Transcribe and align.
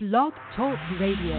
Blog 0.00 0.32
Talk 0.54 0.78
Radio. 1.00 1.34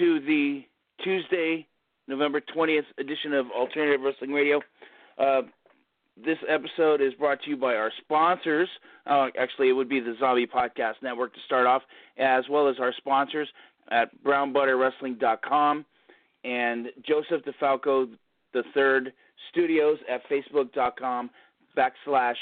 To 0.00 0.18
the 0.20 0.62
Tuesday, 1.04 1.66
November 2.08 2.40
20th 2.40 2.86
edition 2.98 3.34
of 3.34 3.50
Alternative 3.50 4.00
Wrestling 4.00 4.32
Radio. 4.32 4.62
Uh, 5.18 5.42
this 6.16 6.38
episode 6.48 7.02
is 7.02 7.12
brought 7.18 7.42
to 7.42 7.50
you 7.50 7.56
by 7.58 7.74
our 7.74 7.92
sponsors. 8.00 8.68
Uh, 9.06 9.26
actually, 9.38 9.68
it 9.68 9.72
would 9.72 9.90
be 9.90 10.00
the 10.00 10.14
Zombie 10.18 10.46
Podcast 10.46 10.94
Network 11.02 11.34
to 11.34 11.40
start 11.44 11.66
off, 11.66 11.82
as 12.16 12.44
well 12.48 12.66
as 12.66 12.76
our 12.80 12.94
sponsors 12.96 13.46
at 13.90 14.08
brownbutterwrestling.com 14.24 15.84
and 16.44 16.86
Joseph 17.06 17.42
DeFalco 17.44 18.08
III 18.54 19.12
Studios 19.50 19.98
at 20.10 20.22
facebook.com 20.30 21.28
backslash 21.76 22.36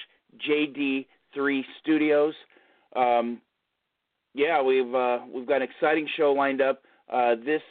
JD3 0.48 1.62
Studios. 1.83 2.34
Um, 2.95 3.41
yeah, 4.34 4.62
we've 4.62 4.95
uh, 4.95 5.19
we've 5.34 5.47
got 5.47 5.62
an 5.62 5.69
exciting 5.69 6.09
show 6.17 6.33
lined 6.33 6.61
up. 6.61 6.83
Uh, 7.12 7.34
this 7.45 7.62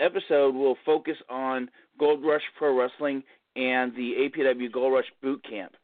episode 0.00 0.54
will 0.54 0.76
focus 0.86 1.16
on 1.28 1.70
Gold 1.98 2.24
Rush 2.24 2.42
Pro 2.56 2.78
Wrestling 2.78 3.22
and 3.56 3.94
the 3.94 4.14
APW 4.28 4.70
Gold 4.70 4.92
Rush 4.92 5.12
Boot 5.22 5.44
Camp 5.48 5.74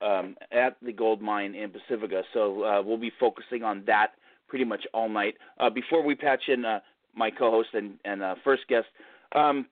um, 0.00 0.36
at 0.52 0.76
the 0.82 0.92
gold 0.92 1.20
mine 1.20 1.54
in 1.54 1.70
Pacifica. 1.70 2.22
So 2.32 2.62
uh, 2.62 2.82
we'll 2.82 2.98
be 2.98 3.12
focusing 3.18 3.62
on 3.62 3.84
that 3.86 4.12
pretty 4.48 4.64
much 4.64 4.86
all 4.94 5.08
night. 5.08 5.34
Uh, 5.58 5.70
before 5.70 6.02
we 6.02 6.14
patch 6.14 6.48
in 6.48 6.64
uh, 6.64 6.80
my 7.14 7.30
co-host 7.30 7.70
and, 7.74 7.94
and 8.04 8.22
uh, 8.22 8.34
first 8.44 8.62
guest, 8.68 8.86
um, 9.34 9.66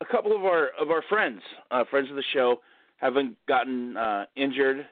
a 0.00 0.04
couple 0.04 0.34
of 0.34 0.44
our 0.44 0.70
of 0.80 0.90
our 0.90 1.02
friends, 1.08 1.40
friends 1.90 2.10
of 2.10 2.16
the 2.16 2.24
show, 2.32 2.56
haven't 2.96 3.36
gotten 3.46 3.96
injured 4.34 4.84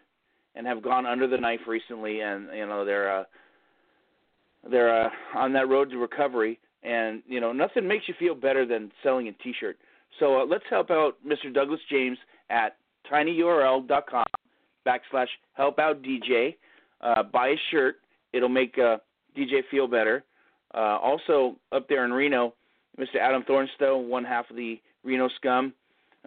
and 0.54 0.66
have 0.66 0.82
gone 0.82 1.04
under 1.04 1.26
the 1.26 1.36
knife 1.36 1.60
recently, 1.66 2.20
and 2.20 2.48
you 2.54 2.64
know 2.64 2.84
they're 2.84 3.26
they're 4.70 5.10
on 5.34 5.52
that 5.52 5.68
road 5.68 5.90
to 5.90 5.98
recovery, 5.98 6.60
and 6.82 7.22
you 7.26 7.40
know 7.40 7.52
nothing 7.52 7.86
makes 7.86 8.08
you 8.08 8.14
feel 8.18 8.34
better 8.34 8.66
than 8.66 8.90
selling 9.02 9.28
a 9.28 9.32
T-shirt. 9.32 9.76
So 10.18 10.40
uh, 10.40 10.46
let's 10.46 10.64
help 10.68 10.90
out 10.90 11.16
Mr. 11.26 11.52
Douglas 11.52 11.80
James 11.90 12.18
at 12.50 12.76
tinyurl.com 13.10 14.24
backslash 14.86 15.28
help 15.54 15.78
out 15.78 16.02
DJ. 16.02 16.56
Uh, 17.00 17.22
buy 17.22 17.48
a 17.48 17.56
shirt; 17.70 17.96
it'll 18.32 18.48
make 18.48 18.78
uh, 18.78 18.98
DJ 19.36 19.60
feel 19.70 19.86
better. 19.86 20.24
Uh, 20.74 20.98
also 21.02 21.56
up 21.72 21.88
there 21.88 22.04
in 22.04 22.12
Reno, 22.12 22.54
Mr. 22.98 23.16
Adam 23.20 23.42
Thornstowe, 23.42 23.98
one 23.98 24.24
half 24.24 24.48
of 24.50 24.56
the 24.56 24.80
Reno 25.04 25.28
Scum. 25.36 25.72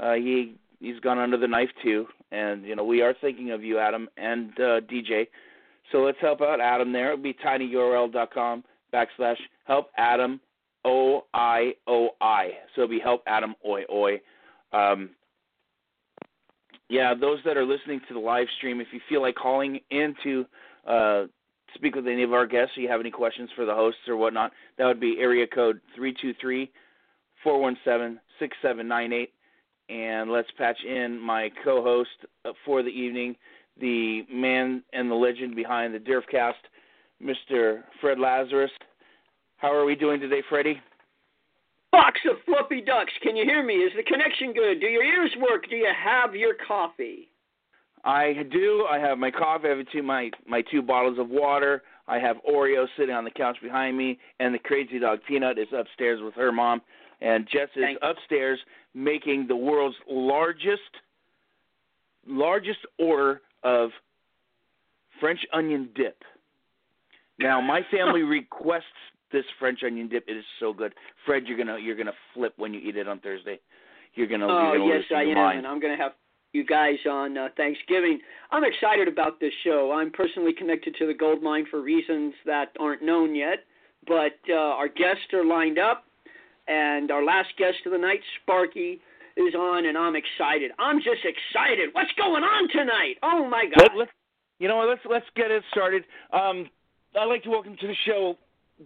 Uh, 0.01 0.13
he 0.13 0.55
he's 0.79 0.99
gone 0.99 1.19
under 1.19 1.37
the 1.37 1.47
knife 1.47 1.69
too, 1.83 2.07
and 2.31 2.63
you 2.65 2.75
know 2.75 2.83
we 2.83 3.01
are 3.01 3.13
thinking 3.21 3.51
of 3.51 3.63
you, 3.63 3.79
Adam 3.79 4.09
and 4.17 4.51
uh, 4.59 4.81
DJ. 4.81 5.27
So 5.91 5.99
let's 5.99 6.17
help 6.21 6.41
out 6.41 6.59
Adam 6.61 6.91
there. 6.91 7.13
It'll 7.13 7.23
be 7.23 7.33
tinyurl.com 7.33 8.63
backslash 8.93 9.37
help 9.65 9.87
Adam 9.97 10.39
O 10.85 11.25
I 11.33 11.73
O 11.87 12.09
I. 12.21 12.51
So 12.75 12.83
it'll 12.83 12.91
be 12.91 12.99
help 12.99 13.23
Adam 13.25 13.55
Oi 13.67 13.83
Oi. 13.91 14.21
Um, 14.71 15.09
yeah, 16.89 17.13
those 17.19 17.39
that 17.45 17.57
are 17.57 17.65
listening 17.65 18.01
to 18.07 18.13
the 18.13 18.19
live 18.19 18.47
stream, 18.57 18.81
if 18.81 18.87
you 18.91 18.99
feel 19.09 19.21
like 19.21 19.35
calling 19.35 19.79
in 19.89 20.13
to 20.23 20.45
uh, 20.87 21.23
speak 21.73 21.95
with 21.95 22.05
any 22.07 22.23
of 22.23 22.33
our 22.33 22.45
guests, 22.45 22.77
or 22.77 22.81
you 22.81 22.89
have 22.89 22.99
any 22.99 23.11
questions 23.11 23.49
for 23.55 23.65
the 23.65 23.73
hosts 23.73 24.01
or 24.07 24.15
whatnot, 24.17 24.51
that 24.77 24.85
would 24.85 24.99
be 24.99 25.17
area 25.19 25.47
code 25.47 25.79
three 25.95 26.13
two 26.21 26.33
three 26.39 26.71
four 27.43 27.59
one 27.59 27.77
seven 27.83 28.19
six 28.39 28.55
seven 28.61 28.87
nine 28.87 29.13
eight. 29.13 29.31
And 29.89 30.31
let's 30.31 30.49
patch 30.57 30.77
in 30.87 31.19
my 31.19 31.51
co-host 31.63 32.09
uh, 32.45 32.51
for 32.65 32.83
the 32.83 32.89
evening, 32.89 33.35
the 33.79 34.23
man 34.31 34.83
and 34.93 35.09
the 35.09 35.15
legend 35.15 35.55
behind 35.55 35.93
the 35.93 35.99
Derfcast, 35.99 36.53
Mr. 37.23 37.83
Fred 38.01 38.19
Lazarus. 38.19 38.71
How 39.57 39.73
are 39.73 39.85
we 39.85 39.95
doing 39.95 40.19
today, 40.19 40.41
Freddie? 40.49 40.81
Box 41.91 42.19
of 42.29 42.37
fluffy 42.45 42.81
ducks. 42.81 43.13
Can 43.21 43.35
you 43.35 43.45
hear 43.45 43.63
me? 43.63 43.75
Is 43.75 43.93
the 43.95 44.03
connection 44.03 44.51
good? 44.51 44.79
Do 44.79 44.87
your 44.87 45.03
ears 45.03 45.31
work? 45.39 45.69
Do 45.69 45.75
you 45.75 45.89
have 45.95 46.35
your 46.35 46.55
coffee? 46.67 47.29
I 48.03 48.33
do. 48.51 48.85
I 48.89 48.97
have 48.99 49.17
my 49.17 49.31
coffee. 49.31 49.67
I 49.67 49.77
have 49.77 49.85
two 49.91 50.03
my 50.03 50.31
my 50.45 50.61
two 50.61 50.81
bottles 50.81 51.17
of 51.19 51.29
water. 51.29 51.83
I 52.07 52.17
have 52.19 52.37
Oreo 52.49 52.85
sitting 52.97 53.15
on 53.15 53.23
the 53.23 53.31
couch 53.31 53.57
behind 53.61 53.97
me, 53.97 54.19
and 54.39 54.53
the 54.53 54.59
crazy 54.59 54.99
dog 54.99 55.19
Peanut 55.25 55.57
is 55.57 55.67
upstairs 55.71 56.19
with 56.21 56.33
her 56.33 56.51
mom, 56.51 56.81
and 57.21 57.47
Jess 57.47 57.69
is 57.75 57.83
Thank- 57.83 57.99
upstairs 58.01 58.59
making 58.93 59.47
the 59.47 59.55
world's 59.55 59.95
largest 60.09 60.81
largest 62.27 62.79
order 62.97 63.41
of 63.63 63.91
French 65.19 65.39
onion 65.53 65.89
dip. 65.95 66.23
Now, 67.39 67.61
my 67.61 67.81
family 67.91 68.23
requests 68.23 68.83
this 69.31 69.45
French 69.59 69.79
onion 69.85 70.07
dip. 70.07 70.25
It 70.27 70.37
is 70.37 70.45
so 70.59 70.71
good. 70.71 70.93
Fred, 71.25 71.43
you're 71.47 71.57
gonna 71.57 71.77
you're 71.79 71.97
gonna 71.97 72.13
flip 72.33 72.53
when 72.57 72.73
you 72.73 72.79
eat 72.79 72.95
it 72.95 73.07
on 73.07 73.19
Thursday. 73.19 73.59
You're 74.13 74.27
gonna 74.27 74.47
Oh 74.47 74.73
you're 74.73 74.77
gonna 74.77 74.93
yes, 74.93 75.03
I 75.13 75.23
am, 75.23 75.33
mind. 75.33 75.57
and 75.59 75.67
I'm 75.67 75.79
going 75.79 75.95
to 75.97 76.01
have 76.01 76.13
you 76.53 76.63
guys 76.63 76.97
on 77.09 77.37
uh, 77.37 77.49
Thanksgiving. 77.57 78.19
I'm 78.51 78.63
excited 78.63 79.07
about 79.07 79.39
this 79.39 79.51
show. 79.63 79.91
I'm 79.91 80.11
personally 80.11 80.53
connected 80.53 80.95
to 80.99 81.07
the 81.07 81.13
gold 81.13 81.41
mine 81.41 81.65
for 81.69 81.81
reasons 81.81 82.33
that 82.45 82.67
aren't 82.79 83.03
known 83.03 83.35
yet, 83.35 83.65
but 84.07 84.37
uh, 84.49 84.53
our 84.53 84.87
guests 84.87 85.33
are 85.33 85.43
lined 85.43 85.79
up, 85.79 86.05
and 86.67 87.09
our 87.09 87.23
last 87.23 87.49
guest 87.57 87.77
of 87.87 87.91
the 87.91 87.97
night, 87.97 88.19
Sparky, 88.41 89.01
is 89.35 89.55
on, 89.55 89.87
and 89.87 89.97
I'm 89.97 90.15
excited. 90.15 90.71
I'm 90.77 90.99
just 90.99 91.25
excited. 91.25 91.89
What's 91.93 92.11
going 92.17 92.43
on 92.43 92.69
tonight? 92.69 93.15
Oh 93.23 93.49
my 93.49 93.65
God! 93.65 93.89
Let, 93.89 93.97
let, 93.97 94.09
you 94.59 94.67
know? 94.67 94.85
Let's 94.87 95.01
let's 95.09 95.25
get 95.35 95.49
it 95.49 95.63
started. 95.71 96.03
Um, 96.31 96.69
I'd 97.15 97.25
like 97.25 97.43
to 97.43 97.49
welcome 97.49 97.77
to 97.79 97.87
the 97.87 97.95
show 98.05 98.37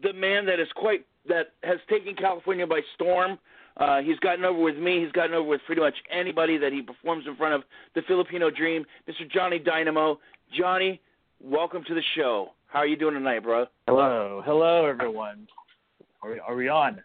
the 0.03 0.11
man 0.11 0.45
that 0.45 0.59
is 0.59 0.67
quite 0.75 1.05
that 1.29 1.53
has 1.63 1.77
taken 1.89 2.13
California 2.15 2.67
by 2.67 2.81
storm. 2.95 3.39
Uh, 3.77 4.01
he's 4.01 4.19
gotten 4.19 4.43
over 4.43 4.59
with 4.59 4.77
me. 4.77 5.01
He's 5.03 5.11
gotten 5.11 5.33
over 5.33 5.47
with 5.47 5.61
pretty 5.65 5.81
much 5.81 5.93
anybody 6.11 6.57
that 6.57 6.73
he 6.73 6.81
performs 6.81 7.25
in 7.25 7.35
front 7.35 7.53
of. 7.53 7.61
The 7.95 8.01
Filipino 8.07 8.49
Dream, 8.49 8.85
Mr. 9.07 9.29
Johnny 9.31 9.59
Dynamo. 9.59 10.19
Johnny, 10.57 10.99
welcome 11.41 11.83
to 11.87 11.93
the 11.93 12.01
show. 12.15 12.49
How 12.67 12.79
are 12.79 12.87
you 12.87 12.97
doing 12.97 13.13
tonight, 13.13 13.43
bro? 13.43 13.65
Hello, 13.87 14.41
hello, 14.45 14.85
everyone. 14.85 15.47
Are 16.21 16.31
we, 16.31 16.39
are 16.39 16.55
we 16.55 16.67
on? 16.67 17.01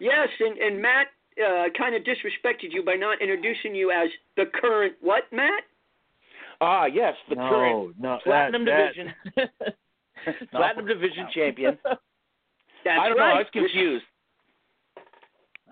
Yes, 0.00 0.28
and, 0.38 0.56
and 0.56 0.80
Matt 0.80 1.08
uh, 1.38 1.64
kind 1.76 1.94
of 1.94 2.02
disrespected 2.02 2.72
you 2.72 2.82
by 2.82 2.94
not 2.94 3.20
introducing 3.20 3.74
you 3.74 3.90
as 3.90 4.08
the 4.36 4.44
current 4.58 4.94
what, 5.02 5.24
Matt? 5.32 5.64
Ah, 6.62 6.86
yes, 6.86 7.14
the 7.28 7.34
no, 7.34 7.48
current 7.48 7.94
no, 8.00 8.18
Platinum 8.22 8.64
that, 8.64 8.94
Division. 8.94 9.14
that- 10.26 10.50
Platinum 10.50 10.86
Division 10.86 11.26
champion. 11.34 11.78
That's 12.84 12.98
I 13.00 13.08
don't 13.08 13.18
know. 13.18 13.24
I 13.24 13.38
was 13.38 13.46
confused. 13.52 14.04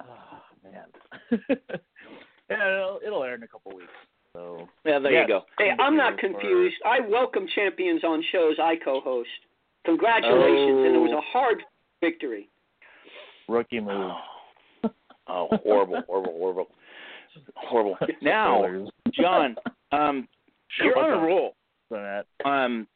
Oh 0.00 0.40
man. 0.62 1.38
yeah, 2.48 2.74
it'll, 2.76 3.00
it'll 3.04 3.24
air 3.24 3.34
in 3.34 3.42
a 3.42 3.48
couple 3.48 3.72
weeks. 3.76 3.90
So 4.32 4.68
Yeah, 4.84 4.98
there 5.00 5.12
Yes. 5.12 5.24
you 5.26 5.34
go. 5.34 5.42
Hey, 5.58 5.70
I'm 5.78 5.96
not 5.96 6.14
For- 6.14 6.28
confused. 6.28 6.76
I 6.86 7.00
welcome 7.00 7.46
champions 7.54 8.04
on 8.04 8.22
shows 8.30 8.56
I 8.62 8.76
co-host. 8.76 9.28
Congratulations, 9.86 10.86
and 10.86 10.94
it 10.94 10.98
was 10.98 11.10
Oh. 11.14 11.18
a 11.18 11.20
hard 11.32 11.62
victory. 12.00 12.48
Rookie 13.48 13.80
move. 13.80 14.12
Oh, 14.84 14.90
oh 15.26 15.48
horrible, 15.64 16.02
horrible, 16.06 16.32
horrible, 16.38 16.68
horrible. 17.56 17.96
Now, 18.22 18.64
John, 19.12 19.56
um, 19.92 20.28
you're 20.80 20.96
on 20.98 21.18
a 21.18 21.26
roll. 21.26 21.56
That- 21.90 22.26
um 22.44 22.86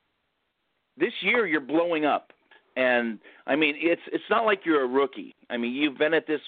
this 0.98 1.12
year 1.22 1.46
you're 1.46 1.60
blowing 1.60 2.04
up 2.04 2.32
and 2.76 3.18
i 3.46 3.54
mean 3.56 3.74
it's 3.78 4.02
it's 4.12 4.24
not 4.30 4.44
like 4.44 4.60
you're 4.64 4.84
a 4.84 4.86
rookie 4.86 5.34
i 5.50 5.56
mean 5.56 5.72
you've 5.72 5.98
been 5.98 6.14
at 6.14 6.26
this 6.26 6.40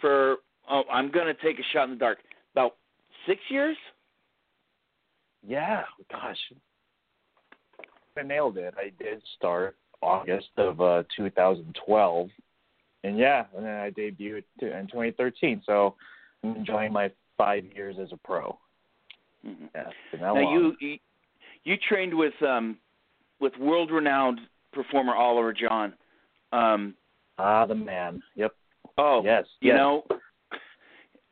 for 0.00 0.36
oh 0.70 0.82
i'm 0.92 1.10
going 1.10 1.26
to 1.26 1.34
take 1.42 1.58
a 1.58 1.62
shot 1.72 1.84
in 1.84 1.90
the 1.90 1.96
dark 1.96 2.18
about 2.52 2.76
6 3.26 3.40
years 3.48 3.76
Yeah, 5.46 5.82
gosh. 6.10 6.38
I 8.16 8.22
nailed 8.22 8.56
it. 8.58 8.74
I 8.78 8.92
did 9.02 9.22
start 9.36 9.76
August 10.00 10.48
of 10.56 10.80
uh 10.80 11.02
2012. 11.16 12.28
And 13.02 13.18
yeah, 13.18 13.44
and 13.56 13.66
then 13.66 13.74
I 13.74 13.90
debuted 13.90 14.44
in 14.62 14.86
2013. 14.86 15.62
So 15.66 15.94
I'm 16.42 16.56
enjoying 16.56 16.92
my 16.92 17.10
5 17.36 17.64
years 17.74 17.96
as 18.00 18.12
a 18.12 18.16
pro. 18.16 18.56
Mhm. 19.44 19.68
Yeah, 19.74 19.88
it's 19.88 19.96
been 20.12 20.20
that 20.20 20.34
now 20.34 20.40
long. 20.40 20.54
you, 20.54 20.76
you 20.80 20.98
you 21.64 21.76
trained 21.88 22.14
with 22.14 22.34
um 22.42 22.78
with 23.40 23.56
world 23.58 23.90
renowned 23.90 24.40
performer 24.72 25.14
oliver 25.14 25.52
john 25.52 25.92
um 26.52 26.94
ah, 27.38 27.66
the 27.66 27.74
man. 27.74 28.22
Yep. 28.36 28.52
oh 28.98 29.22
yes. 29.24 29.44
you 29.60 29.68
yes. 29.70 29.76
know 29.78 30.04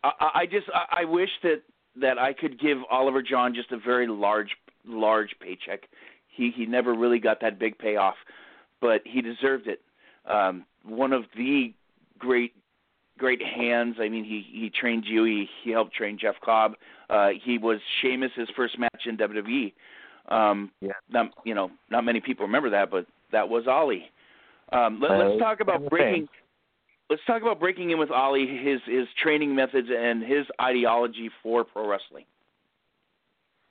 i 0.05 0.11
I- 0.21 0.31
i 0.41 0.47
just 0.47 0.67
I, 0.75 1.03
I 1.03 1.05
wish 1.05 1.31
that 1.43 1.63
that 2.01 2.19
i 2.19 2.33
could 2.33 2.59
give 2.61 2.79
oliver 2.91 3.23
john 3.23 3.55
just 3.55 3.73
a 3.73 3.79
very 3.79 4.07
large 4.07 4.51
large 4.87 5.31
paycheck 5.41 5.89
he 6.29 6.51
he 6.55 6.67
never 6.67 6.95
really 6.95 7.19
got 7.19 7.41
that 7.41 7.59
big 7.59 7.79
payoff 7.79 8.17
but 8.81 9.01
he 9.05 9.21
deserved 9.23 9.67
it 9.69 9.81
um 10.27 10.65
one 10.85 11.13
of 11.13 11.25
the 11.37 11.73
great 12.19 12.55
great 13.19 13.43
hands 13.43 13.97
i 14.01 14.09
mean 14.09 14.25
he 14.25 14.45
he 14.51 14.71
trained 14.71 15.05
you 15.07 15.25
he 15.25 15.49
he 15.63 15.71
helped 15.71 15.95
train 15.95 16.19
jeff 16.21 16.35
cobb 16.45 16.75
uh 17.11 17.29
he 17.45 17.59
was 17.59 17.79
Sheamus's 18.01 18.49
first 18.57 18.79
match 18.79 19.03
in 19.07 19.17
wwe 19.17 19.73
um 20.29 20.71
Yeah. 20.81 20.93
not 21.11 21.33
you 21.45 21.55
know 21.55 21.71
not 21.91 22.05
many 22.05 22.21
people 22.21 22.47
remember 22.47 22.71
that 22.71 22.91
but 22.91 23.07
that 23.33 23.49
was 23.49 23.67
ollie 23.67 24.11
um 24.73 25.01
let, 25.01 25.11
Uh, 25.11 25.19
let's 25.19 25.41
talk 25.41 25.61
about 25.61 25.89
breaking 25.89 26.29
let's 27.13 27.23
talk 27.27 27.43
about 27.43 27.61
breaking 27.61 27.91
in 27.91 27.99
with 27.99 28.11
Ollie, 28.11 28.47
his 28.47 28.81
his 28.87 29.07
training 29.23 29.55
methods 29.55 29.89
and 29.95 30.23
his 30.23 30.47
ideology 30.61 31.31
for 31.43 31.63
pro 31.63 31.87
wrestling. 31.87 32.25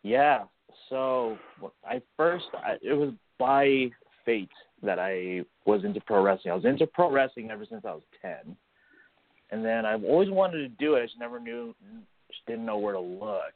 Yeah. 0.03 0.43
So 0.89 1.37
I 1.83 2.01
first, 2.15 2.45
I, 2.53 2.77
it 2.83 2.93
was 2.93 3.13
by 3.39 3.89
fate 4.25 4.51
that 4.83 4.99
I 4.99 5.43
was 5.65 5.83
into 5.83 5.99
pro 6.01 6.21
wrestling. 6.21 6.51
I 6.51 6.55
was 6.55 6.65
into 6.65 6.85
pro 6.85 7.11
wrestling 7.11 7.49
ever 7.49 7.65
since 7.67 7.83
I 7.83 7.93
was 7.93 8.03
ten, 8.21 8.55
and 9.49 9.65
then 9.65 9.87
I've 9.87 10.03
always 10.03 10.29
wanted 10.29 10.59
to 10.59 10.69
do 10.69 10.95
it. 10.95 10.99
I 10.99 11.05
just 11.05 11.19
never 11.19 11.39
knew, 11.39 11.73
just 12.27 12.45
didn't 12.45 12.65
know 12.65 12.77
where 12.77 12.93
to 12.93 12.99
look. 12.99 13.53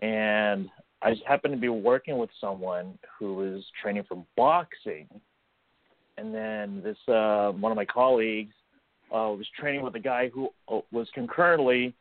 And 0.00 0.68
I 1.02 1.12
just 1.12 1.26
happened 1.26 1.54
to 1.54 1.60
be 1.60 1.68
working 1.68 2.18
with 2.18 2.30
someone 2.40 2.98
who 3.18 3.34
was 3.34 3.64
training 3.80 4.04
for 4.08 4.24
boxing, 4.36 5.08
and 6.16 6.34
then 6.34 6.82
this 6.82 6.96
uh, 7.12 7.52
one 7.52 7.70
of 7.70 7.76
my 7.76 7.84
colleagues 7.84 8.54
uh, 9.12 9.32
was 9.36 9.46
training 9.58 9.82
with 9.82 9.94
a 9.94 10.00
guy 10.00 10.28
who 10.28 10.50
uh, 10.68 10.80
was 10.90 11.08
concurrently 11.14 11.94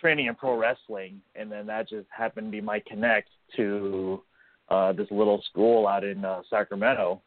training 0.00 0.26
in 0.26 0.34
pro 0.34 0.56
wrestling, 0.56 1.20
and 1.34 1.50
then 1.50 1.66
that 1.66 1.88
just 1.88 2.06
happened 2.10 2.48
to 2.48 2.50
be 2.50 2.60
my 2.60 2.80
connect 2.86 3.28
to 3.56 4.22
uh, 4.68 4.92
this 4.92 5.08
little 5.10 5.42
school 5.50 5.86
out 5.86 6.04
in 6.04 6.24
uh, 6.24 6.42
Sacramento, 6.48 7.20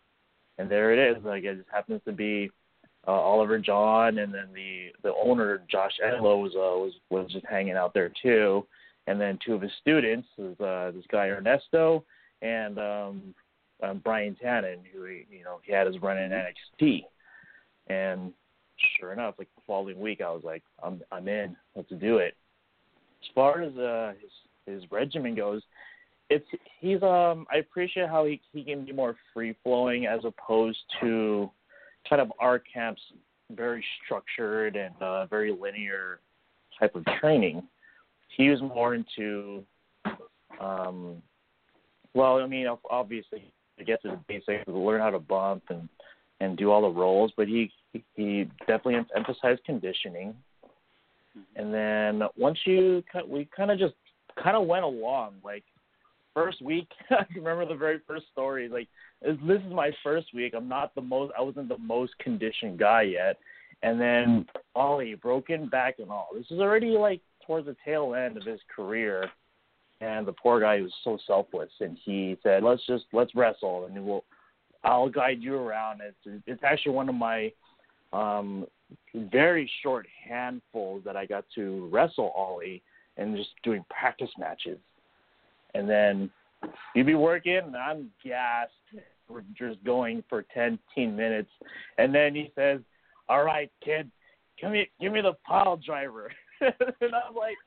and 0.58 0.70
there 0.70 0.94
it 0.94 1.18
is. 1.18 1.24
Like 1.24 1.44
it 1.44 1.58
just 1.58 1.70
happens 1.70 2.02
to 2.06 2.12
be 2.12 2.50
uh, 3.08 3.12
Oliver 3.12 3.60
John, 3.60 4.20
and 4.20 4.34
then 4.34 4.50
the 4.54 4.90
the 5.04 5.14
owner 5.16 5.64
Josh 5.70 5.94
Enlow 6.06 6.42
was 6.42 6.54
uh, 6.56 6.78
was 6.80 6.94
was 7.10 7.32
just 7.32 7.46
hanging 7.46 7.76
out 7.76 7.94
there 7.94 8.12
too, 8.22 8.66
and 9.08 9.20
then 9.20 9.40
two 9.46 9.54
of 9.54 9.62
his 9.62 9.72
students 9.82 10.28
is 10.38 10.60
uh, 10.60 10.92
this 10.94 11.06
guy 11.12 11.28
Ernesto 11.28 12.04
and 12.42 12.78
um, 12.78 13.36
um, 13.84 14.02
Brian 14.04 14.36
Tannen, 14.44 14.78
who 14.94 15.06
he, 15.06 15.26
you 15.30 15.44
know 15.44 15.60
he 15.64 15.74
had 15.74 15.88
his 15.88 16.02
run 16.02 16.18
in 16.18 16.32
NXT, 16.32 17.04
and 17.88 18.34
sure 19.00 19.14
enough, 19.14 19.36
like 19.38 19.50
the 19.56 19.62
following 19.66 20.00
week, 20.00 20.22
I 20.22 20.32
was 20.32 20.44
like, 20.44 20.64
I'm 20.84 21.02
I'm 21.12 21.28
in. 21.28 21.56
Let's 21.76 21.90
do 22.00 22.18
it. 22.18 22.36
As 23.22 23.30
far 23.34 23.62
as 23.62 23.76
uh, 23.78 24.14
his 24.22 24.82
his 24.82 24.92
regimen 24.92 25.36
goes, 25.36 25.62
it's 26.30 26.46
he's 26.80 27.02
um 27.04 27.46
I 27.52 27.58
appreciate 27.58 28.10
how 28.10 28.26
he 28.26 28.42
he 28.54 28.64
can 28.64 28.86
be 28.86 28.92
more 28.92 29.16
free 29.34 29.56
flowing 29.64 30.06
as 30.06 30.22
opposed 30.24 30.80
to 31.02 31.50
kind 32.10 32.22
of 32.22 32.32
our 32.40 32.60
camp's 32.60 33.02
very 33.52 33.84
structured 34.04 34.76
and 34.76 34.96
uh, 35.02 35.26
very 35.28 35.52
linear 35.52 36.20
type 36.80 36.96
of 36.96 37.04
training. 37.20 37.62
He 38.36 38.50
was 38.50 38.62
more 38.62 38.96
into 38.96 39.64
um 40.60 41.22
well, 42.14 42.38
I 42.38 42.48
mean, 42.48 42.68
obviously 42.90 43.52
to 43.78 43.86
get 43.86 44.02
to 44.02 44.10
the 44.10 44.20
basics, 44.28 44.66
to 44.66 44.78
learn 44.78 45.02
how 45.02 45.10
to 45.10 45.20
bump 45.20 45.64
and 45.70 45.88
and 46.40 46.58
do 46.58 46.72
all 46.72 46.82
the 46.82 47.00
roles, 47.00 47.32
but 47.38 47.48
he 47.48 47.72
he 48.16 48.50
definitely 48.68 48.98
emphasized 49.16 49.64
conditioning. 49.66 50.34
And 51.56 51.74
then 51.74 52.24
once 52.38 52.60
you 52.66 53.04
we 53.28 53.48
kind 53.56 53.72
of 53.72 53.80
just 53.80 53.94
kind 54.42 54.58
of 54.58 54.66
went 54.66 54.84
along 54.84 55.36
like 55.44 55.64
first 56.34 56.62
week 56.62 56.88
I 57.10 57.26
remember 57.36 57.66
the 57.66 57.76
very 57.76 58.00
first 58.08 58.26
story 58.32 58.70
like 58.70 58.88
this 59.22 59.36
this 59.46 59.62
is 59.62 59.74
my 59.74 59.92
first 60.04 60.28
week 60.34 60.54
I'm 60.56 60.70
not 60.70 60.96
the 60.96 61.02
most 61.02 61.34
I 61.38 61.42
wasn't 61.42 61.70
the 61.70 61.78
most 61.78 62.18
conditioned 62.20 62.80
guy 62.80 63.04
yet. 63.04 63.38
And 63.84 64.00
then 64.00 64.46
Ollie 64.76 65.16
broken 65.16 65.68
back 65.68 65.96
and 66.00 66.12
all. 66.12 66.30
This 66.36 66.46
is 66.52 66.60
already 66.60 66.90
like 66.90 67.22
towards 67.52 67.68
the 67.68 67.76
tail 67.84 68.16
end 68.16 68.38
of 68.38 68.44
his 68.46 68.62
career 68.74 69.30
and 70.00 70.26
the 70.26 70.32
poor 70.32 70.62
guy 70.62 70.80
was 70.80 70.94
so 71.04 71.18
selfless 71.28 71.70
and 71.82 71.98
he 72.06 72.38
said 72.42 72.64
let's 72.64 72.86
just 72.88 73.04
let's 73.12 73.36
wrestle 73.36 73.86
and 73.86 74.06
we'll 74.06 74.24
I'll 74.86 75.10
guide 75.10 75.42
you 75.42 75.56
around 75.56 76.00
it's 76.02 76.42
it's 76.48 76.64
actually 76.64 76.94
one 76.94 77.10
of 77.10 77.16
my 77.16 77.52
um 78.14 78.66
very 79.14 79.70
short 79.84 80.08
handfuls 80.26 81.02
that 81.04 81.18
I 81.18 81.26
got 81.26 81.44
to 81.56 81.90
wrestle 81.92 82.32
Ollie 82.38 82.82
and 83.18 83.36
just 83.36 83.50
doing 83.64 83.84
practice 83.90 84.30
matches. 84.40 84.80
And 85.74 85.90
then 85.90 86.30
you'd 86.96 87.06
be 87.06 87.16
working 87.16 87.58
and 87.58 87.76
I'm 87.76 88.10
gassed. 88.24 88.72
We're 89.28 89.44
just 89.58 89.84
going 89.84 90.24
for 90.30 90.46
10, 90.54 90.80
10 90.96 91.16
minutes. 91.16 91.50
And 91.98 92.16
then 92.16 92.34
he 92.34 92.52
says, 92.56 92.80
All 93.28 93.44
right, 93.44 93.70
kid, 93.84 94.10
give 94.60 94.72
me 94.72 94.90
give 95.02 95.12
me 95.12 95.22
the 95.22 95.34
pile 95.46 95.78
driver. 95.78 96.32
and 97.02 97.16
I'm 97.16 97.36
like 97.36 97.58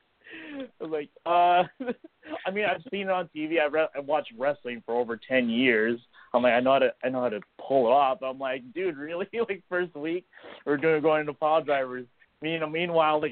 I'm 0.81 0.91
like, 0.91 1.09
uh 1.25 1.63
I 2.45 2.51
mean 2.51 2.65
I've 2.65 2.81
seen 2.91 3.07
it 3.07 3.09
on 3.09 3.29
TV. 3.35 3.59
I've, 3.59 3.73
re- 3.73 3.87
I've 3.95 4.05
watched 4.05 4.33
wrestling 4.37 4.81
for 4.85 4.95
over 4.95 5.19
ten 5.27 5.49
years. 5.49 5.99
I'm 6.33 6.43
like, 6.43 6.53
I 6.53 6.59
know 6.59 6.73
how 6.73 6.79
to 6.79 6.93
I 7.03 7.09
know 7.09 7.21
how 7.21 7.29
to 7.29 7.41
pull 7.65 7.87
it 7.87 7.91
off. 7.91 8.19
I'm 8.23 8.39
like, 8.39 8.61
dude, 8.73 8.97
really? 8.97 9.27
like 9.49 9.63
first 9.69 9.95
week 9.95 10.25
we're 10.65 10.77
doing 10.77 11.01
going 11.01 11.21
into 11.21 11.33
pile 11.33 11.63
drivers. 11.63 12.05
Know, 12.41 12.69
meanwhile 12.69 13.21
the 13.21 13.29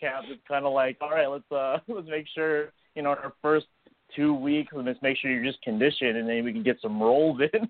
camp 0.00 0.26
is 0.30 0.38
kinda 0.46 0.68
like, 0.68 0.96
All 1.00 1.10
right, 1.10 1.26
let's 1.26 1.50
uh 1.52 1.78
let's 1.88 2.08
make 2.08 2.26
sure, 2.34 2.72
you 2.94 3.02
know, 3.02 3.10
our 3.10 3.32
first 3.42 3.66
two 4.14 4.34
weeks, 4.34 4.72
let's 4.74 5.02
make 5.02 5.18
sure 5.18 5.30
you're 5.30 5.44
just 5.44 5.62
conditioned 5.62 6.16
and 6.16 6.28
then 6.28 6.44
we 6.44 6.52
can 6.52 6.62
get 6.62 6.78
some 6.80 7.02
rolls 7.02 7.40
in. 7.52 7.68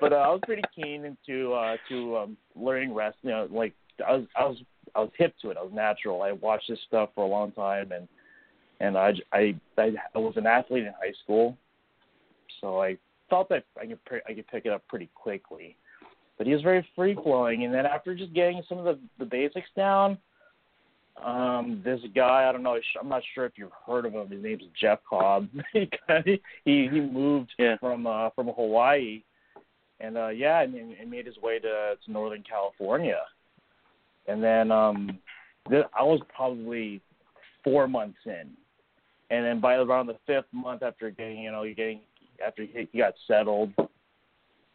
but 0.00 0.12
uh, 0.12 0.16
I 0.16 0.28
was 0.28 0.40
pretty 0.44 0.62
keen 0.74 1.04
into 1.04 1.52
uh 1.52 1.76
to 1.88 2.16
um 2.16 2.36
learning 2.54 2.94
wrestling, 2.94 3.24
you 3.24 3.30
know, 3.30 3.48
like 3.50 3.74
I 4.06 4.12
was 4.12 4.26
I 4.36 4.44
was 4.44 4.58
I 4.94 5.00
was 5.00 5.10
hip 5.16 5.34
to 5.42 5.50
it. 5.50 5.56
I 5.58 5.62
was 5.62 5.72
natural. 5.72 6.22
I 6.22 6.32
watched 6.32 6.68
this 6.68 6.78
stuff 6.86 7.10
for 7.14 7.24
a 7.24 7.28
long 7.28 7.52
time, 7.52 7.92
and 7.92 8.08
and 8.80 8.96
I 8.96 9.12
I 9.32 9.54
I, 9.76 9.92
I 10.14 10.18
was 10.18 10.34
an 10.36 10.46
athlete 10.46 10.84
in 10.84 10.92
high 11.00 11.12
school, 11.24 11.56
so 12.60 12.80
I 12.82 12.96
felt 13.30 13.48
that 13.50 13.64
I 13.80 13.86
could 13.86 13.98
I 14.28 14.34
could 14.34 14.46
pick 14.48 14.66
it 14.66 14.72
up 14.72 14.86
pretty 14.88 15.08
quickly. 15.14 15.76
But 16.36 16.46
he 16.46 16.52
was 16.52 16.62
very 16.62 16.86
free 16.94 17.14
flowing, 17.14 17.64
and 17.64 17.74
then 17.74 17.84
after 17.84 18.14
just 18.14 18.32
getting 18.32 18.62
some 18.68 18.78
of 18.78 18.84
the 18.84 18.98
the 19.18 19.24
basics 19.24 19.68
down, 19.76 20.18
um, 21.24 21.82
this 21.84 22.00
guy 22.14 22.48
I 22.48 22.52
don't 22.52 22.62
know 22.62 22.78
I'm 23.00 23.08
not 23.08 23.22
sure 23.34 23.44
if 23.44 23.52
you've 23.56 23.72
heard 23.86 24.06
of 24.06 24.12
him. 24.12 24.28
His 24.30 24.42
name's 24.42 24.62
Jeff 24.80 25.00
Cobb. 25.08 25.48
he 25.72 25.88
he 26.64 26.88
he 26.90 27.00
moved 27.00 27.50
Yeah. 27.58 27.76
from 27.78 28.06
uh, 28.06 28.30
from 28.30 28.46
Hawaii, 28.48 29.22
and 30.00 30.16
uh, 30.16 30.28
yeah, 30.28 30.60
and, 30.62 30.74
and 30.74 31.10
made 31.10 31.26
his 31.26 31.38
way 31.38 31.58
to 31.58 31.96
to 32.04 32.10
Northern 32.12 32.44
California 32.48 33.18
and 34.28 34.42
then 34.42 34.70
um 34.70 35.18
th- 35.68 35.86
I 35.98 36.02
was 36.04 36.20
probably 36.34 37.00
four 37.64 37.88
months 37.88 38.18
in, 38.26 38.50
and 39.30 39.44
then 39.44 39.60
by 39.60 39.74
around 39.74 40.06
the 40.06 40.16
fifth 40.26 40.46
month 40.52 40.82
after 40.82 41.10
getting 41.10 41.38
you 41.38 41.50
know 41.50 41.64
you 41.64 41.74
getting 41.74 42.00
after 42.46 42.62
he, 42.62 42.98
got 42.98 43.14
settled, 43.26 43.72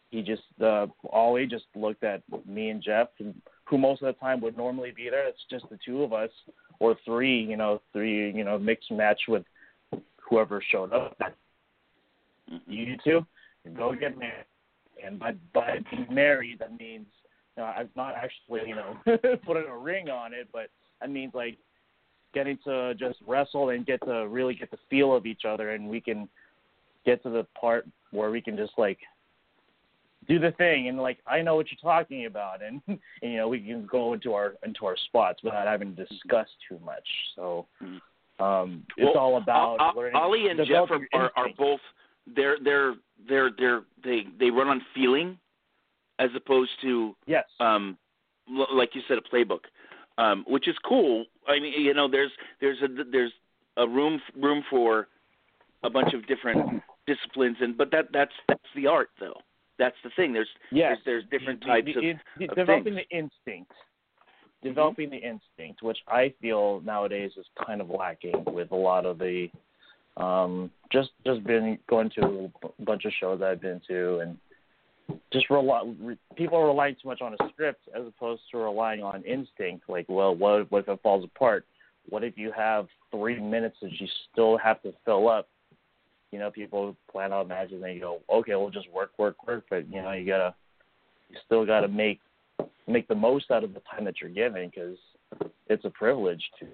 he 0.09 0.21
just 0.21 0.41
uh 0.61 0.87
Ollie 1.09 1.47
just 1.47 1.65
looked 1.75 2.03
at 2.03 2.21
me 2.45 2.69
and 2.69 2.81
Jeff, 2.81 3.07
who, 3.17 3.33
who 3.65 3.77
most 3.77 4.01
of 4.01 4.07
the 4.07 4.19
time 4.19 4.41
would 4.41 4.57
normally 4.57 4.91
be 4.91 5.09
there. 5.09 5.27
It's 5.27 5.45
just 5.49 5.65
the 5.69 5.79
two 5.85 6.03
of 6.03 6.11
us 6.11 6.31
or 6.79 6.97
three, 7.05 7.41
you 7.41 7.55
know, 7.55 7.81
three 7.93 8.31
you 8.31 8.43
know 8.43 8.59
mixed 8.59 8.91
match 8.91 9.21
with 9.27 9.43
whoever 10.17 10.61
showed 10.71 10.91
up. 10.91 11.17
Mhm. 12.51 12.61
You 12.67 12.97
two, 13.03 13.25
go 13.77 13.93
get 13.93 14.17
married. 14.17 14.45
and 15.03 15.19
by 15.19 15.33
by 15.53 15.79
being 15.89 16.07
married, 16.13 16.59
that 16.59 16.77
means 16.77 17.07
you 17.55 17.63
know, 17.63 17.69
I'm 17.69 17.89
not 17.95 18.15
actually 18.15 18.61
you 18.67 18.75
know 18.75 18.97
putting 19.45 19.67
a 19.69 19.77
ring 19.77 20.09
on 20.09 20.33
it, 20.33 20.47
but 20.51 20.69
that 21.01 21.09
means 21.09 21.33
like 21.33 21.57
getting 22.33 22.57
to 22.65 22.93
just 22.95 23.19
wrestle 23.27 23.69
and 23.69 23.85
get 23.85 24.03
to 24.05 24.27
really 24.27 24.55
get 24.55 24.71
the 24.71 24.77
feel 24.89 25.15
of 25.15 25.25
each 25.25 25.45
other, 25.47 25.71
and 25.71 25.87
we 25.87 26.01
can 26.01 26.27
get 27.05 27.21
to 27.23 27.29
the 27.29 27.45
part 27.59 27.85
where 28.11 28.31
we 28.31 28.41
can 28.41 28.55
just 28.55 28.73
like 28.77 28.99
do 30.27 30.39
the 30.39 30.51
thing 30.51 30.87
and 30.87 31.01
like 31.01 31.17
I 31.27 31.41
know 31.41 31.55
what 31.55 31.67
you're 31.69 31.79
talking 31.81 32.25
about 32.25 32.63
and, 32.63 32.81
and 32.87 32.99
you 33.21 33.37
know 33.37 33.47
we 33.47 33.59
can 33.59 33.85
go 33.85 34.13
into 34.13 34.33
our 34.33 34.53
into 34.65 34.85
our 34.85 34.95
spots 35.07 35.43
without 35.43 35.67
having 35.67 35.95
to 35.95 36.05
discuss 36.05 36.47
too 36.69 36.79
much. 36.83 37.07
So 37.35 37.65
um 38.39 38.83
it's 38.97 39.11
Well, 39.13 39.17
all 39.17 39.37
about 39.37 39.77
O- 39.79 39.99
learning 39.99 40.15
Ollie 40.15 40.47
and 40.47 40.59
Jeff 40.65 40.89
are, 40.89 41.07
are, 41.13 41.31
are 41.35 41.47
both 41.57 41.81
they're 42.35 42.57
they're 42.63 42.95
they're 43.27 43.51
they're 43.57 43.81
they 44.03 44.21
they 44.39 44.49
run 44.49 44.67
on 44.67 44.81
feeling 44.95 45.37
as 46.19 46.29
opposed 46.35 46.71
to 46.81 47.15
yes. 47.25 47.45
um 47.59 47.97
l- 48.49 48.67
like 48.75 48.95
you 48.95 49.01
said 49.07 49.17
a 49.17 49.21
playbook 49.35 49.61
um 50.17 50.43
which 50.47 50.67
is 50.67 50.75
cool 50.85 51.25
i 51.47 51.59
mean 51.59 51.73
you 51.79 51.93
know 51.93 52.07
there's 52.09 52.31
there's 52.61 52.77
a 52.81 52.87
there's 53.11 53.31
a 53.77 53.87
room 53.87 54.19
room 54.39 54.63
for 54.69 55.07
a 55.83 55.89
bunch 55.89 56.13
of 56.13 56.25
different 56.27 56.81
disciplines 57.07 57.57
and 57.61 57.77
but 57.77 57.91
that 57.91 58.05
that's 58.13 58.31
that's 58.47 58.61
the 58.75 58.87
art 58.87 59.09
though 59.19 59.39
that's 59.79 59.95
the 60.03 60.09
thing 60.15 60.33
there's 60.33 60.47
yes. 60.71 60.97
there's, 61.05 61.23
there's 61.29 61.39
different 61.41 61.61
types 61.61 61.87
the, 61.87 62.09
of, 62.11 62.17
the- 62.37 62.45
of 62.45 62.55
developing 62.55 62.95
things. 62.95 63.07
the 63.09 63.17
instinct. 63.17 63.71
Developing 64.61 65.09
the 65.09 65.17
instinct, 65.17 65.81
which 65.81 65.97
I 66.07 66.33
feel 66.39 66.79
nowadays 66.85 67.31
is 67.35 67.45
kind 67.67 67.81
of 67.81 67.89
lacking 67.89 68.45
with 68.47 68.71
a 68.71 68.75
lot 68.75 69.05
of 69.05 69.17
the 69.17 69.49
um 70.15 70.71
just 70.91 71.09
just 71.25 71.43
been 71.43 71.77
going 71.89 72.09
to 72.11 72.49
a 72.63 72.81
bunch 72.83 73.03
of 73.03 73.11
shows 73.19 73.41
I've 73.41 73.59
been 73.59 73.81
to 73.89 74.19
and 74.19 74.37
just 75.31 75.49
rely, 75.49 75.81
re, 75.99 76.17
people 76.35 76.57
are 76.57 76.67
relying 76.67 76.95
too 77.01 77.07
much 77.07 77.21
on 77.21 77.33
a 77.33 77.49
script 77.49 77.81
as 77.95 78.05
opposed 78.07 78.41
to 78.51 78.57
relying 78.57 79.01
on 79.03 79.23
instinct. 79.23 79.89
Like, 79.89 80.05
well, 80.07 80.35
what, 80.35 80.71
what 80.71 80.83
if 80.83 80.87
it 80.87 80.99
falls 81.01 81.23
apart? 81.23 81.65
What 82.09 82.23
if 82.23 82.37
you 82.37 82.51
have 82.55 82.87
three 83.11 83.39
minutes 83.39 83.77
that 83.81 83.91
you 83.99 84.07
still 84.31 84.57
have 84.57 84.81
to 84.83 84.93
fill 85.05 85.29
up? 85.29 85.47
You 86.31 86.39
know, 86.39 86.49
people 86.49 86.95
plan 87.11 87.31
out 87.31 87.47
matches 87.47 87.73
and 87.73 87.83
they 87.83 87.99
go, 87.99 88.19
okay, 88.31 88.55
we'll 88.55 88.69
just 88.69 88.91
work, 88.91 89.11
work, 89.17 89.47
work. 89.47 89.65
But 89.69 89.89
you 89.91 90.01
know, 90.01 90.11
you 90.11 90.25
gotta, 90.25 90.55
you 91.29 91.37
still 91.45 91.65
gotta 91.65 91.87
make 91.87 92.19
make 92.87 93.07
the 93.07 93.15
most 93.15 93.49
out 93.51 93.63
of 93.63 93.73
the 93.73 93.81
time 93.81 94.03
that 94.05 94.15
you're 94.19 94.29
given 94.29 94.69
because 94.69 94.97
it's 95.67 95.85
a 95.85 95.89
privilege 95.89 96.43
to 96.59 96.65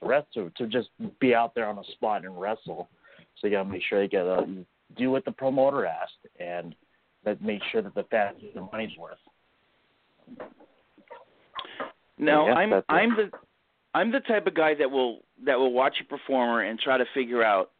to 0.00 0.06
rest 0.06 0.28
to 0.34 0.50
to 0.56 0.66
just 0.66 0.88
be 1.20 1.34
out 1.34 1.54
there 1.54 1.66
on 1.66 1.78
a 1.78 1.84
spot 1.92 2.24
and 2.24 2.40
wrestle. 2.40 2.88
So 3.40 3.46
you 3.46 3.54
gotta 3.54 3.68
make 3.68 3.82
sure 3.88 4.02
you 4.02 4.08
get 4.08 4.24
you 4.24 4.64
do 4.96 5.10
what 5.10 5.24
the 5.24 5.32
promoter 5.32 5.84
asked 5.84 6.12
and 6.38 6.74
that 7.24 7.42
make 7.42 7.60
sure 7.70 7.82
that 7.82 7.94
the 7.94 8.04
fans 8.04 8.38
get 8.40 8.54
the 8.54 8.62
money's 8.72 8.96
worth. 8.98 9.18
No, 12.18 12.46
I'm. 12.46 12.72
I'm 12.88 13.16
the 13.16 13.30
I'm 13.94 14.10
the 14.12 14.20
type 14.20 14.46
of 14.46 14.54
guy 14.54 14.74
that 14.74 14.90
will 14.90 15.20
that 15.44 15.58
will 15.58 15.72
watch 15.72 15.96
a 16.00 16.04
performer 16.04 16.62
and 16.62 16.78
try 16.78 16.96
to 16.98 17.04
figure 17.14 17.42
out 17.42 17.70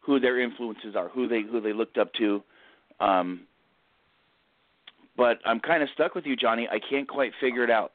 who 0.00 0.18
their 0.20 0.40
influences 0.40 0.96
are, 0.96 1.08
who 1.08 1.28
they 1.28 1.42
who 1.42 1.60
they 1.60 1.72
looked 1.72 1.98
up 1.98 2.12
to. 2.14 2.42
Um, 3.00 3.42
but 5.16 5.38
I'm 5.44 5.60
kind 5.60 5.82
of 5.82 5.88
stuck 5.94 6.14
with 6.14 6.26
you, 6.26 6.36
Johnny. 6.36 6.68
I 6.70 6.78
can't 6.78 7.08
quite 7.08 7.32
figure 7.40 7.64
it 7.64 7.70
out. 7.70 7.92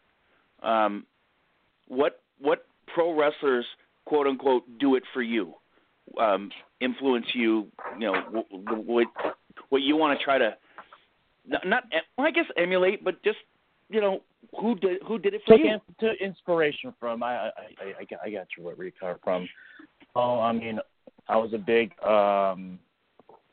Um, 0.62 1.06
what 1.88 2.22
what 2.40 2.66
pro 2.94 3.18
wrestlers 3.18 3.66
quote 4.06 4.28
unquote 4.28 4.64
do 4.80 4.96
it 4.96 5.04
for 5.14 5.22
you? 5.22 5.54
Um, 6.20 6.52
influence 6.82 7.26
you? 7.34 7.68
You 7.98 8.12
know 8.12 8.14
w- 8.26 8.66
w- 8.66 8.84
what 8.86 9.08
what 9.70 9.82
you 9.82 9.96
want 9.96 10.20
to 10.20 10.24
try 10.24 10.38
to 10.38 10.56
not, 11.48 11.68
not 11.68 11.84
well, 12.18 12.28
I 12.28 12.32
guess 12.32 12.46
emulate, 12.58 13.04
but 13.04 13.22
just 13.24 13.38
you 13.90 14.02
know 14.02 14.22
who 14.60 14.76
did 14.76 15.02
who 15.08 15.20
did 15.20 15.34
it 15.34 15.42
for 15.46 15.58
Take 15.58 15.66
you? 15.66 15.74
in, 15.74 15.82
to 16.00 16.24
inspiration 16.24 16.94
from. 17.00 17.24
I 17.24 17.36
I 17.36 17.52
I, 17.80 18.08
I, 18.26 18.30
got, 18.30 18.48
you 18.58 18.64
where 18.64 18.84
you 18.84 18.92
come 19.00 19.16
from. 19.24 19.48
Oh, 20.16 20.40
I 20.40 20.52
mean, 20.52 20.80
I 21.28 21.38
was 21.38 21.54
a 21.54 21.58
big 21.58 21.92
um 22.04 22.80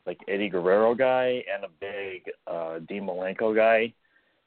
like 0.05 0.19
Eddie 0.27 0.49
Guerrero 0.49 0.95
guy 0.95 1.43
and 1.53 1.63
a 1.63 1.69
big 1.79 2.23
uh 2.47 2.79
Dean 2.87 3.03
Malenko 3.03 3.55
guy. 3.55 3.93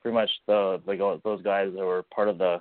Pretty 0.03 0.15
much 0.15 0.31
the 0.47 0.81
like 0.87 0.99
those 0.99 1.43
guys 1.43 1.73
that 1.75 1.85
were 1.85 2.05
part 2.15 2.29
of 2.29 2.39
the 2.39 2.61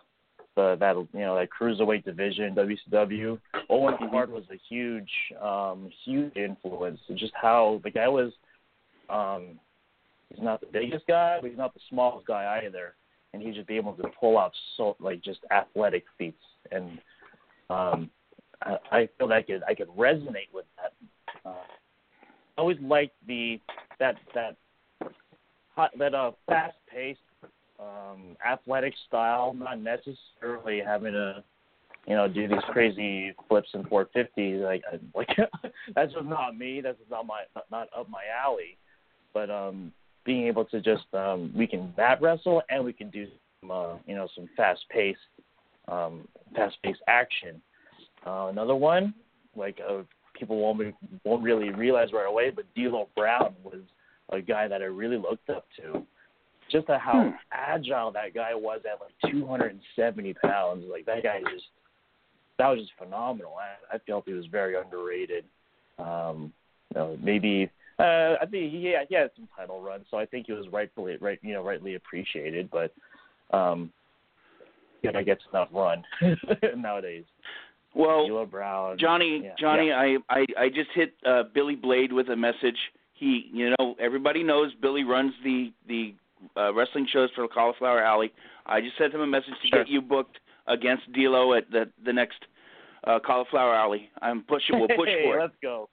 the 0.56 0.78
that 0.80 0.96
you 1.14 1.20
know 1.20 1.36
that 1.36 1.50
cruiserweight 1.50 2.06
division 2.06 2.56
WCW. 2.56 3.40
Owen 3.70 3.96
Hart 4.12 4.32
was 4.32 4.44
a 4.52 4.60
huge 4.70 5.10
um 5.42 5.90
huge 6.06 6.36
influence. 6.36 7.00
Just 7.16 7.34
how 7.40 7.82
the 7.84 7.92
guy 7.92 8.08
was 8.08 8.32
um 9.10 9.60
he's 10.34 10.44
not 10.44 10.62
the 10.62 10.68
biggest 10.68 11.06
guy, 11.08 11.38
but 11.42 11.50
he's 11.50 11.58
not 11.58 11.74
the 11.74 11.80
smallest 11.90 12.28
guy 12.28 12.62
either. 12.66 12.96
And 13.34 13.42
he'd 13.42 13.56
just 13.56 13.68
be 13.68 13.78
able 13.78 13.94
to 13.94 14.04
pull 14.20 14.38
out 14.38 14.52
so 14.78 14.96
like 15.00 15.24
just 15.24 15.40
athletic 15.52 16.06
feats 16.18 16.44
and 16.72 17.00
um 17.70 18.10
I, 18.62 18.78
I 18.92 19.10
feel 19.18 19.28
that 19.28 19.36
I 19.36 19.42
could 19.42 19.64
I 19.68 19.74
could 19.74 19.90
resonate 19.90 20.52
with 20.54 20.66
that. 20.78 20.94
Uh, 21.46 21.54
I 22.58 22.62
always 22.62 22.78
liked 22.82 23.16
the 23.28 23.60
that 24.00 24.16
that 24.34 24.58
hot 25.76 25.92
that 25.98 26.14
uh 26.14 26.32
fast 26.48 26.78
paced 26.92 27.20
um 27.80 28.38
athletic 28.46 28.94
style, 29.08 29.54
not 29.54 29.80
necessarily 29.80 30.82
having 30.86 31.14
to 31.14 31.44
you 32.08 32.16
know 32.16 32.28
do 32.28 32.48
these 32.48 32.64
crazy 32.70 33.34
flips 33.48 33.70
and 33.74 33.90
450s 33.90 34.62
like 34.64 34.84
I, 34.92 35.00
like 35.18 35.30
that's 35.96 36.14
just 36.14 36.26
not 36.26 36.58
me. 36.58 36.82
That's 36.82 36.98
not 37.10 37.26
my 37.26 37.44
not 37.72 37.88
up 37.98 38.10
my 38.10 38.24
alley. 38.44 38.78
But 39.34 39.50
um 39.50 39.92
being 40.26 40.48
able 40.48 40.66
to 40.66 40.80
just 40.82 41.06
um 41.14 41.54
we 41.56 41.68
can 41.68 41.94
mat 41.98 42.22
wrestle 42.22 42.62
and 42.70 42.84
we 42.84 42.94
can 42.94 43.10
do 43.10 43.28
some 43.62 43.72
uh 43.72 43.96
you 44.06 44.16
know 44.16 44.28
some 44.36 44.48
fast 44.56 44.82
paced 44.90 45.20
um 45.88 46.28
fast 46.56 46.78
paced 46.84 47.02
action. 47.08 47.62
Uh, 48.26 48.48
another 48.50 48.76
one, 48.76 49.14
like 49.56 49.80
uh, 49.88 50.02
people 50.34 50.58
won't 50.58 50.80
be, 50.80 50.94
won't 51.26 51.44
really 51.44 51.72
realize 51.72 52.14
right 52.14 52.28
away, 52.28 52.50
but 52.50 52.66
D'Lo 52.74 53.10
Brown 53.16 53.54
was 53.64 53.82
a 54.30 54.42
guy 54.42 54.68
that 54.68 54.82
I 54.82 54.86
really 54.86 55.18
looked 55.18 55.50
up 55.50 55.66
to. 55.78 56.04
Just 56.72 56.90
at 56.90 57.02
how 57.02 57.24
Hmm. 57.24 57.36
agile 57.52 58.12
that 58.14 58.34
guy 58.34 58.56
was 58.56 58.80
at 58.86 59.00
like 59.02 59.32
270 59.32 60.34
pounds. 60.36 60.86
Like 60.90 61.06
that 61.06 61.22
guy 61.24 61.40
just 61.54 61.66
that 62.58 62.68
was 62.70 62.80
just 62.80 62.92
phenomenal. 62.98 63.56
I, 63.60 63.96
I 63.96 64.00
felt 64.00 64.26
he 64.26 64.34
was 64.34 64.46
very 64.46 64.76
underrated. 64.76 65.44
Um, 66.00 66.54
you 66.94 67.00
know, 67.00 67.18
maybe 67.22 67.70
uh, 68.00 68.36
I 68.42 68.46
think 68.50 68.72
he 68.72 68.94
had, 68.98 69.08
he 69.10 69.16
had 69.16 69.30
some 69.36 69.48
title 69.56 69.82
runs, 69.82 70.06
so 70.10 70.18
I 70.18 70.26
think 70.26 70.48
he 70.48 70.54
was 70.54 70.66
rightfully 70.72 71.18
right 71.18 71.40
you 71.42 71.54
know 71.54 71.64
rightly 71.64 71.96
appreciated. 71.96 72.70
But 72.72 72.94
um, 73.56 73.92
you 75.02 75.12
know, 75.12 75.24
gets 75.24 75.44
enough 75.52 75.70
run 75.72 76.04
nowadays. 76.78 77.26
Well, 77.96 78.46
Brown, 78.48 78.98
Johnny, 78.98 79.42
yeah, 79.44 79.52
Johnny, 79.60 79.90
yeah. 79.90 79.98
I, 79.98 80.18
I 80.30 80.46
I 80.58 80.70
just 80.70 80.90
hit 80.96 81.14
uh, 81.28 81.44
Billy 81.54 81.76
Blade 81.76 82.12
with 82.12 82.30
a 82.30 82.36
message. 82.36 82.78
He, 83.14 83.50
you 83.54 83.76
know, 83.78 83.96
everybody 84.00 84.42
knows 84.42 84.72
Billy 84.82 85.04
runs 85.04 85.34
the 85.44 85.72
the 85.88 86.16
uh, 86.58 86.74
wrestling 86.74 87.08
shows 87.12 87.30
for 87.36 87.48
Cauliflower 87.48 88.02
Alley. 88.04 88.34
I 88.66 88.82
just 88.82 88.98
sent 88.98 89.14
him 89.14 89.22
a 89.22 89.28
message 89.28 89.54
to 89.62 89.68
Sure. 89.68 89.84
get 89.84 89.90
you 89.90 90.02
booked 90.02 90.40
against 90.68 91.12
D'Lo 91.14 91.54
at 91.54 91.70
the 91.70 91.86
the 92.04 92.14
next 92.14 92.40
uh, 93.04 93.20
Cauliflower 93.20 93.76
Alley. 93.76 94.10
I'm 94.22 94.42
pushing. 94.42 94.80
We'll 94.80 94.88
push 94.88 95.10
hey, 95.10 95.24
for 95.26 95.38
it. 95.38 95.42
Let's 95.42 95.54
go. 95.62 95.90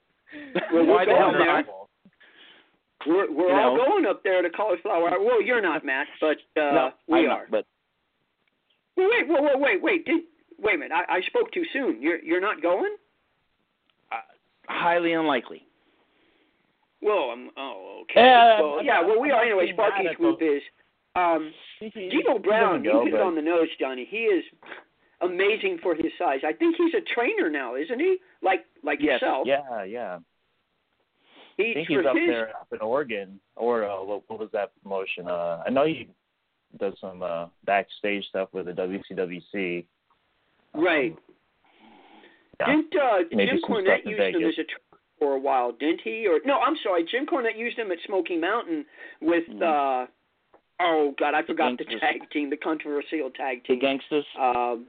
Well, 0.73 0.85
Why 0.87 1.05
the 1.05 1.13
hell 1.13 1.33
not? 1.33 1.65
We're 3.07 3.31
we're 3.31 3.49
You 3.49 3.55
all 3.55 3.77
know. 3.77 3.85
going 3.85 4.05
up 4.05 4.23
there 4.23 4.41
to 4.41 4.49
cauliflower. 4.49 5.11
Well, 5.19 5.41
you're 5.41 5.61
not, 5.61 5.83
Matt, 5.85 6.07
but 6.19 6.37
uh, 6.55 6.71
no, 6.73 6.89
we 7.07 7.19
I'm 7.19 7.25
are. 7.25 7.27
not, 7.27 7.51
but 7.51 7.65
Well, 8.97 9.09
wait, 9.09 9.27
wait, 9.27 9.41
wait, 9.43 9.59
wait, 9.59 9.81
wait. 9.83 10.05
Did 10.05 10.21
wait 10.59 10.75
a 10.75 10.77
minute? 10.77 10.93
I, 10.93 11.15
I 11.17 11.21
spoke 11.27 11.51
too 11.51 11.63
soon. 11.73 12.01
You're 12.01 12.19
you're 12.21 12.41
not 12.41 12.61
going? 12.61 12.95
uh, 14.11 14.15
highly 14.67 15.13
unlikely. 15.13 15.63
Well, 17.01 17.31
I'm. 17.33 17.49
oh, 17.57 18.01
okay. 18.03 18.21
Yeah, 18.21 18.61
well, 18.61 18.83
yeah. 18.83 19.01
Well, 19.01 19.19
we 19.19 19.31
are 19.31 19.43
anyway. 19.43 19.71
Sparky's 19.73 20.15
group 20.17 20.39
is. 20.41 20.61
Um, 21.13 21.51
D'Lo 21.81 22.39
Brown, 22.39 22.85
you 22.85 23.01
hit 23.03 23.15
it 23.15 23.19
on 23.19 23.35
the 23.35 23.41
nose, 23.41 23.67
Johnny. 23.79 24.07
He 24.09 24.19
is 24.19 24.45
amazing 25.19 25.79
for 25.83 25.93
his 25.93 26.05
size. 26.17 26.39
I 26.47 26.53
think 26.53 26.75
he's 26.77 26.93
a 26.93 27.01
trainer 27.13 27.49
now, 27.49 27.75
isn't 27.75 27.99
he? 27.99 28.17
Like 28.41 28.65
like 28.83 28.99
Yes, 29.01 29.19
yourself. 29.21 29.45
Yeah, 29.45 29.83
yeah. 29.83 30.19
He, 31.63 31.71
I 31.71 31.73
think 31.75 31.87
he's 31.87 31.97
up 32.05 32.15
there 32.15 32.49
up 32.49 32.67
in 32.71 32.79
Oregon, 32.79 33.39
or 33.55 33.85
uh, 33.89 34.03
what, 34.03 34.23
what 34.27 34.39
was 34.39 34.49
that 34.53 34.71
promotion? 34.83 35.27
Uh, 35.27 35.63
I 35.65 35.69
know 35.69 35.85
he 35.85 36.07
does 36.79 36.93
some 37.01 37.21
uh, 37.21 37.47
backstage 37.65 38.25
stuff 38.29 38.49
with 38.53 38.65
the 38.67 38.71
WCWC. 38.73 39.85
Um, 40.73 40.83
Right. 40.83 41.15
yeah. 42.59 42.65
Didn't 42.67 42.95
uh, 42.95 43.17
Maybe 43.31 43.51
Jim 43.51 43.59
Cornette 43.67 44.05
use 44.05 44.17
him 44.19 44.43
as 44.43 44.53
a 44.53 44.63
trainer 44.63 44.65
for 45.19 45.33
a 45.35 45.39
while, 45.39 45.71
didn't 45.73 46.01
he? 46.01 46.27
Or 46.27 46.39
no, 46.45 46.59
I'm 46.59 46.75
sorry, 46.83 47.03
Jim 47.09 47.25
Cornette 47.25 47.57
used 47.57 47.77
him 47.77 47.91
at 47.91 47.97
Smoky 48.07 48.37
Mountain 48.37 48.85
with 49.21 49.43
Mhm. 49.49 49.61
uh 49.61 50.07
oh 50.79 51.13
god, 51.19 51.33
I 51.35 51.43
forgot 51.43 51.77
the 51.77 51.83
Gangsters. 51.83 51.99
tag 52.01 52.29
team, 52.31 52.49
the 52.49 52.57
controversial 52.57 53.29
tag 53.31 53.61
The 53.63 53.73
team. 53.75 53.79
gangsters, 53.79 54.25
Um, 54.39 54.87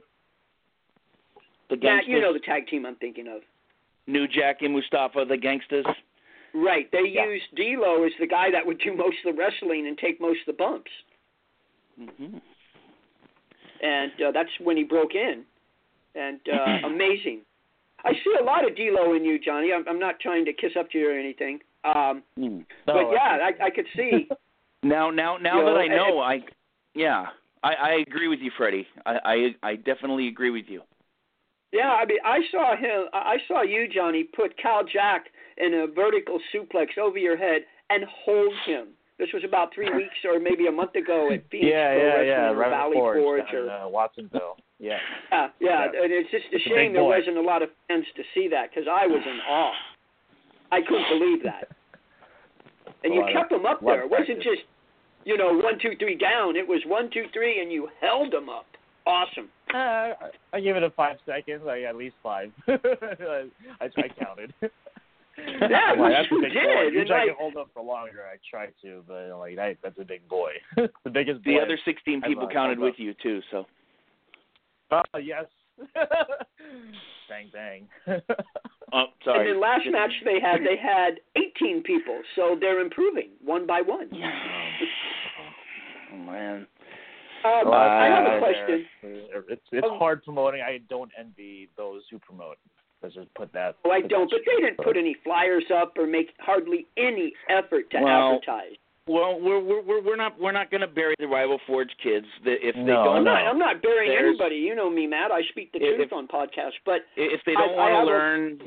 the 1.69 1.75
yeah, 1.75 1.81
gangsters, 1.97 2.07
you 2.09 2.21
know 2.21 2.33
the 2.33 2.39
tag 2.39 2.67
team 2.67 2.85
I'm 2.85 2.95
thinking 2.95 3.27
of. 3.27 3.41
New 4.07 4.27
Jack 4.27 4.61
and 4.61 4.73
Mustafa, 4.73 5.25
the 5.25 5.37
gangsters. 5.37 5.85
Right. 6.53 6.89
They 6.91 7.07
Yeah. 7.07 7.25
used 7.25 7.53
D'Lo 7.55 8.03
as 8.03 8.11
the 8.19 8.27
guy 8.27 8.51
that 8.51 8.65
would 8.65 8.79
do 8.79 8.93
most 8.93 9.17
of 9.25 9.33
the 9.35 9.39
wrestling 9.39 9.87
and 9.87 9.97
take 9.97 10.21
most 10.21 10.39
of 10.41 10.45
the 10.47 10.53
bumps, 10.53 10.91
Mm-hmm. 11.99 12.37
and 13.81 14.11
uh, 14.21 14.31
that's 14.31 14.49
when 14.59 14.77
he 14.77 14.83
broke 14.83 15.15
in. 15.15 15.43
And 16.15 16.39
uh, 16.51 16.77
amazing. 16.87 17.41
I 18.05 18.11
see 18.13 18.35
a 18.39 18.43
lot 18.43 18.67
of 18.69 18.75
D'Lo 18.75 19.13
in 19.13 19.23
you, 19.23 19.39
Johnny. 19.39 19.71
I'm, 19.73 19.87
I'm 19.87 19.99
not 19.99 20.19
trying 20.19 20.45
to 20.45 20.53
kiss 20.53 20.71
up 20.77 20.89
to 20.91 20.97
you 20.97 21.09
or 21.09 21.17
anything. 21.17 21.59
Um, 21.83 22.23
Mm. 22.37 22.65
but 22.85 23.11
yeah, 23.11 23.37
I, 23.41 23.65
I 23.65 23.69
could 23.69 23.85
see. 23.95 24.27
Now, 24.85 25.09
now, 25.09 25.37
now 25.37 25.59
You 25.59 25.65
that 25.65 25.71
know, 25.71 25.77
I 25.79 25.87
know, 25.87 26.19
I, 26.19 26.39
yeah, 26.93 27.27
I, 27.63 27.73
I 27.73 27.91
agree 28.05 28.27
with 28.27 28.39
you, 28.39 28.51
Freddie. 28.57 28.85
I, 29.05 29.15
I, 29.63 29.69
I 29.69 29.75
definitely 29.77 30.27
agree 30.27 30.49
with 30.49 30.65
you. 30.67 30.81
Yeah, 31.71 31.87
I 31.91 32.05
mean, 32.05 32.17
I 32.25 32.39
saw 32.51 32.75
him. 32.75 33.05
I 33.13 33.37
saw 33.47 33.61
you, 33.61 33.87
Johnny, 33.87 34.25
put 34.25 34.57
Cal 34.57 34.83
Jack 34.83 35.27
in 35.57 35.73
a 35.73 35.87
vertical 35.87 36.39
suplex 36.53 36.97
over 36.97 37.17
your 37.17 37.37
head 37.37 37.61
and 37.89 38.03
hold 38.25 38.53
him. 38.65 38.87
This 39.19 39.29
was 39.33 39.43
about 39.45 39.73
three 39.73 39.89
weeks 39.95 40.15
or 40.25 40.39
maybe 40.39 40.67
a 40.67 40.71
month 40.71 40.95
ago 40.95 41.29
at 41.31 41.43
Phoenix 41.51 41.71
yeah, 41.71 41.93
Pro 41.93 41.97
yeah, 41.97 42.07
Wrestling 42.13 42.27
yeah. 42.27 42.49
or 42.49 42.69
Valley 42.69 42.93
Forge, 42.95 43.17
Forge 43.19 43.53
or 43.53 43.69
uh, 43.71 43.87
Watsonville. 43.87 44.57
Yeah. 44.79 44.97
yeah, 45.31 45.47
yeah, 45.59 45.85
Yeah. 45.93 46.03
and 46.03 46.11
it's 46.11 46.31
just 46.31 46.45
a 46.51 46.55
It's 46.55 46.63
shame 46.65 46.75
big 46.75 46.93
there 46.93 47.01
boy. 47.03 47.17
wasn't 47.19 47.37
a 47.37 47.41
lot 47.41 47.61
of 47.61 47.69
fans 47.87 48.05
to 48.17 48.23
see 48.33 48.47
that 48.49 48.69
because 48.69 48.87
I 48.91 49.05
was 49.07 49.21
in 49.25 49.39
awe. 49.47 49.73
I 50.71 50.81
couldn't 50.81 51.07
believe 51.19 51.43
that. 51.43 51.67
And 53.05 53.13
you 53.13 53.21
of- 53.21 53.33
kept 53.33 53.49
them 53.49 53.65
up 53.65 53.81
there. 53.81 54.03
It 54.03 54.09
wasn't 54.09 54.39
practice. 54.41 54.45
just, 54.45 54.61
you 55.25 55.37
know, 55.37 55.53
one, 55.53 55.77
two, 55.81 55.91
three 55.99 56.15
down. 56.15 56.55
It 56.55 56.65
was 56.65 56.81
one, 56.85 57.09
two, 57.13 57.25
three, 57.33 57.61
and 57.61 57.69
you 57.71 57.89
held 57.99 58.31
them 58.31 58.47
up. 58.47 58.65
Awesome. 59.05 59.49
Uh, 59.73 59.77
I- 59.77 60.15
I 60.53 60.59
give 60.61 60.77
it 60.77 60.83
a 60.83 60.89
five 60.89 61.17
seconds, 61.25 61.63
like 61.65 61.83
at 61.83 61.97
least 61.97 62.15
five. 62.23 62.51
I, 62.67 63.49
I 63.81 64.07
counted. 64.17 64.53
Yeah, 65.69 65.79
I'm 65.93 65.99
like, 65.99 66.11
you 66.11 66.15
that's 66.15 66.31
a 66.31 66.35
big 66.41 66.53
did, 66.53 66.63
boy. 66.63 66.85
and 66.87 66.93
Usually 66.93 67.13
I 67.13 67.17
like- 67.19 67.27
can 67.29 67.35
hold 67.39 67.57
up 67.57 67.69
for 67.73 67.83
longer. 67.83 68.21
I 68.31 68.37
try 68.49 68.67
to, 68.83 69.03
but 69.07 69.37
like 69.37 69.55
that, 69.55 69.77
that's 69.83 69.97
a 69.99 70.03
big 70.05 70.27
boy. 70.27 70.51
the 70.75 71.09
biggest 71.09 71.43
The 71.43 71.55
boy. 71.55 71.61
other 71.63 71.77
16 71.83 72.21
people 72.21 72.45
uh, 72.45 72.49
counted 72.53 72.79
with 72.79 72.95
you 72.97 73.13
too, 73.21 73.41
so. 73.51 73.65
Oh 74.91 75.17
yes. 75.17 75.45
bang 77.29 77.49
bang. 77.51 77.87
Oh, 78.93 79.05
sorry. 79.25 79.39
And 79.49 79.55
then 79.55 79.59
last 79.61 79.81
match 79.91 80.11
they 80.23 80.39
had, 80.39 80.61
they 80.61 80.77
had 80.77 81.19
18 81.35 81.81
people, 81.81 82.21
so 82.35 82.55
they're 82.59 82.79
improving 82.79 83.29
one 83.43 83.65
by 83.65 83.81
one. 83.81 84.09
Oh 86.13 86.17
man. 86.17 86.67
Um, 87.43 87.61
Well, 87.65 87.73
I 87.73 88.05
have 88.05 88.25
a 88.25 88.35
uh, 88.35 88.39
question. 88.39 88.85
It's 89.49 89.61
it's 89.71 89.87
Um, 89.89 89.97
hard 89.97 90.23
promoting. 90.23 90.61
I 90.61 90.79
don't 90.89 91.11
envy 91.19 91.69
those 91.75 92.03
who 92.11 92.19
promote. 92.19 92.57
Let's 93.03 93.15
just 93.15 93.33
put 93.35 93.51
that. 93.53 93.75
Well, 93.83 93.93
I 93.93 94.01
put 94.01 94.09
don't, 94.09 94.29
that 94.31 94.39
but 94.45 94.51
they 94.55 94.61
didn't 94.65 94.77
put 94.77 94.95
any 94.97 95.15
flyers 95.23 95.65
up 95.75 95.93
or 95.97 96.07
make 96.07 96.29
hardly 96.39 96.87
any 96.97 97.33
effort 97.49 97.91
to 97.91 97.99
Well, 98.01 98.35
advertise. 98.35 98.77
Well, 99.05 99.37
we're 99.41 99.59
we're 99.59 99.81
we're 99.81 100.01
we're 100.01 100.15
not 100.15 100.39
we're 100.39 100.53
not 100.53 100.71
going 100.71 100.79
to 100.79 100.87
bury 100.87 101.13
the 101.19 101.27
rival 101.27 101.59
Forge 101.67 101.89
kids. 102.01 102.25
If 102.45 102.73
they 102.75 102.81
No, 102.81 103.03
don't 103.03 103.17
I'm 103.17 103.23
no. 103.25 103.33
not. 103.33 103.47
I'm 103.47 103.59
not 103.59 103.81
burying 103.81 104.11
There's- 104.13 104.29
anybody. 104.39 104.55
You 104.55 104.75
know 104.75 104.89
me, 104.89 105.05
Matt. 105.07 105.29
I 105.31 105.41
speak 105.49 105.73
the 105.73 105.79
If- 105.83 105.97
truth 105.97 106.13
on 106.13 106.25
podcasts. 106.29 106.79
But 106.85 107.01
if 107.17 107.41
they 107.45 107.51
don't 107.53 107.75
want 107.75 107.91
have 107.93 108.05
to 108.05 108.09
a- 108.09 108.13
learn, 108.13 108.61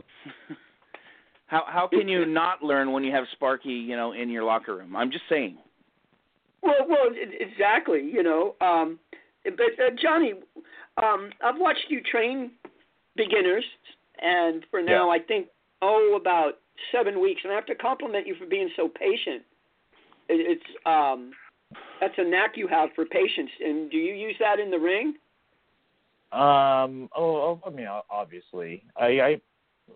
how 1.47 1.65
how 1.67 1.87
can 1.89 2.07
you 2.09 2.27
not 2.27 2.63
learn 2.63 2.93
when 2.93 3.03
you 3.05 3.13
have 3.13 3.25
Sparky, 3.33 3.71
you 3.71 3.97
know, 3.97 4.13
in 4.13 4.29
your 4.29 4.45
locker 4.45 4.77
room? 4.77 4.95
I'm 4.95 5.11
just 5.11 5.25
saying. 5.31 5.57
well, 6.63 6.85
well, 6.87 7.09
exactly. 7.41 8.03
You 8.03 8.23
know. 8.23 8.55
Um, 8.61 8.99
but 9.45 9.73
uh, 9.83 9.91
Johnny, 10.03 10.35
um, 11.03 11.31
I've 11.43 11.57
watched 11.59 11.87
you 11.89 12.03
train 12.03 12.51
beginners, 13.17 13.65
and 14.23 14.65
for 14.71 14.83
now, 14.83 15.11
I 15.11 15.19
think 15.19 15.49
oh 15.83 16.19
about 16.21 16.55
seven 16.93 17.21
weeks, 17.21 17.41
and 17.45 17.53
I 17.53 17.57
have 17.57 17.67
to 17.67 17.75
compliment 17.75 18.27
you 18.27 18.35
for 18.39 18.47
being 18.47 18.71
so 18.77 18.89
patient. 18.89 19.43
It, 20.29 20.59
it's 20.59 20.71
um, 20.85 21.33
that's 22.01 22.15
a 22.19 22.25
knack 22.25 22.53
you 22.57 22.69
have 22.69 22.91
for 22.95 23.05
patience. 23.05 23.51
And 23.61 23.91
do 23.91 23.97
you 23.97 24.15
use 24.15 24.37
that 24.41 24.59
in 24.59 24.71
the 24.71 24.79
ring? 24.79 25.15
Um. 26.33 27.09
Oh, 27.15 27.37
oh, 27.37 27.61
I 27.67 27.71
mean, 27.71 27.87
obviously, 28.11 28.83
I, 28.97 29.07
I, 29.07 29.41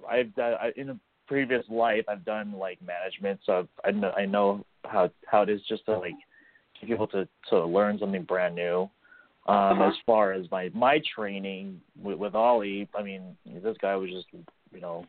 I've 0.09 0.35
done 0.35 0.55
I, 0.61 0.71
in 0.77 0.91
a 0.91 0.99
previous 1.27 1.65
life, 1.69 2.05
I've 2.09 2.25
done 2.25 2.53
like 2.53 2.79
management, 2.83 3.41
so 3.45 3.61
I've, 3.61 3.69
I 3.85 3.91
know 3.91 4.11
I 4.11 4.27
know 4.27 4.65
how 4.85 5.11
how 5.27 5.43
it 5.43 5.49
is 5.49 5.61
just 5.69 5.85
to 5.87 5.99
like 5.99 6.15
get 6.81 6.89
people 6.89 7.07
to 7.09 7.27
to 7.51 7.65
learn 7.65 7.99
something 7.99 8.23
brand 8.23 8.55
new. 8.55 8.89
Um, 9.51 9.83
Uh-huh. 9.83 9.89
as 9.89 9.95
far 10.07 10.33
as 10.33 10.49
my 10.51 10.71
my 10.75 11.01
training 11.13 11.81
with, 12.01 12.19
with 12.19 12.35
Ollie, 12.37 12.89
I 12.97 13.03
mean, 13.03 13.37
this 13.45 13.77
guy 13.83 13.97
was 13.97 14.11
just 14.11 14.29
you 14.73 14.81
know 14.81 15.05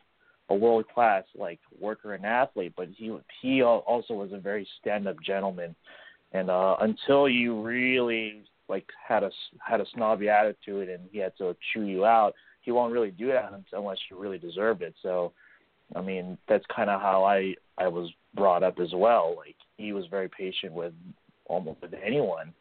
a 0.48 0.54
world 0.54 0.86
class 0.92 1.24
like 1.36 1.60
worker 1.78 2.14
and 2.14 2.26
athlete, 2.26 2.72
but 2.76 2.88
he 2.96 3.16
he 3.40 3.62
also 3.62 4.14
was 4.14 4.32
a 4.32 4.38
very 4.38 4.66
stand 4.80 5.06
up 5.06 5.16
gentleman, 5.22 5.76
and 6.32 6.50
uh, 6.50 6.76
until 6.80 7.28
you 7.28 7.62
really 7.62 8.42
like 8.68 8.86
had 9.08 9.22
a 9.22 9.30
had 9.60 9.80
a 9.80 9.86
snobby 9.94 10.28
attitude 10.28 10.88
and 10.88 11.08
he 11.12 11.18
had 11.18 11.36
to 11.38 11.54
chew 11.72 11.82
you 11.82 12.04
out, 12.04 12.34
he 12.62 12.72
won't 12.72 12.92
really 12.92 13.12
do 13.12 13.28
that 13.28 13.52
unless 13.72 13.98
you 14.10 14.18
really 14.18 14.38
deserve 14.38 14.82
it. 14.82 14.94
So, 15.02 15.32
I 15.94 16.00
mean, 16.00 16.36
that's 16.48 16.64
kind 16.74 16.90
of 16.90 17.00
how 17.00 17.22
I 17.22 17.54
I 17.78 17.86
was 17.86 18.10
brought 18.34 18.64
up 18.64 18.80
as 18.80 18.92
well. 18.92 19.36
Like 19.36 19.56
he 19.76 19.92
was 19.92 20.06
very 20.06 20.28
patient 20.28 20.72
with 20.72 20.94
almost 21.46 21.80
with 21.80 21.94
anyone 21.94 22.52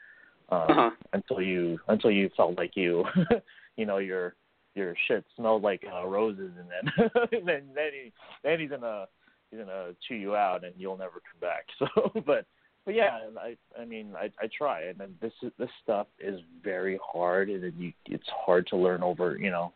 um, 0.52 0.62
Uh-huh. 0.70 0.90
until 1.14 1.42
you 1.42 1.80
until 1.88 2.12
you 2.12 2.30
felt 2.36 2.58
like 2.58 2.76
you 2.76 3.06
you 3.78 3.86
know 3.86 3.98
your 3.98 4.36
your 4.76 4.96
shit 5.08 5.24
smelled 5.36 5.64
like 5.64 5.84
uh, 5.92 6.06
roses, 6.06 6.52
and 6.60 6.70
then 6.70 7.10
then 7.46 7.64
then 7.76 7.90
he 7.94 8.12
then 8.44 8.60
he's 8.60 8.70
gonna 8.70 9.06
he's 9.50 9.60
gonna 9.60 9.92
chew 10.08 10.16
you 10.16 10.36
out 10.36 10.64
and 10.64 10.74
you'll 10.78 10.98
never 10.98 11.22
come 11.30 11.40
back. 11.40 11.66
So, 11.80 12.22
but 12.26 12.46
but 12.86 12.96
yeah, 12.96 13.20
I 13.40 13.56
I 13.80 13.86
mean 13.86 14.14
I 14.18 14.30
I 14.42 14.48
try, 14.58 14.84
and 14.84 14.98
then 14.98 15.16
this 15.22 15.34
is- 15.44 15.52
this 15.58 15.70
stuff 15.84 16.08
is 16.20 16.40
very 16.64 17.00
hard, 17.04 17.50
and 17.50 17.64
it, 17.64 17.74
you, 17.78 17.94
it's 18.06 18.28
hard 18.46 18.68
to 18.68 18.76
learn 18.78 19.04
over 19.04 19.38
you 19.38 19.52
know 19.52 19.72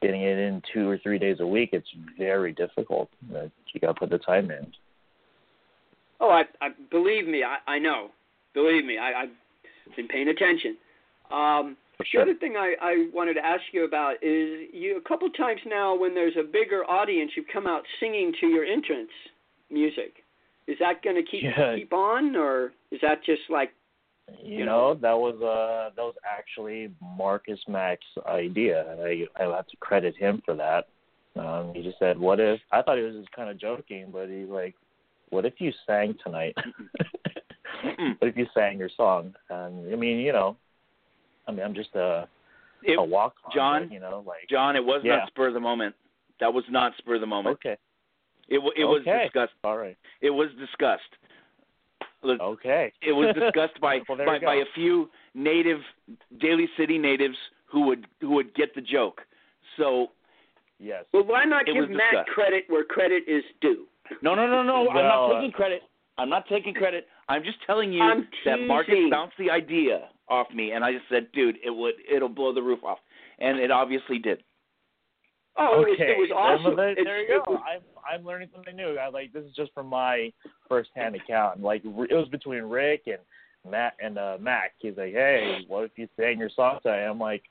getting 0.00 0.22
it 0.22 0.38
in 0.38 0.60
two 0.74 0.88
or 0.88 0.98
three 0.98 1.18
days 1.18 1.36
a 1.40 1.46
week. 1.46 1.70
It's 1.72 1.88
very 2.18 2.52
difficult. 2.52 3.08
Uh, 3.34 3.48
You 3.72 3.80
got 3.80 3.88
to 3.88 3.94
put 3.94 4.10
the 4.10 4.18
time 4.18 4.50
in. 4.50 4.66
Oh, 6.20 6.28
I, 6.28 6.42
I 6.60 6.70
believe 6.90 7.26
me, 7.28 7.42
I, 7.44 7.58
I 7.70 7.78
know. 7.78 8.10
Believe 8.52 8.84
me, 8.84 8.98
I, 8.98 9.22
I've 9.22 9.28
been 9.96 10.08
paying 10.08 10.28
attention. 10.28 10.76
Um, 11.30 11.76
For 11.96 12.04
the 12.12 12.22
other 12.22 12.34
thing 12.34 12.56
I, 12.56 12.74
I 12.80 13.08
wanted 13.12 13.34
to 13.34 13.44
ask 13.44 13.62
you 13.72 13.84
about 13.84 14.14
is 14.22 14.68
you 14.72 14.96
a 14.96 15.08
couple 15.08 15.28
times 15.30 15.60
now 15.66 15.94
when 15.96 16.14
there's 16.14 16.36
a 16.38 16.42
bigger 16.42 16.84
audience, 16.88 17.32
you've 17.36 17.46
come 17.52 17.66
out 17.66 17.82
singing 18.00 18.32
to 18.40 18.46
your 18.48 18.64
entrance 18.64 19.10
music. 19.70 20.12
Is 20.66 20.76
that 20.80 21.02
going 21.02 21.16
to 21.16 21.22
keep 21.22 21.42
Yeah. 21.42 21.74
keep 21.76 21.92
on, 21.92 22.36
or 22.36 22.72
is 22.90 23.00
that 23.02 23.24
just 23.24 23.42
like 23.50 23.72
You, 24.42 24.58
you 24.58 24.64
know, 24.64 24.94
that 24.94 25.18
was 25.18 25.34
uh 25.42 25.90
that 25.96 26.02
was 26.02 26.14
actually 26.24 26.90
Marcus 27.16 27.60
Mack's 27.68 28.06
idea, 28.26 28.90
and 28.90 29.00
I 29.00 29.42
I 29.42 29.54
have 29.56 29.66
to 29.68 29.76
credit 29.78 30.14
him 30.16 30.40
for 30.44 30.54
that. 30.54 30.86
Um, 31.34 31.72
he 31.74 31.82
just 31.82 31.98
said, 31.98 32.18
"What 32.18 32.38
if?" 32.40 32.60
I 32.70 32.82
thought 32.82 32.98
he 32.98 33.04
was 33.04 33.16
just 33.16 33.32
kind 33.32 33.50
of 33.50 33.58
joking, 33.58 34.10
but 34.12 34.28
he's 34.28 34.48
like, 34.48 34.74
"What 35.30 35.44
if 35.46 35.54
you 35.58 35.72
sang 35.86 36.14
tonight? 36.22 36.54
Mm-mm. 37.84 38.20
what 38.20 38.28
if 38.28 38.36
you 38.36 38.46
sang 38.54 38.78
your 38.78 38.90
song?" 38.96 39.34
And 39.50 39.92
I 39.92 39.96
mean, 39.96 40.18
you 40.18 40.32
know, 40.32 40.56
I 41.46 41.52
mean, 41.52 41.62
I'm 41.64 41.74
just 41.74 41.94
a 41.94 42.28
It, 42.82 42.98
a 42.98 43.02
walk 43.02 43.34
on, 43.44 43.52
John? 43.54 43.90
you 43.90 44.00
know, 44.00 44.22
like 44.26 44.48
John, 44.48 44.76
it 44.76 44.84
was 44.84 45.02
Yeah. 45.04 45.16
not 45.18 45.28
spur 45.28 45.48
of 45.48 45.54
the 45.54 45.60
moment. 45.60 45.94
That 46.40 46.52
was 46.52 46.64
not 46.70 46.92
spur 46.98 47.14
of 47.16 47.20
the 47.20 47.26
moment. 47.26 47.54
okay, 47.54 47.76
It 48.48 48.58
wa- 48.62 48.72
it 48.76 48.84
was 48.84 49.02
Okay. 49.02 49.24
discussed. 49.24 49.54
all 49.64 49.76
right, 49.78 49.96
It 50.20 50.30
was 50.30 50.48
discussed. 50.58 51.16
Okay. 52.24 52.92
it 53.02 53.12
was 53.12 53.34
discussed 53.34 53.80
by 53.80 54.00
Well, 54.08 54.18
by, 54.18 54.38
by 54.38 54.54
a 54.56 54.64
few 54.74 55.10
native 55.34 55.80
Daly 56.38 56.68
City 56.76 56.96
natives 56.98 57.36
who 57.66 57.80
would 57.86 58.06
who 58.20 58.30
would 58.30 58.54
get 58.54 58.74
the 58.74 58.80
joke. 58.80 59.22
So 59.76 60.12
yes. 60.78 61.04
well, 61.12 61.24
why 61.24 61.44
not 61.44 61.62
It 61.68 61.74
give 61.74 61.88
was 61.88 61.96
Matt 61.96 62.10
discussed. 62.12 62.28
credit 62.30 62.64
where 62.68 62.84
credit 62.84 63.24
is 63.26 63.42
due? 63.60 63.86
no 64.20 64.34
no 64.34 64.46
no 64.46 64.62
no 64.62 64.88
I'm 64.90 64.94
not 65.04 65.32
taking 65.34 65.52
credit. 65.52 65.82
I'm 66.18 66.28
not 66.28 66.46
taking 66.48 66.74
credit. 66.74 67.06
I'm 67.28 67.42
just 67.42 67.58
telling 67.66 67.92
you 67.92 68.02
I'm 68.02 68.28
that 68.44 68.60
Marcus 68.66 68.94
bounced 69.10 69.36
the 69.38 69.50
idea 69.50 70.08
off 70.28 70.46
me, 70.54 70.72
and 70.72 70.84
I 70.84 70.92
just 70.92 71.04
said, 71.10 71.28
dude, 71.32 71.56
it 71.64 71.70
would 71.70 71.94
it'll 72.10 72.28
blow 72.28 72.52
the 72.52 72.62
roof 72.62 72.80
off, 72.84 72.98
and 73.38 73.58
it 73.58 73.70
obviously 73.70 74.18
did. 74.18 74.42
Oh, 75.58 75.82
okay. 75.82 76.12
it 76.12 76.18
was, 76.18 76.28
it 76.30 76.34
was 76.34 76.64
Then, 76.64 76.66
awesome. 76.66 76.76
There, 76.76 76.94
there 77.04 77.20
you 77.22 77.42
go. 77.46 77.52
was- 77.52 77.62
I'm 77.66 77.80
I'm 78.20 78.26
learning 78.26 78.48
something 78.54 78.74
new. 78.74 78.96
I 78.98 79.08
like 79.08 79.32
this 79.32 79.44
is 79.44 79.54
just 79.54 79.72
from 79.74 79.86
my 79.86 80.32
first-hand 80.68 81.14
account. 81.14 81.62
Like 81.62 81.82
it 81.84 82.14
was 82.14 82.28
between 82.30 82.62
Rick 82.64 83.02
and 83.06 83.18
Matt 83.70 83.94
and 84.02 84.18
uh 84.18 84.38
Mac. 84.40 84.72
He's 84.78 84.96
like, 84.96 85.12
"Hey, 85.12 85.64
what 85.68 85.84
if 85.84 85.92
you 85.96 86.08
sang 86.18 86.38
your 86.38 86.50
song 86.54 86.78
tonight?" 86.82 87.04
I'm 87.06 87.18
like, 87.20 87.42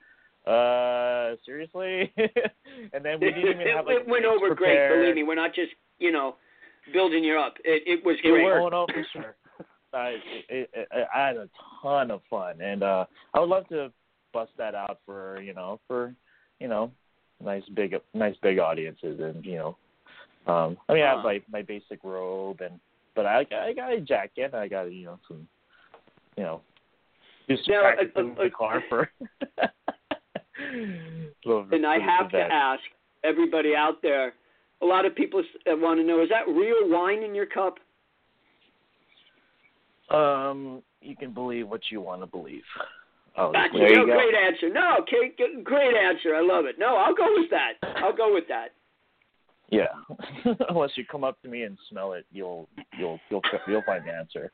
"Uh, 0.45 1.35
seriously?" 1.45 2.11
and 2.93 3.05
then 3.05 3.19
we 3.19 3.31
didn't 3.31 3.49
even 3.49 3.67
have 3.67 3.85
like 3.85 3.99
it 4.01 4.07
went 4.07 4.23
dates 4.23 4.33
over 4.35 4.55
great. 4.55 4.89
Believe 4.89 5.15
me, 5.15 5.23
we're 5.23 5.35
not 5.35 5.53
just 5.53 5.71
you 5.99 6.11
know 6.11 6.35
building 6.93 7.23
you 7.23 7.37
up. 7.39 7.55
It 7.63 7.83
it 7.85 8.05
was 8.05 8.17
It 8.23 8.29
great. 8.29 8.43
worked. 8.43 8.63
Oh 8.65 8.69
no, 8.69 8.85
for 8.87 9.05
sure. 9.13 9.35
I, 9.93 10.15
it, 10.49 10.69
it, 10.73 10.87
I 11.13 11.27
had 11.27 11.35
a 11.37 11.49
ton 11.81 12.11
of 12.11 12.21
fun, 12.29 12.61
and 12.61 12.81
uh 12.83 13.05
I 13.33 13.39
would 13.39 13.49
love 13.49 13.67
to 13.69 13.91
bust 14.33 14.51
that 14.57 14.73
out 14.75 14.99
for 15.05 15.41
you 15.41 15.53
know 15.53 15.79
for 15.87 16.13
you 16.59 16.67
know 16.67 16.91
nice 17.43 17.63
big 17.73 17.95
nice 18.13 18.35
big 18.41 18.59
audiences, 18.59 19.19
and 19.19 19.43
you 19.45 19.57
know 19.57 19.77
Um, 20.47 20.77
I 20.89 20.93
mean, 20.93 21.03
I 21.03 21.07
Ah. 21.07 21.15
have 21.17 21.23
my 21.25 21.41
my 21.51 21.61
basic 21.61 22.03
robe 22.03 22.61
and 22.61 22.79
but 23.15 23.25
I 23.25 23.45
I 23.51 23.73
got 23.73 23.91
a 23.93 23.99
jacket. 24.01 24.53
I 24.53 24.67
got 24.67 24.83
you 24.91 25.05
know 25.05 25.19
some 25.27 25.47
you 26.37 26.43
know 26.43 26.61
just 27.49 27.67
Now, 27.67 27.83
uh, 27.83 28.21
in 28.21 28.35
the 28.35 28.43
uh, 28.43 28.49
car 28.57 28.81
for. 28.87 29.09
little- 31.45 31.67
And 31.71 31.85
I 31.85 31.99
have 31.99 32.29
to 32.31 32.39
ask 32.39 32.81
everybody 33.23 33.75
out 33.75 34.01
there. 34.01 34.33
A 34.81 34.85
lot 34.85 35.05
of 35.05 35.15
people 35.15 35.43
want 35.67 35.99
to 35.99 36.03
know: 36.05 36.21
Is 36.21 36.29
that 36.29 36.47
real 36.47 36.89
wine 36.89 37.23
in 37.23 37.33
your 37.35 37.45
cup? 37.45 37.77
Um, 40.09 40.81
you 41.01 41.15
can 41.15 41.31
believe 41.33 41.67
what 41.69 41.81
you 41.89 42.01
want 42.01 42.21
to 42.21 42.27
believe. 42.27 42.63
Oh, 43.37 43.51
That's 43.53 43.71
there 43.73 43.89
you 43.89 43.95
no, 43.95 44.05
go. 44.07 44.13
great 44.13 44.35
answer. 44.35 44.69
No, 44.69 44.97
okay, 45.01 45.31
great 45.63 45.95
answer. 45.95 46.35
I 46.35 46.41
love 46.41 46.65
it. 46.65 46.75
No, 46.77 46.97
I'll 46.97 47.15
go 47.15 47.27
with 47.33 47.49
that. 47.51 47.73
I'll 48.03 48.15
go 48.15 48.33
with 48.33 48.43
that. 48.49 48.69
yeah. 49.69 49.87
Unless 50.69 50.91
you 50.95 51.05
come 51.09 51.23
up 51.23 51.41
to 51.43 51.47
me 51.47 51.63
and 51.63 51.77
smell 51.89 52.11
it, 52.13 52.25
you'll 52.31 52.67
you'll 52.99 53.19
you'll 53.29 53.41
you'll 53.67 53.83
find 53.85 54.05
the 54.05 54.11
answer. 54.11 54.51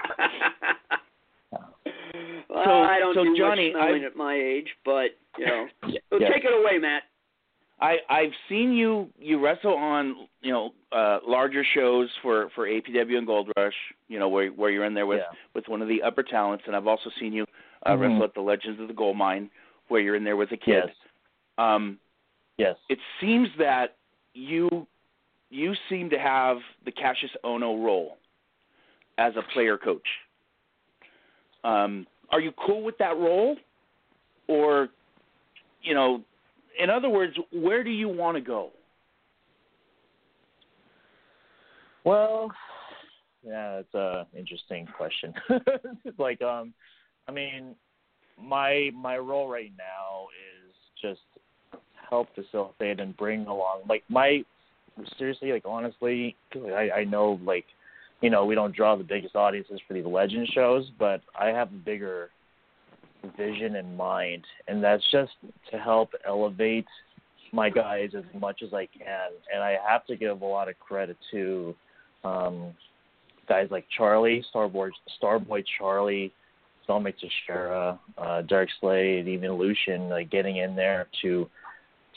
well, 1.52 2.64
So- 2.64 2.82
I 2.82 2.98
don't 2.98 3.14
so 3.14 3.24
do 3.24 3.36
Johnny, 3.36 3.72
much 3.72 3.80
smelling 3.82 4.02
I- 4.02 4.06
at 4.06 4.16
my 4.16 4.34
age, 4.34 4.68
but 4.84 5.10
you 5.38 5.46
know, 5.46 5.66
Yeah. 5.88 6.00
well, 6.10 6.20
yeah. 6.20 6.28
take 6.30 6.44
it 6.44 6.52
away, 6.52 6.78
Matt. 6.78 7.02
I 7.80 7.96
I've 8.08 8.32
seen 8.48 8.72
you 8.72 9.08
you 9.18 9.38
wrestle 9.42 9.74
on 9.74 10.28
you 10.42 10.52
know 10.52 10.70
uh 10.92 11.18
larger 11.26 11.64
shows 11.74 12.08
for 12.22 12.50
for 12.54 12.66
APW 12.66 13.16
and 13.16 13.26
Gold 13.26 13.50
Rush. 13.56 13.74
You 14.08 14.18
know 14.18 14.28
where 14.28 14.48
where 14.48 14.70
you're 14.70 14.84
in 14.84 14.94
there 14.94 15.06
with 15.06 15.18
Yeah. 15.20 15.36
with 15.54 15.68
one 15.68 15.82
of 15.82 15.88
the 15.88 16.02
upper 16.02 16.22
talents, 16.22 16.64
and 16.66 16.74
I've 16.74 16.86
also 16.86 17.10
seen 17.20 17.32
you 17.32 17.44
uh, 17.86 17.90
Mhm. 17.92 18.00
wrestle 18.00 18.24
at 18.24 18.34
the 18.34 18.40
Legends 18.40 18.80
of 18.80 18.88
the 18.88 18.94
Gold 18.94 19.16
Mine 19.16 19.50
where 19.88 20.00
you're 20.00 20.16
in 20.16 20.24
there 20.24 20.36
with 20.36 20.52
a 20.52 20.56
kid. 20.56 20.84
Yes. 20.86 20.94
Um, 21.56 21.98
Yes. 22.58 22.76
it 22.88 22.98
seems 23.20 23.48
that 23.58 23.96
you 24.34 24.86
you 25.50 25.74
seem 25.88 26.10
to 26.10 26.18
have 26.18 26.58
the 26.84 26.92
Cassius 26.92 27.32
Ohno 27.44 27.82
role 27.82 28.18
as 29.16 29.36
a 29.36 29.42
player 29.54 29.78
coach. 29.78 30.06
Um, 31.64 32.06
are 32.30 32.40
you 32.40 32.52
cool 32.52 32.82
with 32.82 32.98
that 32.98 33.16
role, 33.16 33.56
or 34.48 34.90
you 35.82 35.94
know, 35.94 36.22
in 36.78 36.90
other 36.90 37.08
words, 37.08 37.34
where 37.52 37.82
do 37.82 37.90
you 37.90 38.08
want 38.08 38.36
to 38.36 38.40
go? 38.40 38.70
Well, 42.04 42.50
yeah, 43.44 43.76
that's 43.76 43.94
a 43.94 44.26
interesting 44.36 44.86
question. 44.96 45.34
like, 46.18 46.40
um, 46.42 46.72
I 47.28 47.32
mean, 47.32 47.74
my 48.40 48.90
my 48.94 49.18
role 49.18 49.48
right 49.48 49.72
now 49.76 50.26
is 50.56 50.74
just 51.00 51.20
help 52.08 52.28
facilitate 52.34 53.00
and 53.00 53.16
bring 53.16 53.46
along. 53.46 53.82
Like 53.88 54.04
my 54.08 54.42
seriously, 55.18 55.52
like 55.52 55.64
honestly, 55.66 56.36
I 56.54 56.90
I 56.98 57.04
know 57.04 57.38
like 57.44 57.64
you 58.20 58.30
know 58.30 58.44
we 58.46 58.54
don't 58.54 58.74
draw 58.74 58.96
the 58.96 59.04
biggest 59.04 59.36
audiences 59.36 59.80
for 59.86 59.94
these 59.94 60.06
legend 60.06 60.48
shows, 60.54 60.90
but 60.98 61.20
I 61.38 61.48
have 61.48 61.68
a 61.68 61.76
bigger 61.76 62.30
vision 63.36 63.76
in 63.76 63.96
mind, 63.96 64.44
and 64.66 64.82
that's 64.82 65.04
just 65.10 65.32
to 65.70 65.78
help 65.78 66.10
elevate 66.26 66.86
my 67.52 67.70
guys 67.70 68.10
as 68.16 68.24
much 68.38 68.62
as 68.62 68.72
I 68.74 68.86
can. 68.86 69.30
And 69.52 69.62
I 69.62 69.76
have 69.86 70.04
to 70.06 70.16
give 70.16 70.42
a 70.42 70.44
lot 70.44 70.68
of 70.68 70.78
credit 70.78 71.16
to 71.30 71.74
um, 72.24 72.74
guys 73.48 73.68
like 73.70 73.86
Charlie, 73.96 74.44
Starboy, 74.54 74.90
Starboy 75.20 75.64
Charlie, 75.78 76.32
Dominic 76.86 77.16
Teixeira, 77.18 77.98
uh, 78.16 78.42
Derek 78.42 78.70
Slade, 78.80 79.28
even 79.28 79.52
Lucian, 79.52 80.08
like 80.08 80.30
getting 80.30 80.56
in 80.58 80.74
there 80.74 81.06
to 81.22 81.48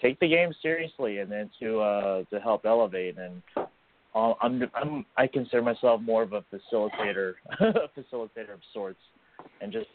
take 0.02 0.20
the 0.20 0.28
game 0.28 0.54
seriously 0.62 1.20
and 1.20 1.32
then 1.32 1.50
to 1.60 1.80
uh, 1.80 2.24
to 2.32 2.40
help 2.40 2.66
elevate. 2.66 3.18
And 3.18 3.42
uh, 4.16 4.34
I'm, 4.42 4.64
I'm 4.74 5.06
I 5.18 5.28
consider 5.28 5.62
myself 5.62 6.02
more 6.02 6.24
of 6.24 6.34
a 6.34 6.44
facilitator, 6.54 7.34
a 7.60 7.90
facilitator 7.98 8.54
of 8.54 8.62
sorts, 8.74 9.00
and 9.62 9.72
just 9.72 9.88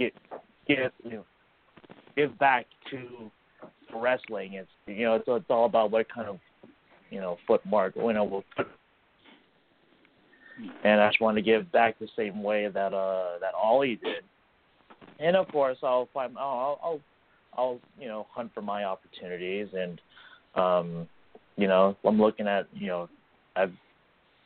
get 0.00 0.14
get 0.66 0.92
you 1.04 1.10
know 1.10 1.24
give 2.16 2.36
back 2.38 2.66
to 2.90 3.30
wrestling. 3.94 4.54
It's 4.54 4.68
you 4.86 5.04
know 5.04 5.14
it's 5.16 5.24
it's 5.28 5.46
all 5.50 5.66
about 5.66 5.90
what 5.90 6.12
kind 6.12 6.28
of 6.28 6.38
you 7.10 7.20
know 7.20 7.38
footmark 7.48 7.94
you 7.96 8.12
know 8.12 8.24
we'll 8.24 8.44
put. 8.56 8.66
And 10.84 11.00
I 11.00 11.08
just 11.08 11.22
want 11.22 11.36
to 11.36 11.42
give 11.42 11.72
back 11.72 11.98
the 11.98 12.08
same 12.16 12.42
way 12.42 12.68
that 12.68 12.92
uh 12.92 13.38
that 13.40 13.54
Ollie 13.54 14.00
did. 14.02 14.24
And 15.18 15.36
of 15.36 15.48
course 15.48 15.78
I'll 15.82 16.08
find 16.12 16.36
I'll 16.38 16.78
I'll 16.82 17.00
I'll 17.56 17.80
you 17.98 18.08
know 18.08 18.26
hunt 18.30 18.52
for 18.54 18.62
my 18.62 18.84
opportunities 18.84 19.68
and 19.74 20.00
um 20.54 21.08
you 21.56 21.68
know 21.68 21.96
I'm 22.04 22.20
looking 22.20 22.46
at 22.46 22.66
you 22.74 22.88
know 22.88 23.08
I've 23.56 23.72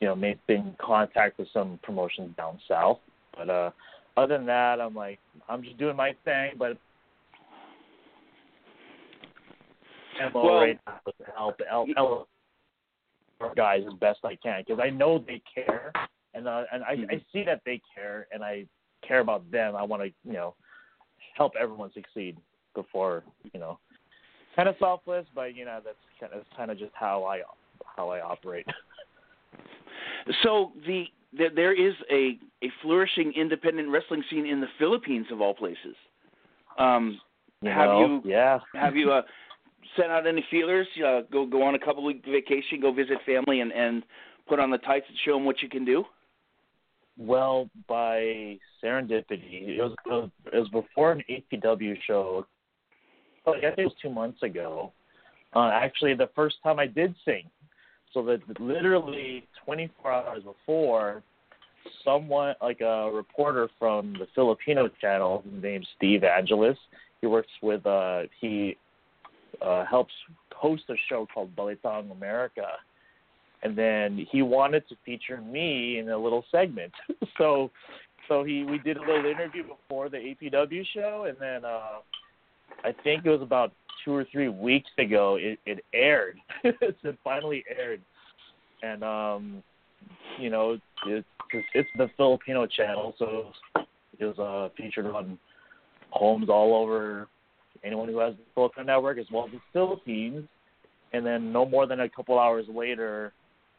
you 0.00 0.08
know 0.08 0.16
made 0.16 0.38
been 0.46 0.60
in 0.60 0.76
contact 0.78 1.38
with 1.38 1.48
some 1.52 1.78
promotions 1.82 2.36
down 2.36 2.58
south 2.68 2.98
but 3.36 3.50
uh 3.50 3.70
other 4.16 4.36
than 4.36 4.46
that 4.46 4.80
I'm 4.80 4.94
like 4.94 5.18
I'm 5.48 5.62
just 5.62 5.78
doing 5.78 5.96
my 5.96 6.14
thing 6.24 6.52
but 6.58 6.76
MO 10.32 10.44
Well- 10.44 10.54
right 10.60 10.80
now 10.86 11.00
is 11.06 11.14
to 11.18 11.32
help 11.36 11.60
el- 11.70 11.86
elevate 11.96 12.26
our 13.40 13.54
guys 13.54 13.82
as 13.86 13.94
best 13.94 14.20
I 14.24 14.36
can 14.36 14.62
because 14.66 14.80
I 14.82 14.90
know 14.90 15.18
they 15.18 15.42
care 15.52 15.92
and 16.34 16.48
uh, 16.48 16.64
and 16.72 16.82
I, 16.84 16.92
I 17.10 17.22
see 17.32 17.44
that 17.44 17.62
they 17.64 17.80
care 17.94 18.26
and 18.32 18.42
I 18.42 18.66
care 19.06 19.20
about 19.20 19.48
them. 19.50 19.76
I 19.76 19.82
want 19.82 20.02
to 20.02 20.10
you 20.24 20.34
know 20.34 20.54
help 21.36 21.52
everyone 21.60 21.90
succeed 21.92 22.36
before 22.74 23.22
you 23.52 23.60
know 23.60 23.78
kind 24.56 24.68
of 24.68 24.76
selfless, 24.78 25.26
but 25.34 25.54
you 25.54 25.64
know 25.64 25.80
that's 25.84 25.96
kind 26.20 26.32
of 26.32 26.40
that's 26.40 26.56
kind 26.56 26.70
of 26.70 26.78
just 26.78 26.92
how 26.94 27.24
I 27.24 27.42
how 27.96 28.08
I 28.10 28.20
operate. 28.20 28.66
So 30.42 30.72
the, 30.86 31.04
the 31.36 31.48
there 31.54 31.72
is 31.72 31.94
a 32.10 32.38
a 32.62 32.70
flourishing 32.82 33.32
independent 33.34 33.88
wrestling 33.88 34.22
scene 34.30 34.46
in 34.46 34.60
the 34.60 34.68
Philippines 34.78 35.26
of 35.30 35.40
all 35.40 35.54
places. 35.54 35.96
Um, 36.78 37.20
You 37.62 37.70
Have 37.70 37.88
know? 37.88 38.00
you- 38.00 38.22
Yeah. 38.30 38.60
have 38.74 38.94
you 38.96 39.10
uh, 39.12 39.22
sent 39.96 40.10
out 40.10 40.26
any 40.26 40.42
feelers? 40.50 40.86
Uh, 40.98 41.22
go 41.30 41.46
go 41.46 41.62
on 41.62 41.74
a 41.74 41.78
couple 41.78 42.04
week 42.04 42.24
vacation, 42.26 42.80
go 42.80 42.92
visit 42.92 43.18
family, 43.24 43.60
and 43.60 43.72
and 43.72 44.02
put 44.46 44.58
on 44.60 44.70
the 44.70 44.78
tights 44.78 45.06
and 45.08 45.16
show 45.24 45.34
them 45.34 45.44
what 45.44 45.62
you 45.62 45.68
can 45.68 45.84
do. 45.84 46.04
Well, 47.16 47.70
by 47.88 48.58
serendipity, 48.82 49.78
it 49.78 49.80
was 49.80 50.30
it 50.52 50.58
was 50.58 50.68
before 50.70 51.12
an 51.12 51.22
APW 51.30 51.96
show. 52.06 52.46
I 53.46 53.60
guess 53.60 53.74
it 53.78 53.84
was 53.84 53.94
two 54.02 54.10
months 54.10 54.42
ago. 54.42 54.92
Uh, 55.54 55.70
actually, 55.72 56.14
the 56.14 56.30
first 56.34 56.56
time 56.62 56.78
I 56.80 56.86
did 56.86 57.14
sing. 57.24 57.48
So 58.14 58.22
that 58.22 58.40
literally 58.60 59.44
24 59.64 60.12
hours 60.12 60.42
before, 60.44 61.22
someone 62.04 62.54
like 62.62 62.80
a 62.80 63.10
reporter 63.12 63.68
from 63.78 64.14
the 64.14 64.26
Filipino 64.34 64.88
channel 65.00 65.42
named 65.50 65.86
Steve 65.96 66.22
Angeles. 66.22 66.78
He 67.20 67.26
works 67.26 67.50
with 67.60 67.84
uh 67.86 68.22
he 68.40 68.76
uh 69.60 69.84
helps 69.84 70.12
host 70.54 70.84
a 70.88 70.94
show 71.08 71.26
called 71.32 71.54
Balitang 71.56 72.12
America. 72.12 72.66
And 73.62 73.76
then 73.76 74.26
he 74.30 74.42
wanted 74.42 74.86
to 74.90 74.96
feature 75.04 75.40
me 75.40 75.98
in 75.98 76.08
a 76.10 76.18
little 76.18 76.44
segment. 76.52 76.92
so 77.38 77.70
so 78.28 78.44
he 78.44 78.64
we 78.64 78.78
did 78.78 78.96
a 78.96 79.00
little 79.00 79.26
interview 79.26 79.64
before 79.64 80.08
the 80.08 80.18
APW 80.18 80.84
show 80.94 81.26
and 81.28 81.36
then 81.40 81.64
uh 81.64 81.98
I 82.84 82.92
think 83.02 83.24
it 83.24 83.30
was 83.30 83.42
about 83.42 83.72
two 84.04 84.12
or 84.14 84.26
three 84.30 84.48
weeks 84.48 84.90
ago 84.98 85.36
it, 85.40 85.58
it 85.66 85.84
aired. 85.92 86.38
it 86.64 87.18
finally 87.24 87.64
aired. 87.78 88.00
And 88.82 89.02
um 89.02 89.62
you 90.38 90.50
know, 90.50 90.78
it's, 91.06 91.26
it's 91.74 91.88
the 91.96 92.10
Filipino 92.16 92.66
channel, 92.66 93.14
so 93.18 93.52
it 94.18 94.24
was 94.24 94.38
uh, 94.38 94.74
featured 94.76 95.06
on 95.06 95.38
homes 96.10 96.48
all 96.48 96.74
over. 96.74 97.28
Anyone 97.82 98.08
who 98.08 98.18
has 98.18 98.34
the 98.34 98.42
Filipino 98.54 98.84
network, 98.84 99.18
as 99.18 99.26
well 99.32 99.46
as 99.46 99.52
the 99.52 99.60
Philippines. 99.72 100.46
And 101.12 101.24
then 101.24 101.52
no 101.52 101.64
more 101.64 101.86
than 101.86 102.00
a 102.00 102.08
couple 102.08 102.38
hours 102.38 102.66
later, 102.68 103.32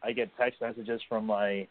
I 0.03 0.11
get 0.11 0.29
text 0.37 0.61
messages 0.61 1.01
from 1.09 1.25
my 1.25 1.67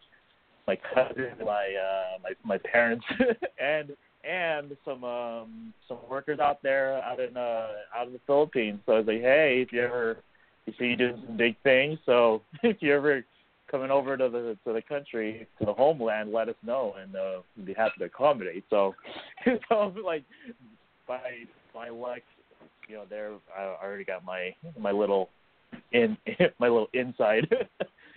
my 0.66 0.78
cousin, 0.94 1.32
my 1.44 1.74
uh, 1.74 2.18
my 2.22 2.30
my 2.44 2.58
parents, 2.58 3.04
and 3.60 3.90
and 4.28 4.76
some 4.84 5.04
um 5.04 5.74
some 5.88 5.98
workers 6.08 6.38
out 6.38 6.62
there 6.62 7.02
out 7.02 7.20
in 7.20 7.36
uh 7.36 7.68
out 7.96 8.06
in 8.06 8.12
the 8.12 8.20
Philippines. 8.26 8.80
So 8.86 8.92
I 8.92 8.98
was 8.98 9.06
like, 9.06 9.20
hey, 9.20 9.62
if 9.66 9.72
you 9.72 9.82
ever 9.82 10.18
you 10.66 10.72
see 10.78 10.86
you 10.86 10.96
doing 10.96 11.22
some 11.26 11.36
big 11.36 11.56
things, 11.62 11.98
so 12.06 12.42
if 12.62 12.78
you 12.80 12.94
ever 12.94 13.24
coming 13.70 13.90
over 13.90 14.16
to 14.16 14.28
the 14.28 14.56
to 14.64 14.72
the 14.72 14.82
country 14.82 15.46
to 15.58 15.66
the 15.66 15.72
homeland, 15.72 16.32
let 16.32 16.48
us 16.48 16.54
know, 16.64 16.94
and 17.00 17.14
uh, 17.16 17.40
we'd 17.56 17.66
be 17.66 17.74
happy 17.74 17.94
to 17.98 18.04
accommodate. 18.04 18.64
So, 18.70 18.94
so 19.68 19.92
like 20.04 20.24
by 21.06 21.20
by 21.74 21.88
luck, 21.88 22.20
you 22.88 22.96
know, 22.96 23.04
there 23.08 23.32
I 23.56 23.74
already 23.82 24.04
got 24.04 24.24
my 24.24 24.54
my 24.78 24.92
little 24.92 25.30
in 25.92 26.16
my 26.58 26.68
little 26.68 26.88
inside, 26.94 27.52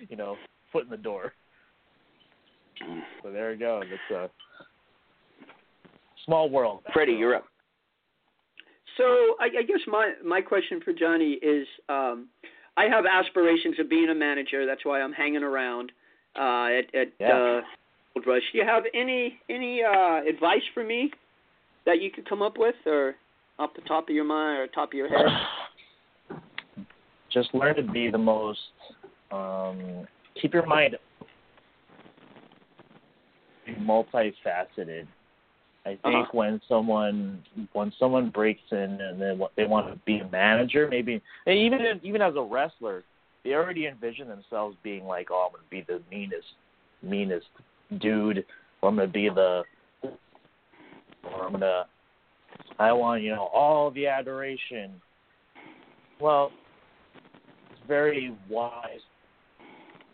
you 0.10 0.16
know, 0.16 0.36
foot 0.72 0.84
in 0.84 0.90
the 0.90 0.98
door. 0.98 1.34
So 3.24 3.32
there 3.32 3.52
you 3.52 3.60
go. 3.60 3.82
It's 3.84 4.12
a 4.12 4.30
small 6.28 6.50
world. 6.50 6.82
Freddie, 6.94 7.14
you're 7.14 7.36
up. 7.36 7.46
So 8.98 9.04
I, 9.40 9.46
I 9.60 9.64
guess 9.64 9.80
my 9.88 10.14
my 10.24 10.42
question 10.42 10.82
for 10.84 10.94
Johnny 10.94 11.34
is, 11.42 11.68
um, 11.90 12.28
I 12.76 12.86
have 12.86 13.06
aspirations 13.06 13.80
of 13.80 13.90
being 13.90 14.10
a 14.10 14.16
manager. 14.16 14.66
That's 14.66 14.86
why 14.86 15.02
I'm 15.02 15.14
hanging 15.14 15.44
around 15.44 15.92
uh, 16.36 16.68
at 16.80 16.94
at 16.96 17.08
Yeah. 17.20 17.38
uh, 17.38 17.62
Gold 18.14 18.28
Rush. 18.28 18.42
Do 18.52 18.58
you 18.60 18.66
have 18.66 18.84
any 18.94 19.40
any 19.50 19.82
uh, 19.84 20.22
advice 20.28 20.64
for 20.74 20.84
me 20.84 21.12
that 21.86 22.02
you 22.02 22.12
could 22.12 22.28
come 22.28 22.42
up 22.42 22.58
with, 22.58 22.76
or 22.86 23.16
off 23.60 23.72
the 23.76 23.82
top 23.82 24.10
of 24.10 24.16
your 24.16 24.26
mind 24.26 24.60
or 24.60 24.68
top 24.68 24.90
of 24.90 24.94
your 24.94 25.10
head? 25.10 25.28
Just 27.32 27.54
learn 27.54 27.76
to 27.76 27.84
be 27.84 28.10
the 28.10 28.18
most. 28.18 28.60
Um, 29.32 30.08
keep 30.42 30.54
your 30.54 30.66
mind 30.66 30.98
multifaceted. 33.82 35.08
I 35.88 35.92
think 35.92 36.04
Uh-huh. 36.04 36.38
when 36.38 36.62
someone 36.68 37.42
when 37.72 37.94
someone 37.98 38.30
breaks 38.30 38.72
in 38.72 38.78
and 38.78 39.22
then 39.22 39.42
they 39.56 39.66
want 39.66 39.88
to 39.88 39.96
be 40.06 40.20
a 40.20 40.28
manager, 40.28 40.90
maybe 40.90 41.22
even 41.48 42.02
even 42.04 42.22
as 42.22 42.36
a 42.36 42.42
wrestler, 42.42 43.06
they 43.44 43.54
already 43.54 43.88
envision 43.88 44.28
themselves 44.28 44.76
being 44.84 45.06
like, 45.06 45.30
oh, 45.32 45.48
I'm 45.48 45.54
gonna 45.54 45.64
be 45.70 45.86
the 45.88 46.02
meanest 46.12 46.48
meanest 47.02 47.48
dude, 48.00 48.46
or 48.82 48.90
I'm 48.90 48.98
gonna 48.98 49.08
be 49.08 49.30
the, 49.30 49.64
or 50.04 51.46
I'm 51.46 51.54
gonna, 51.54 51.86
I 52.80 52.92
want 52.92 53.22
you 53.22 53.34
know 53.34 53.46
all 53.54 53.90
the 53.92 54.08
adoration. 54.08 55.02
Well, 56.20 56.52
it's 57.72 57.80
very 57.88 58.36
wise 58.50 59.00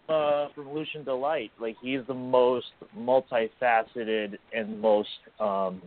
uh, 0.09 0.47
from 0.53 0.73
Lucian 0.73 1.03
D. 1.03 1.11
Light. 1.11 1.51
Like 1.59 1.75
he's 1.81 2.01
the 2.07 2.13
most 2.13 2.67
multifaceted 2.97 4.37
and 4.53 4.79
most 4.79 5.09
um 5.39 5.81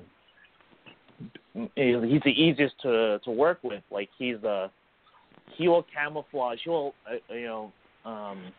he's 1.74 2.22
the 2.24 2.34
easiest 2.36 2.74
to 2.82 3.18
to 3.24 3.30
work 3.30 3.58
with. 3.62 3.82
Like 3.90 4.08
he's 4.18 4.36
the 4.42 4.70
he 5.56 5.68
will 5.68 5.86
camouflage. 5.94 6.58
He 6.64 6.70
will 6.70 6.94
uh, 7.10 7.34
you 7.34 7.46
know 7.46 7.72
um 8.04 8.52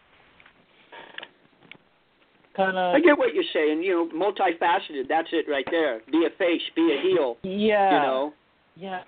kind 2.56 2.78
of 2.78 2.96
I 2.96 3.00
get 3.00 3.18
what 3.18 3.34
you're 3.34 3.44
saying. 3.54 3.84
You 3.84 4.10
know, 4.14 4.32
multifaceted. 4.32 5.08
That's 5.08 5.30
it 5.32 5.46
right 5.50 5.68
there. 5.70 6.02
Be 6.12 6.26
a 6.26 6.38
face. 6.38 6.62
Be 6.76 6.98
a 6.98 7.02
heel. 7.02 7.38
yeah 7.44 7.94
You 7.94 8.08
know. 8.08 8.34
Yeah. 8.76 9.02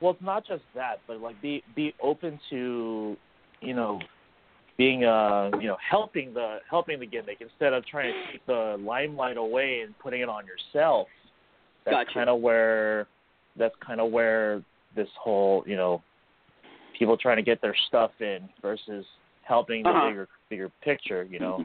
Well, 0.00 0.12
it's 0.12 0.22
not 0.22 0.46
just 0.46 0.62
that, 0.74 1.00
but 1.06 1.20
like 1.20 1.40
be 1.42 1.62
be 1.74 1.92
open 2.00 2.38
to, 2.50 3.16
you 3.60 3.74
know, 3.74 4.00
being 4.78 5.04
uh 5.04 5.50
you 5.60 5.66
know 5.66 5.76
helping 5.86 6.32
the 6.32 6.58
helping 6.70 6.98
the 7.00 7.06
gimmick 7.06 7.38
instead 7.40 7.72
of 7.72 7.84
trying 7.84 8.12
to 8.12 8.32
take 8.32 8.46
the 8.46 8.76
limelight 8.80 9.36
away 9.36 9.80
and 9.84 9.98
putting 9.98 10.20
it 10.22 10.28
on 10.28 10.44
yourself. 10.46 11.08
That's 11.84 11.96
Gotcha. 11.96 12.14
kind 12.14 12.30
of 12.30 12.40
where 12.40 13.06
that's 13.56 13.74
kind 13.84 14.00
of 14.00 14.10
where 14.12 14.62
this 14.96 15.08
whole 15.20 15.64
you 15.66 15.76
know 15.76 16.02
people 16.98 17.16
trying 17.16 17.36
to 17.36 17.42
get 17.42 17.60
their 17.60 17.74
stuff 17.88 18.12
in 18.20 18.48
versus 18.62 19.04
helping 19.42 19.82
the 19.82 19.90
Uh-huh. 19.90 20.08
bigger 20.08 20.28
bigger 20.48 20.70
picture. 20.82 21.24
You 21.30 21.40
know. 21.40 21.56
So- 21.58 21.64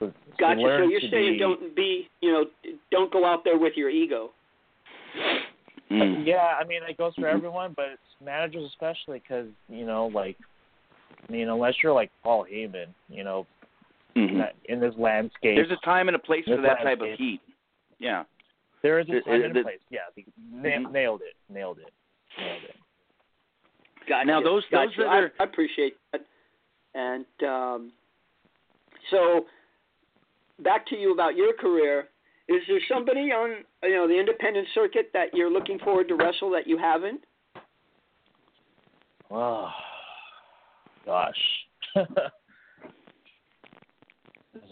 so 0.00 0.12
Gotcha. 0.36 0.60
So 0.60 0.88
you're 0.88 1.00
saying 1.12 1.34
be- 1.34 1.38
don't 1.38 1.76
be, 1.76 2.08
you 2.20 2.32
know, 2.32 2.46
don't 2.90 3.12
go 3.12 3.24
out 3.24 3.44
there 3.44 3.56
with 3.56 3.74
your 3.76 3.88
ego. 3.88 4.32
Mm. 5.88 6.26
Yeah, 6.26 6.56
I 6.60 6.64
mean 6.64 6.80
it 6.88 6.96
goes 6.96 7.14
for 7.14 7.22
Mhm. 7.22 7.34
everyone, 7.34 7.72
but 7.76 7.86
it's 7.90 8.20
managers 8.20 8.64
especially 8.64 9.20
because 9.20 9.46
you 9.68 9.86
know, 9.86 10.06
like, 10.08 10.36
I 11.28 11.32
mean, 11.32 11.48
unless 11.48 11.74
you're 11.82 11.92
like 11.92 12.10
Paul 12.22 12.46
Heyman, 12.50 12.88
you 13.08 13.24
know, 13.24 13.46
Mhm. 14.14 14.38
that- 14.38 14.56
in 14.66 14.80
this 14.80 14.94
landscape, 14.96 15.56
There's 15.56 15.70
a 15.70 15.76
time 15.84 16.08
and 16.08 16.16
a 16.16 16.18
place 16.18 16.44
for 16.44 16.56
This 16.56 16.62
that 16.66 16.82
type 16.82 17.00
of 17.00 17.18
heat. 17.18 17.40
Yeah. 17.98 18.24
there 18.82 18.98
is 18.98 19.08
a 19.08 19.16
it- 19.18 19.24
time 19.24 19.34
it- 19.34 19.44
and 19.44 19.56
a 19.56 19.62
place. 19.62 19.80
Yeah, 19.90 20.00
the, 20.16 20.24
na- 20.50 20.68
Mhm. 20.88 20.90
nailed 20.90 21.22
it, 21.22 21.34
nailed 21.48 21.78
it, 21.78 21.92
nailed 22.36 22.64
it. 22.64 22.76
Gotcha. 24.06 24.26
Now, 24.26 24.40
those- 24.40 24.66
gotcha. 24.66 24.88
those 24.88 24.96
that 24.96 25.08
I, 25.08 25.18
are- 25.20 25.32
I 25.38 25.44
appreciate 25.44 25.96
that. 26.10 26.24
And 26.94 27.42
um, 27.44 27.92
so, 29.10 29.46
back 30.58 30.84
to 30.86 30.96
you 30.96 31.12
about 31.12 31.36
your 31.36 31.52
career. 31.54 32.08
Is 32.48 32.66
there 32.66 32.80
somebody 32.88 33.30
on 33.32 33.64
you 33.84 33.90
know 33.94 34.06
the 34.08 34.18
independent 34.18 34.68
circuit 34.74 35.10
that 35.12 35.32
you're 35.32 35.48
looking 35.50 35.78
forward 35.78 36.08
to 36.08 36.16
wrestle 36.16 36.50
that 36.50 36.66
you 36.66 36.76
haven't? 36.76 37.24
Oh, 39.30 39.72
gosh. 41.04 41.36
There's 41.94 42.06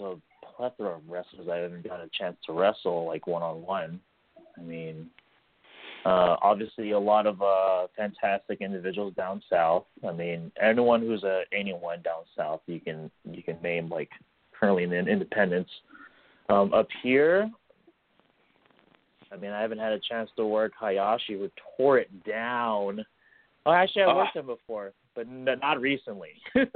a 0.00 0.16
plethora 0.56 0.96
of 0.96 1.08
wrestlers 1.08 1.48
I 1.50 1.56
haven't 1.56 1.86
got 1.86 2.00
a 2.00 2.08
chance 2.16 2.36
to 2.46 2.52
wrestle 2.52 3.06
like 3.06 3.26
one 3.26 3.42
on 3.42 3.62
one. 3.62 4.00
I 4.58 4.62
mean, 4.62 5.08
uh, 6.04 6.36
obviously 6.42 6.90
a 6.92 6.98
lot 6.98 7.26
of 7.26 7.40
uh, 7.42 7.86
fantastic 7.96 8.60
individuals 8.60 9.14
down 9.14 9.42
south. 9.50 9.84
I 10.06 10.12
mean, 10.12 10.52
anyone 10.60 11.00
who's 11.00 11.24
a 11.24 11.42
anyone 11.52 12.02
down 12.02 12.22
south, 12.36 12.60
you 12.66 12.80
can 12.80 13.10
you 13.24 13.42
can 13.42 13.60
name 13.62 13.88
like 13.88 14.10
currently 14.58 14.84
in 14.84 14.92
Independence. 14.92 15.68
Um, 16.48 16.74
up 16.74 16.88
here, 17.02 17.50
I 19.32 19.36
mean, 19.36 19.52
I 19.52 19.60
haven't 19.60 19.78
had 19.78 19.92
a 19.92 20.00
chance 20.00 20.30
to 20.36 20.44
work 20.44 20.72
Hayashi, 20.78 21.34
who 21.34 21.48
tore 21.76 21.98
it 21.98 22.24
down. 22.24 23.04
Oh, 23.66 23.72
actually, 23.72 24.02
I 24.02 24.06
Ah. 24.06 24.16
worked 24.16 24.36
him 24.36 24.46
before, 24.46 24.92
but 25.20 25.26
n- 25.30 25.58
not 25.60 25.80
recently. 25.80 26.30
I 26.56 26.66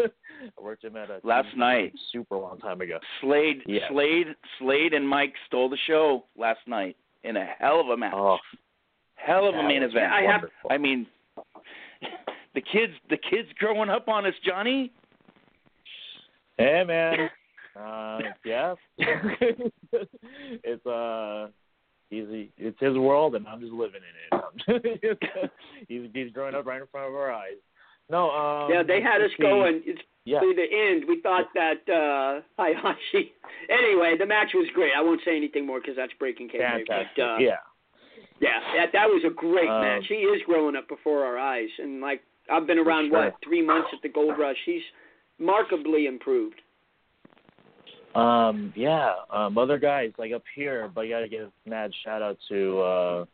worked 0.60 0.84
him 0.84 0.96
at 0.96 1.08
a 1.08 1.20
Last 1.24 1.56
night. 1.56 1.92
super 2.12 2.36
long 2.36 2.58
time 2.58 2.80
ago. 2.82 2.98
Slade, 3.22 3.62
Yeah. 3.66 3.88
Slade, 3.90 4.26
Slade, 4.58 4.92
and 4.92 5.08
Mike 5.08 5.32
stole 5.46 5.68
the 5.70 5.78
show 5.86 6.24
last 6.36 6.60
night 6.66 6.96
in 7.22 7.36
a 7.38 7.46
hell 7.58 7.80
of 7.80 7.88
a 7.88 7.96
match. 7.96 8.12
Oh, 8.14 8.36
hell 9.14 9.48
of 9.48 9.54
a 9.54 9.62
main 9.62 9.82
event. 9.82 10.12
I 10.12 10.22
have- 10.22 10.50
I 10.70 10.76
mean, 10.76 11.06
the 12.54 12.60
kids, 12.60 12.92
the 13.08 13.16
kids 13.16 13.48
growing 13.58 13.88
up 13.88 14.08
on 14.08 14.26
us, 14.26 14.34
Johnny. 14.44 14.92
Hey 16.58 16.84
man. 16.86 17.30
Uh 17.76 18.18
yeah. 18.44 18.74
it's 20.62 20.86
uh 20.86 21.48
he's 22.10 22.26
it's 22.56 22.78
his 22.78 22.96
world 22.96 23.34
and 23.34 23.46
I'm 23.48 23.60
just 23.60 23.72
living 23.72 24.02
in 24.30 24.38
it. 24.68 25.20
he's 25.88 26.02
he's 26.14 26.30
growing 26.32 26.54
up 26.54 26.66
right 26.66 26.80
in 26.80 26.86
front 26.88 27.08
of 27.08 27.14
our 27.14 27.32
eyes. 27.32 27.56
No, 28.10 28.30
um 28.30 28.70
yeah, 28.70 28.82
they 28.82 29.00
had 29.00 29.20
us 29.22 29.30
see. 29.36 29.42
going. 29.42 29.82
It's 29.84 30.00
Yeah. 30.24 30.40
to 30.40 30.52
the 30.54 30.64
end. 30.64 31.04
We 31.08 31.20
thought 31.20 31.46
that 31.54 31.80
uh 31.88 32.40
Hayashi. 32.58 33.32
Anyway, 33.70 34.16
the 34.18 34.26
match 34.26 34.50
was 34.54 34.68
great. 34.74 34.92
I 34.96 35.00
won't 35.00 35.20
say 35.24 35.36
anything 35.36 35.66
more 35.66 35.80
because 35.80 35.96
that's 35.96 36.12
breaking 36.18 36.48
kayfabe. 36.48 36.84
But 36.86 37.22
uh, 37.22 37.36
yeah. 37.38 37.56
Yeah, 38.40 38.60
that 38.76 38.92
that 38.92 39.06
was 39.08 39.22
a 39.24 39.30
great 39.30 39.68
Um, 39.70 39.80
match. 39.80 40.04
He 40.08 40.16
is 40.16 40.42
growing 40.44 40.76
up 40.76 40.88
before 40.88 41.24
our 41.24 41.38
eyes, 41.38 41.68
and 41.78 42.00
like 42.00 42.22
I've 42.50 42.66
been 42.66 42.78
around 42.78 43.08
sure. 43.10 43.24
what 43.26 43.34
three 43.42 43.62
months 43.64 43.88
at 43.92 44.02
the 44.02 44.08
Gold 44.08 44.38
Rush. 44.38 44.58
He's 44.66 44.82
markedly 45.38 46.06
improved. 46.06 46.60
Um, 48.14 48.72
yeah, 48.76 49.12
um, 49.30 49.58
other 49.58 49.78
guys 49.78 50.12
like 50.18 50.32
up 50.32 50.44
here, 50.54 50.90
but 50.94 51.02
you 51.02 51.10
gotta 51.14 51.28
give 51.28 51.50
mad 51.66 51.90
shout 52.04 52.22
out 52.22 52.38
to 52.48 52.80
uh, 52.80 53.24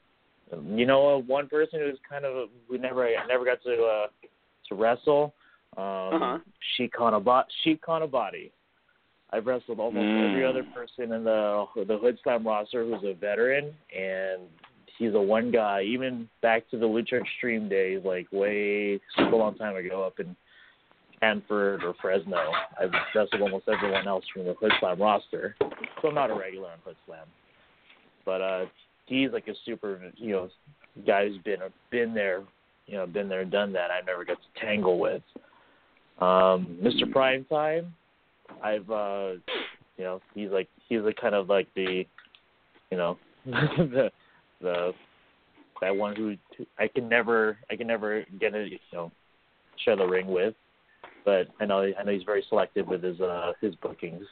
you 0.75 0.87
know, 0.87 1.17
uh, 1.17 1.19
one 1.19 1.49
person 1.49 1.81
who's 1.81 1.99
kind 2.09 2.25
of 2.25 2.49
we 2.69 2.79
never 2.79 3.07
I 3.07 3.27
never 3.27 3.45
got 3.45 3.63
to 3.65 3.83
uh 3.85 4.07
to 4.71 4.75
wrestle. 4.75 5.35
Um, 5.77 5.85
Uh-huh. 5.85 6.39
Sheik 6.77 6.93
Kanabati. 6.95 7.45
Sheik 7.63 7.83
Kanabati. 7.83 8.51
I've 9.33 9.47
wrestled 9.47 9.79
almost 9.79 10.03
Mm. 10.05 10.31
every 10.31 10.45
other 10.45 10.65
person 10.75 11.13
in 11.13 11.23
the 11.23 11.67
the 11.87 11.99
Hood 11.99 12.19
Slam 12.23 12.45
roster 12.47 12.85
who's 12.85 13.05
a 13.05 13.13
veteran, 13.13 13.73
and 13.97 14.49
he's 14.99 15.15
a 15.15 15.21
one 15.21 15.53
guy. 15.53 15.83
Even 15.83 16.29
back 16.43 16.69
to 16.71 16.79
the 16.79 16.87
Lucha 16.87 17.21
Extreme 17.21 17.69
days, 17.69 18.05
like 18.05 18.27
way 18.33 18.99
super 19.17 19.37
long 19.37 19.55
time 19.55 19.77
ago, 19.77 20.03
up 20.03 20.19
in 20.19 20.35
Hanford 21.23 21.85
or 21.85 21.95
Fresno. 22.01 22.53
I've 22.81 22.93
wrestled 23.15 23.43
almost 23.43 23.69
everyone 23.69 24.09
else 24.09 24.25
from 24.33 24.47
the 24.47 24.55
Hood 24.55 24.73
Slam 24.81 25.01
roster, 25.01 25.55
so 26.03 26.09
I'm 26.09 26.15
not 26.15 26.31
a 26.31 26.35
regular 26.35 26.71
on 26.71 26.79
Hood 26.85 26.97
Slam. 27.07 27.27
But 28.25 28.41
uh, 28.41 28.67
he's 29.07 29.31
like 29.31 29.47
a 29.47 29.55
super, 29.65 30.01
you 30.17 30.33
know, 30.33 30.49
guy 31.07 31.29
who's 31.29 31.39
been 31.39 31.61
been 31.91 32.15
there, 32.15 32.43
you 32.91 32.97
know, 32.97 33.07
been 33.07 33.29
there, 33.29 33.45
done 33.45 33.73
that. 33.73 33.91
I 33.91 34.01
never 34.05 34.25
got 34.25 34.39
to 34.39 34.61
tangle 34.61 34.99
with. 34.99 35.23
Um, 36.21 36.77
Mr. 36.83 37.05
Primetime, 37.05 37.87
I've, 38.63 38.91
uh, 38.91 39.41
you 39.97 40.05
know, 40.05 40.21
he's 40.35 40.51
like 40.51 40.69
he's 40.89 41.01
like 41.01 41.17
kind 41.17 41.35
of 41.35 41.49
like 41.49 41.69
the, 41.75 42.05
you 42.91 42.97
know, 42.99 43.17
the 43.47 44.11
the 44.61 44.93
that 45.81 45.97
one 45.97 46.15
who 46.15 46.37
I 46.79 46.89
can 46.89 47.09
never 47.09 47.57
I 47.71 47.77
can 47.77 47.87
never 47.87 48.27
get 48.39 48.55
a 48.55 48.69
you 48.69 48.79
know 48.93 49.11
share 49.85 49.97
the 49.97 50.05
ring 50.05 50.27
with 50.27 50.55
but 51.25 51.49
I 51.61 51.67
know 51.67 51.81
I 51.81 52.03
know 52.03 52.13
he's 52.13 52.23
very 52.23 52.45
selective 52.49 52.87
with 52.87 53.03
his 53.03 53.21
uh 53.21 53.53
his 53.61 53.75
bookings. 53.77 54.25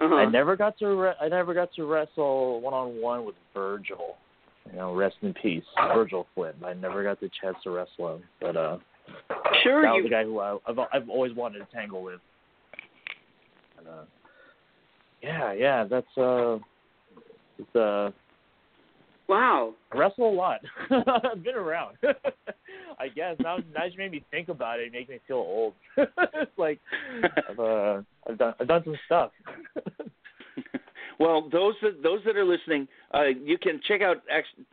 Uh-huh. 0.00 0.14
I 0.14 0.26
never 0.26 0.56
got 0.56 0.78
to 0.78 0.86
re- 0.86 1.14
I 1.20 1.28
never 1.28 1.52
got 1.54 1.72
to 1.74 1.84
wrestle 1.84 2.60
one 2.60 2.74
on 2.74 3.00
one 3.00 3.24
with 3.24 3.34
Virgil. 3.54 4.16
You 4.70 4.76
know, 4.76 4.94
rest 4.94 5.16
in 5.22 5.34
peace, 5.34 5.64
Virgil 5.94 6.26
Flynn. 6.34 6.54
I 6.64 6.74
never 6.74 7.02
got 7.02 7.20
the 7.20 7.30
chance 7.40 7.56
to 7.64 7.70
wrestle 7.70 8.14
him, 8.14 8.22
but 8.40 8.56
uh, 8.56 8.78
sure, 9.62 9.82
that 9.82 9.90
was 9.90 9.96
you 9.96 10.02
the 10.04 10.08
guy 10.08 10.24
who 10.24 10.38
I, 10.38 10.58
I've 10.66 10.78
I've 10.92 11.08
always 11.08 11.34
wanted 11.34 11.58
to 11.58 11.66
tangle 11.74 12.02
with. 12.02 12.20
And, 13.78 13.88
uh, 13.88 14.02
yeah, 15.22 15.52
yeah, 15.52 15.84
that's 15.84 16.18
uh, 16.18 16.58
it's 17.58 17.76
uh, 17.76 18.10
Wow. 19.30 19.74
I 19.92 19.96
wrestle 19.96 20.28
a 20.28 20.34
lot. 20.34 20.60
I've 20.90 21.44
been 21.44 21.54
around. 21.54 21.98
I 22.98 23.06
guess 23.14 23.36
now, 23.38 23.58
now 23.72 23.84
you 23.84 23.96
made 23.96 24.10
me 24.10 24.24
think 24.32 24.48
about 24.48 24.80
it. 24.80 24.88
It 24.88 24.92
makes 24.92 25.08
me 25.08 25.20
feel 25.28 25.36
old. 25.36 25.74
it's 25.96 26.58
like 26.58 26.80
I've, 27.48 27.60
uh, 27.60 28.02
I've 28.28 28.38
done 28.38 28.54
I've 28.58 28.66
done 28.66 28.82
some 28.84 28.98
stuff. 29.06 29.30
Well, 31.20 31.46
those 31.52 31.74
that, 31.82 32.02
those 32.02 32.20
that 32.24 32.36
are 32.36 32.46
listening, 32.46 32.88
uh, 33.12 33.24
you 33.44 33.58
can 33.58 33.78
check 33.86 34.00
out 34.00 34.22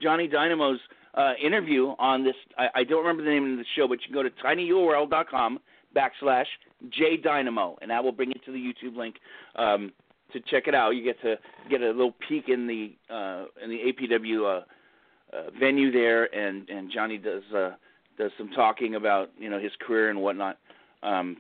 Johnny 0.02 0.30
Dynamo's 0.30 0.80
uh, 1.14 1.34
interview 1.44 1.94
on 2.00 2.24
this. 2.24 2.36
I, 2.58 2.68
I 2.74 2.84
don't 2.86 3.06
remember 3.06 3.22
the 3.22 3.30
name 3.30 3.52
of 3.52 3.58
the 3.58 3.66
show, 3.76 3.86
but 3.86 4.00
you 4.00 4.08
can 4.08 4.14
go 4.14 4.24
to 4.24 4.30
tinyurl.com 4.30 5.60
backslash 5.94 6.46
jdynamo, 6.98 7.76
and 7.82 7.92
that 7.92 8.02
will 8.02 8.14
bring 8.14 8.30
you 8.30 8.40
to 8.46 8.52
the 8.54 8.58
YouTube 8.58 8.96
link. 8.96 9.16
Um, 9.58 9.92
to 10.34 10.42
check 10.42 10.68
it 10.68 10.76
out. 10.76 10.92
You 10.92 11.04
get 11.04 11.22
to 11.22 11.36
get 11.70 11.82
a 11.82 11.88
little 11.88 12.14
peek 12.28 12.50
in 12.50 12.68
the 12.68 12.94
uh, 13.14 13.46
in 13.64 13.70
the 13.70 13.80
APW 13.92 14.44
uh, 14.44 15.36
uh, 15.36 15.44
venue 15.60 15.92
there, 15.92 16.34
and 16.36 16.70
and 16.70 16.92
Johnny 16.92 17.18
does 17.18 17.44
uh, 17.56 17.72
does 18.18 18.32
some 18.38 18.50
talking 18.52 18.96
about 18.96 19.32
you 19.38 19.50
know 19.50 19.60
his 19.60 19.72
career 19.86 20.10
and 20.10 20.22
whatnot. 20.22 20.58
Um, 21.02 21.38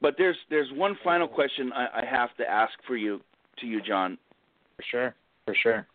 but 0.00 0.14
there's 0.16 0.36
there's 0.48 0.70
one 0.72 0.96
final 1.02 1.26
question 1.26 1.72
I, 1.72 2.02
I 2.02 2.04
have 2.04 2.36
to 2.36 2.48
ask 2.48 2.72
for 2.86 2.96
you 2.96 3.20
to 3.60 3.66
you, 3.66 3.80
John. 3.80 4.18
For 4.76 4.84
sure, 4.90 5.14
for 5.44 5.54
sure. 5.54 5.86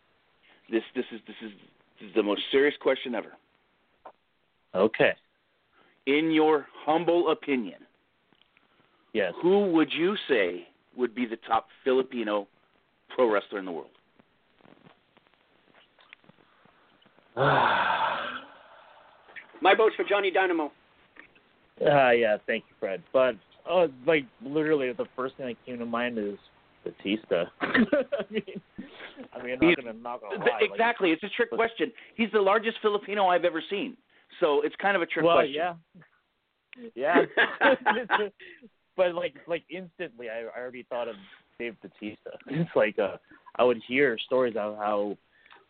This 0.70 0.84
this 0.96 1.06
is 1.12 1.20
this 1.28 1.36
is, 1.44 1.52
this 2.00 2.10
is 2.10 2.16
the 2.16 2.24
most 2.24 2.42
serious 2.52 2.76
question 2.82 3.16
ever. 3.16 3.34
Okay. 4.74 5.14
In 6.08 6.32
your 6.32 6.66
humble 6.86 7.32
opinion, 7.32 7.80
yes, 9.14 9.34
who 9.42 9.72
would 9.72 9.92
you 9.94 10.16
say 10.28 10.68
would 10.98 11.14
be 11.14 11.26
the 11.26 11.38
top 11.48 11.68
Filipino 11.84 12.48
pro 13.16 13.32
wrestler 13.32 13.60
in 13.60 13.66
the 13.66 13.72
world? 13.72 13.90
My 19.62 19.76
vote's 19.76 19.96
for 19.96 20.04
Johnny 20.04 20.32
Dynamo. 20.32 20.72
Uh, 21.80 22.12
yeah, 22.12 22.38
thank 22.46 22.64
you, 22.68 22.76
Fred. 22.80 23.02
But 23.14 23.36
oh, 23.70 23.88
like 24.06 24.26
literally, 24.44 24.92
the 24.94 25.06
first 25.16 25.38
thing 25.38 25.48
that 25.48 25.56
came 25.66 25.80
to 25.80 25.86
mind 25.86 26.18
is 26.18 26.38
Batista. 26.84 27.46
I 27.62 27.68
mean, 28.30 28.44
I 29.34 29.44
mean, 29.44 29.56
I'm 29.60 29.60
not 29.60 29.76
gonna, 29.76 29.94
not 29.94 30.22
gonna 30.22 30.40
lie. 30.40 30.60
Exactly, 30.62 31.10
like, 31.10 31.20
it's 31.22 31.34
a 31.34 31.36
trick 31.36 31.52
question. 31.52 31.92
He's 32.16 32.32
the 32.32 32.42
largest 32.42 32.78
Filipino 32.82 33.28
I've 33.28 33.46
ever 33.46 33.62
seen, 33.70 33.98
so 34.40 34.62
it's 34.62 34.76
kind 34.82 34.96
of 34.96 35.02
a 35.02 35.06
trick 35.06 35.26
well, 35.26 35.38
question. 35.38 35.54
yeah, 35.56 35.74
yeah. 36.96 37.26
but 38.98 39.16
like, 39.16 39.36
like 39.48 39.64
instantly, 39.70 40.30
I, 40.30 40.42
I 40.42 40.62
already 40.62 40.84
thought 40.84 41.08
of 41.08 41.16
Dave 41.60 41.76
Batista. 41.82 42.32
It's 42.48 42.72
like 42.76 42.98
uh, 43.00 43.18
I 43.56 43.64
would 43.64 43.82
hear 43.88 44.18
stories 44.26 44.56
of 44.58 44.78
how 44.78 45.18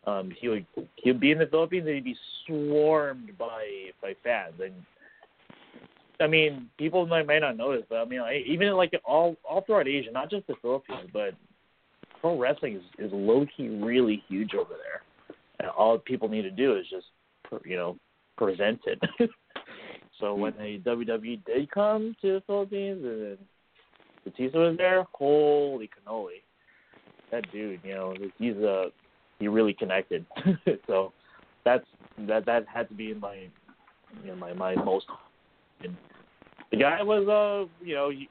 um 0.08 0.32
he 0.40 0.48
would 0.48 0.66
he 0.96 1.12
would 1.12 1.20
be 1.20 1.32
in 1.32 1.38
the 1.38 1.46
Philippines 1.46 1.86
and 1.86 1.96
he'd 1.96 2.04
be 2.04 2.18
swarmed 2.48 3.38
by 3.38 3.92
by 4.02 4.16
fans 4.24 4.56
and 4.60 4.74
I 6.22 6.28
mean 6.28 6.70
people 6.78 7.06
might 7.08 7.28
might 7.28 7.40
not 7.40 7.58
notice 7.58 7.84
but 7.90 7.98
I 7.98 8.06
mean 8.06 8.22
like, 8.22 8.46
even 8.46 8.72
like 8.74 8.92
all 9.06 9.36
all 9.48 9.62
throughout 9.62 9.88
Asia 9.88 10.12
not 10.12 10.30
just 10.30 10.48
the 10.48 10.56
Philippines 10.62 11.10
but 11.14 11.34
pro 12.20 12.38
wrestling 12.38 12.76
is 12.76 12.84
is 13.00 13.12
low 13.14 13.46
key 13.56 13.68
really 13.68 14.24
huge 14.28 14.54
over 14.54 14.74
there 14.74 15.02
and 15.60 15.70
all 15.70 15.98
people 15.98 16.30
need 16.30 16.44
to 16.44 16.52
do 16.52 16.78
is 16.78 16.86
just 16.90 17.08
you 17.66 17.76
know 17.76 17.98
present 18.38 18.80
it 18.86 19.00
so 20.20 20.34
when 20.34 20.54
the 20.58 20.80
WWE 20.86 21.44
did 21.46 21.70
come 21.72 22.16
to 22.22 22.34
the 22.34 22.44
Philippines 22.48 23.04
and 23.04 23.38
Batista 24.24 24.60
was 24.60 24.78
there 24.78 25.06
holy 25.14 25.90
cannoli 25.90 26.42
that 27.32 27.52
dude 27.52 27.80
you 27.84 27.94
know 27.94 28.16
he's 28.38 28.56
a 28.58 28.92
he 29.42 29.48
really 29.48 29.74
connected. 29.74 30.26
so 30.88 31.12
that's 31.66 31.84
that 32.20 32.46
that 32.46 32.66
had 32.72 32.88
to 32.88 32.94
be 32.94 33.12
in 33.12 33.20
my 33.20 33.48
know 34.26 34.36
my 34.36 34.54
my 34.54 34.76
most. 34.76 35.08
And 35.84 35.98
the 36.72 36.78
guy 36.78 37.02
was 37.04 37.28
uh 37.28 37.70
you 37.86 37.96
know 37.96 38.10
he, 38.10 38.30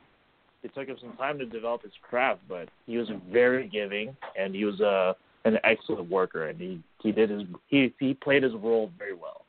it 0.63 0.75
took 0.75 0.89
him 0.89 0.97
some 1.01 1.17
time 1.17 1.39
to 1.39 1.47
develop 1.47 1.83
his 1.83 1.93
craft, 2.03 2.41
but 2.49 2.69
he 2.87 2.99
was 2.99 3.09
very 3.31 3.69
giving 3.69 4.17
and 4.39 4.55
he 4.55 4.65
was 4.65 4.81
uh 4.81 5.13
an 5.45 5.59
excellent 5.65 6.11
worker 6.11 6.49
and 6.49 6.61
he 6.61 6.83
he 7.03 7.13
did 7.13 7.31
his 7.31 7.43
he 7.69 7.95
he 7.99 8.15
played 8.15 8.43
his 8.43 8.53
role 8.55 8.91
very 8.99 9.15
well. 9.15 9.43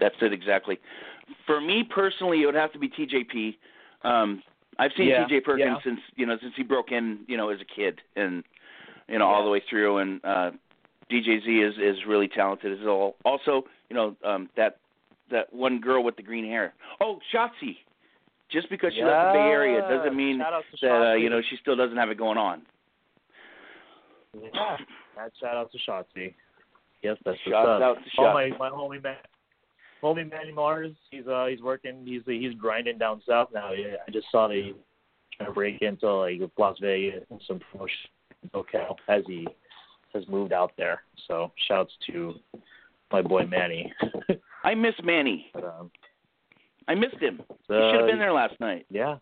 That's 0.00 0.14
it 0.20 0.32
exactly. 0.32 0.78
For 1.46 1.60
me 1.60 1.84
personally, 1.88 2.42
it 2.42 2.46
would 2.46 2.54
have 2.54 2.72
to 2.72 2.78
be 2.78 2.88
TJP. 2.88 3.56
Um, 4.02 4.42
I've 4.78 4.90
seen 4.96 5.08
Yeah, 5.08 5.26
TJ 5.28 5.44
Perkins 5.44 5.66
yeah. 5.76 5.76
since 5.84 6.00
you 6.16 6.26
know 6.26 6.36
since 6.40 6.54
he 6.56 6.62
broke 6.62 6.92
in 6.92 7.20
you 7.26 7.36
know 7.36 7.50
as 7.50 7.60
a 7.60 7.64
kid 7.64 8.00
and 8.16 8.42
you 9.08 9.18
know 9.18 9.26
all 9.26 9.44
the 9.44 9.50
way 9.50 9.62
through 9.68 9.98
and 9.98 10.20
uh 10.24 10.50
DJZ 11.10 11.68
is 11.68 11.74
is 11.76 12.04
really 12.06 12.28
talented 12.28 12.72
as 12.78 12.84
well. 12.84 13.14
Also, 13.24 13.64
you 13.88 13.96
know 13.96 14.16
um 14.24 14.48
that 14.56 14.78
that 15.30 15.52
one 15.52 15.80
girl 15.80 16.02
with 16.02 16.16
the 16.16 16.22
green 16.22 16.44
hair. 16.44 16.74
Oh, 17.00 17.18
Shotzi. 17.34 17.76
Just 18.52 18.68
because 18.70 18.92
she 18.94 19.02
left 19.02 19.32
the 19.32 19.38
Bay 19.38 19.48
Area 19.50 19.80
doesn't 19.88 20.16
mean 20.16 20.38
Shout 20.38 20.52
out 20.52 20.64
to 20.70 20.86
that 20.86 21.10
uh, 21.10 21.14
you 21.14 21.30
know 21.30 21.40
she 21.48 21.56
still 21.60 21.76
doesn't 21.76 21.96
have 21.96 22.10
it 22.10 22.18
going 22.18 22.38
on. 22.38 22.62
Yeah, 24.40 24.76
that 25.16 25.32
shout 25.40 25.56
out 25.56 25.70
to 25.72 25.78
Shotzi. 25.88 26.34
Yes, 27.02 27.16
that's 27.24 27.38
what's 27.38 27.40
Shouts 27.48 27.68
up. 27.68 27.82
out 27.82 27.96
to 27.96 28.10
Oh, 28.18 28.32
my 28.34 28.48
my 28.58 28.70
homie 28.70 29.02
man, 29.02 29.16
homie 30.02 30.30
Manny 30.30 30.52
Mars. 30.52 30.92
He's 31.10 31.26
uh 31.26 31.46
he's 31.46 31.60
working. 31.60 32.02
He's 32.04 32.22
he's 32.26 32.54
grinding 32.54 32.98
down 32.98 33.22
south 33.28 33.48
now. 33.52 33.72
Yeah, 33.72 33.96
I 34.06 34.10
just 34.10 34.26
saw 34.30 34.48
that 34.48 34.56
he's 34.56 34.74
trying 35.36 35.48
to 35.50 35.54
break 35.54 35.82
into 35.82 36.10
like 36.12 36.40
Las 36.58 36.76
Vegas 36.80 37.24
and 37.30 37.40
some 37.46 37.60
promotion 37.70 37.96
in 38.42 38.48
SoCal 38.50 38.96
as 39.08 39.22
he 39.26 39.46
has 40.14 40.26
moved 40.28 40.52
out 40.52 40.72
there. 40.76 41.02
So 41.28 41.52
shouts 41.68 41.92
to 42.08 42.34
my 43.10 43.22
boy 43.22 43.46
Manny. 43.46 43.92
I 44.64 44.74
miss 44.74 44.94
Manny. 45.02 45.50
but, 45.52 45.64
um, 45.64 45.90
I 46.88 46.94
missed 46.94 47.18
him. 47.20 47.40
He 47.68 47.74
uh, 47.74 47.90
should 47.90 48.00
have 48.00 48.08
been 48.08 48.18
there 48.18 48.32
last 48.32 48.58
night. 48.60 48.86
Yeah. 48.90 49.16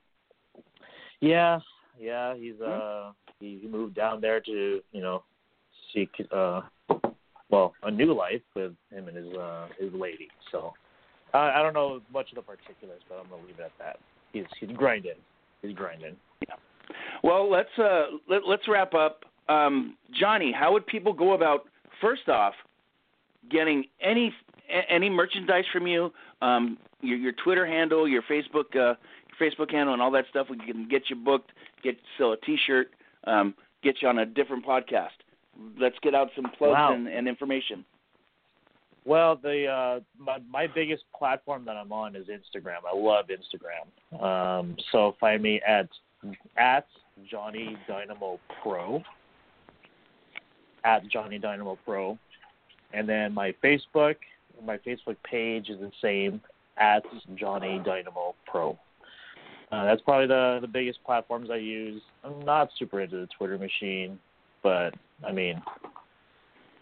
Yeah, 1.20 1.60
yeah. 1.98 2.34
He's 2.34 2.54
Hmm? 2.56 2.70
uh 2.70 3.12
he, 3.40 3.60
moved 3.68 3.94
down 3.94 4.20
there 4.20 4.40
to 4.40 4.80
you 4.92 5.00
know 5.00 5.22
seek 5.92 6.10
uh 6.30 6.62
well 7.50 7.74
a 7.82 7.90
new 7.90 8.12
life 8.14 8.42
with 8.54 8.72
him 8.90 9.08
and 9.08 9.16
his 9.16 9.32
uh 9.34 9.68
his 9.78 9.92
lady. 9.92 10.28
So 10.50 10.72
I 11.34 11.50
I 11.50 11.62
don't 11.62 11.74
know 11.74 12.00
much 12.12 12.30
of 12.30 12.36
the 12.36 12.42
particulars, 12.42 13.02
but 13.08 13.16
I'm 13.16 13.28
gonna 13.30 13.42
leave 13.46 13.58
it 13.58 13.62
at 13.62 13.72
that. 13.78 13.98
He's 14.32 14.44
he's 14.58 14.70
grinding. 14.76 15.14
He's 15.62 15.74
grinding. 15.74 16.16
Yeah. 16.48 16.54
Well, 17.22 17.50
let's 17.50 17.76
uh, 17.78 18.06
let, 18.28 18.46
let's 18.46 18.62
wrap 18.68 18.94
up. 18.94 19.24
Um, 19.48 19.96
Johnny, 20.18 20.52
how 20.52 20.72
would 20.72 20.86
people 20.86 21.12
go 21.12 21.32
about 21.32 21.64
first 22.00 22.28
off 22.28 22.54
getting 23.50 23.84
any 24.00 24.32
any 24.88 25.10
merchandise 25.10 25.64
from 25.72 25.86
you? 25.86 26.12
Um, 26.40 26.78
your 27.00 27.18
your 27.18 27.32
Twitter 27.32 27.66
handle, 27.66 28.06
your 28.08 28.22
Facebook 28.22 28.74
uh, 28.74 28.94
your 29.38 29.50
Facebook 29.50 29.70
handle, 29.70 29.92
and 29.94 30.02
all 30.02 30.10
that 30.12 30.26
stuff. 30.30 30.48
We 30.50 30.58
can 30.58 30.88
get 30.88 31.10
you 31.10 31.16
booked, 31.16 31.50
get 31.82 31.96
sell 32.18 32.32
a 32.32 32.36
T-shirt, 32.38 32.90
um, 33.24 33.54
get 33.82 34.02
you 34.02 34.08
on 34.08 34.18
a 34.18 34.26
different 34.26 34.64
podcast. 34.66 35.08
Let's 35.78 35.96
get 36.02 36.14
out 36.14 36.30
some 36.34 36.46
plugs 36.56 36.72
Wow. 36.74 36.92
and, 36.94 37.06
and 37.08 37.28
information. 37.28 37.84
Well, 39.04 39.36
the 39.36 39.66
uh, 39.66 40.00
my 40.18 40.38
my 40.50 40.66
biggest 40.66 41.04
platform 41.18 41.64
that 41.64 41.76
I'm 41.76 41.92
on 41.92 42.14
is 42.14 42.26
Instagram. 42.28 42.78
I 42.90 42.96
love 42.96 43.26
Instagram. 43.28 44.22
Um, 44.22 44.76
so 44.92 45.16
find 45.18 45.42
me 45.42 45.60
at 45.66 45.88
at 46.56 46.86
Johnny 47.30 47.76
Dynamo 47.88 48.38
Pro. 48.62 49.02
At 50.84 51.06
Johnny 51.08 51.38
Dynamo 51.38 51.78
Pro, 51.84 52.18
and 52.94 53.06
then 53.08 53.34
my 53.34 53.54
Facebook 53.62 54.16
my 54.64 54.78
Facebook 54.78 55.16
page 55.24 55.68
is 55.68 55.78
the 55.78 55.90
same 56.02 56.40
at 56.80 57.04
Johnny 57.36 57.80
Dynamo 57.84 58.34
Pro. 58.46 58.78
Uh, 59.70 59.84
that's 59.84 60.00
probably 60.02 60.26
the 60.26 60.58
the 60.60 60.66
biggest 60.66 61.02
platforms 61.04 61.48
I 61.50 61.56
use. 61.56 62.02
I'm 62.24 62.40
not 62.44 62.70
super 62.78 63.00
into 63.00 63.16
the 63.18 63.28
Twitter 63.38 63.56
machine, 63.56 64.18
but 64.62 64.94
I 65.24 65.30
mean, 65.30 65.62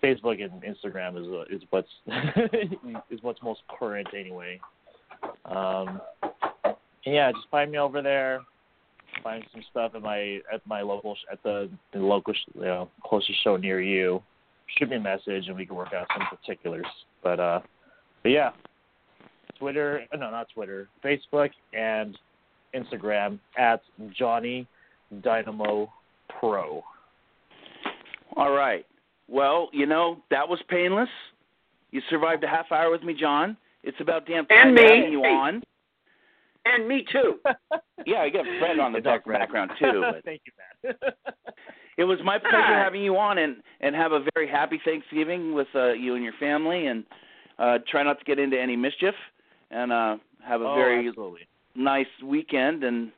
Facebook 0.02 0.42
and 0.42 0.62
Instagram 0.62 1.20
is 1.20 1.26
uh, 1.28 1.54
is 1.54 1.62
what's 1.70 1.88
is 3.10 3.18
what's 3.22 3.42
most 3.42 3.60
current 3.78 4.08
anyway. 4.18 4.58
Um, 5.44 6.00
and 6.64 7.14
yeah, 7.14 7.30
just 7.32 7.46
find 7.50 7.70
me 7.70 7.78
over 7.78 8.00
there. 8.00 8.40
Find 9.22 9.44
some 9.52 9.62
stuff 9.70 9.92
at 9.94 10.02
my 10.02 10.40
at 10.52 10.66
my 10.66 10.80
local 10.80 11.16
at 11.30 11.42
the, 11.42 11.68
the 11.92 11.98
local 11.98 12.32
you 12.54 12.60
know 12.62 12.88
closest 13.04 13.42
show 13.42 13.56
near 13.56 13.80
you. 13.80 14.22
Shoot 14.78 14.90
me 14.90 14.96
a 14.96 15.00
message 15.00 15.48
and 15.48 15.56
we 15.56 15.66
can 15.66 15.76
work 15.76 15.92
out 15.92 16.06
some 16.16 16.26
particulars. 16.38 16.86
But 17.22 17.40
uh, 17.40 17.60
but 18.22 18.30
yeah, 18.30 18.50
Twitter 19.58 20.04
uh, 20.12 20.16
no 20.16 20.30
not 20.30 20.48
Twitter, 20.54 20.88
Facebook 21.04 21.50
and 21.72 22.16
Instagram 22.74 23.38
at 23.58 23.80
Johnny 24.16 24.66
Dynamo 25.22 25.90
Pro. 26.38 26.82
All 28.36 28.50
right. 28.52 28.84
Well, 29.28 29.68
you 29.72 29.86
know 29.86 30.18
that 30.30 30.48
was 30.48 30.60
painless. 30.68 31.08
You 31.90 32.00
survived 32.10 32.44
a 32.44 32.48
half 32.48 32.70
hour 32.70 32.90
with 32.90 33.02
me, 33.02 33.14
John. 33.14 33.56
It's 33.82 34.00
about 34.00 34.26
damn 34.26 34.46
time 34.46 34.68
And 34.68 34.74
me. 34.74 34.82
having 34.82 35.12
you 35.12 35.24
on. 35.24 35.62
And 36.64 36.86
me 36.88 37.04
too. 37.10 37.38
Yeah, 38.06 38.18
I 38.20 38.30
got 38.30 38.46
Fred 38.60 38.78
on 38.78 38.92
the 38.92 39.00
Good 39.00 39.04
back, 39.04 39.26
background 39.26 39.72
too. 39.78 40.02
But 40.12 40.24
Thank 40.24 40.40
you, 40.46 40.52
man. 40.84 40.94
it 41.98 42.04
was 42.04 42.18
my 42.24 42.38
pleasure 42.38 42.56
Ah. 42.56 42.82
having 42.84 43.02
you 43.02 43.18
on, 43.18 43.36
and 43.38 43.56
and 43.80 43.94
have 43.94 44.12
a 44.12 44.20
very 44.34 44.48
happy 44.48 44.80
Thanksgiving 44.84 45.52
with 45.52 45.66
uh, 45.74 45.92
you 45.92 46.14
and 46.14 46.22
your 46.24 46.32
family, 46.40 46.86
and 46.86 47.04
uh, 47.58 47.78
try 47.90 48.02
not 48.04 48.18
to 48.20 48.24
get 48.24 48.38
into 48.38 48.58
any 48.58 48.76
mischief, 48.76 49.14
and 49.70 49.92
uh, 49.92 50.16
have 50.44 50.60
a 50.60 50.64
oh, 50.64 50.74
very 50.74 51.08
absolutely. 51.08 51.46
nice 51.74 52.06
weekend, 52.24 52.84
and 52.84 53.12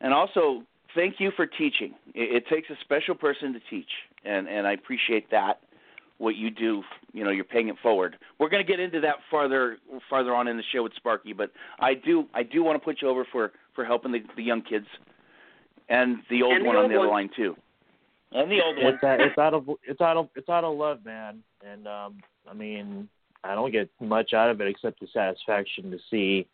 and 0.00 0.12
also 0.12 0.62
thank 0.94 1.20
you 1.20 1.30
for 1.36 1.46
teaching. 1.46 1.94
It, 2.14 2.36
it 2.36 2.48
takes 2.48 2.68
a 2.70 2.76
special 2.82 3.14
person 3.14 3.52
to 3.52 3.60
teach, 3.70 3.90
and 4.24 4.48
and 4.48 4.66
I 4.66 4.72
appreciate 4.72 5.30
that. 5.30 5.60
What 6.18 6.36
you 6.36 6.50
do, 6.50 6.82
you 7.12 7.24
know, 7.24 7.30
you're 7.30 7.44
paying 7.44 7.68
it 7.68 7.76
forward. 7.82 8.16
We're 8.38 8.48
going 8.48 8.64
to 8.64 8.66
get 8.66 8.80
into 8.80 9.00
that 9.00 9.16
farther 9.30 9.76
farther 10.08 10.34
on 10.34 10.48
in 10.48 10.56
the 10.56 10.62
show 10.72 10.82
with 10.82 10.94
Sparky, 10.96 11.34
but 11.34 11.50
I 11.78 11.92
do 11.92 12.24
I 12.32 12.42
do 12.42 12.62
want 12.62 12.80
to 12.80 12.84
put 12.84 13.02
you 13.02 13.08
over 13.08 13.26
for 13.30 13.52
for 13.74 13.84
helping 13.84 14.12
the, 14.12 14.20
the 14.34 14.42
young 14.42 14.62
kids 14.62 14.86
and 15.88 16.18
the 16.30 16.42
old 16.42 16.54
And 16.54 16.64
the 16.64 16.68
one 16.68 16.76
on 16.76 16.84
old 16.84 16.92
the 16.92 16.98
other 16.98 17.08
line 17.08 17.30
too, 17.36 17.54
and 18.32 18.50
the 18.50 18.60
old 18.62 18.76
one. 18.76 18.94
It's, 18.94 19.04
uh, 19.04 19.16
it's 19.20 19.38
out 19.38 19.54
of 19.54 19.68
it's 19.86 20.00
out 20.00 20.16
of 20.16 20.28
it's 20.34 20.48
out 20.48 20.64
of 20.64 20.76
love, 20.76 21.04
man. 21.04 21.42
And 21.64 21.86
um, 21.86 22.16
I 22.48 22.54
mean, 22.54 23.08
I 23.46 23.54
don't 23.54 23.72
get 23.72 23.88
much 24.00 24.32
out 24.32 24.50
of 24.50 24.60
it 24.60 24.68
except 24.68 25.00
the 25.00 25.08
satisfaction 25.12 25.90
to 25.90 25.98
see 26.10 26.46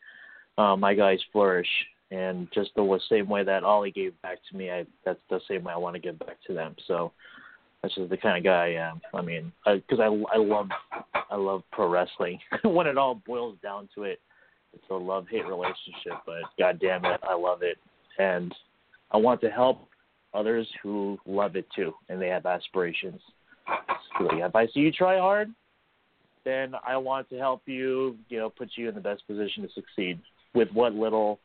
uh, 0.58 0.76
my 0.76 0.94
guys 0.94 1.20
flourish. 1.32 1.68
And 2.10 2.48
just 2.52 2.70
the 2.76 3.00
same 3.08 3.28
way 3.28 3.42
that 3.42 3.64
Ollie 3.64 3.90
gave 3.90 4.20
back 4.20 4.38
to 4.50 4.56
me, 4.56 4.70
I 4.70 4.84
that's 5.04 5.20
the 5.30 5.40
same 5.48 5.64
way 5.64 5.72
I 5.72 5.78
want 5.78 5.94
to 5.94 6.00
give 6.00 6.18
back 6.18 6.36
to 6.46 6.52
them. 6.52 6.76
So 6.86 7.12
that's 7.82 7.94
just 7.94 8.10
the 8.10 8.16
kind 8.18 8.36
of 8.36 8.44
guy 8.44 8.66
I 8.66 8.90
am. 8.90 9.00
I 9.14 9.22
mean, 9.22 9.50
because 9.64 9.98
I, 9.98 10.06
I 10.34 10.36
love 10.36 10.68
I 11.30 11.36
love 11.36 11.62
pro 11.72 11.88
wrestling. 11.88 12.38
when 12.64 12.86
it 12.86 12.98
all 12.98 13.22
boils 13.26 13.56
down 13.62 13.88
to 13.94 14.02
it, 14.02 14.20
it's 14.74 14.84
a 14.90 14.94
love 14.94 15.26
hate 15.30 15.46
relationship. 15.46 16.20
But 16.26 16.42
god 16.58 16.78
damn 16.80 17.04
it, 17.06 17.20
I 17.22 17.34
love 17.34 17.62
it, 17.62 17.78
and 18.18 18.54
I 19.10 19.16
want 19.16 19.40
to 19.40 19.48
help 19.48 19.88
others 20.34 20.68
who 20.82 21.18
love 21.26 21.56
it 21.56 21.66
too, 21.74 21.94
and 22.10 22.20
they 22.20 22.28
have 22.28 22.44
aspirations. 22.44 23.20
So 24.18 24.28
if 24.30 24.54
I 24.54 24.66
see 24.66 24.80
you 24.80 24.92
try 24.92 25.18
hard, 25.18 25.50
then 26.44 26.72
I 26.86 26.96
want 26.96 27.28
to 27.30 27.38
help 27.38 27.62
you, 27.66 28.16
you 28.28 28.38
know, 28.38 28.50
put 28.50 28.70
you 28.76 28.88
in 28.88 28.94
the 28.94 29.00
best 29.00 29.26
position 29.26 29.62
to 29.62 29.68
succeed 29.74 30.18
with 30.54 30.68
what 30.72 30.94
little 30.94 31.38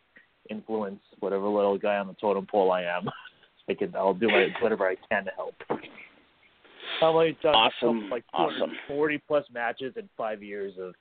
influence, 0.49 0.99
whatever 1.19 1.47
little 1.47 1.77
guy 1.77 1.97
on 1.97 2.07
the 2.07 2.15
totem 2.19 2.45
pole 2.45 2.71
I 2.71 2.83
am. 2.83 3.09
I 3.69 3.73
can, 3.73 3.93
I'll 3.95 4.13
do 4.13 4.27
my, 4.29 4.47
whatever 4.61 4.87
I 4.87 4.95
can 5.09 5.25
to 5.25 5.31
help. 5.35 5.53
I've 5.69 5.79
only 7.03 7.37
done 7.43 7.53
Awesome. 7.53 8.09
like 8.09 8.23
Awesome. 8.33 8.71
40 8.87 9.21
plus 9.27 9.43
matches 9.53 9.93
in 9.97 10.07
five 10.17 10.41
years 10.41 10.73
of 10.79 10.93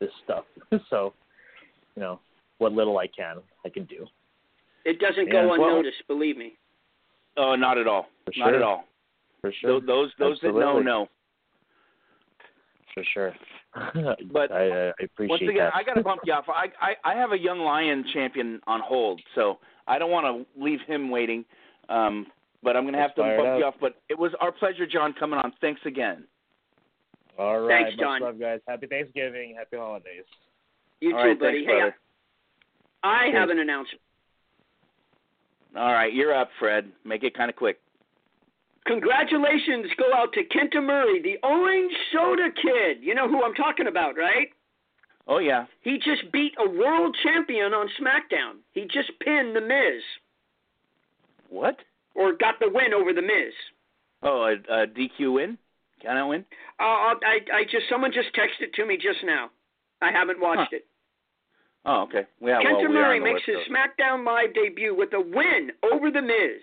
this 0.00 0.10
stuff. 0.24 0.44
so, 0.90 1.14
you 1.96 2.02
know, 2.02 2.20
what 2.58 2.72
little 2.72 2.98
I 2.98 3.06
can, 3.06 3.36
I 3.64 3.70
can 3.70 3.84
do. 3.84 4.06
It 4.84 4.98
doesn't 4.98 5.26
Yeah, 5.28 5.32
go 5.32 5.48
well- 5.48 5.64
unnoticed, 5.64 6.02
believe 6.08 6.36
me. 6.36 6.54
Oh, 7.36 7.54
not 7.54 7.78
at 7.78 7.86
all. 7.86 8.08
For 8.26 8.32
Not 8.38 8.48
sure. 8.48 8.56
at 8.56 8.62
all. 8.62 8.84
For 9.40 9.52
sure. 9.60 9.80
Those 9.80 9.86
those, 9.86 10.10
those 10.18 10.38
that 10.42 10.48
know 10.48 10.60
Absolutely. 10.78 10.84
know. 10.84 11.08
For 12.94 13.04
sure. 13.14 13.34
But 14.32 14.50
I, 14.50 14.88
I 14.88 14.92
appreciate 15.04 15.26
it. 15.26 15.28
Once 15.28 15.42
again, 15.42 15.56
that. 15.56 15.74
I 15.74 15.82
got 15.84 15.94
to 15.94 16.02
bump 16.02 16.22
you 16.24 16.32
off. 16.32 16.46
I, 16.48 16.66
I 16.80 17.12
I 17.12 17.14
have 17.14 17.32
a 17.32 17.38
young 17.38 17.60
lion 17.60 18.04
champion 18.12 18.60
on 18.66 18.80
hold, 18.80 19.20
so 19.34 19.58
I 19.86 19.98
don't 19.98 20.10
want 20.10 20.26
to 20.26 20.62
leave 20.62 20.80
him 20.86 21.08
waiting. 21.10 21.44
Um, 21.88 22.26
but 22.62 22.76
I'm 22.76 22.82
going 22.84 22.94
to 22.94 23.00
have 23.00 23.12
Let's 23.16 23.30
to 23.30 23.36
bump 23.36 23.56
it 23.56 23.58
you 23.58 23.64
off. 23.64 23.74
But 23.80 23.96
it 24.08 24.18
was 24.18 24.32
our 24.40 24.52
pleasure, 24.52 24.86
John, 24.86 25.12
coming 25.18 25.38
on. 25.38 25.52
Thanks 25.60 25.80
again. 25.86 26.24
All 27.38 27.60
right. 27.60 27.82
Thanks, 27.84 27.96
much 27.96 28.00
John. 28.00 28.20
love, 28.22 28.40
guys. 28.40 28.60
Happy 28.68 28.86
Thanksgiving. 28.86 29.54
Happy 29.56 29.76
holidays. 29.76 30.24
You 31.00 31.16
All 31.16 31.22
too, 31.22 31.28
right, 31.28 31.40
buddy. 31.40 31.64
thanks, 31.64 31.72
hey, 31.72 31.78
brother. 31.78 31.96
I, 33.02 33.28
I 33.28 33.38
have 33.38 33.48
an 33.48 33.58
announcement. 33.60 34.00
All 35.76 35.92
right, 35.92 36.12
you're 36.12 36.34
up, 36.34 36.50
Fred. 36.58 36.90
Make 37.04 37.22
it 37.22 37.34
kind 37.34 37.48
of 37.48 37.56
quick. 37.56 37.78
Congratulations 38.90 39.86
go 39.96 40.06
out 40.12 40.32
to 40.32 40.40
Kenta 40.42 40.84
Murray, 40.84 41.22
the 41.22 41.38
Orange 41.46 41.92
Soda 42.12 42.48
Kid. 42.60 42.98
You 43.00 43.14
know 43.14 43.28
who 43.28 43.44
I'm 43.44 43.54
talking 43.54 43.86
about, 43.86 44.16
right? 44.16 44.48
Oh 45.28 45.38
yeah. 45.38 45.66
He 45.82 45.96
just 45.98 46.32
beat 46.32 46.54
a 46.58 46.68
world 46.68 47.16
champion 47.22 47.72
on 47.72 47.88
SmackDown. 48.00 48.58
He 48.72 48.82
just 48.82 49.12
pinned 49.20 49.54
The 49.54 49.60
Miz, 49.60 50.02
What? 51.48 51.76
or 52.16 52.32
got 52.32 52.58
the 52.58 52.68
win 52.68 52.92
over 52.92 53.12
The 53.12 53.22
Miz. 53.22 53.54
Oh, 54.24 54.42
a, 54.42 54.82
a 54.82 54.86
DQ 54.88 55.34
win? 55.34 55.56
Can 56.02 56.16
I 56.16 56.24
win? 56.24 56.44
Uh, 56.80 56.82
I, 56.82 57.38
I 57.54 57.62
just 57.70 57.84
someone 57.88 58.10
just 58.12 58.34
texted 58.34 58.72
to 58.74 58.86
me 58.86 58.96
just 58.96 59.24
now. 59.24 59.50
I 60.02 60.10
haven't 60.10 60.40
watched 60.40 60.72
it. 60.72 60.84
Oh, 61.84 62.02
okay. 62.02 62.26
Yeah, 62.40 62.58
well, 62.58 62.60
Kenta 62.62 62.88
we 62.88 62.94
Murray 62.94 63.20
makes 63.20 63.42
his 63.46 63.56
SmackDown 63.70 64.26
Live 64.26 64.52
debut 64.52 64.96
with 64.96 65.12
a 65.12 65.20
win 65.20 65.70
over 65.92 66.10
The 66.10 66.22
Miz. 66.22 66.60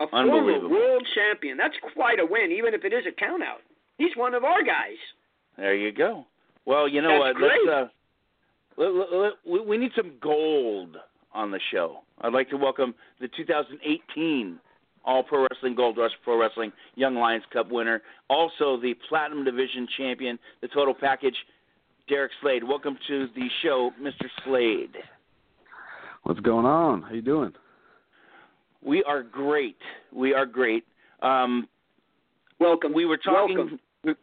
A 0.00 0.06
former 0.08 0.68
world 0.68 1.06
champion. 1.14 1.56
That's 1.56 1.74
quite 1.94 2.20
a 2.20 2.26
win, 2.26 2.52
even 2.52 2.74
if 2.74 2.84
it 2.84 2.92
is 2.92 3.04
a 3.06 3.12
countout. 3.22 3.64
He's 3.98 4.14
one 4.16 4.34
of 4.34 4.44
our 4.44 4.62
guys. 4.62 4.98
There 5.56 5.74
you 5.74 5.90
go. 5.90 6.26
Well, 6.66 6.86
you 6.86 7.00
know 7.00 7.24
That's 7.24 7.38
what? 7.40 7.48
Let's 7.48 7.68
uh, 7.70 7.86
let, 8.76 8.94
let, 8.94 9.12
let, 9.12 9.32
we, 9.46 9.60
we 9.60 9.78
need 9.78 9.92
some 9.96 10.12
gold 10.20 10.96
on 11.32 11.50
the 11.50 11.60
show. 11.72 12.00
I'd 12.20 12.32
like 12.32 12.50
to 12.50 12.56
welcome 12.56 12.94
the 13.20 13.28
2018 13.36 14.58
All 15.04 15.22
Pro 15.22 15.46
Wrestling 15.50 15.74
Gold 15.74 15.96
Rush 15.96 16.12
Pro 16.24 16.38
Wrestling 16.38 16.72
Young 16.94 17.14
Lions 17.14 17.44
Cup 17.52 17.70
winner, 17.70 18.02
also 18.28 18.78
the 18.80 18.94
Platinum 19.08 19.44
Division 19.44 19.86
champion, 19.96 20.38
the 20.60 20.68
total 20.68 20.94
package, 20.94 21.36
Derek 22.08 22.32
Slade. 22.42 22.64
Welcome 22.64 22.98
to 23.08 23.28
the 23.34 23.48
show, 23.62 23.90
Mr. 24.00 24.26
Slade. 24.44 24.96
What's 26.24 26.40
going 26.40 26.66
on? 26.66 27.02
How 27.02 27.14
you 27.14 27.22
doing? 27.22 27.52
We 28.86 29.02
are 29.04 29.22
great. 29.22 29.76
We 30.12 30.32
are 30.32 30.46
great. 30.46 30.84
Um, 31.20 31.68
Welcome. 32.60 32.94
we 32.94 33.04
were 33.04 33.16
talking. 33.18 33.56
Welcome. 33.56 33.80
We, 34.04 34.14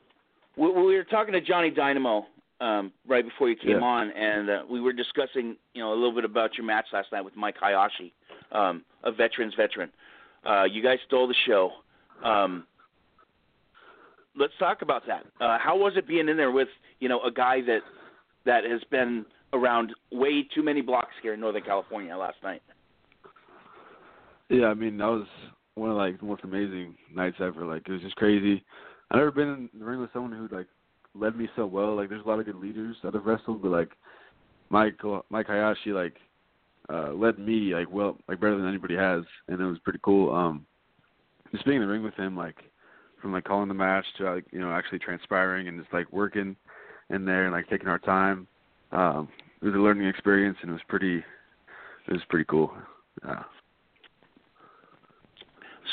we 0.71 0.95
were 0.95 1.03
talking 1.03 1.33
to 1.33 1.41
Johnny 1.41 1.69
Dynamo 1.69 2.25
um, 2.61 2.91
right 3.07 3.25
before 3.25 3.49
you 3.49 3.55
came 3.57 3.79
Yeah. 3.79 3.85
on, 3.85 4.11
and 4.11 4.49
uh, 4.49 4.63
we 4.69 4.79
were 4.79 4.93
discussing, 4.93 5.57
you 5.73 5.81
know, 5.83 5.91
a 5.91 5.95
little 5.95 6.13
bit 6.13 6.23
about 6.25 6.55
your 6.57 6.65
match 6.65 6.85
last 6.93 7.11
night 7.11 7.21
with 7.25 7.35
Mike 7.35 7.55
Hayashi, 7.59 8.13
um, 8.51 8.83
a 9.03 9.11
veteran's 9.11 9.53
veteran. 9.55 9.91
Uh, 10.47 10.63
you 10.63 10.81
guys 10.81 10.99
stole 11.07 11.27
the 11.27 11.35
show. 11.45 11.71
Um, 12.23 12.65
let's 14.37 14.53
talk 14.59 14.81
about 14.81 15.03
that. 15.07 15.25
Uh, 15.41 15.57
how 15.59 15.77
was 15.77 15.93
it 15.97 16.07
being 16.07 16.29
in 16.29 16.37
there 16.37 16.51
with, 16.51 16.69
you 16.99 17.09
know, 17.09 17.21
a 17.23 17.31
guy 17.31 17.61
that 17.61 17.81
that 18.45 18.63
has 18.63 18.81
been 18.91 19.25
around 19.53 19.93
way 20.11 20.43
too 20.55 20.63
many 20.63 20.81
blocks 20.81 21.13
here 21.21 21.33
in 21.33 21.39
Northern 21.39 21.63
California 21.63 22.15
last 22.15 22.37
night? 22.43 22.61
Yeah, 24.49 24.67
I 24.67 24.73
mean 24.73 24.97
that 24.97 25.07
was 25.07 25.27
one 25.75 25.89
of 25.89 25.97
like 25.97 26.19
the 26.19 26.25
most 26.25 26.43
amazing 26.43 26.95
nights 27.13 27.37
ever. 27.39 27.65
Like 27.65 27.83
it 27.87 27.91
was 27.91 28.01
just 28.01 28.15
crazy. 28.15 28.63
I've 29.11 29.17
never 29.17 29.31
been 29.31 29.69
in 29.73 29.79
the 29.79 29.85
ring 29.85 29.99
with 29.99 30.11
someone 30.13 30.31
who 30.31 30.55
like 30.55 30.67
led 31.15 31.35
me 31.35 31.47
so 31.55 31.65
well. 31.65 31.95
Like 31.95 32.09
there's 32.09 32.25
a 32.25 32.27
lot 32.27 32.39
of 32.39 32.45
good 32.45 32.55
leaders 32.55 32.95
that 33.03 33.13
have 33.13 33.25
wrestled, 33.25 33.61
but 33.61 33.71
like 33.71 33.89
Mike 34.69 34.99
Mike 35.29 35.47
Hayashi 35.47 35.91
like 35.91 36.15
uh 36.89 37.13
led 37.13 37.39
me 37.39 37.73
like 37.73 37.91
well 37.91 38.17
like 38.27 38.39
better 38.39 38.57
than 38.57 38.67
anybody 38.67 38.95
has, 38.95 39.23
and 39.47 39.59
it 39.59 39.65
was 39.65 39.79
pretty 39.79 39.99
cool. 40.03 40.33
Um, 40.33 40.65
just 41.51 41.65
being 41.65 41.77
in 41.77 41.87
the 41.87 41.91
ring 41.91 42.03
with 42.03 42.15
him, 42.15 42.35
like 42.35 42.57
from 43.21 43.31
like 43.31 43.45
calling 43.45 43.69
the 43.69 43.73
match 43.73 44.05
to 44.17 44.33
like 44.33 44.45
you 44.51 44.59
know 44.59 44.71
actually 44.71 44.99
transpiring 44.99 45.67
and 45.67 45.79
just 45.79 45.93
like 45.93 46.11
working 46.11 46.55
in 47.09 47.25
there 47.25 47.45
and 47.45 47.53
like 47.53 47.69
taking 47.69 47.87
our 47.87 47.99
time. 47.99 48.47
Um, 48.91 49.29
it 49.61 49.65
was 49.65 49.75
a 49.75 49.77
learning 49.77 50.07
experience, 50.07 50.57
and 50.61 50.69
it 50.69 50.73
was 50.73 50.81
pretty 50.87 51.17
it 52.07 52.11
was 52.11 52.21
pretty 52.29 52.45
cool. 52.45 52.73
Yeah. 53.25 53.43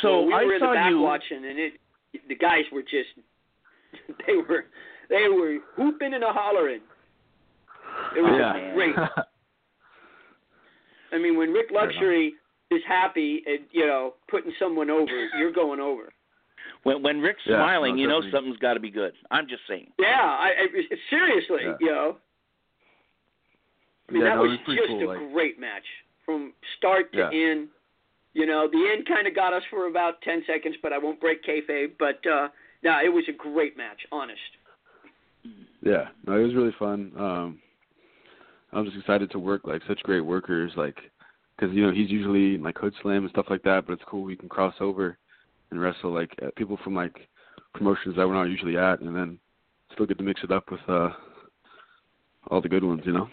So 0.02 0.22
Well, 0.22 0.26
we 0.26 0.34
I 0.34 0.44
were 0.44 0.54
in 0.54 0.60
saw 0.60 0.68
the 0.70 0.74
back 0.74 0.90
you. 0.90 0.98
watching, 1.00 1.44
and 1.44 1.58
it 1.58 1.72
the 2.28 2.34
guys 2.34 2.64
were 2.72 2.82
just 2.82 3.08
they 4.26 4.34
were 4.36 4.64
they 5.08 5.28
were 5.28 5.58
whooping 5.76 6.14
and 6.14 6.24
a 6.24 6.32
hollering. 6.32 6.80
It 8.16 8.20
was 8.22 8.32
yeah. 8.38 8.74
great. 8.74 8.94
I 11.12 11.18
mean, 11.18 11.36
when 11.36 11.50
Rick 11.50 11.66
Luxury 11.72 12.34
is 12.70 12.80
happy 12.86 13.42
and 13.46 13.60
you 13.72 13.86
know 13.86 14.14
putting 14.28 14.52
someone 14.58 14.90
over, 14.90 15.28
you're 15.38 15.52
going 15.52 15.80
over. 15.80 16.10
When 16.84 17.02
when 17.02 17.20
Rick's 17.20 17.40
Yeah, 17.46 17.56
smiling, 17.56 17.96
no, 17.96 18.02
you 18.02 18.08
know 18.08 18.22
something's 18.32 18.56
got 18.58 18.74
to 18.74 18.80
be 18.80 18.90
good. 18.90 19.12
I'm 19.30 19.48
just 19.48 19.62
saying. 19.68 19.88
Yeah, 19.98 20.08
I, 20.20 20.52
I 20.64 20.66
seriously, 21.10 21.58
Yeah. 21.62 21.74
you 21.80 21.86
know. 21.90 22.16
I 24.08 24.12
mean, 24.12 24.22
Yeah, 24.22 24.28
that 24.30 24.34
no, 24.36 24.42
was, 24.42 24.58
was 24.66 24.76
just 24.76 24.88
cool, 24.88 25.02
a 25.02 25.06
like- 25.08 25.32
great 25.32 25.60
match 25.60 25.84
from 26.24 26.52
start 26.78 27.12
to 27.12 27.18
Yeah. 27.18 27.30
end. 27.32 27.68
You 28.32 28.46
know, 28.46 28.68
the 28.70 28.90
end 28.92 29.06
kind 29.06 29.26
of 29.26 29.34
got 29.34 29.52
us 29.52 29.62
for 29.70 29.88
about 29.88 30.22
ten 30.22 30.42
seconds, 30.46 30.76
but 30.82 30.92
I 30.92 30.98
won't 30.98 31.20
break 31.20 31.44
kayfabe. 31.44 31.92
But 31.98 32.20
uh 32.30 32.48
no, 32.82 32.98
it 33.04 33.12
was 33.12 33.24
a 33.28 33.32
great 33.32 33.76
match, 33.76 34.00
honest. 34.10 34.40
Yeah, 35.82 36.08
no, 36.26 36.36
it 36.38 36.44
was 36.44 36.54
really 36.54 36.74
fun. 36.78 37.12
Um, 37.18 37.58
I'm 38.72 38.84
just 38.84 38.96
excited 38.96 39.30
to 39.32 39.38
work 39.38 39.62
like 39.64 39.82
such 39.88 40.02
great 40.02 40.20
workers, 40.20 40.72
like 40.76 40.96
because 41.56 41.74
you 41.74 41.86
know 41.86 41.92
he's 41.92 42.10
usually 42.10 42.54
in, 42.54 42.62
like 42.62 42.78
Hood 42.78 42.94
Slam 43.02 43.22
and 43.22 43.30
stuff 43.30 43.46
like 43.50 43.62
that, 43.62 43.86
but 43.86 43.94
it's 43.94 44.02
cool 44.06 44.22
we 44.22 44.36
can 44.36 44.48
cross 44.48 44.74
over 44.80 45.18
and 45.70 45.80
wrestle 45.80 46.12
like 46.12 46.30
uh, 46.42 46.48
people 46.56 46.78
from 46.82 46.94
like 46.94 47.28
promotions 47.74 48.16
that 48.16 48.26
we're 48.26 48.34
not 48.34 48.44
usually 48.44 48.76
at, 48.76 49.00
and 49.00 49.14
then 49.14 49.38
still 49.92 50.06
get 50.06 50.18
to 50.18 50.24
mix 50.24 50.42
it 50.42 50.52
up 50.52 50.70
with 50.70 50.80
uh 50.88 51.10
all 52.50 52.60
the 52.60 52.68
good 52.68 52.84
ones, 52.84 53.02
you 53.04 53.12
know. 53.12 53.28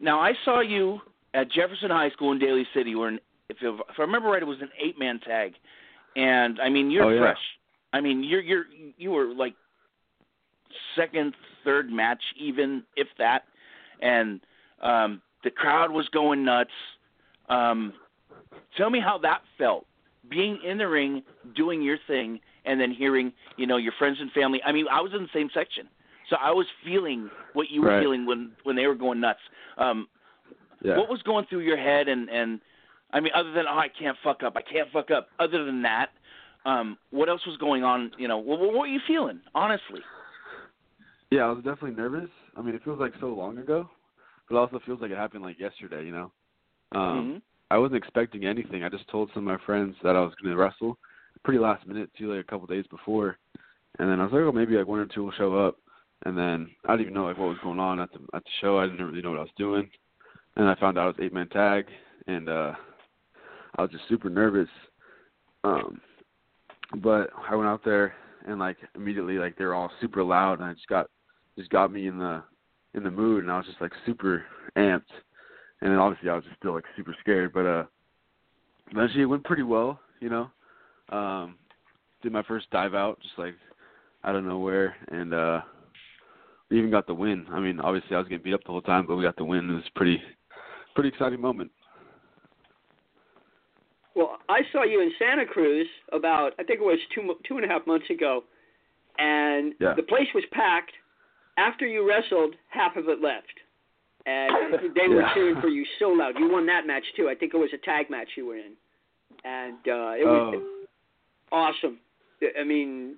now 0.00 0.20
I 0.20 0.32
saw 0.44 0.60
you 0.60 1.00
at 1.34 1.50
Jefferson 1.50 1.90
High 1.90 2.10
School 2.10 2.32
in 2.32 2.38
Daly 2.38 2.66
City. 2.74 2.94
Were 2.94 3.08
in, 3.08 3.20
if 3.48 3.56
you, 3.60 3.74
if 3.88 3.98
I 3.98 4.02
remember 4.02 4.28
right, 4.28 4.42
it 4.42 4.46
was 4.46 4.60
an 4.60 4.70
eight 4.82 4.98
man 4.98 5.18
tag, 5.20 5.54
and 6.16 6.60
I 6.60 6.68
mean 6.68 6.90
you're 6.90 7.04
Oh, 7.04 7.08
yeah. 7.10 7.20
fresh. 7.20 7.38
I 7.92 8.00
mean 8.00 8.22
you're 8.22 8.40
you're 8.40 8.64
you 8.96 9.10
were 9.10 9.26
like 9.34 9.54
second, 10.96 11.34
third 11.64 11.90
match 11.90 12.22
even, 12.38 12.82
if 12.96 13.08
that, 13.18 13.44
and 14.00 14.40
um, 14.80 15.20
the 15.44 15.50
crowd 15.50 15.90
was 15.90 16.08
going 16.08 16.44
nuts. 16.44 16.70
Um, 17.48 17.92
tell 18.76 18.90
me 18.90 19.00
how 19.00 19.18
that 19.18 19.42
felt, 19.58 19.86
being 20.30 20.58
in 20.64 20.78
the 20.78 20.88
ring, 20.88 21.22
doing 21.54 21.82
your 21.82 21.98
thing, 22.06 22.40
and 22.64 22.80
then 22.80 22.90
hearing 22.90 23.32
you 23.56 23.66
know 23.66 23.76
your 23.76 23.92
friends 23.98 24.18
and 24.20 24.30
family. 24.32 24.60
I 24.64 24.72
mean, 24.72 24.86
I 24.90 25.00
was 25.00 25.12
in 25.14 25.22
the 25.22 25.28
same 25.34 25.50
section, 25.52 25.88
so 26.30 26.36
I 26.40 26.50
was 26.52 26.66
feeling 26.84 27.30
what 27.52 27.70
you 27.70 27.82
were 27.82 27.88
Right. 27.88 28.00
feeling 28.02 28.24
when 28.26 28.52
when 28.64 28.76
they 28.76 28.86
were 28.86 28.94
going 28.94 29.20
nuts. 29.20 29.40
Um, 29.76 30.08
Yeah. 30.84 30.96
what 30.98 31.08
was 31.08 31.22
going 31.22 31.46
through 31.48 31.60
your 31.60 31.76
head 31.76 32.08
and 32.08 32.28
and 32.28 32.60
I 33.12 33.20
mean 33.20 33.32
other 33.34 33.52
than 33.52 33.64
oh 33.68 33.78
I 33.78 33.88
can't 33.88 34.16
fuck 34.24 34.42
up 34.42 34.56
I 34.56 34.62
can't 34.62 34.90
fuck 34.92 35.10
up 35.10 35.28
other 35.38 35.64
than 35.64 35.82
that 35.82 36.10
um 36.64 36.98
what 37.10 37.28
else 37.28 37.44
was 37.46 37.56
going 37.58 37.84
on 37.84 38.10
you 38.18 38.28
know 38.28 38.38
what, 38.38 38.58
what 38.60 38.72
were 38.72 38.86
you 38.86 39.00
feeling 39.06 39.40
honestly 39.54 40.00
Yeah, 41.30 41.42
I 41.44 41.48
was 41.52 41.64
definitely 41.64 41.92
nervous. 41.96 42.28
I 42.56 42.62
mean, 42.62 42.74
it 42.74 42.84
feels 42.84 43.00
like 43.00 43.14
so 43.18 43.28
long 43.28 43.56
ago, 43.56 43.88
but 44.48 44.56
it 44.56 44.58
also 44.58 44.80
feels 44.84 45.00
like 45.00 45.10
it 45.10 45.16
happened 45.16 45.42
like 45.42 45.58
yesterday. 45.58 46.04
You 46.04 46.12
know, 46.12 46.32
um, 46.92 47.00
Mhm. 47.00 47.42
I 47.70 47.78
wasn't 47.78 47.96
expecting 47.96 48.44
anything. 48.44 48.84
I 48.84 48.90
just 48.90 49.08
told 49.08 49.30
some 49.32 49.48
of 49.48 49.58
my 49.58 49.64
friends 49.64 49.96
that 50.02 50.14
I 50.14 50.20
was 50.20 50.34
going 50.34 50.54
to 50.54 50.62
wrestle, 50.62 50.98
pretty 51.42 51.58
last 51.58 51.86
minute 51.86 52.10
too, 52.18 52.30
like 52.34 52.40
a 52.40 52.44
couple 52.50 52.66
days 52.66 52.86
before, 52.88 53.38
and 53.98 54.10
then 54.10 54.20
I 54.20 54.24
was 54.24 54.32
like, 54.34 54.42
oh, 54.42 54.52
maybe 54.52 54.76
like 54.76 54.86
one 54.86 54.98
or 55.00 55.06
two 55.06 55.24
will 55.24 55.32
show 55.32 55.56
up, 55.66 55.78
and 56.26 56.36
then 56.36 56.68
I 56.86 56.92
didn't 56.92 57.02
even 57.06 57.14
know 57.14 57.24
like 57.24 57.38
what 57.38 57.48
was 57.48 57.58
going 57.62 57.80
on 57.80 57.98
at 57.98 58.12
the 58.12 58.18
at 58.34 58.44
the 58.44 58.50
show. 58.60 58.78
I 58.78 58.86
didn't 58.86 59.06
really 59.06 59.22
know 59.22 59.30
what 59.30 59.40
I 59.40 59.48
was 59.48 59.56
doing, 59.56 59.88
and 60.56 60.68
I 60.68 60.74
found 60.76 60.98
out 60.98 61.08
it 61.08 61.16
was 61.18 61.26
eight 61.26 61.32
man 61.32 61.48
tag, 61.48 61.86
and 62.26 62.48
uh, 62.48 62.72
I 63.76 63.82
was 63.82 63.90
just 63.90 64.08
super 64.08 64.30
nervous. 64.30 64.68
Um, 65.64 66.00
but 66.96 67.30
I 67.48 67.54
went 67.54 67.68
out 67.68 67.84
there 67.84 68.14
and 68.46 68.58
like 68.58 68.76
immediately 68.94 69.38
like 69.38 69.56
they 69.56 69.64
were 69.64 69.74
all 69.74 69.90
super 70.00 70.22
loud 70.22 70.60
and 70.60 70.68
I 70.68 70.74
just 70.74 70.86
got 70.88 71.08
just 71.56 71.70
got 71.70 71.92
me 71.92 72.06
in 72.06 72.18
the 72.18 72.42
in 72.94 73.02
the 73.02 73.10
mood 73.10 73.44
and 73.44 73.52
I 73.52 73.56
was 73.56 73.66
just 73.66 73.80
like 73.80 73.92
super 74.04 74.44
amped. 74.76 75.02
And 75.80 75.90
then 75.90 75.98
obviously 75.98 76.28
I 76.28 76.34
was 76.34 76.44
just 76.44 76.56
still 76.58 76.74
like 76.74 76.84
super 76.96 77.14
scared 77.20 77.52
but 77.52 77.66
uh 77.66 77.84
eventually 78.90 79.22
it 79.22 79.26
went 79.26 79.44
pretty 79.44 79.62
well 79.62 80.00
you 80.20 80.28
know? 80.28 80.50
Um 81.10 81.56
did 82.22 82.32
my 82.32 82.42
first 82.42 82.70
dive 82.70 82.94
out 82.94 83.20
just 83.20 83.38
like 83.38 83.54
out 84.24 84.36
of 84.36 84.44
nowhere 84.44 84.96
and 85.08 85.32
uh 85.32 85.60
we 86.70 86.78
even 86.78 86.90
got 86.90 87.06
the 87.06 87.14
win. 87.14 87.46
I 87.50 87.60
mean 87.60 87.80
obviously 87.80 88.16
I 88.16 88.18
was 88.18 88.28
getting 88.28 88.44
beat 88.44 88.54
up 88.54 88.64
the 88.64 88.70
whole 88.70 88.82
time 88.82 89.06
but 89.06 89.16
we 89.16 89.22
got 89.22 89.36
the 89.36 89.44
win. 89.44 89.70
It 89.70 89.74
was 89.74 89.84
pretty 89.94 90.20
pretty 90.94 91.08
exciting 91.08 91.40
moment 91.40 91.70
Well, 94.14 94.38
I 94.48 94.60
saw 94.72 94.82
you 94.84 95.00
in 95.00 95.10
Santa 95.18 95.46
Cruz 95.46 95.86
about 96.12 96.52
I 96.58 96.64
think 96.64 96.80
it 96.80 96.84
was 96.84 96.98
two 97.14 97.34
two 97.48 97.56
and 97.56 97.64
a 97.64 97.68
half 97.68 97.86
months 97.86 98.10
ago, 98.10 98.44
and 99.18 99.74
Yeah. 99.80 99.94
the 99.94 100.02
place 100.02 100.28
was 100.34 100.44
packed. 100.52 100.92
After 101.56 101.86
you 101.86 102.06
wrestled, 102.06 102.54
half 102.68 102.96
of 102.96 103.08
it 103.08 103.20
left, 103.22 103.58
and 104.26 104.50
they 104.94 105.08
were 105.08 105.22
Yeah. 105.22 105.32
cheering 105.34 105.60
for 105.62 105.68
you 105.68 105.84
so 105.98 106.10
loud. 106.10 106.38
You 106.38 106.48
won 106.50 106.66
that 106.66 106.86
match 106.86 107.04
too. 107.16 107.28
I 107.30 107.34
think 107.34 107.54
it 107.54 107.56
was 107.56 107.72
a 107.72 107.78
tag 107.78 108.10
match 108.10 108.28
you 108.36 108.46
were 108.46 108.56
in, 108.56 108.72
and 109.44 109.78
uh, 109.88 110.12
it 110.18 110.26
was 110.26 110.62
Oh. 110.62 110.86
awesome. 111.50 111.98
I 112.58 112.64
mean, 112.64 113.16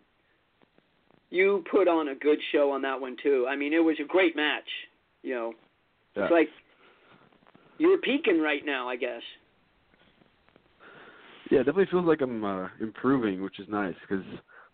you 1.31 1.65
put 1.71 1.89
on 1.89 2.09
a 2.09 2.15
good 2.15 2.39
show 2.53 2.71
on 2.71 2.83
that 2.83 3.01
one 3.01 3.17
too. 3.17 3.47
I 3.49 3.57
mean, 3.57 3.73
it 3.73 3.83
was 3.83 3.99
a 3.99 4.05
great 4.05 4.37
match. 4.37 4.69
You 5.23 5.35
know, 5.35 5.55
yeah. 6.15 6.25
it's 6.25 6.33
like 6.33 6.51
you're 7.79 7.99
peaking 7.99 8.41
right 8.41 8.65
now, 8.65 8.89
I 8.89 8.97
guess. 8.97 9.23
Yeah, 11.51 11.61
it 11.61 11.65
definitely 11.65 11.91
feels 11.91 12.07
like 12.07 12.23
I'm 12.23 12.45
uh, 12.45 12.69
improving, 12.81 13.43
which 13.43 13.61
is 13.61 13.69
nice 13.69 13.95
because 14.01 14.25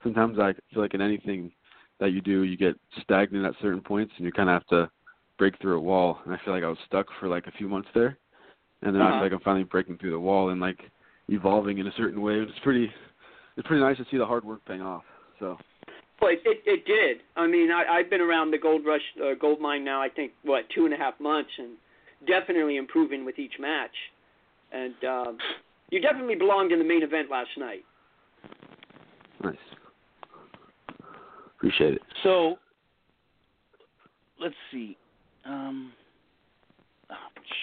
sometimes 0.03 0.38
I 0.38 0.53
feel 0.72 0.82
like 0.82 0.94
in 0.94 1.01
anything 1.01 1.51
that 1.98 2.12
you 2.12 2.20
do, 2.20 2.44
you 2.44 2.57
get 2.57 2.74
stagnant 3.03 3.44
at 3.44 3.55
certain 3.61 3.80
points, 3.80 4.12
and 4.16 4.24
you 4.24 4.32
kind 4.32 4.48
of 4.48 4.55
have 4.55 4.66
to 4.68 4.90
break 5.36 5.61
through 5.61 5.76
a 5.76 5.80
wall. 5.80 6.18
And 6.24 6.32
I 6.32 6.38
feel 6.44 6.55
like 6.55 6.62
I 6.64 6.68
was 6.68 6.78
stuck 6.86 7.07
for 7.18 7.28
like 7.28 7.46
a 7.46 7.53
few 7.53 7.68
months 7.68 7.88
there, 7.94 8.16
and 8.82 8.94
then 8.94 9.03
I 9.03 9.09
Uh-huh. 9.11 9.18
feel 9.18 9.26
like 9.26 9.32
I'm 9.32 9.40
finally 9.40 9.64
breaking 9.64 9.98
through 9.98 10.12
the 10.12 10.20
wall 10.20 10.51
and 10.51 10.61
like 10.61 10.78
evolving 11.28 11.78
in 11.78 11.86
a 11.86 11.92
certain 11.96 12.22
way. 12.22 12.34
It's 12.34 12.53
pretty, 12.62 12.90
it's 13.57 13.66
pretty 13.66 13.82
nice 13.82 13.96
to 13.98 14.07
see 14.11 14.16
the 14.16 14.26
hard 14.26 14.44
work 14.44 14.64
paying 14.66 14.82
off. 14.82 15.03
So 15.38 15.59
Well, 16.20 16.30
it, 16.32 16.40
it 16.44 16.62
it 16.66 16.84
did. 16.86 17.22
I 17.36 17.46
mean, 17.46 17.70
I, 17.70 17.84
I've 17.98 18.11
been 18.11 18.20
around 18.20 18.51
the 18.53 18.59
gold 18.59 18.82
rush, 18.86 19.03
uh, 19.22 19.34
gold 19.38 19.61
mine 19.61 19.84
now. 19.84 20.01
I 20.01 20.09
think 20.09 20.32
what 20.44 20.64
two 20.74 20.84
and 20.84 20.94
a 20.94 20.96
half 20.96 21.18
months, 21.20 21.51
and 21.59 21.70
definitely 22.27 22.77
improving 22.77 23.25
with 23.25 23.39
each 23.39 23.55
match. 23.59 23.95
And 24.73 24.95
um, 25.05 25.39
you 25.91 26.01
definitely 26.01 26.37
belonged 26.37 26.73
in 26.73 26.79
the 26.79 26.85
main 26.85 27.03
event 27.03 27.31
last 27.31 27.51
night. 27.59 27.85
nice. 29.43 29.57
Appreciate 31.57 31.95
it. 31.95 32.03
so 32.23 32.57
let's 34.41 34.55
see 34.73 34.97
um 35.45 35.93
oh 37.11 37.14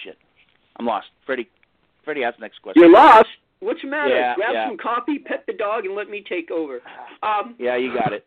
shit 0.04 0.16
I'm 0.78 0.86
lost 0.86 1.08
Freddie 1.26 1.48
Freddie 2.04 2.22
ask 2.22 2.36
the 2.36 2.42
next 2.42 2.62
question 2.62 2.80
You're 2.80 2.92
lost. 2.92 3.26
What's 3.58 3.82
the 3.82 3.88
matter? 3.88 4.14
Yeah, 4.14 4.36
Grab 4.36 4.50
yeah. 4.54 4.68
some 4.68 4.78
coffee, 4.78 5.18
pet 5.18 5.42
the 5.48 5.52
dog, 5.52 5.84
and 5.84 5.96
let 5.96 6.08
me 6.08 6.22
take 6.28 6.48
over. 6.52 6.78
Um, 7.24 7.56
yeah 7.58 7.76
you 7.76 7.92
got 7.92 8.12
it 8.12 8.24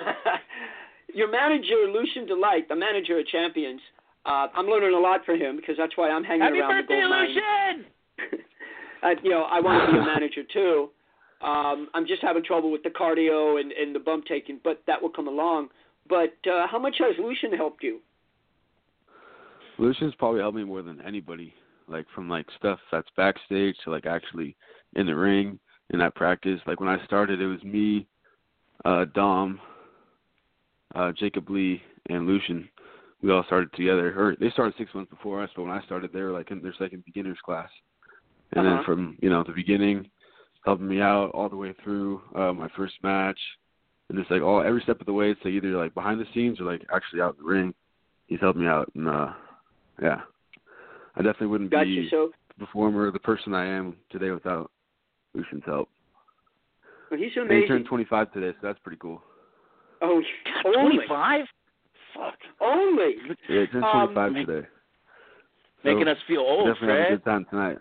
your 1.14 1.30
manager, 1.30 1.74
Lucian 1.92 2.26
D. 2.26 2.34
Light, 2.40 2.68
the 2.68 2.76
manager 2.76 3.18
of 3.18 3.26
Champions. 3.26 3.80
Uh, 4.24 4.46
I'm 4.54 4.66
learning 4.66 4.94
a 4.94 5.00
lot 5.00 5.24
from 5.24 5.40
him 5.40 5.56
because 5.56 5.74
that's 5.76 5.96
why 5.96 6.10
I'm 6.10 6.22
hanging 6.22 6.42
happy 6.42 6.60
around 6.60 6.86
birthday 6.86 6.94
the 6.94 7.00
gold 7.00 7.10
mine. 7.10 7.28
Lucian 7.28 8.42
uh, 9.02 9.08
you 9.22 9.30
know, 9.30 9.42
I 9.42 9.60
want 9.60 9.88
to 9.88 9.92
be 9.92 9.98
a 9.98 10.04
manager 10.06 10.42
too. 10.52 10.90
Um, 11.42 11.88
I'm 11.94 12.06
just 12.06 12.22
having 12.22 12.44
trouble 12.44 12.70
with 12.70 12.84
the 12.84 12.90
cardio 12.90 13.60
and, 13.60 13.72
and 13.72 13.94
the 13.94 13.98
bump 13.98 14.26
taking, 14.26 14.60
but 14.62 14.82
that 14.86 15.02
will 15.02 15.10
come 15.10 15.26
along. 15.26 15.68
But 16.08 16.34
uh, 16.48 16.66
how 16.70 16.78
much 16.78 16.96
has 17.00 17.16
Lucian 17.18 17.52
helped 17.52 17.82
you? 17.82 18.00
Lucian's 19.78 20.14
probably 20.16 20.40
helped 20.40 20.56
me 20.56 20.64
more 20.64 20.82
than 20.82 21.00
anybody, 21.00 21.52
like 21.88 22.06
from 22.14 22.28
like 22.28 22.46
stuff 22.58 22.78
that's 22.92 23.08
backstage 23.16 23.74
to 23.84 23.90
like 23.90 24.06
actually 24.06 24.54
in 24.94 25.06
the 25.06 25.16
ring 25.16 25.58
in 25.90 25.98
that 25.98 26.14
practice. 26.14 26.60
Like 26.66 26.78
when 26.78 26.88
I 26.88 27.04
started, 27.04 27.40
it 27.40 27.46
was 27.46 27.62
me, 27.64 28.06
uh, 28.84 29.06
Dom, 29.14 29.60
uh, 30.94 31.12
Jacob 31.18 31.50
Lee, 31.50 31.82
and 32.08 32.26
Lucian. 32.26 32.68
We 33.22 33.30
all 33.30 33.44
started 33.44 33.72
together. 33.74 34.12
Or 34.18 34.36
they 34.38 34.50
started 34.50 34.74
six 34.76 34.92
months 34.94 35.10
before 35.10 35.42
us, 35.42 35.50
but 35.54 35.62
when 35.62 35.70
I 35.70 35.82
started, 35.84 36.12
they 36.12 36.20
were 36.22 36.32
like 36.32 36.50
in 36.50 36.60
their 36.60 36.74
second 36.78 37.04
beginners 37.04 37.38
class. 37.44 37.68
And 38.52 38.66
Uh-huh. 38.66 38.76
then 38.76 38.84
from 38.84 39.18
you 39.20 39.30
know 39.30 39.42
the 39.44 39.52
beginning, 39.52 40.10
helping 40.64 40.88
me 40.88 41.00
out 41.00 41.30
all 41.30 41.48
the 41.48 41.56
way 41.56 41.72
through 41.82 42.20
uh, 42.34 42.52
my 42.52 42.68
first 42.76 42.94
match, 43.02 43.38
and 44.08 44.18
just 44.18 44.30
like 44.30 44.42
all 44.42 44.62
every 44.62 44.82
step 44.82 45.00
of 45.00 45.06
the 45.06 45.12
way, 45.12 45.34
so 45.42 45.48
either 45.48 45.68
like 45.70 45.94
behind 45.94 46.20
the 46.20 46.26
scenes 46.34 46.60
or 46.60 46.64
like 46.64 46.84
actually 46.92 47.20
out 47.20 47.36
in 47.38 47.44
the 47.44 47.50
ring, 47.50 47.74
he's 48.26 48.40
helped 48.40 48.58
me 48.58 48.66
out. 48.66 48.90
And 48.94 49.08
uh, 49.08 49.32
yeah, 50.02 50.20
I 51.16 51.22
definitely 51.22 51.46
wouldn't 51.48 51.70
Gotcha. 51.70 51.84
be 51.84 52.08
So 52.10 52.32
the 52.48 52.66
performer, 52.66 53.10
the 53.10 53.18
person 53.18 53.54
I 53.54 53.66
am 53.66 53.96
today 54.10 54.30
without 54.30 54.70
Lucian's 55.34 55.62
help. 55.64 55.88
well, 57.10 57.18
he's 57.18 57.32
And 57.36 57.50
he 57.52 57.66
turned 57.66 57.86
25 57.86 58.32
today, 58.32 58.52
so 58.60 58.66
that's 58.66 58.78
pretty 58.80 58.98
cool. 59.00 59.22
oh, 60.02 60.20
God, 60.64 60.72
25 60.72 61.46
fuck 62.14 62.34
only. 62.60 63.16
Yeah, 63.48 63.60
he 63.62 63.66
turned 63.68 63.84
Um, 63.84 64.14
25 64.14 64.32
make- 64.32 64.46
today. 64.46 64.68
making 65.84 66.08
us 66.08 66.18
feel 66.26 66.40
old 66.40 66.66
definitely 66.68 66.96
have 67.02 67.06
a 67.06 67.16
good 67.16 67.24
time 67.24 67.44
tonight. 67.50 67.78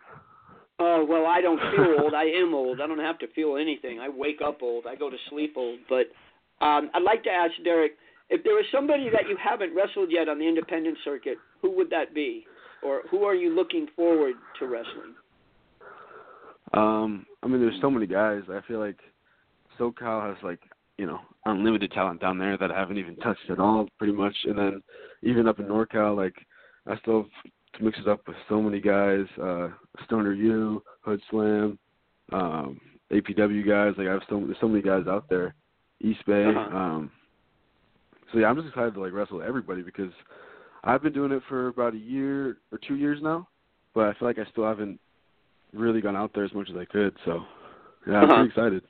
Oh 0.80 1.06
well, 1.06 1.26
I 1.28 1.42
don't 1.42 1.60
feel 1.76 2.02
old. 2.02 2.14
I 2.16 2.24
am 2.24 2.54
old. 2.56 2.82
I 2.82 2.88
don't 2.88 3.00
have 3.00 3.20
to 3.20 3.28
feel 3.36 3.56
anything. 3.58 4.00
I 4.00 4.10
wake 4.10 4.42
up 4.44 4.64
old. 4.64 4.88
I 4.88 4.96
go 4.96 5.10
to 5.10 5.18
sleep 5.30 5.54
old. 5.56 5.80
But 5.88 6.08
um, 6.66 6.90
I'd 6.94 7.04
like 7.04 7.24
to 7.24 7.30
ask 7.30 7.54
Derek 7.64 7.94
if 8.30 8.44
there 8.44 8.56
was 8.56 8.66
somebody 8.72 9.10
that 9.12 9.28
you 9.30 9.36
haven't 9.38 9.76
wrestled 9.76 10.10
yet 10.12 10.28
on 10.30 10.40
the 10.40 10.48
independent 10.48 10.98
circuit. 11.04 11.38
Who 11.62 11.70
would 11.78 11.90
that 11.92 12.16
be, 12.16 12.46
or 12.82 13.02
who 13.12 13.24
are 13.26 13.36
you 13.36 13.54
looking 13.54 13.88
forward 13.96 14.34
to 14.60 14.66
wrestling? 14.66 15.14
Um, 16.74 17.26
I 17.44 17.48
mean, 17.48 17.60
there's 17.62 17.80
so 17.82 17.92
many 17.92 18.08
guys. 18.08 18.42
I 18.50 18.62
feel 18.68 18.80
like 18.80 18.98
SoCal 19.78 20.28
has 20.34 20.42
like 20.44 20.60
you 20.98 21.06
know 21.06 21.20
unlimited 21.46 21.92
talent 21.92 22.22
down 22.22 22.38
there 22.38 22.58
that 22.58 22.72
I 22.72 22.80
haven't 22.80 22.98
even 22.98 23.16
touched 23.18 23.50
at 23.50 23.60
all, 23.60 23.88
pretty 23.98 24.14
much. 24.14 24.36
And 24.46 24.58
then 24.58 24.84
even 25.24 25.48
up 25.48 25.60
in 25.60 25.66
NorCal, 25.66 26.16
like 26.16 26.36
I 26.88 26.98
still 27.00 27.28
mix 27.80 27.98
it 28.00 28.08
up 28.08 28.28
with 28.28 28.36
so 28.50 28.62
many 28.62 28.80
guys. 28.80 29.26
Uh, 29.42 29.70
Stoner 30.06 30.34
U, 30.34 30.84
Hood 31.02 31.22
Slam, 31.30 31.80
um, 32.32 32.80
APW 33.12 33.66
guys. 33.68 33.96
Like 33.98 34.08
I 34.08 34.14
have 34.14 34.22
so 34.30 34.40
there's 34.46 34.58
so 34.62 34.68
many 34.68 34.82
guys 34.82 35.08
out 35.08 35.30
there. 35.30 35.56
East 36.02 36.26
Bay. 36.26 36.46
Uh-huh. 36.46 36.76
Um, 36.78 37.12
so 38.32 38.40
yeah, 38.40 38.48
I'm 38.48 38.56
just 38.56 38.68
excited 38.70 38.94
to 38.94 39.02
like 39.02 39.14
wrestle 39.14 39.42
everybody 39.42 39.82
because 39.82 40.12
I've 40.84 41.04
been 41.04 41.14
doing 41.14 41.32
it 41.32 41.44
for 41.50 41.68
about 41.68 41.94
a 41.94 41.98
year 41.98 42.58
or 42.72 42.80
two 42.88 42.96
years 42.96 43.20
now, 43.22 43.48
but 43.94 44.08
I 44.08 44.14
feel 44.14 44.28
like 44.28 44.40
I 44.40 44.50
still 44.52 44.64
haven't 44.64 45.00
really 45.74 46.02
gone 46.02 46.16
out 46.16 46.32
there 46.34 46.44
as 46.44 46.54
much 46.54 46.70
as 46.70 46.76
I 46.76 46.86
could. 46.86 47.16
So 47.26 47.44
yeah, 48.08 48.16
I'm 48.18 48.24
Uh-huh. 48.24 48.34
pretty 48.36 48.50
excited. 48.50 48.84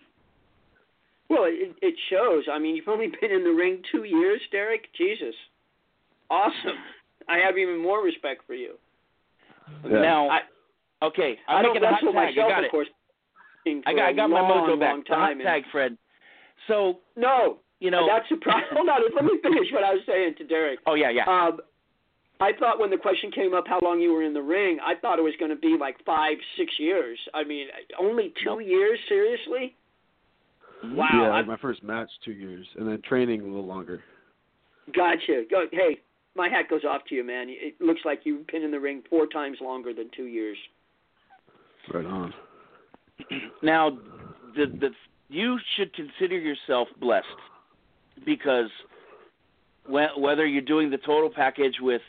Well, 1.32 1.46
it, 1.48 1.74
it 1.82 1.96
shows. 2.10 2.44
I 2.52 2.60
mean, 2.60 2.76
you've 2.76 2.90
only 2.90 3.08
been 3.22 3.32
in 3.32 3.44
the 3.44 3.52
ring 3.52 3.82
two 3.92 4.04
years, 4.04 4.42
Derek. 4.52 4.84
Jesus, 4.98 5.34
awesome. 6.30 6.76
I 7.30 7.38
have 7.38 7.58
even 7.58 7.82
more 7.82 8.04
respect 8.04 8.42
for 8.46 8.54
you. 8.54 8.74
Yeah. 9.90 10.02
Now, 10.02 10.30
I, 10.30 10.40
okay, 11.06 11.38
I'm 11.48 11.60
I 11.60 11.62
don't 11.62 11.74
making 11.74 11.88
a 11.88 11.92
hot 11.92 11.94
wrestle 12.04 12.14
tag. 12.14 12.36
myself, 12.36 12.48
I 12.48 12.50
got 12.50 12.66
of 12.66 12.72
course. 12.72 12.88
I 13.66 13.94
got, 13.94 14.00
I 14.02 14.10
a 14.10 14.16
got 14.16 14.28
my 14.30 14.42
mojo 14.42 14.78
back. 14.80 14.92
long 14.94 15.04
The 15.08 15.16
hot 15.16 15.38
tag, 15.42 15.64
Fred. 15.72 15.98
So, 16.68 17.00
No, 17.16 17.60
you 17.80 17.92
know. 17.92 18.08
that's 18.08 18.26
a 18.32 18.36
problem. 18.36 18.66
Hold 18.74 18.90
on, 18.90 19.02
let 19.16 19.24
me 19.24 19.40
finish 19.42 19.72
what 19.72 19.84
I 19.84 19.94
was 19.94 20.02
saying 20.06 20.36
to 20.40 20.44
Derek. 20.46 20.80
oh 20.86 20.96
yeah, 20.96 21.10
yeah. 21.12 21.24
Um, 21.28 21.60
I 22.42 22.52
thought 22.60 22.80
when 22.80 22.90
the 22.90 22.98
question 22.98 23.32
came 23.32 23.54
up 23.54 23.66
how 23.68 23.80
long 23.84 24.02
you 24.02 24.12
were 24.14 24.24
in 24.24 24.34
the 24.34 24.42
ring, 24.42 24.80
I 24.84 24.96
thought 25.00 25.20
it 25.20 25.22
was 25.22 25.36
going 25.40 25.52
to 25.52 25.56
be 25.58 25.78
like 25.80 25.96
five, 26.06 26.38
six 26.58 26.74
years. 26.80 27.18
I 27.36 27.44
mean, 27.44 27.68
only 28.00 28.34
two 28.44 28.58
Nope. 28.58 28.62
years? 28.66 29.00
Seriously? 29.08 29.76
Wow. 30.84 31.08
yeah, 31.14 31.22
I 31.24 31.30
like 31.30 31.48
my 31.48 31.58
first 31.58 31.84
match 31.84 32.10
two 32.26 32.32
years, 32.32 32.66
and 32.78 32.88
then 32.88 33.02
training 33.08 33.42
a 33.42 33.46
little 33.46 33.66
longer. 33.66 34.04
gotcha. 34.96 35.44
Go, 35.50 35.66
hey, 35.72 36.00
my 36.36 36.50
hat 36.50 36.70
goes 36.70 36.84
off 36.84 37.02
to 37.10 37.16
you, 37.16 37.24
man. 37.24 37.48
It 37.50 37.80
looks 37.80 38.02
like 38.06 38.22
you've 38.24 38.48
been 38.48 38.64
in 38.64 38.72
the 38.72 38.80
ring 38.80 39.04
four 39.10 39.28
times 39.28 39.58
longer 39.62 39.94
than 39.94 40.10
two 40.16 40.26
years. 40.26 40.58
Right 41.94 42.06
on. 42.06 42.34
Now, 43.62 43.92
the 44.56 44.66
the 44.80 44.90
you 45.30 45.58
should 45.78 45.94
consider 45.94 46.38
yourself 46.38 46.88
blessed 47.00 47.28
because 48.26 48.70
whe- 49.88 50.18
whether 50.18 50.46
you're 50.46 50.62
doing 50.62 50.90
the 50.90 50.98
total 50.98 51.30
package 51.30 51.76
with 51.80 52.02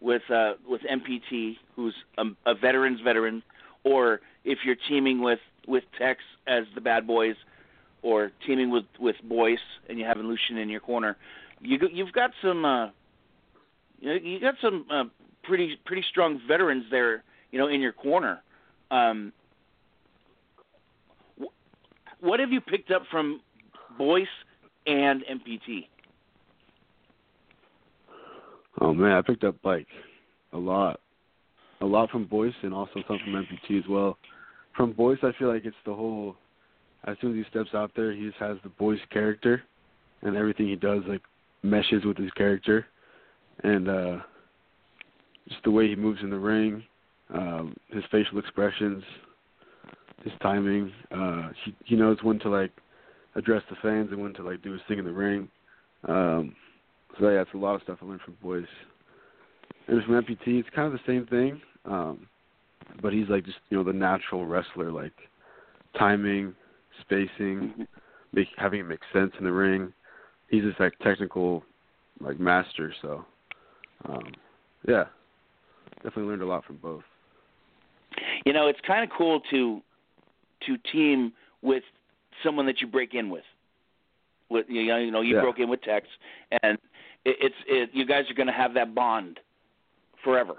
with 0.00 0.22
uh, 0.32 0.52
with 0.68 0.80
MPT, 0.82 1.56
who's 1.74 1.94
a, 2.18 2.24
a 2.46 2.54
veteran's 2.54 3.00
veteran, 3.00 3.42
or 3.84 4.20
if 4.44 4.58
you're 4.64 4.76
teaming 4.88 5.20
with 5.20 5.40
with 5.66 5.84
Tex 5.98 6.20
as 6.46 6.64
the 6.74 6.80
bad 6.80 7.06
boys, 7.06 7.34
or 8.02 8.32
teaming 8.46 8.70
with 8.70 8.84
with 8.98 9.16
Boyce 9.24 9.58
and 9.88 9.98
you 9.98 10.04
have 10.04 10.16
Lucian 10.16 10.58
in 10.58 10.68
your 10.68 10.80
corner, 10.80 11.16
you 11.60 11.78
you've 11.92 12.12
got 12.12 12.30
some 12.42 12.64
uh, 12.64 12.88
you 14.00 14.40
got 14.40 14.54
some 14.62 14.86
uh, 14.90 15.04
pretty 15.44 15.78
pretty 15.84 16.04
strong 16.10 16.40
veterans 16.48 16.84
there, 16.90 17.22
you 17.50 17.58
know, 17.58 17.68
in 17.68 17.80
your 17.80 17.92
corner. 17.92 18.42
Um, 18.90 19.32
what 22.20 22.40
have 22.40 22.50
you 22.50 22.60
picked 22.60 22.90
up 22.90 23.02
from 23.10 23.40
Boyce 23.96 24.26
and 24.86 25.22
MPT? 25.22 25.86
Oh 28.80 28.94
man, 28.94 29.12
I 29.12 29.22
picked 29.22 29.44
up 29.44 29.56
like 29.64 29.86
a 30.52 30.58
lot, 30.58 31.00
a 31.80 31.86
lot 31.86 32.10
from 32.10 32.24
Boyce 32.24 32.54
and 32.62 32.72
also 32.72 33.02
some 33.06 33.18
from 33.24 33.32
MPT 33.34 33.78
as 33.78 33.88
well. 33.88 34.18
From 34.76 34.92
Boyce, 34.92 35.18
I 35.22 35.32
feel 35.38 35.48
like 35.48 35.64
it's 35.64 35.76
the 35.84 35.94
whole. 35.94 36.36
As 37.04 37.16
soon 37.20 37.38
as 37.38 37.44
he 37.44 37.50
steps 37.50 37.70
out 37.74 37.92
there, 37.96 38.12
he 38.12 38.26
just 38.26 38.38
has 38.38 38.58
the 38.62 38.68
Boyce 38.68 39.00
character, 39.10 39.62
and 40.22 40.36
everything 40.36 40.68
he 40.68 40.76
does 40.76 41.02
like 41.06 41.22
meshes 41.62 42.04
with 42.04 42.16
his 42.16 42.30
character, 42.32 42.86
and 43.64 43.88
uh 43.88 44.18
just 45.48 45.62
the 45.64 45.70
way 45.70 45.88
he 45.88 45.96
moves 45.96 46.20
in 46.22 46.30
the 46.30 46.38
ring, 46.38 46.82
um, 47.34 47.74
his 47.88 48.04
facial 48.10 48.38
expressions, 48.38 49.02
his 50.24 50.32
timing. 50.42 50.92
Uh, 51.10 51.48
he 51.64 51.74
he 51.84 51.96
knows 51.96 52.18
when 52.22 52.38
to 52.40 52.48
like 52.48 52.72
address 53.34 53.62
the 53.70 53.76
fans 53.82 54.08
and 54.10 54.20
when 54.20 54.32
to 54.34 54.42
like 54.42 54.62
do 54.62 54.72
his 54.72 54.80
thing 54.88 54.98
in 54.98 55.04
the 55.04 55.12
ring. 55.12 55.48
Um, 56.08 56.54
so 57.18 57.28
yeah, 57.28 57.42
it's 57.42 57.50
a 57.54 57.58
lot 57.58 57.74
of 57.74 57.82
stuff 57.82 57.98
I 58.02 58.06
learned 58.06 58.20
from 58.22 58.36
Boyce. 58.42 58.64
And 59.88 60.02
from 60.04 60.22
MPT, 60.22 60.60
it's 60.60 60.68
kind 60.74 60.86
of 60.86 60.92
the 60.92 61.00
same 61.06 61.26
thing, 61.26 61.60
um, 61.84 62.26
but 63.02 63.12
he's 63.12 63.28
like 63.28 63.44
just 63.44 63.58
you 63.70 63.76
know 63.76 63.84
the 63.84 63.92
natural 63.92 64.46
wrestler, 64.46 64.92
like 64.92 65.12
timing, 65.98 66.54
spacing, 67.00 67.86
make, 68.32 68.48
having 68.56 68.80
it 68.80 68.84
make 68.84 69.00
sense 69.12 69.32
in 69.38 69.44
the 69.44 69.52
ring. 69.52 69.92
He's 70.48 70.62
just 70.62 70.80
like 70.80 70.98
technical, 70.98 71.64
like 72.20 72.40
master. 72.40 72.92
So 73.02 73.24
um, 74.08 74.32
yeah, 74.86 75.04
definitely 75.96 76.24
learned 76.24 76.42
a 76.42 76.46
lot 76.46 76.64
from 76.64 76.76
both. 76.76 77.04
You 78.44 78.52
know, 78.52 78.68
it's 78.68 78.80
kind 78.86 79.04
of 79.04 79.10
cool 79.16 79.40
to 79.50 79.80
to 80.66 80.76
team 80.92 81.32
with 81.62 81.82
someone 82.42 82.66
that 82.66 82.80
you 82.80 82.86
break 82.86 83.14
in 83.14 83.30
with. 83.30 83.44
With 84.48 84.66
you 84.68 84.86
know, 84.86 84.96
you 84.98 85.10
know, 85.10 85.20
you 85.20 85.36
Yeah. 85.36 85.42
broke 85.42 85.58
in 85.58 85.68
with 85.68 85.82
Tex, 85.82 86.06
and 86.62 86.78
it, 87.24 87.36
it's 87.40 87.54
it, 87.66 87.90
you 87.92 88.04
guys 88.04 88.28
are 88.30 88.34
going 88.34 88.48
to 88.48 88.52
have 88.52 88.74
that 88.74 88.94
bond 88.94 89.38
forever. 90.24 90.54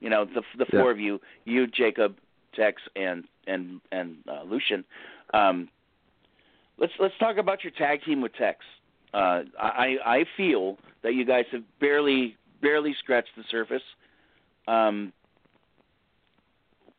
You 0.00 0.10
know, 0.10 0.24
the 0.24 0.42
the 0.56 0.66
Yeah. 0.72 0.80
four 0.80 0.90
of 0.90 1.00
you, 1.00 1.20
you, 1.44 1.66
Jacob, 1.66 2.16
Tex, 2.54 2.80
and 2.94 3.24
and 3.46 3.80
and 3.90 4.16
uh, 4.28 4.42
Lucian. 4.44 4.84
Um, 5.34 5.68
let's 6.78 6.92
let's 7.00 7.14
talk 7.18 7.36
about 7.36 7.64
your 7.64 7.72
tag 7.72 8.02
team 8.04 8.20
with 8.20 8.34
Tex. 8.34 8.58
Uh, 9.12 9.42
I 9.60 9.96
I 10.04 10.24
feel 10.36 10.78
that 11.02 11.14
you 11.14 11.24
guys 11.24 11.44
have 11.52 11.62
barely 11.80 12.36
barely 12.62 12.94
scratched 13.00 13.30
the 13.36 13.44
surface. 13.50 13.82
Um, 14.68 15.12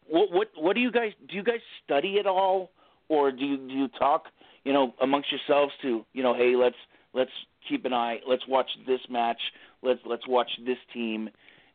what 0.08 0.32
what 0.32 0.48
what 0.56 0.76
do 0.76 0.82
you 0.82 0.92
guys 0.92 1.14
do? 1.28 1.36
You 1.36 1.44
guys 1.44 1.62
study 1.84 2.16
it 2.16 2.28
all, 2.28 2.72
or 3.10 3.32
do 3.32 3.46
you 3.46 3.58
do 3.58 3.74
you 3.74 3.88
talk 3.88 4.26
you 4.66 4.74
know 4.74 4.94
amongst 5.02 5.32
yourselves 5.32 5.74
to 5.82 6.06
you 6.14 6.24
know 6.24 6.34
hey 6.34 6.56
let's 6.56 6.76
let's 7.14 7.32
keep 7.70 7.86
an 7.86 7.94
eye 7.94 8.20
let's 8.28 8.46
watch 8.48 8.70
this 8.86 9.00
match 9.10 9.40
let's 9.82 10.00
let's 10.06 10.28
watch 10.28 10.50
this 10.66 10.78
team 10.94 11.30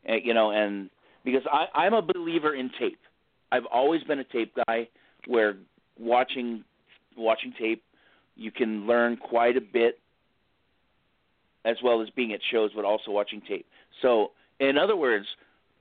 uh, 0.09 0.15
you 0.15 0.35
know 0.35 0.51
and 0.51 0.91
because 1.25 1.43
I 1.51 1.67
I'm 1.75 1.95
a 1.95 2.03
believer 2.03 2.55
in 2.55 2.71
tape. 2.79 3.01
I've 3.53 3.67
always 3.67 4.03
been 4.05 4.21
a 4.21 4.25
tape 4.25 4.55
guy 4.67 4.89
where 5.27 5.57
watching 6.01 6.65
watching 7.17 7.53
tape 7.59 7.83
you 8.37 8.51
can 8.51 8.87
learn 8.87 9.17
quite 9.17 9.57
a 9.57 9.61
bit 9.61 9.99
as 11.65 11.77
well 11.85 12.01
as 12.01 12.09
being 12.11 12.33
at 12.33 12.41
shows 12.51 12.71
but 12.75 12.85
also 12.85 13.11
watching 13.11 13.43
tape. 13.47 13.67
So 14.01 14.31
in 14.61 14.79
other 14.79 14.97
words, 14.97 15.27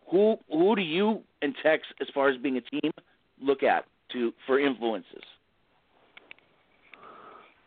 who 0.10 0.38
who 0.50 0.76
do 0.76 0.82
you 0.82 1.22
and 1.42 1.56
Tex 1.64 1.84
as 2.02 2.08
far 2.14 2.30
as 2.30 2.38
being 2.38 2.58
a 2.58 2.62
team 2.62 2.92
look 3.42 3.64
at 3.64 3.86
to 4.14 4.34
for 4.46 4.60
influences? 4.60 5.24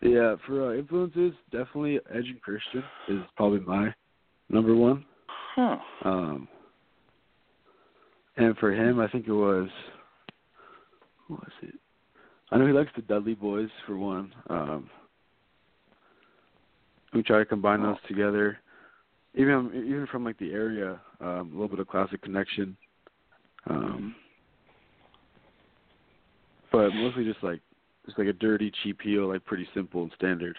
Yeah, 0.03 0.34
for 0.46 0.72
uh, 0.72 0.78
influences, 0.78 1.32
definitely 1.53 2.00
Edge 2.12 2.26
and 2.26 2.42
Christian 2.42 2.82
is 3.09 3.20
probably 3.36 3.61
my 3.61 3.94
number 4.48 4.74
one. 4.74 5.05
Huh. 5.55 5.76
Um, 6.05 6.48
and 8.36 8.57
for 8.57 8.72
him, 8.72 8.98
I 8.98 9.07
think 9.09 9.28
it 9.28 9.32
was 9.32 9.68
who 11.28 11.34
was 11.34 11.50
it? 11.62 11.74
I 12.53 12.59
know 12.59 12.66
he 12.66 12.72
likes 12.72 12.90
the 12.94 13.00
Dudley 13.03 13.34
Boys 13.34 13.70
for 13.86 13.96
one. 13.96 14.30
Um, 14.50 14.90
we 17.14 17.22
try 17.22 17.38
to 17.38 17.46
combine 17.46 17.82
those 17.82 17.96
together, 18.07 18.59
even 19.34 19.70
even 19.74 20.07
from 20.12 20.22
like 20.22 20.38
the 20.38 20.53
area, 20.53 21.00
um, 21.22 21.50
a 21.50 21.55
little 21.55 21.68
bit 21.68 21.78
of 21.78 21.88
classic 21.88 22.20
connection. 22.20 22.76
Um, 23.70 24.14
but 26.70 26.90
mostly 26.90 27.24
just 27.24 27.42
like 27.42 27.61
just 28.05 28.18
like 28.18 28.28
a 28.28 28.34
dirty, 28.34 28.70
cheap 28.82 29.00
heel, 29.00 29.28
like 29.28 29.44
pretty 29.46 29.66
simple 29.74 30.03
and 30.03 30.12
standard. 30.14 30.59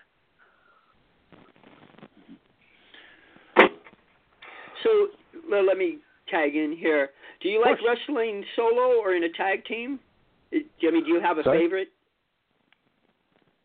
So 3.56 5.08
le- 5.48 5.62
let 5.62 5.78
me 5.78 6.00
tag 6.28 6.56
in 6.56 6.76
here. 6.76 7.12
Do 7.41 7.50
you 7.50 7.62
like 7.62 7.78
wrestling 7.86 8.44
solo 8.56 9.00
or 9.00 9.14
in 9.14 9.26
a 9.26 9.30
tag 9.30 9.64
team? 9.66 10.00
Jimmy, 10.80 11.01
do 11.01 11.08
you 11.08 11.22
have 11.22 11.38
a 11.38 11.43
Sorry? 11.43 11.60
favorite? 11.62 11.89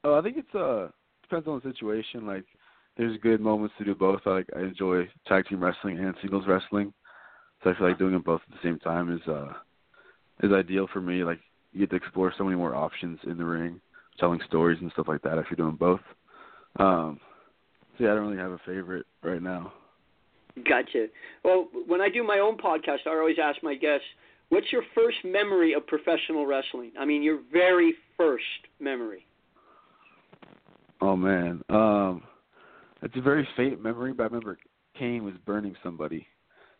Oh, 0.04 0.18
I 0.18 0.22
think 0.22 0.36
it's 0.36 0.54
uh 0.54 0.88
depends 1.22 1.46
on 1.46 1.60
the 1.62 1.70
situation. 1.70 2.26
Like, 2.26 2.44
there's 2.96 3.18
good 3.20 3.40
moments 3.40 3.74
to 3.78 3.84
do 3.84 3.94
both. 3.94 4.20
I 4.26 4.30
like 4.30 4.48
I 4.56 4.60
enjoy 4.60 5.08
tag 5.26 5.46
team 5.46 5.62
wrestling 5.62 5.98
and 5.98 6.14
singles 6.22 6.44
wrestling, 6.46 6.92
so 7.62 7.70
I 7.70 7.74
feel 7.76 7.88
like 7.88 7.98
doing 7.98 8.12
them 8.12 8.22
both 8.22 8.40
at 8.48 8.54
the 8.54 8.68
same 8.68 8.78
time 8.78 9.12
is 9.12 9.26
uh 9.28 9.52
is 10.42 10.52
ideal 10.52 10.88
for 10.92 11.00
me. 11.00 11.24
Like, 11.24 11.40
you 11.72 11.80
get 11.80 11.90
to 11.90 11.96
explore 11.96 12.32
so 12.36 12.44
many 12.44 12.56
more 12.56 12.74
options 12.74 13.18
in 13.24 13.36
the 13.36 13.44
ring, 13.44 13.80
telling 14.18 14.40
stories 14.46 14.78
and 14.80 14.90
stuff 14.92 15.08
like 15.08 15.22
that 15.22 15.38
if 15.38 15.46
you're 15.50 15.56
doing 15.56 15.76
both. 15.76 16.00
Um, 16.76 17.20
so 17.96 18.04
yeah, 18.04 18.12
I 18.12 18.14
don't 18.14 18.26
really 18.28 18.38
have 18.38 18.52
a 18.52 18.60
favorite 18.64 19.06
right 19.22 19.42
now. 19.42 19.72
Gotcha. 20.68 21.06
Well, 21.44 21.68
when 21.86 22.00
I 22.00 22.08
do 22.08 22.24
my 22.24 22.38
own 22.38 22.56
podcast, 22.56 23.06
I 23.06 23.10
always 23.10 23.36
ask 23.42 23.62
my 23.62 23.74
guests, 23.74 24.06
"What's 24.50 24.72
your 24.72 24.82
first 24.94 25.18
memory 25.24 25.74
of 25.74 25.86
professional 25.86 26.46
wrestling?" 26.46 26.92
I 26.98 27.04
mean, 27.04 27.22
your 27.22 27.40
very 27.52 27.94
first 28.16 28.44
memory. 28.80 29.26
Oh 31.00 31.16
man, 31.16 31.62
um, 31.68 32.22
it's 33.02 33.16
a 33.16 33.20
very 33.20 33.46
faint 33.56 33.82
memory, 33.82 34.12
but 34.12 34.24
I 34.24 34.26
remember 34.26 34.58
Kane 34.98 35.24
was 35.24 35.34
burning 35.46 35.76
somebody. 35.82 36.26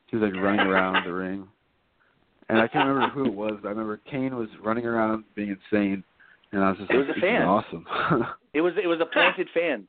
He 0.06 0.16
was 0.16 0.30
like 0.30 0.42
running 0.42 0.66
around 0.66 1.04
the 1.04 1.12
ring, 1.12 1.46
and 2.48 2.58
I 2.58 2.66
can't 2.66 2.88
remember 2.88 3.14
who 3.14 3.26
it 3.26 3.34
was. 3.34 3.58
But 3.62 3.68
I 3.68 3.70
remember 3.70 4.00
Kane 4.10 4.34
was 4.36 4.48
running 4.62 4.86
around 4.86 5.24
being 5.34 5.50
insane, 5.50 6.02
and 6.52 6.64
I 6.64 6.70
was 6.70 6.78
just 6.78 6.90
It 6.90 6.96
like, 6.96 7.08
was 7.08 7.16
a 7.16 7.20
fan. 7.20 7.42
awesome." 7.42 7.86
It 8.54 8.62
was 8.62 8.72
it 8.82 8.86
was 8.86 8.98
a 9.00 9.06
planted 9.06 9.48
fan. 9.52 9.86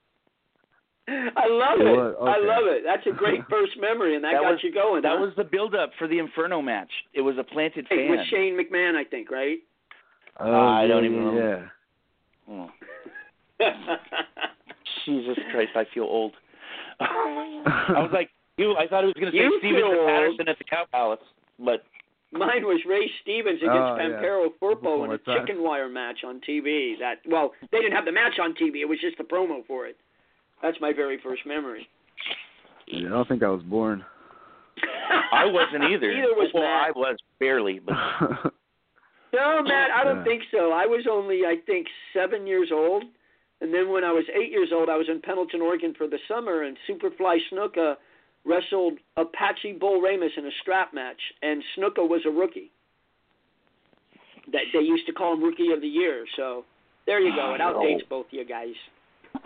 I 1.35 1.47
love 1.49 1.79
It 1.79 1.87
it. 1.87 1.91
was? 1.97 2.15
I 2.21 2.37
love 2.45 2.65
it. 2.67 2.83
That's 2.85 3.05
a 3.07 3.11
great 3.17 3.41
first 3.49 3.73
memory, 3.79 4.15
and 4.15 4.23
that, 4.23 4.33
That 4.33 4.41
got 4.43 4.51
was- 4.51 4.59
you 4.63 4.73
going. 4.73 5.01
That 5.01 5.17
huh? 5.17 5.25
was 5.25 5.33
the 5.37 5.43
build 5.43 5.73
up 5.75 5.91
for 5.97 6.07
the 6.07 6.19
Inferno 6.19 6.61
match. 6.61 6.91
It 7.13 7.21
was 7.21 7.37
a 7.37 7.43
planted 7.43 7.87
Hey, 7.89 8.07
fan. 8.07 8.11
with 8.11 8.27
Shane 8.29 8.57
McMahon, 8.59 8.95
I 8.95 9.03
think, 9.03 9.31
right? 9.31 9.57
oh, 10.39 10.45
ah, 10.51 10.77
I 10.79 10.87
don't 10.87 11.05
even 11.05 11.17
yeah, 11.17 11.27
remember. 11.29 11.69
Yeah. 12.47 12.65
Oh, 12.67 12.69
Jesus 15.05 15.37
Christ, 15.51 15.71
I 15.75 15.85
feel 15.93 16.03
old. 16.03 16.33
I 16.99 17.93
was 17.97 18.09
like 18.13 18.29
You, 18.57 18.75
I 18.77 18.87
thought 18.87 19.03
it 19.03 19.07
was 19.07 19.15
going 19.19 19.31
to 19.31 19.37
say 19.37 19.43
You 19.43 19.57
Stevens 19.59 19.83
and 19.85 19.99
old. 19.99 20.07
Patterson 20.07 20.47
at 20.49 20.57
the 20.57 20.63
Cow 20.65 20.85
Palace, 20.91 21.19
but 21.59 21.83
Mine 22.31 22.63
was 22.63 22.79
Ray 22.87 23.09
Stevens 23.23 23.57
against 23.61 23.73
Oh, 23.73 23.97
yeah. 23.97 24.03
Pampero 24.21 24.49
Firpo 24.61 24.81
Before 24.81 25.05
in 25.05 25.11
a 25.13 25.17
chicken 25.39 25.63
wire 25.63 25.89
match 25.89 26.19
on 26.25 26.39
TV. 26.47 26.93
That 26.99 27.15
well, 27.27 27.53
they 27.71 27.79
didn't 27.79 27.93
have 27.93 28.05
the 28.05 28.11
match 28.11 28.37
on 28.41 28.53
TV. 28.53 28.81
It 28.81 28.85
was 28.87 28.99
just 29.01 29.17
the 29.17 29.23
promo 29.23 29.65
for 29.65 29.87
it. 29.87 29.97
That's 30.61 30.77
my 30.81 30.91
very 30.93 31.19
first 31.21 31.45
memory. 31.45 31.87
Yeah, 32.87 33.07
I 33.07 33.11
don't 33.11 33.27
think 33.27 33.43
I 33.43 33.49
was 33.49 33.63
born. 33.63 34.03
I 35.31 35.45
wasn't 35.45 35.83
either. 35.85 36.07
Neither 36.13 36.33
was 36.35 36.49
well, 36.53 36.63
Matt. 36.63 36.87
I 36.87 36.91
was 36.91 37.17
barely, 37.39 37.79
but 37.79 37.93
No, 39.33 39.61
Matt, 39.63 39.91
I 39.91 40.03
don't 40.03 40.17
Yeah. 40.17 40.23
think 40.23 40.43
so. 40.51 40.71
I 40.71 40.85
was 40.85 41.05
only, 41.09 41.45
I 41.45 41.57
think, 41.65 41.87
seven 42.13 42.47
years 42.47 42.69
old. 42.73 43.03
And 43.61 43.73
then 43.73 43.89
when 43.91 44.03
I 44.03 44.11
was 44.11 44.23
eight 44.33 44.51
years 44.51 44.69
old, 44.73 44.89
I 44.89 44.95
was 44.95 45.07
in 45.09 45.21
Pendleton, 45.21 45.61
Oregon 45.61 45.93
for 45.97 46.07
the 46.07 46.17
summer, 46.27 46.63
and 46.63 46.77
Superfly 46.89 47.37
Snuka 47.51 47.95
wrestled 48.45 48.93
Apache 49.17 49.73
Bull 49.73 50.01
Ramos 50.01 50.31
in 50.37 50.45
a 50.45 50.51
strap 50.61 50.93
match, 50.93 51.19
and 51.41 51.61
Snuka 51.77 52.07
was 52.07 52.21
a 52.25 52.29
rookie. 52.31 52.71
That 54.51 54.61
they 54.73 54.79
used 54.79 55.05
to 55.07 55.11
call 55.13 55.33
him 55.33 55.43
Rookie 55.43 55.71
of 55.73 55.81
the 55.81 55.87
Year. 55.87 56.25
So 56.37 56.63
there 57.05 57.19
you 57.19 57.35
go. 57.35 57.53
It 57.53 57.61
Oh. 57.61 57.73
outdates 57.75 58.07
both 58.09 58.25
you 58.31 58.45
guys. 58.45 58.73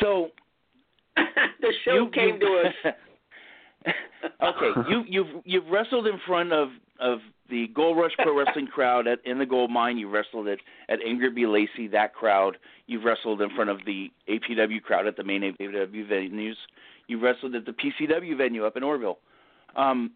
so 0.00 0.28
the 1.16 1.72
show 1.84 1.94
you, 1.94 2.10
came 2.12 2.34
you, 2.34 2.40
to 2.40 2.68
us. 2.68 2.94
okay, 4.42 4.90
you 4.90 5.04
you've 5.08 5.42
you've 5.44 5.66
wrestled 5.66 6.06
in 6.06 6.20
front 6.26 6.52
of 6.52 6.68
of 6.98 7.18
the 7.48 7.68
Gold 7.74 7.96
Rush 7.96 8.12
Pro 8.18 8.36
Wrestling 8.38 8.66
crowd 8.72 9.06
at 9.06 9.18
in 9.24 9.38
the 9.38 9.46
Gold 9.46 9.70
Mine. 9.70 9.98
You 9.98 10.08
wrestled 10.08 10.48
at 10.48 10.58
at 10.88 11.00
Ingrid 11.00 11.34
B. 11.34 11.46
Lacy, 11.46 11.88
that 11.88 12.14
crowd. 12.14 12.56
You've 12.86 13.04
wrestled 13.04 13.42
in 13.42 13.50
front 13.54 13.70
of 13.70 13.78
the 13.86 14.10
APW 14.28 14.82
crowd 14.82 15.06
at 15.06 15.16
the 15.16 15.24
main 15.24 15.42
APW 15.42 16.08
venues. 16.08 16.54
You've 17.06 17.22
wrestled 17.22 17.54
at 17.54 17.66
the 17.66 17.72
PCW 17.72 18.36
venue 18.36 18.64
up 18.64 18.76
in 18.76 18.82
Oroville. 18.82 19.18
Um, 19.74 20.12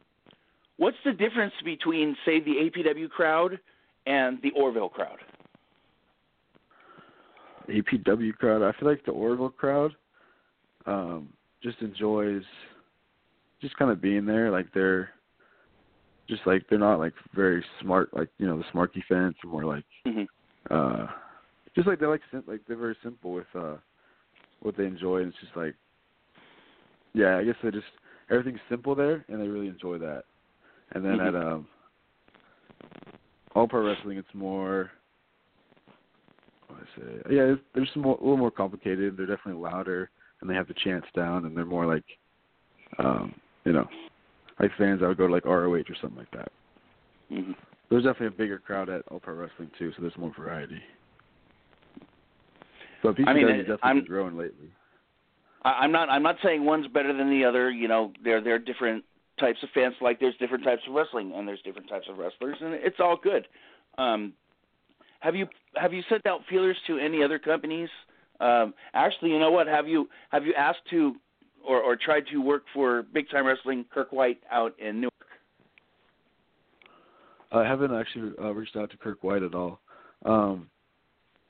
what's 0.77 0.97
the 1.05 1.13
difference 1.13 1.55
between, 1.65 2.17
say, 2.25 2.41
the 2.41 2.71
APW 2.71 3.11
crowd 3.11 3.59
and 4.07 4.41
the 4.43 4.53
Oroville 4.53 4.89
crowd? 4.89 5.19
APW 7.69 8.33
crowd. 8.35 8.63
I 8.63 8.73
feel 8.79 8.89
like 8.89 9.05
the 9.05 9.13
Oroville 9.13 9.51
crowd 9.51 9.93
um 10.87 11.33
just 11.63 11.81
enjoys 11.81 12.43
just 13.61 13.77
kind 13.77 13.91
of 13.91 14.03
being 14.03 14.27
there. 14.27 14.51
Like 14.51 14.67
they're 14.75 15.11
just 16.29 16.43
like 16.47 16.65
they're 16.69 16.79
not 16.79 16.99
like 16.99 17.13
very 17.35 17.65
smart 17.81 18.15
like 18.15 18.29
you 18.39 18.47
know 18.47 18.57
the 18.57 18.65
smarky 18.73 19.03
fans 19.09 19.35
are 19.45 19.51
more 19.51 19.65
like 19.65 19.85
Mhm. 20.07 20.27
uh 20.71 21.07
just 21.75 21.87
like 21.87 21.99
they 22.01 22.07
like 22.07 22.23
sim- 22.31 22.45
like 22.47 22.61
they're 22.67 22.77
very 22.77 22.97
simple 23.03 23.33
with 23.33 23.47
uh 23.55 23.77
what 24.61 24.77
they 24.77 24.87
enjoy 24.87 25.19
and 25.19 25.29
it's 25.29 25.41
just 25.41 25.57
like 25.57 25.75
yeah 27.13 27.37
I 27.37 27.45
guess 27.45 27.57
they 27.63 27.71
just 27.71 27.87
everything's 28.31 28.61
simple 28.71 28.95
there 28.95 29.25
and 29.29 29.41
they 29.41 29.49
really 29.49 29.69
enjoy 29.69 29.99
that 29.99 30.25
and 30.93 31.05
then 31.05 31.19
Mhm. 31.19 31.29
at 31.29 31.35
um 31.35 31.69
all 33.55 33.69
pro 33.69 33.87
wrestling 33.87 34.17
it's 34.19 34.35
more 34.35 34.91
I 36.75 37.01
say 37.01 37.07
yeah 37.31 37.43
it's, 37.53 37.63
they're 37.75 37.89
some 37.93 38.03
more, 38.03 38.17
a 38.17 38.21
little 38.21 38.37
more 38.37 38.51
complicated 38.51 39.17
they're 39.17 39.27
definitely 39.27 39.63
louder 39.63 40.11
and 40.41 40.51
they 40.51 40.55
have 40.55 40.69
the 40.69 40.75
chants 40.85 41.07
down 41.15 41.45
and 41.45 41.57
they're 41.57 41.65
more 41.65 41.87
like 41.87 42.05
um 42.99 43.35
you 43.65 43.73
know 43.73 43.87
like 44.61 44.71
fans 44.79 45.01
that 45.01 45.09
would 45.09 45.19
go 45.19 45.27
to 45.27 45.33
like 45.33 45.45
ROH 45.45 45.75
or 45.75 45.97
something 46.01 46.19
like 46.19 46.31
that 46.33 46.49
hmm 47.29 47.53
there's 47.91 48.05
definitely 48.05 48.29
a 48.29 48.31
bigger 48.31 48.59
crowd 48.59 48.89
at 48.89 49.03
all 49.09 49.21
pro 49.21 49.35
wrestling 49.35 49.71
too 49.79 49.93
so 49.93 50.03
there's 50.03 50.17
more 50.17 50.33
variety 50.39 50.81
but 53.03 53.17
PCW 53.17 53.29
I 53.29 53.35
mean, 53.35 53.47
definitely 53.59 53.79
I'm- 53.83 53.99
been 53.99 54.07
growing 54.07 54.37
lately 54.37 54.71
I, 55.65 55.71
I'm 55.71 55.93
not 55.93 56.09
I'm 56.11 56.23
not 56.23 56.37
saying 56.43 56.65
one's 56.65 56.87
better 56.89 57.13
than 57.17 57.31
the 57.31 57.45
other. 57.45 57.71
You 57.71 57.89
know, 57.89 58.13
there 58.23 58.41
there 58.43 58.55
are 58.55 58.59
different 58.59 59.05
types 59.41 59.59
of 59.63 59.69
fans. 59.75 59.95
Like 60.01 60.21
there's 60.21 60.37
different 60.37 60.65
types 60.65 60.83
of 60.89 60.95
wrestling, 60.95 61.33
and 61.35 61.49
there's 61.49 61.63
different 61.63 61.89
types 61.89 62.07
of 62.09 62.19
wrestlers, 62.19 62.57
and 62.61 62.75
it's 62.75 63.01
all 63.01 63.17
good. 63.21 63.47
Um, 63.99 64.33
have 65.21 65.35
you 65.35 65.47
have 65.77 65.93
you 65.93 66.03
sent 66.09 66.27
out 66.27 66.41
feelers 66.49 66.77
to 66.87 66.99
any 66.99 67.23
other 67.23 67.39
companies? 67.39 67.89
Um, 68.41 68.75
actually, 68.95 69.31
you 69.31 69.39
know 69.39 69.51
what? 69.51 69.67
Have 69.67 69.89
you 69.89 70.09
have 70.31 70.45
you 70.45 70.55
asked 70.55 70.81
to 70.91 71.15
or 71.67 71.81
or 71.81 71.97
tried 71.97 72.25
to 72.33 72.39
work 72.39 72.65
for 72.73 73.03
Big 73.03 73.31
Time 73.31 73.47
Wrestling 73.47 73.85
Kirk 73.93 74.13
White 74.13 74.41
out 74.51 74.79
in 74.79 75.01
Newark? 75.01 75.13
I 77.53 77.63
haven't 77.63 77.95
actually 77.95 78.33
uh, 78.43 78.53
reached 78.53 78.77
out 78.77 78.91
to 78.91 78.97
Kirk 78.97 79.23
White 79.23 79.43
at 79.43 79.55
all. 79.55 79.81
Um, 80.25 80.69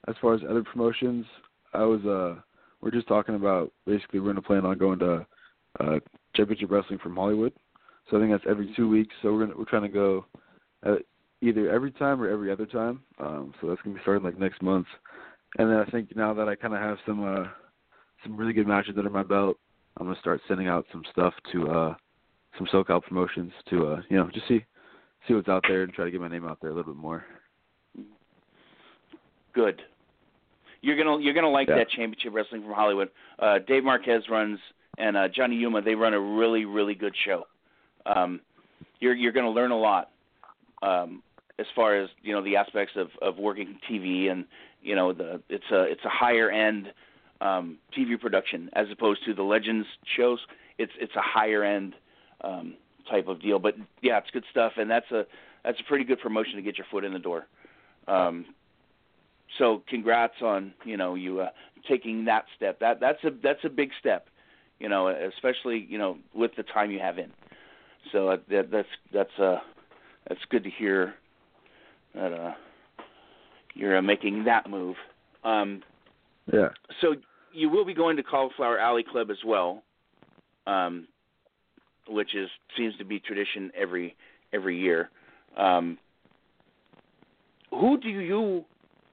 as 0.06 0.14
far 0.20 0.34
as 0.34 0.42
other 0.48 0.62
promotions, 0.62 1.24
I 1.72 1.84
was 1.84 2.04
uh, 2.04 2.40
we're 2.80 2.90
just 2.90 3.08
talking 3.08 3.34
about 3.34 3.72
basically 3.86 4.20
we're 4.20 4.28
gonna 4.28 4.42
plan 4.42 4.66
on 4.66 4.76
going 4.76 4.98
to 4.98 5.26
uh, 5.80 5.98
Championship 6.34 6.70
Wrestling 6.70 6.98
from 6.98 7.16
Hollywood. 7.16 7.52
So 8.10 8.18
I 8.18 8.20
think 8.20 8.32
that's 8.32 8.44
every 8.48 8.72
two 8.76 8.88
weeks. 8.88 9.14
So 9.22 9.32
we're 9.32 9.46
gonna 9.46 9.58
we're 9.58 9.64
trying 9.64 9.82
to 9.82 9.88
go 9.88 10.26
uh, 10.84 10.96
either 11.40 11.70
every 11.70 11.90
time 11.92 12.20
or 12.20 12.28
every 12.28 12.50
other 12.50 12.66
time. 12.66 13.02
Um, 13.18 13.54
so 13.60 13.68
that's 13.68 13.80
gonna 13.82 13.96
be 13.96 14.02
starting 14.02 14.24
like 14.24 14.38
next 14.38 14.62
month. 14.62 14.86
And 15.58 15.70
then 15.70 15.76
I 15.78 15.84
think 15.90 16.14
now 16.16 16.34
that 16.34 16.48
I 16.48 16.54
kind 16.54 16.74
of 16.74 16.80
have 16.80 16.98
some 17.06 17.24
uh, 17.24 17.48
some 18.22 18.36
really 18.36 18.52
good 18.52 18.66
matches 18.66 18.94
under 18.96 19.10
my 19.10 19.22
belt, 19.22 19.58
I'm 19.98 20.06
gonna 20.06 20.18
start 20.20 20.40
sending 20.48 20.68
out 20.68 20.86
some 20.90 21.02
stuff 21.12 21.34
to 21.52 21.70
uh, 21.70 21.94
some 22.58 22.66
SoCal 22.68 23.02
promotions 23.02 23.52
to 23.70 23.86
uh, 23.88 24.02
you 24.08 24.16
know 24.16 24.28
just 24.32 24.48
see 24.48 24.64
see 25.28 25.34
what's 25.34 25.48
out 25.48 25.64
there 25.68 25.82
and 25.82 25.92
try 25.92 26.04
to 26.04 26.10
get 26.10 26.20
my 26.20 26.28
name 26.28 26.46
out 26.46 26.58
there 26.60 26.70
a 26.70 26.74
little 26.74 26.92
bit 26.92 27.00
more. 27.00 27.24
Good. 29.52 29.82
You're 30.80 30.96
gonna 30.96 31.22
you're 31.22 31.34
gonna 31.34 31.50
like 31.50 31.68
Yeah. 31.68 31.76
that 31.76 31.90
Championship 31.90 32.34
Wrestling 32.34 32.62
from 32.62 32.72
Hollywood. 32.72 33.10
Uh, 33.38 33.58
Dave 33.66 33.84
Marquez 33.84 34.28
runs 34.28 34.58
and 34.98 35.16
uh, 35.16 35.28
Johnny 35.28 35.56
Yuma. 35.56 35.80
They 35.82 35.94
run 35.94 36.14
a 36.14 36.20
really 36.20 36.64
really 36.64 36.94
good 36.94 37.14
show. 37.24 37.46
Um, 38.06 38.40
you're 39.00 39.14
you're 39.14 39.32
gonna 39.32 39.50
learn 39.50 39.70
a 39.70 39.78
lot 39.78 40.10
um, 40.84 41.22
as 41.58 41.66
far 41.74 41.96
as 41.96 42.10
you 42.22 42.32
know 42.32 42.42
the 42.42 42.56
aspects 42.56 42.94
of 42.96 43.08
of 43.22 43.38
working 43.38 43.78
TV 43.90 44.30
and 44.30 44.44
you 44.82 44.94
know 44.94 45.12
the 45.12 45.40
it's 45.48 45.70
a 45.70 45.82
it's 45.82 46.04
a 46.04 46.08
higher 46.08 46.50
end 46.50 46.92
um, 47.40 47.78
TV 47.96 48.20
production 48.20 48.70
as 48.74 48.86
opposed 48.90 49.24
to 49.24 49.34
the 49.34 49.42
Legends 49.42 49.86
shows. 50.16 50.40
It's 50.78 50.92
it's 51.00 51.14
a 51.16 51.22
higher 51.22 51.64
end 51.64 51.94
um, 52.42 52.74
type 53.10 53.28
of 53.28 53.40
deal. 53.40 53.58
But 53.58 53.76
yeah, 54.02 54.18
it's 54.18 54.30
good 54.30 54.44
stuff, 54.50 54.72
and 54.76 54.90
that's 54.90 55.10
a 55.10 55.26
that's 55.64 55.80
a 55.80 55.84
pretty 55.84 56.04
good 56.04 56.20
promotion 56.20 56.56
to 56.56 56.62
get 56.62 56.76
your 56.76 56.86
foot 56.90 57.04
in 57.04 57.12
the 57.12 57.18
door. 57.18 57.46
Um, 58.06 58.46
so 59.58 59.82
congrats 59.88 60.42
on 60.42 60.74
you 60.84 60.96
know 60.96 61.14
you 61.14 61.40
uh, 61.40 61.50
taking 61.88 62.24
that 62.26 62.46
step. 62.56 62.80
That 62.80 63.00
that's 63.00 63.22
a 63.24 63.30
that's 63.30 63.64
a 63.64 63.70
big 63.70 63.90
step, 63.98 64.28
you 64.80 64.88
know, 64.88 65.08
especially 65.08 65.86
you 65.88 65.98
know 65.98 66.18
with 66.34 66.52
the 66.56 66.62
time 66.62 66.90
you 66.90 66.98
have 66.98 67.18
in. 67.18 67.30
So 68.12 68.28
uh, 68.28 68.36
that, 68.50 68.70
that's 68.70 68.88
that's 69.12 69.38
uh 69.38 69.60
that's 70.28 70.40
good 70.50 70.64
to 70.64 70.70
hear 70.70 71.14
that 72.14 72.32
uh 72.32 72.52
you're 73.74 73.96
uh, 73.96 74.02
making 74.02 74.44
that 74.44 74.70
move. 74.70 74.96
Um, 75.42 75.82
Yeah. 76.52 76.68
so 77.00 77.14
you 77.52 77.68
will 77.68 77.84
be 77.84 77.94
going 77.94 78.16
to 78.16 78.22
Cauliflower 78.22 78.78
Alley 78.78 79.02
Club 79.02 79.30
as 79.30 79.38
well, 79.44 79.82
um, 80.66 81.08
which 82.08 82.34
is 82.34 82.48
seems 82.76 82.96
to 82.98 83.04
be 83.04 83.18
tradition 83.18 83.70
every 83.76 84.14
every 84.52 84.78
year. 84.78 85.10
Um, 85.56 85.98
who 87.70 87.98
do 87.98 88.08
you 88.08 88.64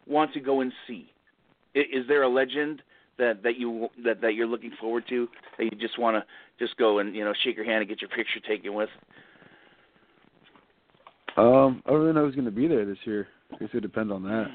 want 0.08 0.34
to 0.34 0.40
go 0.40 0.62
and 0.62 0.72
see? 0.88 1.12
I- 1.76 1.80
Is 1.92 2.08
there 2.08 2.24
a 2.24 2.30
legend 2.30 2.84
that 3.18 3.42
that 3.44 3.58
you 3.58 3.90
that 4.04 4.22
that 4.22 4.36
you're 4.36 4.48
looking 4.48 4.72
forward 4.80 5.06
to 5.10 5.28
that 5.58 5.64
you 5.66 5.72
just 5.72 5.98
want 5.98 6.18
to 6.18 6.26
just 6.64 6.78
go 6.78 7.00
and 7.00 7.16
you 7.16 7.24
know 7.24 7.34
shake 7.44 7.56
your 7.56 7.66
hand 7.66 7.80
and 7.80 7.90
get 7.90 8.02
your 8.02 8.10
picture 8.10 8.40
taken 8.48 8.74
with? 8.74 8.90
Um, 11.38 11.82
I 11.86 11.92
don't 11.92 12.02
really 12.02 12.14
know 12.14 12.26
who's 12.26 12.36
gonna 12.36 12.52
be 12.52 12.68
there 12.68 12.86
this 12.86 12.98
year. 13.06 13.28
I 13.54 13.58
guess 13.58 13.70
it 13.70 13.76
would 13.76 13.84
depend 13.84 14.12
on 14.12 14.24
that. 14.24 14.52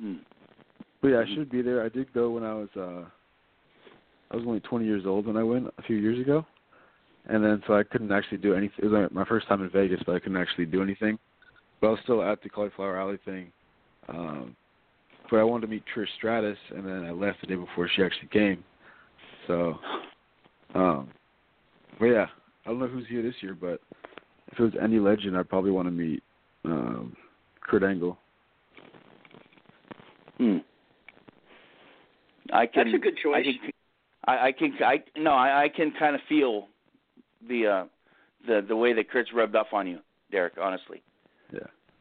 Hmm. 0.00 0.16
But 1.00 1.08
yeah, 1.08 1.20
I 1.20 1.24
Mhm. 1.24 1.34
should 1.34 1.50
be 1.50 1.62
there. 1.62 1.82
I 1.82 1.88
did 1.88 2.12
go 2.12 2.30
when 2.30 2.44
I 2.44 2.54
was 2.54 2.76
uh 2.76 3.04
I 4.30 4.36
was 4.36 4.44
only 4.46 4.60
20 4.60 4.84
years 4.84 5.06
old 5.06 5.26
when 5.26 5.36
I 5.36 5.42
went 5.42 5.72
a 5.78 5.82
few 5.82 5.96
years 5.96 6.18
ago, 6.18 6.44
and 7.26 7.42
then 7.42 7.62
so 7.66 7.74
I 7.74 7.82
couldn't 7.82 8.12
actually 8.12 8.38
do 8.38 8.54
anything. 8.54 8.78
It 8.78 8.84
was 8.88 8.92
like 8.92 9.12
my 9.12 9.24
first 9.24 9.46
time 9.48 9.62
in 9.62 9.70
Vegas, 9.70 10.02
but 10.04 10.14
I 10.14 10.18
couldn't 10.18 10.36
actually 10.36 10.66
do 10.66 10.82
anything. 10.82 11.18
But 11.80 11.88
I 11.88 11.90
was 11.92 12.00
still 12.00 12.22
at 12.22 12.42
the 12.42 12.48
Cauliflower 12.48 12.98
Alley 12.98 13.18
thing. 13.24 13.52
Um, 14.08 14.56
but 15.30 15.38
I 15.38 15.44
wanted 15.44 15.66
to 15.66 15.70
meet 15.70 15.84
Trish 15.94 16.08
Stratus, 16.16 16.58
and 16.70 16.84
then 16.84 17.04
I 17.04 17.10
left 17.10 17.40
the 17.40 17.46
day 17.46 17.54
before 17.54 17.88
she 17.88 18.02
actually 18.02 18.28
came. 18.28 18.64
So, 19.46 19.78
um, 20.74 21.08
but 21.98 22.06
yeah, 22.06 22.26
I 22.64 22.70
don't 22.70 22.78
know 22.78 22.86
who's 22.86 23.06
here 23.08 23.22
this 23.22 23.42
year, 23.42 23.54
but 23.54 23.80
if 24.52 24.58
it 24.58 24.62
was 24.62 24.72
any 24.82 24.98
legend, 24.98 25.36
I'd 25.36 25.48
probably 25.48 25.70
want 25.70 25.86
to 25.88 25.92
meet 25.92 26.22
um, 26.64 27.16
Kurt 27.60 27.82
Angle. 27.82 28.18
Hmm. 30.38 30.58
I 32.52 32.66
can. 32.66 32.84
That's 32.84 32.96
a 32.96 32.98
good 32.98 33.16
choice. 33.22 33.34
I 33.36 33.42
can. 33.42 33.70
I, 34.26 34.46
I 34.48 34.52
can. 34.52 34.72
I 34.84 35.02
no. 35.16 35.32
I, 35.32 35.64
I 35.64 35.68
can 35.68 35.92
kind 35.98 36.14
of 36.14 36.20
feel 36.28 36.66
the 37.48 37.66
uh, 37.66 37.84
the 38.46 38.64
the 38.66 38.76
way 38.76 38.92
that 38.94 39.10
Kurt's 39.10 39.30
rubbed 39.34 39.54
off 39.56 39.68
on 39.72 39.86
you, 39.86 39.98
Derek. 40.30 40.54
Honestly, 40.60 41.02
Yeah. 41.52 41.60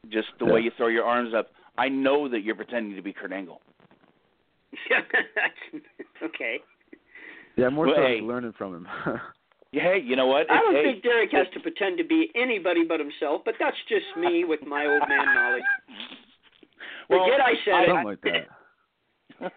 just 0.09 0.27
the 0.39 0.45
Yeah. 0.45 0.53
way 0.53 0.61
you 0.61 0.71
throw 0.77 0.87
your 0.87 1.03
arms 1.03 1.33
up. 1.33 1.49
I 1.77 1.89
know 1.89 2.27
that 2.29 2.41
you're 2.41 2.55
pretending 2.55 2.95
to 2.95 3.01
be 3.01 3.13
Kurt 3.13 3.31
Angle. 3.31 3.61
That's- 4.89 5.81
okay. 6.23 6.59
Yeah, 7.55 7.69
more 7.69 7.87
Well, 7.87 7.95
so 7.97 8.01
hey. 8.03 8.21
learning 8.21 8.53
from 8.57 8.73
him. 8.75 8.87
Yeah, 9.71 9.83
hey, 9.83 10.01
you 10.03 10.15
know 10.15 10.27
what? 10.27 10.49
I 10.49 10.59
don't 10.59 10.75
Hey, 10.75 10.83
think 10.83 11.03
Derek 11.03 11.31
has 11.31 11.47
to 11.53 11.59
pretend 11.59 11.97
to 11.97 12.03
be 12.03 12.31
anybody 12.35 12.83
but 12.85 12.99
himself, 12.99 13.41
but 13.43 13.55
that's 13.59 13.75
just 13.89 14.05
me 14.17 14.45
with 14.45 14.61
my 14.65 14.85
old 14.85 15.03
man 15.07 15.25
knowledge. 15.25 15.63
Well, 17.09 17.23
Forget 17.23 17.39
I 17.39 17.53
said 17.63 17.87
Something 17.87 18.03
like 18.03 18.21
that. 18.21 18.35
it. 18.35 19.53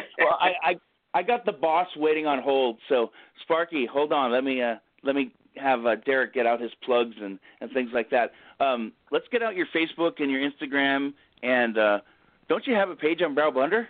well, 0.18 0.36
I, 0.40 0.70
I 0.70 0.74
I 1.14 1.22
got 1.22 1.44
the 1.46 1.52
boss 1.52 1.86
waiting 1.96 2.26
on 2.26 2.42
hold. 2.42 2.78
So 2.88 3.12
Sparky, 3.42 3.86
hold 3.86 4.12
on. 4.12 4.32
Let 4.32 4.42
me 4.42 4.60
uh 4.60 4.74
let 5.04 5.14
me 5.14 5.30
have 5.56 5.86
uh, 5.86 5.94
Derek 6.04 6.34
get 6.34 6.46
out 6.46 6.60
his 6.60 6.72
plugs 6.84 7.14
and 7.22 7.38
and 7.60 7.70
things 7.70 7.90
like 7.94 8.10
that. 8.10 8.32
Um, 8.58 8.92
let's 9.12 9.26
get 9.30 9.40
out 9.40 9.54
your 9.54 9.68
Facebook 9.72 10.20
and 10.20 10.32
your 10.32 10.40
Instagram 10.40 11.12
and 11.42 11.78
uh, 11.78 12.00
don't 12.48 12.66
you 12.66 12.74
have 12.74 12.90
a 12.90 12.96
page 12.96 13.22
on 13.22 13.34
Brown 13.34 13.54
Butter? 13.54 13.86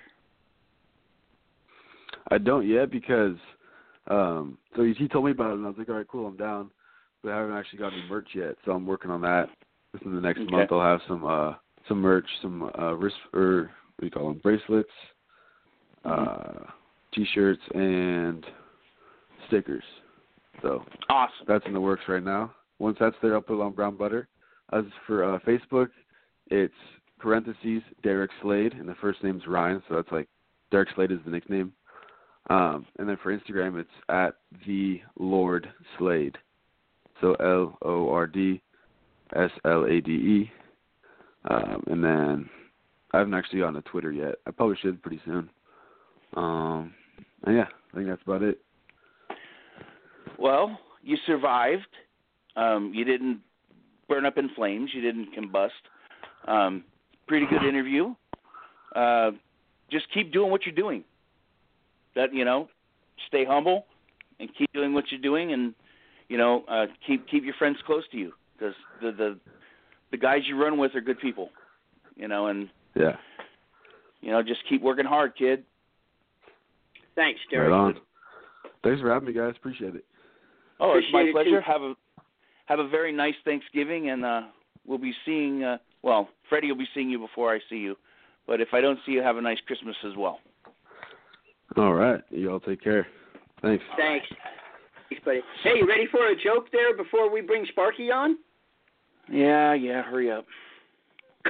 I 2.30 2.38
don't 2.38 2.68
yet 2.68 2.90
because 2.90 3.36
um 4.08 4.58
so 4.76 4.82
he, 4.84 4.92
he 4.94 5.08
told 5.08 5.24
me 5.24 5.30
about 5.32 5.50
it 5.50 5.54
and 5.54 5.64
I 5.66 5.68
was 5.68 5.78
like, 5.78 5.88
All 5.88 5.96
right, 5.96 6.08
cool, 6.08 6.26
I'm 6.26 6.36
down. 6.36 6.70
But 7.22 7.32
I 7.32 7.38
haven't 7.38 7.56
actually 7.56 7.80
got 7.80 7.92
any 7.92 8.02
merch 8.08 8.28
yet, 8.34 8.54
so 8.64 8.72
I'm 8.72 8.86
working 8.86 9.10
on 9.10 9.20
that. 9.22 9.48
Within 9.92 10.14
the 10.14 10.20
next 10.20 10.40
Okay. 10.40 10.50
month 10.50 10.70
I'll 10.72 10.80
have 10.80 11.00
some 11.08 11.24
uh 11.24 11.54
some 11.88 12.00
merch, 12.00 12.26
some 12.42 12.70
uh 12.78 12.94
wrist 12.94 13.16
or 13.32 13.70
what 13.96 14.00
do 14.00 14.06
you 14.06 14.10
call 14.10 14.28
them? 14.28 14.40
Bracelets, 14.42 14.88
Mm-hmm. 16.06 16.62
uh 16.62 16.70
t 17.14 17.26
shirts 17.34 17.62
and 17.74 18.44
stickers. 19.48 19.82
So 20.62 20.84
Awesome. 21.08 21.46
that's 21.46 21.66
in 21.66 21.72
the 21.72 21.80
works 21.80 22.02
right 22.08 22.22
now. 22.22 22.54
Once 22.78 22.96
that's 23.00 23.16
there 23.22 23.34
I'll 23.34 23.40
put 23.40 23.58
it 23.58 23.62
on 23.62 23.72
brown 23.72 23.96
butter. 23.96 24.28
As 24.72 24.84
for 25.06 25.24
uh 25.24 25.38
Facebook, 25.40 25.88
it's 26.48 26.74
parentheses 27.18 27.82
Derek 28.02 28.30
Slade 28.42 28.74
and 28.74 28.88
the 28.88 28.94
first 29.00 29.22
name's 29.24 29.46
Ryan, 29.46 29.82
so 29.88 29.96
that's 29.96 30.12
like 30.12 30.28
Derek 30.70 30.88
Slade 30.94 31.10
is 31.10 31.18
the 31.24 31.30
nickname. 31.30 31.72
Um, 32.50 32.86
and 32.98 33.08
then 33.08 33.18
for 33.22 33.36
Instagram, 33.36 33.78
it's 33.78 33.90
at 34.08 34.34
the 34.66 35.00
Lord 35.18 35.68
Slade. 35.98 36.36
So 37.20 37.34
L 37.34 37.76
O 37.82 38.10
R 38.10 38.26
D 38.26 38.62
S 39.34 39.50
L 39.64 39.84
A 39.84 40.00
D 40.00 40.10
E. 40.12 40.50
Um, 41.48 41.82
and 41.88 42.02
then 42.02 42.50
I 43.12 43.18
haven't 43.18 43.34
actually 43.34 43.60
gotten 43.60 43.76
a 43.76 43.82
Twitter 43.82 44.12
yet. 44.12 44.36
I 44.46 44.50
probably 44.50 44.76
should 44.80 45.02
pretty 45.02 45.20
soon. 45.24 45.48
Um, 46.36 46.94
and 47.44 47.56
yeah, 47.56 47.66
I 47.92 47.96
think 47.96 48.08
that's 48.08 48.22
about 48.22 48.42
it. 48.42 48.58
Well, 50.38 50.78
you 51.02 51.16
survived. 51.26 51.86
Um, 52.56 52.92
you 52.94 53.04
didn't 53.04 53.40
burn 54.08 54.26
up 54.26 54.38
in 54.38 54.50
flames. 54.54 54.90
You 54.92 55.00
didn't 55.00 55.28
combust. 55.34 55.70
Um, 56.46 56.84
pretty 57.26 57.46
good 57.46 57.62
interview. 57.68 58.14
Uh, 58.94 59.32
just 59.90 60.06
keep 60.12 60.32
doing 60.32 60.50
what 60.50 60.66
you're 60.66 60.74
doing. 60.74 61.04
That 62.18 62.34
you 62.34 62.44
know, 62.44 62.68
stay 63.28 63.44
humble 63.44 63.86
and 64.40 64.48
keep 64.58 64.72
doing 64.72 64.92
what 64.92 65.04
you're 65.12 65.20
doing, 65.20 65.52
and 65.52 65.72
you 66.28 66.36
know, 66.36 66.64
uh, 66.66 66.86
keep 67.06 67.28
keep 67.28 67.44
your 67.44 67.54
friends 67.54 67.78
close 67.86 68.02
to 68.10 68.16
you 68.18 68.32
because 68.58 68.74
the 69.00 69.12
the 69.12 69.38
the 70.10 70.16
guys 70.16 70.40
you 70.48 70.60
run 70.60 70.78
with 70.78 70.96
are 70.96 71.00
good 71.00 71.20
people. 71.20 71.50
You 72.16 72.26
know, 72.26 72.48
and 72.48 72.68
Yeah. 72.96 73.18
you 74.20 74.32
know, 74.32 74.42
just 74.42 74.60
keep 74.68 74.82
working 74.82 75.04
hard, 75.04 75.36
kid. 75.36 75.62
Thanks, 77.14 77.38
Derek. 77.52 77.70
Right 77.70 77.76
on. 77.76 78.00
Thanks 78.82 79.00
for 79.00 79.12
having 79.12 79.28
me, 79.28 79.32
guys. 79.32 79.54
Appreciate 79.56 79.94
it. 79.94 80.04
Oh, 80.80 80.98
it's 80.98 81.06
my 81.12 81.30
pleasure. 81.30 81.60
too. 81.60 81.64
Have 81.64 81.82
a 81.82 81.94
have 82.66 82.80
a 82.80 82.88
very 82.88 83.12
nice 83.12 83.36
Thanksgiving, 83.44 84.10
and 84.10 84.24
uh, 84.24 84.42
we'll 84.84 84.98
be 84.98 85.14
seeing. 85.24 85.62
Uh, 85.62 85.78
well, 86.02 86.30
Freddie 86.48 86.66
will 86.72 86.78
be 86.78 86.88
seeing 86.94 87.10
you 87.10 87.20
before 87.20 87.54
I 87.54 87.60
see 87.70 87.76
you, 87.76 87.96
but 88.44 88.60
if 88.60 88.68
I 88.72 88.80
don't 88.80 88.98
see 89.06 89.12
you, 89.12 89.22
have 89.22 89.36
a 89.36 89.40
nice 89.40 89.58
Christmas 89.68 89.94
as 90.04 90.16
well. 90.16 90.40
All 91.76 91.94
right. 91.94 92.20
You 92.30 92.50
all 92.50 92.60
take 92.60 92.82
care. 92.82 93.06
Thanks. 93.62 93.84
Thanks. 93.96 94.26
Thanks, 95.08 95.24
buddy. 95.24 95.40
Hey, 95.62 95.76
you 95.78 95.86
ready 95.88 96.06
for 96.10 96.26
a 96.28 96.36
joke 96.36 96.66
there 96.72 96.96
before 96.96 97.30
we 97.30 97.40
bring 97.40 97.66
Sparky 97.70 98.10
on? 98.10 98.38
Yeah, 99.30 99.74
yeah. 99.74 100.02
Hurry 100.02 100.30
up. 100.30 100.46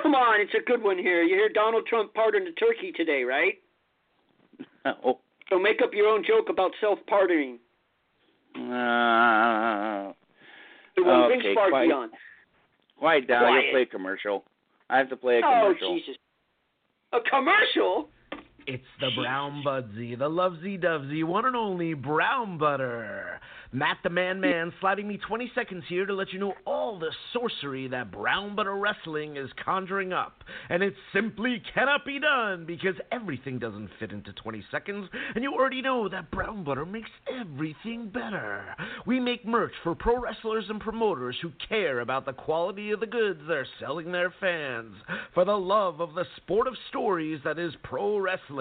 Come 0.02 0.14
on, 0.14 0.40
it's 0.40 0.52
a 0.54 0.62
good 0.64 0.82
one 0.82 0.98
here. 0.98 1.22
You 1.22 1.34
hear 1.34 1.48
Donald 1.48 1.86
Trump 1.86 2.14
pardoned 2.14 2.46
a 2.46 2.52
turkey 2.52 2.92
today, 2.92 3.24
right? 3.24 3.54
oh, 5.04 5.18
So 5.50 5.58
make 5.58 5.80
up 5.82 5.90
your 5.92 6.08
own 6.08 6.24
joke 6.24 6.48
about 6.50 6.70
self-pardoning. 6.80 7.58
uh, 8.56 10.12
So 10.96 11.04
when 11.04 11.20
we 11.22 11.26
bring 11.26 11.40
Okay, 11.40 11.52
Sparky 11.52 11.70
quiet. 11.70 11.92
on. 11.92 12.10
quiet 12.98 13.28
down. 13.28 13.42
Quiet. 13.44 13.64
You'll 13.64 13.72
play 13.72 13.82
a 13.82 13.86
commercial. 13.86 14.44
I 14.90 14.98
have 14.98 15.08
to 15.10 15.16
play 15.16 15.36
a 15.36 15.46
Oh, 15.46 15.62
commercial. 15.64 15.94
Jesus. 15.98 16.16
A 17.12 17.20
commercial? 17.28 18.10
It's 18.70 18.84
the 19.00 19.08
Brown 19.16 19.62
Budsy, 19.64 20.18
the 20.18 20.28
lovesy 20.28 20.78
dovesy, 20.78 21.24
one 21.24 21.46
and 21.46 21.56
only 21.56 21.94
Brown 21.94 22.58
Butter. 22.58 23.40
Matt 23.72 23.98
the 24.02 24.08
Man 24.08 24.40
Man 24.40 24.72
sliding 24.80 25.06
me 25.06 25.18
20 25.18 25.52
seconds 25.54 25.84
here 25.88 26.06
to 26.06 26.14
let 26.14 26.32
you 26.32 26.38
know 26.38 26.54
all 26.66 26.98
the 26.98 27.10
sorcery 27.34 27.86
that 27.88 28.10
Brown 28.10 28.56
Butter 28.56 28.76
Wrestling 28.76 29.36
is 29.36 29.50
conjuring 29.62 30.12
up. 30.12 30.42
And 30.70 30.82
it 30.82 30.94
simply 31.12 31.62
cannot 31.74 32.04
be 32.04 32.18
done 32.18 32.64
because 32.66 32.94
everything 33.12 33.58
doesn't 33.58 33.90
fit 33.98 34.10
into 34.10 34.32
20 34.34 34.64
seconds, 34.70 35.08
and 35.34 35.44
you 35.44 35.52
already 35.52 35.82
know 35.82 36.08
that 36.08 36.30
Brown 36.30 36.64
Butter 36.64 36.86
makes 36.86 37.10
everything 37.40 38.08
better. 38.08 38.74
We 39.06 39.20
make 39.20 39.46
merch 39.46 39.72
for 39.82 39.94
pro 39.94 40.18
wrestlers 40.18 40.64
and 40.68 40.80
promoters 40.80 41.36
who 41.40 41.52
care 41.68 42.00
about 42.00 42.24
the 42.24 42.32
quality 42.32 42.90
of 42.90 43.00
the 43.00 43.06
goods 43.06 43.40
they're 43.46 43.66
selling 43.80 44.12
their 44.12 44.32
fans. 44.40 44.94
For 45.34 45.44
the 45.44 45.52
love 45.52 46.00
of 46.00 46.14
the 46.14 46.24
sport 46.36 46.68
of 46.68 46.74
stories 46.88 47.40
that 47.44 47.58
is 47.58 47.74
pro 47.82 48.18
wrestling. 48.18 48.57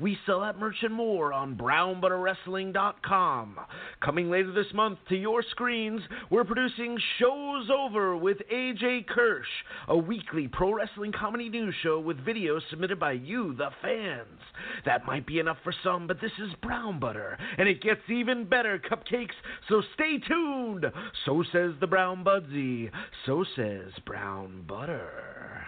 We 0.00 0.18
sell 0.26 0.40
that 0.40 0.58
merch 0.58 0.82
and 0.82 0.92
more 0.92 1.32
on 1.32 1.56
brownbutterwrestling.com. 1.56 3.60
Coming 4.00 4.28
later 4.30 4.52
this 4.52 4.74
month 4.74 4.98
to 5.08 5.16
your 5.16 5.42
screens, 5.50 6.02
we're 6.30 6.44
producing 6.44 6.98
Shows 7.18 7.70
Over 7.70 8.16
with 8.16 8.38
AJ 8.52 9.06
Kirsch, 9.06 9.46
a 9.88 9.96
weekly 9.96 10.48
pro 10.48 10.74
wrestling 10.74 11.12
comedy 11.12 11.48
news 11.48 11.76
show 11.82 12.00
with 12.00 12.18
videos 12.24 12.60
submitted 12.70 12.98
by 12.98 13.12
you, 13.12 13.54
the 13.54 13.70
fans. 13.82 14.40
That 14.84 15.06
might 15.06 15.26
be 15.26 15.38
enough 15.38 15.58
for 15.62 15.72
some, 15.84 16.08
but 16.08 16.20
this 16.20 16.32
is 16.38 16.52
Brown 16.62 16.98
Butter, 16.98 17.38
and 17.56 17.68
it 17.68 17.82
gets 17.82 18.00
even 18.08 18.46
better, 18.46 18.78
cupcakes, 18.78 19.34
so 19.68 19.82
stay 19.94 20.18
tuned. 20.26 20.86
So 21.24 21.44
says 21.52 21.74
the 21.80 21.86
Brown 21.86 22.24
Budsy, 22.24 22.90
so 23.26 23.44
says 23.54 23.92
Brown 24.04 24.64
Butter. 24.66 25.62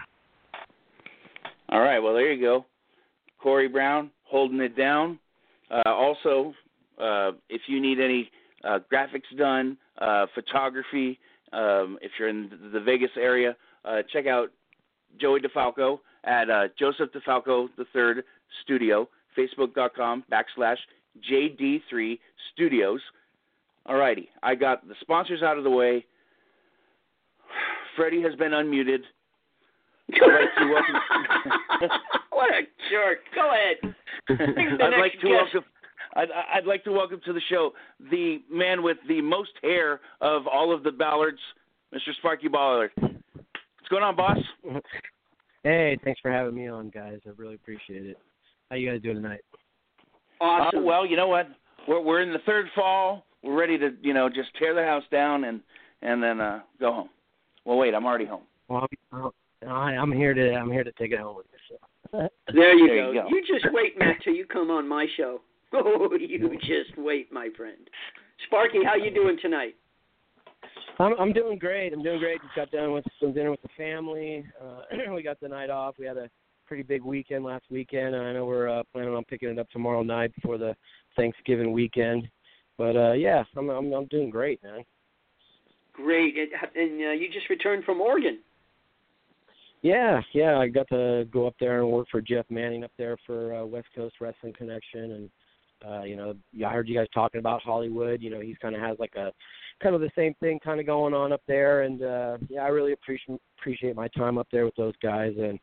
All 1.69 1.79
right. 1.79 1.99
Well, 1.99 2.13
there 2.13 2.31
you 2.31 2.41
go. 2.41 2.65
Corey 3.43 3.67
Brown 3.67 4.09
holding 4.23 4.61
it 4.61 4.75
down. 4.77 5.19
Uh, 5.69 5.89
also, 5.89 6.53
uh, 6.97 7.31
if 7.49 7.61
you 7.67 7.81
need 7.81 7.99
any 7.99 8.31
uh, 8.63 8.79
graphics 8.91 9.37
done, 9.37 9.77
uh, 9.99 10.25
photography, 10.33 11.19
um, 11.51 11.99
if 12.01 12.11
you're 12.17 12.29
in 12.29 12.49
the 12.71 12.79
Vegas 12.79 13.11
area, 13.17 13.55
uh, 13.83 13.97
check 14.13 14.27
out 14.27 14.49
Joey 15.19 15.41
DeFalco 15.41 15.99
at 16.23 16.49
uh, 16.49 16.69
Joseph 16.79 17.09
DeFalco 17.11 17.67
III 17.77 18.23
Studio, 18.63 19.09
Facebook.com 19.37 20.23
backslash 20.31 20.77
JD3 21.29 22.17
Studios. 22.53 23.01
All 23.85 23.97
righty. 23.97 24.29
I 24.41 24.55
got 24.55 24.87
the 24.87 24.95
sponsors 25.01 25.43
out 25.43 25.57
of 25.57 25.65
the 25.65 25.69
way. 25.69 26.05
Freddie 27.97 28.21
has 28.21 28.35
been 28.35 28.51
unmuted. 28.51 28.99
I'd 30.13 30.21
like 30.21 30.55
to 30.57 30.73
welcome. 30.73 31.91
what 32.33 32.49
a 32.51 32.61
jerk. 32.91 33.19
Go 33.35 33.51
ahead. 33.51 33.95
I'd 34.81 34.99
like 34.99 35.13
to 35.13 35.17
guest. 35.27 35.53
welcome. 35.53 35.63
I'd, 36.15 36.27
I'd 36.55 36.65
like 36.65 36.83
to 36.83 36.91
welcome 36.91 37.21
to 37.25 37.33
the 37.33 37.41
show 37.49 37.71
the 38.11 38.39
man 38.51 38.83
with 38.83 38.97
the 39.07 39.21
most 39.21 39.51
hair 39.61 39.99
of 40.21 40.47
all 40.47 40.73
of 40.73 40.83
the 40.83 40.91
Ballards, 40.91 41.39
Mr. 41.93 42.13
Sparky 42.19 42.47
Ballard. 42.47 42.91
What's 42.97 43.89
going 43.89 44.03
on, 44.03 44.15
boss? 44.15 44.37
Hey, 45.63 45.97
thanks 46.03 46.19
for 46.21 46.31
having 46.31 46.55
me 46.55 46.67
on, 46.67 46.89
guys. 46.89 47.19
I 47.25 47.31
really 47.37 47.55
appreciate 47.55 48.05
it. 48.05 48.17
How 48.69 48.75
you 48.75 48.89
guys 48.91 49.01
doing 49.01 49.15
tonight? 49.15 49.41
Awesome. 50.41 50.79
Uh, 50.79 50.83
well, 50.83 51.05
you 51.05 51.15
know 51.15 51.27
what? 51.27 51.47
We're 51.87 52.01
we're 52.01 52.21
in 52.21 52.31
the 52.33 52.39
third 52.45 52.67
fall. 52.75 53.25
We're 53.43 53.57
ready 53.59 53.77
to 53.77 53.91
you 54.01 54.13
know 54.13 54.29
just 54.29 54.49
tear 54.57 54.73
the 54.73 54.83
house 54.83 55.03
down 55.11 55.43
and 55.45 55.61
and 56.01 56.21
then 56.21 56.39
uh 56.39 56.61
go 56.79 56.91
home. 56.93 57.09
Well, 57.65 57.77
wait, 57.77 57.93
I'm 57.93 58.05
already 58.05 58.25
home. 58.25 58.43
Well, 58.67 58.87
I'm, 59.11 59.29
I- 59.67 59.95
I'm 59.95 60.11
here 60.11 60.33
to 60.33 60.53
I'm 60.53 60.71
here 60.71 60.83
to 60.83 60.91
take 60.93 61.11
it 61.11 61.19
home 61.19 61.37
with 61.37 61.45
me. 61.45 61.51
So. 61.52 61.52
There 62.13 62.29
you, 62.77 62.87
There 62.87 62.95
go. 62.97 63.11
you 63.11 63.21
go. 63.21 63.27
You 63.29 63.43
just 63.47 63.65
wait, 63.73 63.97
Matt, 63.97 64.17
till 64.23 64.33
you 64.33 64.45
come 64.45 64.69
on 64.69 64.87
my 64.87 65.07
show. 65.17 65.41
Oh, 65.75 66.09
you 66.19 66.55
just 66.59 66.95
wait, 66.99 67.33
my 67.33 67.49
friend. 67.57 67.89
Sparky, 68.45 68.83
how 68.85 68.93
you 68.93 69.11
doing 69.11 69.39
tonight? 69.41 69.73
I'm 70.99 71.13
I'm 71.19 71.33
doing 71.33 71.57
great. 71.57 71.93
I'm 71.93 72.03
doing 72.03 72.19
great. 72.19 72.39
Just 72.43 72.55
got 72.55 72.69
done 72.69 72.91
with 72.91 73.03
some 73.19 73.33
dinner 73.33 73.49
with 73.49 73.63
the 73.63 73.69
family. 73.75 74.45
Uh, 74.61 75.11
we 75.15 75.23
got 75.23 75.39
the 75.39 75.47
night 75.47 75.71
off. 75.71 75.95
We 75.97 76.05
had 76.05 76.17
a 76.17 76.29
pretty 76.67 76.83
big 76.83 77.03
weekend 77.03 77.43
last 77.43 77.65
weekend, 77.71 78.13
and 78.13 78.23
I 78.23 78.33
know 78.33 78.45
we're 78.45 78.69
uh, 78.69 78.83
planning 78.93 79.15
on 79.15 79.23
picking 79.23 79.49
it 79.49 79.57
up 79.57 79.67
tomorrow 79.71 80.03
night 80.03 80.31
before 80.35 80.59
the 80.59 80.75
Thanksgiving 81.15 81.71
weekend. 81.71 82.27
But 82.77 82.95
uh 82.95 83.13
yeah, 83.13 83.43
I'm 83.57 83.69
I'm 83.71 83.91
I'm 83.91 84.05
doing 84.05 84.29
great, 84.29 84.61
man. 84.61 84.83
Great. 85.93 86.35
And, 86.37 86.49
and 86.75 87.01
uh, 87.01 87.11
you 87.13 87.31
just 87.31 87.49
returned 87.49 87.83
from 87.83 87.99
Oregon. 88.01 88.39
Yeah, 89.83 90.21
yeah, 90.33 90.57
I 90.57 90.69
got 90.69 90.87
to 90.89 91.27
go 91.31 91.45
up 91.45 91.55
there 91.59 91.81
and 91.81 91.91
work 91.91 92.07
for 92.09 92.21
Jeff 92.21 92.45
Manning 92.49 92.83
up 92.83 92.91
there 92.97 93.17
for 93.27 93.53
uh, 93.53 93.65
West 93.65 93.89
Coast 93.95 94.15
Wrestling 94.19 94.53
Connection 94.57 95.11
and 95.11 95.29
Uh, 95.85 96.03
you 96.03 96.15
know, 96.15 96.33
I 96.65 96.71
heard 96.71 96.87
you 96.87 96.95
guys 96.95 97.07
talking 97.13 97.39
about 97.39 97.61
Hollywood. 97.61 98.21
You 98.21 98.29
know, 98.29 98.39
he's 98.39 98.57
kind 98.61 98.73
of 98.73 98.81
has 98.81 98.97
like 98.99 99.15
a 99.15 99.33
kind 99.81 99.93
of 99.93 99.99
the 99.99 100.11
same 100.15 100.33
thing 100.39 100.59
kind 100.63 100.79
of 100.79 100.85
going 100.85 101.13
on 101.13 101.33
up 101.33 101.41
there, 101.45 101.81
and 101.81 102.01
uh, 102.01 102.37
yeah, 102.47 102.61
I 102.61 102.69
really 102.69 102.93
appreciate 102.93 103.41
appreciate 103.59 103.95
my 103.95 104.07
time 104.09 104.37
up 104.37 104.47
there 104.49 104.63
with 104.63 104.75
those 104.75 104.93
guys. 105.01 105.33
And 105.37 105.59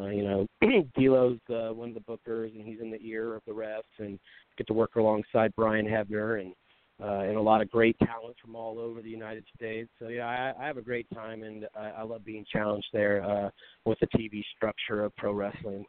uh, 0.00 0.10
you 0.10 0.22
know, 0.22 0.46
D'Lo's 0.96 1.40
uh, 1.50 1.74
one 1.74 1.88
of 1.88 1.94
the 1.94 2.00
bookers, 2.00 2.54
and 2.54 2.64
he's 2.64 2.80
in 2.80 2.90
the 2.92 3.02
ear 3.02 3.34
of 3.34 3.42
the 3.46 3.52
refs, 3.52 3.82
and 3.98 4.18
get 4.56 4.68
to 4.68 4.74
work 4.74 4.94
alongside 4.94 5.52
Brian 5.56 5.86
Hebner 5.86 6.40
and 6.40 6.54
uh, 7.02 7.20
and 7.20 7.36
a 7.36 7.40
lot 7.40 7.60
of 7.60 7.70
great 7.70 7.96
talent 7.98 8.36
from 8.40 8.54
all 8.54 8.78
over 8.78 9.02
the 9.02 9.10
United 9.10 9.44
States. 9.56 9.90
So 9.98 10.08
yeah, 10.08 10.26
I, 10.26 10.62
I 10.62 10.66
have 10.66 10.76
a 10.76 10.82
great 10.82 11.06
time, 11.12 11.42
and 11.42 11.66
I, 11.76 11.90
I 11.90 12.02
love 12.02 12.24
being 12.24 12.44
challenged 12.50 12.86
there 12.92 13.24
uh, 13.24 13.50
with 13.84 13.98
the 14.00 14.06
TV 14.08 14.42
structure 14.56 15.04
of 15.04 15.14
pro 15.16 15.32
wrestling. 15.32 15.84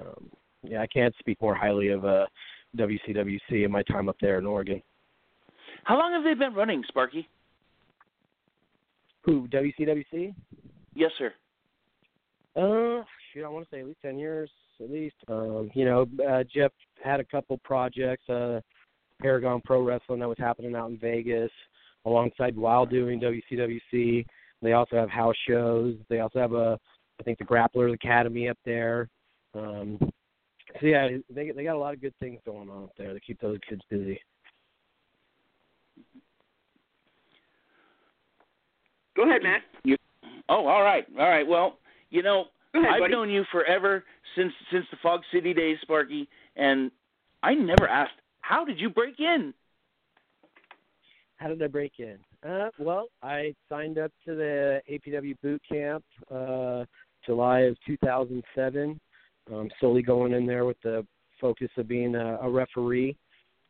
Um, 0.00 0.28
yeah, 0.62 0.82
I 0.82 0.86
can't 0.86 1.14
speak 1.18 1.40
more 1.40 1.54
highly 1.54 1.88
of 1.88 2.04
uh, 2.04 2.26
WCWC 2.76 3.64
and 3.64 3.72
my 3.72 3.82
time 3.84 4.08
up 4.08 4.16
there 4.20 4.38
in 4.38 4.46
Oregon. 4.46 4.82
How 5.84 5.98
long 5.98 6.12
have 6.12 6.24
they 6.24 6.34
been 6.34 6.54
running, 6.54 6.82
Sparky? 6.88 7.28
Who 9.22 9.46
WCWC? 9.48 10.34
Yes, 10.94 11.10
sir. 11.18 11.32
Uh, 12.56 13.04
shoot, 13.32 13.44
I 13.44 13.48
want 13.48 13.68
to 13.68 13.74
say 13.74 13.80
at 13.80 13.86
least 13.86 14.00
ten 14.02 14.18
years, 14.18 14.50
at 14.80 14.90
least. 14.90 15.14
Um, 15.28 15.70
you 15.74 15.84
know, 15.84 16.06
uh, 16.28 16.42
Jeff 16.52 16.72
had 17.02 17.20
a 17.20 17.24
couple 17.24 17.58
projects. 17.58 18.28
Uh, 18.28 18.60
Paragon 19.20 19.60
Pro 19.64 19.82
Wrestling 19.82 20.20
that 20.20 20.28
was 20.28 20.38
happening 20.38 20.74
out 20.74 20.90
in 20.90 20.98
Vegas, 20.98 21.50
alongside 22.06 22.56
while 22.56 22.86
doing 22.86 23.20
WCWC. 23.20 24.24
They 24.62 24.72
also 24.72 24.96
have 24.96 25.10
house 25.10 25.36
shows. 25.48 25.96
They 26.08 26.20
also 26.20 26.38
have 26.38 26.52
a, 26.52 26.78
I 27.18 27.22
think 27.22 27.38
the 27.38 27.44
Grapplers 27.44 27.94
Academy 27.94 28.48
up 28.48 28.58
there. 28.64 29.08
Um, 29.54 29.98
so 30.80 30.86
yeah, 30.86 31.08
they 31.28 31.50
they 31.50 31.64
got 31.64 31.76
a 31.76 31.78
lot 31.78 31.94
of 31.94 32.00
good 32.00 32.14
things 32.20 32.40
going 32.44 32.70
on 32.70 32.84
up 32.84 32.92
there 32.96 33.12
to 33.12 33.20
keep 33.20 33.40
those 33.40 33.58
kids 33.68 33.82
busy. 33.90 34.20
Go 39.16 39.28
ahead, 39.28 39.42
Matt. 39.42 39.62
You, 39.82 39.96
oh, 40.48 40.66
all 40.66 40.82
right, 40.82 41.04
all 41.18 41.28
right. 41.28 41.46
Well, 41.46 41.78
you 42.10 42.22
know, 42.22 42.44
ahead, 42.74 42.88
I've 42.88 43.00
buddy. 43.00 43.12
known 43.12 43.30
you 43.30 43.44
forever 43.50 44.04
since 44.36 44.52
since 44.72 44.86
the 44.90 44.96
Fog 45.02 45.22
City 45.32 45.52
days, 45.52 45.78
Sparky, 45.82 46.28
and 46.56 46.90
I 47.42 47.54
never 47.54 47.88
asked 47.88 48.12
how 48.50 48.64
did 48.64 48.80
you 48.80 48.90
break 48.90 49.20
in. 49.20 49.54
How 51.36 51.48
did 51.48 51.62
I 51.62 51.68
break 51.68 51.92
in? 52.00 52.18
Uh, 52.46 52.68
well, 52.80 53.06
I 53.22 53.54
signed 53.68 53.96
up 53.96 54.10
to 54.26 54.34
the 54.34 54.80
APW 54.90 55.36
boot 55.40 55.62
camp 55.70 56.04
uh, 56.34 56.84
July 57.24 57.60
of 57.60 57.76
2007. 57.86 59.00
Um, 59.52 59.68
solely 59.80 60.02
going 60.02 60.32
in 60.32 60.46
there 60.46 60.64
with 60.64 60.76
the 60.82 61.06
focus 61.40 61.70
of 61.76 61.86
being 61.86 62.16
a, 62.16 62.38
a 62.42 62.50
referee. 62.50 63.16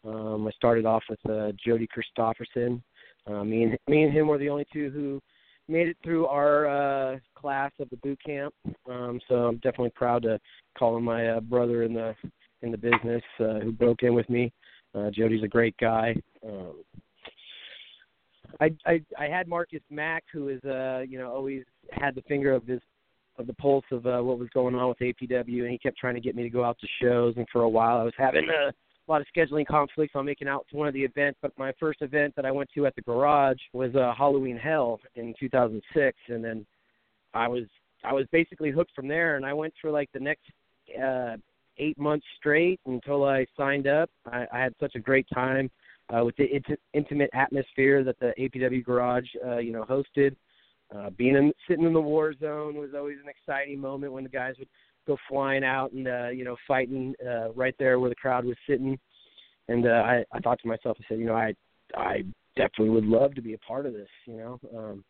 Um, 0.04 0.48
I 0.48 0.50
started 0.52 0.86
off 0.86 1.02
with 1.10 1.20
uh, 1.30 1.52
Jody 1.64 1.86
Christofferson. 1.86 2.80
Uh, 3.26 3.44
me 3.44 3.64
and 3.64 3.78
me 3.86 4.04
and 4.04 4.12
him 4.12 4.28
were 4.28 4.38
the 4.38 4.48
only 4.48 4.66
two 4.72 4.90
who 4.90 5.20
made 5.68 5.88
it 5.88 5.96
through 6.02 6.26
our 6.26 6.68
uh, 6.68 7.18
class 7.34 7.70
of 7.80 7.90
the 7.90 7.96
boot 7.98 8.18
camp. 8.24 8.54
Um, 8.90 9.20
so 9.28 9.34
I'm 9.46 9.56
definitely 9.56 9.92
proud 9.94 10.22
to 10.22 10.40
call 10.76 10.96
him 10.96 11.04
my 11.04 11.28
uh, 11.28 11.40
brother 11.40 11.82
in 11.82 11.92
the 11.92 12.14
in 12.62 12.70
the 12.70 12.78
business 12.78 13.22
uh, 13.40 13.60
who 13.60 13.72
broke 13.72 14.02
in 14.02 14.14
with 14.14 14.28
me. 14.28 14.52
Uh, 14.94 15.10
Jody's 15.10 15.42
a 15.42 15.48
great 15.48 15.76
guy. 15.78 16.14
Um, 16.46 16.74
I, 18.60 18.70
I 18.84 19.00
I 19.18 19.26
had 19.26 19.46
Marcus 19.46 19.82
Mack, 19.90 20.24
who 20.32 20.48
is 20.48 20.62
uh 20.64 21.00
you 21.08 21.18
know 21.18 21.30
always 21.30 21.62
had 21.92 22.14
the 22.14 22.22
finger 22.22 22.52
of 22.52 22.66
his 22.66 22.80
of 23.38 23.46
the 23.46 23.54
pulse 23.54 23.84
of 23.90 24.06
uh, 24.06 24.20
what 24.20 24.38
was 24.38 24.48
going 24.52 24.74
on 24.74 24.88
with 24.88 24.98
APW, 24.98 25.62
and 25.62 25.70
he 25.70 25.78
kept 25.78 25.96
trying 25.98 26.14
to 26.14 26.20
get 26.20 26.36
me 26.36 26.42
to 26.42 26.50
go 26.50 26.64
out 26.64 26.78
to 26.80 26.86
shows. 27.02 27.34
And 27.36 27.46
for 27.50 27.62
a 27.62 27.68
while, 27.68 27.98
I 27.98 28.04
was 28.04 28.12
having 28.18 28.46
a 28.48 28.72
lot 29.10 29.20
of 29.20 29.26
scheduling 29.34 29.66
conflicts 29.66 30.14
on 30.14 30.26
making 30.26 30.46
out 30.46 30.66
to 30.70 30.76
one 30.76 30.88
of 30.88 30.94
the 30.94 31.02
events. 31.02 31.38
But 31.40 31.52
my 31.56 31.72
first 31.80 32.02
event 32.02 32.34
that 32.36 32.44
I 32.44 32.50
went 32.50 32.68
to 32.74 32.86
at 32.86 32.94
the 32.94 33.02
garage 33.02 33.58
was 33.72 33.94
uh, 33.94 34.12
Halloween 34.16 34.56
Hell 34.56 35.00
in 35.14 35.34
2006, 35.40 36.18
and 36.28 36.44
then 36.44 36.66
I 37.32 37.48
was 37.48 37.64
I 38.04 38.12
was 38.12 38.26
basically 38.30 38.70
hooked 38.70 38.92
from 38.94 39.08
there. 39.08 39.36
And 39.36 39.46
I 39.46 39.52
went 39.52 39.72
for 39.80 39.90
like 39.90 40.10
the 40.12 40.20
next 40.20 40.42
uh, 41.02 41.36
eight 41.80 41.98
months 41.98 42.26
straight 42.36 42.80
until 42.86 43.24
I 43.24 43.46
signed 43.56 43.86
up. 43.86 44.10
I, 44.30 44.46
I 44.52 44.58
had 44.58 44.74
such 44.78 44.94
a 44.94 45.00
great 45.00 45.26
time 45.34 45.70
uh, 46.14 46.24
with 46.24 46.36
the 46.36 46.54
int- 46.54 46.80
intimate 46.92 47.30
atmosphere 47.32 48.04
that 48.04 48.18
the 48.20 48.32
APW 48.38 48.84
garage 48.84 49.26
uh, 49.44 49.58
you 49.58 49.72
know 49.72 49.84
hosted. 49.84 50.36
Uh, 50.94 51.08
being 51.10 51.36
in, 51.36 51.52
sitting 51.68 51.84
in 51.84 51.92
the 51.92 52.00
war 52.00 52.34
zone 52.40 52.74
was 52.74 52.90
always 52.96 53.18
an 53.22 53.28
exciting 53.28 53.78
moment 53.78 54.12
when 54.12 54.24
the 54.24 54.30
guys 54.30 54.54
would 54.58 54.68
go 55.06 55.16
flying 55.28 55.64
out 55.64 55.92
and 55.92 56.08
uh, 56.08 56.28
you 56.28 56.44
know 56.44 56.56
fighting 56.66 57.14
uh, 57.26 57.50
right 57.52 57.74
there 57.78 57.98
where 57.98 58.10
the 58.10 58.16
crowd 58.16 58.44
was 58.44 58.56
sitting. 58.68 58.98
And 59.68 59.86
uh, 59.86 60.02
I, 60.04 60.24
I 60.32 60.40
thought 60.40 60.58
to 60.62 60.68
myself, 60.68 60.96
I 61.00 61.04
said, 61.08 61.18
you 61.18 61.26
know, 61.26 61.36
I 61.36 61.54
I 61.96 62.24
definitely 62.56 62.90
would 62.90 63.04
love 63.04 63.34
to 63.34 63.42
be 63.42 63.54
a 63.54 63.58
part 63.58 63.86
of 63.86 63.92
this. 63.92 64.08
You 64.26 64.36
know, 64.36 64.60
um, 64.76 65.04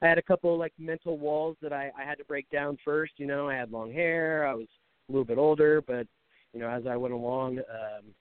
I 0.00 0.06
had 0.06 0.18
a 0.18 0.22
couple 0.22 0.56
like 0.58 0.72
mental 0.78 1.18
walls 1.18 1.56
that 1.62 1.72
I, 1.72 1.90
I 1.98 2.04
had 2.04 2.18
to 2.18 2.24
break 2.24 2.48
down 2.50 2.78
first. 2.84 3.14
You 3.16 3.26
know, 3.26 3.48
I 3.48 3.54
had 3.54 3.70
long 3.70 3.92
hair, 3.92 4.46
I 4.46 4.54
was 4.54 4.68
a 5.08 5.12
little 5.12 5.24
bit 5.24 5.38
older, 5.38 5.82
but 5.82 6.06
you 6.52 6.60
know, 6.60 6.68
as 6.68 6.86
I 6.86 6.96
went 6.96 7.14
along, 7.14 7.58
um, 7.58 8.14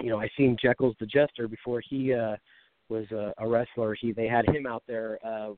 you 0.00 0.08
know, 0.08 0.20
I 0.20 0.28
seen 0.36 0.56
Jekyll's 0.60 0.96
the 0.98 1.06
Jester 1.06 1.46
before 1.46 1.82
he 1.88 2.14
uh, 2.14 2.36
was 2.88 3.04
a, 3.10 3.32
a 3.38 3.48
wrestler. 3.48 3.94
He 3.94 4.12
they 4.12 4.26
had 4.26 4.48
him 4.48 4.66
out 4.66 4.82
there 4.86 5.18
uh, 5.24 5.50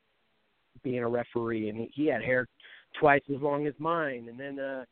being 0.82 0.98
a 1.00 1.08
referee, 1.08 1.68
and 1.68 1.78
he, 1.78 1.90
he 1.94 2.06
had 2.06 2.22
hair 2.22 2.46
twice 2.98 3.22
as 3.34 3.40
long 3.40 3.66
as 3.66 3.74
mine. 3.78 4.26
And 4.28 4.38
then 4.38 4.58
uh, 4.58 4.84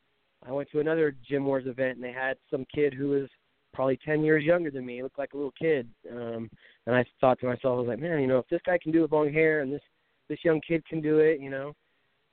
I 0.47 0.51
went 0.51 0.69
to 0.71 0.79
another 0.79 1.15
Gym 1.27 1.45
Wars 1.45 1.65
event, 1.67 1.95
and 1.95 2.03
they 2.03 2.13
had 2.13 2.37
some 2.49 2.65
kid 2.73 2.93
who 2.93 3.09
was 3.09 3.29
probably 3.73 3.99
ten 4.05 4.23
years 4.23 4.43
younger 4.43 4.71
than 4.71 4.85
me. 4.85 4.97
He 4.97 5.03
looked 5.03 5.19
like 5.19 5.33
a 5.33 5.37
little 5.37 5.53
kid, 5.59 5.87
um, 6.11 6.49
and 6.85 6.95
I 6.95 7.05
thought 7.19 7.39
to 7.41 7.45
myself, 7.45 7.77
I 7.77 7.79
was 7.81 7.87
like, 7.87 7.99
man, 7.99 8.21
you 8.21 8.27
know, 8.27 8.39
if 8.39 8.49
this 8.49 8.61
guy 8.65 8.77
can 8.81 8.91
do 8.91 8.99
it 8.99 9.03
with 9.03 9.11
long 9.11 9.31
hair, 9.31 9.61
and 9.61 9.71
this 9.71 9.81
this 10.29 10.39
young 10.43 10.61
kid 10.65 10.85
can 10.85 11.01
do 11.01 11.19
it, 11.19 11.39
you 11.39 11.49
know. 11.49 11.73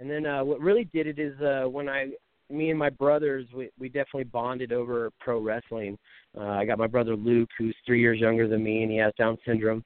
And 0.01 0.09
then 0.09 0.26
uh, 0.26 0.45
what 0.45 0.61
really 0.61 0.85
did 0.93 1.09
it 1.09 1.18
is 1.18 1.39
uh, 1.41 1.68
when 1.68 1.89
I 1.89 2.12
me 2.51 2.70
and 2.70 2.78
my 2.78 2.90
brothers, 2.90 3.46
we, 3.55 3.70
we 3.78 3.88
definitely 3.88 4.24
bonded 4.24 4.72
over 4.72 5.11
pro 5.20 5.40
wrestling. 5.40 5.99
Uh, 6.36 6.44
I 6.44 6.64
got 6.64 6.78
my 6.78 6.86
brother 6.86 7.16
Luke, 7.16 7.49
who's 7.59 7.76
three 7.84 8.01
years 8.01 8.20
younger 8.20 8.49
than 8.49 8.62
me, 8.62 8.82
and 8.82 8.90
he 8.90 8.99
has 8.99 9.12
Down 9.18 9.36
syndrome. 9.46 9.84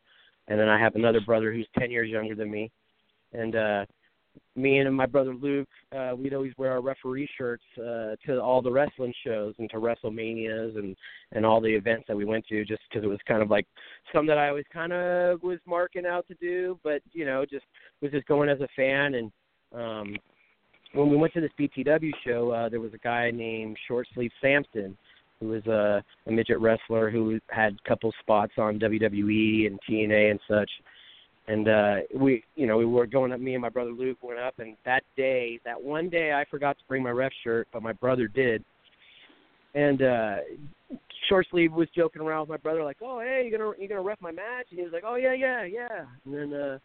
And 0.49 0.59
then 0.59 0.69
I 0.69 0.79
have 0.79 0.95
another 0.95 1.21
brother 1.21 1.53
who's 1.53 1.69
ten 1.79 1.91
years 1.91 2.11
younger 2.11 2.35
than 2.35 2.51
me. 2.51 2.71
And 3.33 3.57
uh, 3.57 3.85
me 4.57 4.79
and 4.79 4.95
my 4.95 5.07
brother 5.07 5.35
Luke, 5.35 5.69
uh, 5.97 6.13
we'd 6.17 6.35
always 6.35 6.53
wear 6.57 6.73
our 6.73 6.81
referee 6.81 7.29
shirts 7.39 7.65
uh, 7.79 8.17
to 8.27 8.41
all 8.41 8.61
the 8.61 8.71
wrestling 8.71 9.15
shows 9.25 9.55
and 9.59 9.71
to 9.71 9.77
WrestleManias 9.77 10.77
and 10.77 10.97
and 11.33 11.47
all 11.47 11.61
the 11.61 11.75
events 11.75 12.05
that 12.09 12.17
we 12.17 12.25
went 12.25 12.47
to, 12.49 12.65
just 12.65 12.83
because 12.89 13.05
it 13.05 13.09
was 13.09 13.21
kind 13.27 13.43
of 13.43 13.51
like 13.51 13.67
something 14.13 14.29
that 14.29 14.39
I 14.39 14.49
always 14.49 14.67
kind 14.73 14.93
of 14.93 15.43
was 15.43 15.59
marking 15.67 16.07
out 16.07 16.27
to 16.29 16.35
do, 16.35 16.79
but 16.83 17.03
you 17.13 17.25
know, 17.25 17.45
just 17.45 17.65
was 18.01 18.11
just 18.13 18.27
going 18.27 18.49
as 18.49 18.61
a 18.61 18.69
fan 18.77 19.15
and. 19.15 19.33
um 19.75 20.17
when 20.95 21.11
we 21.11 21.17
went 21.17 21.33
to 21.35 21.41
this 21.41 21.51
BTW 21.59 22.13
show, 22.25 22.51
uh, 22.51 22.69
there 22.69 22.81
was 22.81 22.95
a 22.95 22.99
guy 22.99 23.31
named 23.31 23.77
Short 23.89 24.07
Sleeve 24.15 24.31
Sampson, 24.41 24.97
who 25.41 25.49
was 25.49 25.67
a, 25.67 26.03
a 26.27 26.31
midget 26.33 26.61
wrestler 26.61 27.11
who 27.11 27.39
had 27.49 27.77
a 27.85 27.89
couple 27.89 28.13
spots 28.21 28.53
on 28.59 28.79
WWE 28.79 29.67
and 29.67 29.79
TNA 29.89 30.31
and 30.31 30.41
such. 30.49 30.71
And 31.49 31.69
uh 31.69 31.95
we, 32.15 32.45
you 32.55 32.69
know, 32.69 32.77
we 32.77 32.85
were 32.85 33.05
going 33.05 33.33
up. 33.33 33.41
Me 33.41 33.55
and 33.55 33.63
my 33.63 33.69
brother 33.69 33.91
Luke 33.91 34.19
went 34.23 34.39
up, 34.39 34.61
and 34.61 34.77
that 34.85 35.03
day, 35.17 35.59
that 35.65 35.83
one 35.83 36.09
day, 36.09 36.33
I 36.33 36.45
forgot 36.49 36.79
to 36.79 36.85
bring 36.87 37.03
my 37.03 37.11
ref 37.11 37.33
shirt, 37.43 37.67
but 37.73 37.83
my 37.83 37.93
brother 37.93 38.29
did. 38.29 38.65
And 39.75 40.03
uh 40.03 40.37
Short 41.29 41.47
Sleeve 41.51 41.73
was 41.73 41.89
joking 41.97 42.23
around 42.23 42.43
with 42.43 42.51
my 42.51 42.57
brother, 42.59 42.85
like, 42.85 42.99
"Oh, 43.03 43.19
hey, 43.19 43.43
you 43.45 43.57
gonna 43.57 43.73
you 43.77 43.89
gonna 43.89 44.03
ref 44.03 44.21
my 44.21 44.31
match?" 44.31 44.67
And 44.71 44.79
he 44.79 44.85
was 44.85 44.93
like, 44.93 45.03
"Oh 45.05 45.17
yeah, 45.17 45.33
yeah, 45.33 45.65
yeah." 45.65 46.05
And 46.25 46.33
then 46.33 46.55
uh 46.55 46.79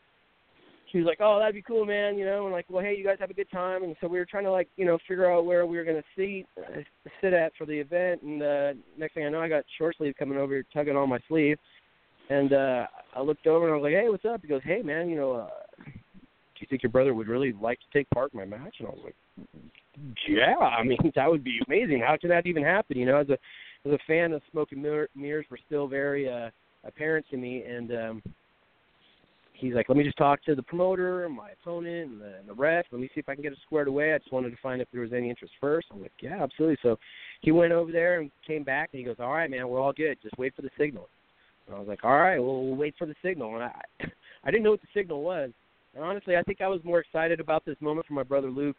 she 0.91 0.99
was 0.99 1.05
like, 1.05 1.19
"Oh, 1.19 1.39
that'd 1.39 1.55
be 1.55 1.61
cool, 1.61 1.85
man," 1.85 2.17
you 2.17 2.25
know, 2.25 2.45
and 2.45 2.53
like, 2.53 2.65
"Well, 2.69 2.83
hey, 2.83 2.95
you 2.95 3.03
guys 3.03 3.17
have 3.19 3.29
a 3.29 3.33
good 3.33 3.49
time." 3.51 3.83
And 3.83 3.95
so 3.99 4.07
we 4.07 4.19
were 4.19 4.25
trying 4.25 4.45
to 4.45 4.51
like, 4.51 4.69
you 4.77 4.85
know, 4.85 4.97
figure 5.07 5.31
out 5.31 5.45
where 5.45 5.65
we 5.65 5.77
were 5.77 5.83
gonna 5.83 6.03
sit 6.15 6.45
uh, 6.57 6.81
sit 7.21 7.33
at 7.33 7.51
for 7.57 7.65
the 7.65 7.77
event. 7.77 8.21
And 8.21 8.41
uh, 8.41 8.73
next 8.97 9.13
thing 9.13 9.25
I 9.25 9.29
know, 9.29 9.41
I 9.41 9.49
got 9.49 9.65
short 9.77 9.97
sleeve 9.97 10.15
coming 10.17 10.37
over, 10.37 10.63
tugging 10.73 10.95
on 10.95 11.09
my 11.09 11.19
sleeve, 11.27 11.57
and 12.29 12.53
uh, 12.53 12.87
I 13.15 13.21
looked 13.21 13.47
over 13.47 13.65
and 13.65 13.73
I 13.73 13.77
was 13.77 13.83
like, 13.83 14.01
"Hey, 14.01 14.09
what's 14.09 14.25
up?" 14.25 14.41
He 14.41 14.47
goes, 14.47 14.61
"Hey, 14.63 14.81
man, 14.81 15.09
you 15.09 15.17
know, 15.17 15.33
uh, 15.33 15.49
do 15.85 16.59
you 16.59 16.67
think 16.69 16.83
your 16.83 16.91
brother 16.91 17.13
would 17.13 17.27
really 17.27 17.53
like 17.53 17.79
to 17.79 17.97
take 17.97 18.09
part 18.11 18.33
in 18.33 18.39
my 18.39 18.45
match?" 18.45 18.75
And 18.79 18.87
I 18.87 18.91
was 18.91 19.01
like, 19.03 19.15
"Yeah, 20.27 20.57
I 20.57 20.83
mean, 20.83 20.97
that 21.15 21.29
would 21.29 21.43
be 21.43 21.59
amazing. 21.67 22.03
How 22.05 22.17
can 22.19 22.29
that 22.29 22.45
even 22.45 22.63
happen?" 22.63 22.97
You 22.97 23.05
know, 23.05 23.17
as 23.17 23.29
a 23.29 23.37
as 23.85 23.93
a 23.93 23.99
fan, 24.07 24.33
of 24.33 24.41
smoke 24.51 24.71
and 24.71 24.81
mirrors 24.81 25.45
were 25.49 25.59
still 25.65 25.87
very 25.87 26.29
uh, 26.29 26.49
apparent 26.83 27.25
to 27.31 27.37
me, 27.37 27.63
and 27.63 27.91
um, 27.91 28.23
he's 29.57 29.73
like, 29.73 29.89
let 29.89 29.97
me 29.97 30.03
just 30.03 30.17
talk 30.17 30.43
to 30.43 30.55
the 30.55 30.63
promoter, 30.63 31.27
my 31.29 31.49
opponent, 31.51 32.11
and 32.11 32.21
the, 32.21 32.37
and 32.39 32.47
the 32.47 32.53
ref. 32.53 32.85
Let 32.91 33.01
me 33.01 33.09
see 33.13 33.19
if 33.19 33.29
I 33.29 33.33
can 33.33 33.43
get 33.43 33.51
it 33.51 33.59
squared 33.65 33.87
away. 33.87 34.13
I 34.13 34.17
just 34.17 34.31
wanted 34.31 34.51
to 34.51 34.57
find 34.61 34.81
if 34.81 34.87
there 34.91 35.01
was 35.01 35.13
any 35.13 35.29
interest 35.29 35.53
first. 35.59 35.87
I'm 35.91 36.01
like, 36.01 36.11
yeah, 36.21 36.41
absolutely. 36.41 36.77
So 36.81 36.97
he 37.41 37.51
went 37.51 37.73
over 37.73 37.91
there 37.91 38.19
and 38.19 38.31
came 38.45 38.63
back, 38.63 38.89
and 38.93 38.99
he 38.99 39.05
goes, 39.05 39.17
all 39.19 39.33
right, 39.33 39.49
man, 39.49 39.67
we're 39.67 39.81
all 39.81 39.93
good. 39.93 40.17
Just 40.21 40.37
wait 40.37 40.55
for 40.55 40.61
the 40.61 40.69
signal. 40.77 41.09
And 41.67 41.75
I 41.75 41.79
was 41.79 41.87
like, 41.87 42.03
all 42.03 42.17
right, 42.17 42.39
well, 42.39 42.63
we'll 42.63 42.75
wait 42.75 42.95
for 42.97 43.05
the 43.05 43.15
signal. 43.21 43.55
And 43.55 43.63
I, 43.63 43.81
I 44.43 44.51
didn't 44.51 44.63
know 44.63 44.71
what 44.71 44.81
the 44.81 44.87
signal 44.93 45.21
was. 45.23 45.51
And 45.95 46.03
honestly, 46.03 46.37
I 46.37 46.43
think 46.43 46.61
I 46.61 46.67
was 46.67 46.81
more 46.83 46.99
excited 46.99 47.39
about 47.39 47.65
this 47.65 47.77
moment 47.81 48.07
for 48.07 48.13
my 48.13 48.23
brother 48.23 48.49
Luke 48.49 48.75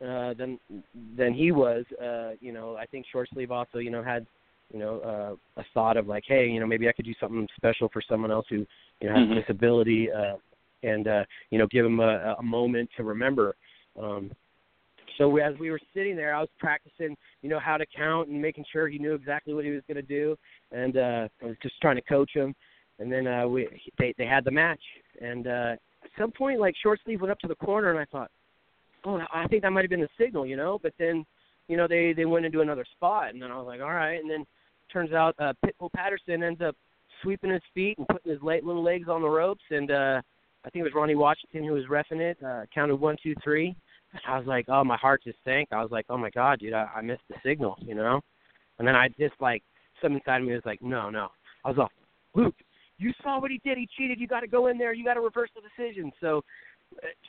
uh, 0.00 0.34
than 0.34 0.58
than 1.16 1.34
he 1.34 1.52
was. 1.52 1.84
Uh, 2.02 2.30
you 2.40 2.52
know, 2.52 2.76
I 2.76 2.86
think 2.86 3.06
Short 3.12 3.28
Sleeve 3.32 3.50
also, 3.50 3.78
you 3.78 3.90
know, 3.90 4.02
had 4.02 4.26
you 4.72 4.78
know, 4.78 5.00
uh, 5.56 5.60
a 5.60 5.64
thought 5.74 5.96
of 5.96 6.06
like, 6.06 6.24
hey, 6.26 6.48
you 6.48 6.60
know, 6.60 6.66
maybe 6.66 6.88
I 6.88 6.92
could 6.92 7.04
do 7.04 7.14
something 7.20 7.46
special 7.56 7.88
for 7.92 8.02
someone 8.08 8.30
else 8.30 8.46
who, 8.48 8.66
you 9.00 9.08
know, 9.08 9.14
has 9.14 9.28
Mhm. 9.28 9.32
a 9.32 9.40
disability, 9.40 10.10
uh, 10.10 10.36
and 10.82 11.06
uh, 11.06 11.24
you 11.50 11.58
know, 11.58 11.66
give 11.66 11.84
them 11.84 12.00
a, 12.00 12.36
a 12.38 12.42
moment 12.42 12.90
to 12.96 13.04
remember. 13.04 13.54
Um, 14.00 14.32
so 15.18 15.28
we, 15.28 15.42
as 15.42 15.56
we 15.58 15.70
were 15.70 15.80
sitting 15.94 16.16
there, 16.16 16.34
I 16.34 16.40
was 16.40 16.48
practicing, 16.58 17.16
you 17.42 17.48
know, 17.50 17.58
how 17.58 17.76
to 17.76 17.86
count 17.86 18.28
and 18.28 18.40
making 18.40 18.64
sure 18.72 18.88
he 18.88 18.98
knew 18.98 19.14
exactly 19.14 19.52
what 19.52 19.64
he 19.64 19.70
was 19.70 19.82
going 19.86 19.96
to 19.96 20.02
do, 20.02 20.36
and 20.70 20.96
uh, 20.96 21.28
I 21.42 21.46
was 21.46 21.56
just 21.62 21.80
trying 21.80 21.96
to 21.96 22.02
coach 22.02 22.30
him. 22.34 22.54
And 22.98 23.12
then 23.12 23.26
uh, 23.26 23.46
we 23.46 23.68
they 23.98 24.14
they 24.16 24.26
had 24.26 24.44
the 24.44 24.50
match, 24.50 24.82
and 25.20 25.46
uh, 25.46 25.76
at 26.04 26.10
some 26.18 26.30
point, 26.30 26.60
like 26.60 26.74
short 26.82 27.00
sleeve 27.04 27.20
went 27.20 27.32
up 27.32 27.38
to 27.40 27.48
the 27.48 27.54
corner, 27.54 27.90
and 27.90 27.98
I 27.98 28.04
thought, 28.06 28.30
oh, 29.04 29.20
I 29.32 29.46
think 29.48 29.62
that 29.62 29.70
might 29.70 29.82
have 29.82 29.90
been 29.90 30.00
the 30.00 30.08
signal, 30.18 30.46
you 30.46 30.56
know. 30.56 30.78
But 30.82 30.94
then, 30.98 31.24
you 31.68 31.76
know, 31.76 31.88
they 31.88 32.12
they 32.12 32.24
went 32.24 32.46
into 32.46 32.60
another 32.60 32.84
spot, 32.92 33.32
and 33.32 33.42
then 33.42 33.50
I 33.50 33.56
was 33.56 33.66
like, 33.66 33.80
all 33.80 33.94
right. 33.94 34.20
And 34.20 34.30
then 34.30 34.46
turns 34.92 35.12
out 35.12 35.34
uh, 35.38 35.52
Pitbull 35.64 35.92
Patterson 35.92 36.42
ends 36.42 36.60
up 36.60 36.76
sweeping 37.22 37.50
his 37.50 37.62
feet 37.74 37.98
and 37.98 38.08
putting 38.08 38.32
his 38.32 38.42
late 38.42 38.64
little 38.64 38.82
legs 38.82 39.08
on 39.08 39.22
the 39.22 39.28
ropes, 39.28 39.62
and 39.70 39.90
uh, 39.90 40.20
I 40.64 40.70
think 40.70 40.80
it 40.80 40.84
was 40.84 40.94
Ronnie 40.94 41.14
Washington 41.14 41.64
who 41.64 41.72
was 41.72 41.84
refing 41.86 42.20
it. 42.20 42.38
Uh, 42.44 42.62
counted 42.74 42.96
one, 42.96 43.16
two, 43.22 43.34
three. 43.42 43.74
I 44.26 44.36
was 44.36 44.46
like, 44.46 44.66
oh, 44.68 44.84
my 44.84 44.96
heart 44.96 45.22
just 45.24 45.38
sank. 45.44 45.68
I 45.72 45.82
was 45.82 45.90
like, 45.90 46.04
oh 46.10 46.18
my 46.18 46.30
god, 46.30 46.60
dude, 46.60 46.74
I, 46.74 46.86
I 46.96 47.00
missed 47.00 47.22
the 47.28 47.36
signal, 47.44 47.76
you 47.80 47.94
know. 47.94 48.20
And 48.78 48.86
then 48.86 48.94
I 48.94 49.08
just 49.18 49.34
like 49.40 49.62
something 50.00 50.18
inside 50.18 50.40
me 50.40 50.52
was 50.52 50.62
like, 50.66 50.82
no, 50.82 51.08
no. 51.08 51.28
I 51.64 51.68
was 51.68 51.78
like, 51.78 51.90
Luke, 52.34 52.54
you 52.98 53.12
saw 53.22 53.40
what 53.40 53.50
he 53.50 53.60
did. 53.64 53.78
He 53.78 53.88
cheated. 53.96 54.20
You 54.20 54.26
got 54.26 54.40
to 54.40 54.46
go 54.46 54.66
in 54.66 54.78
there. 54.78 54.92
You 54.92 55.04
got 55.04 55.14
to 55.14 55.20
reverse 55.20 55.50
the 55.54 55.62
decision. 55.62 56.12
So, 56.20 56.42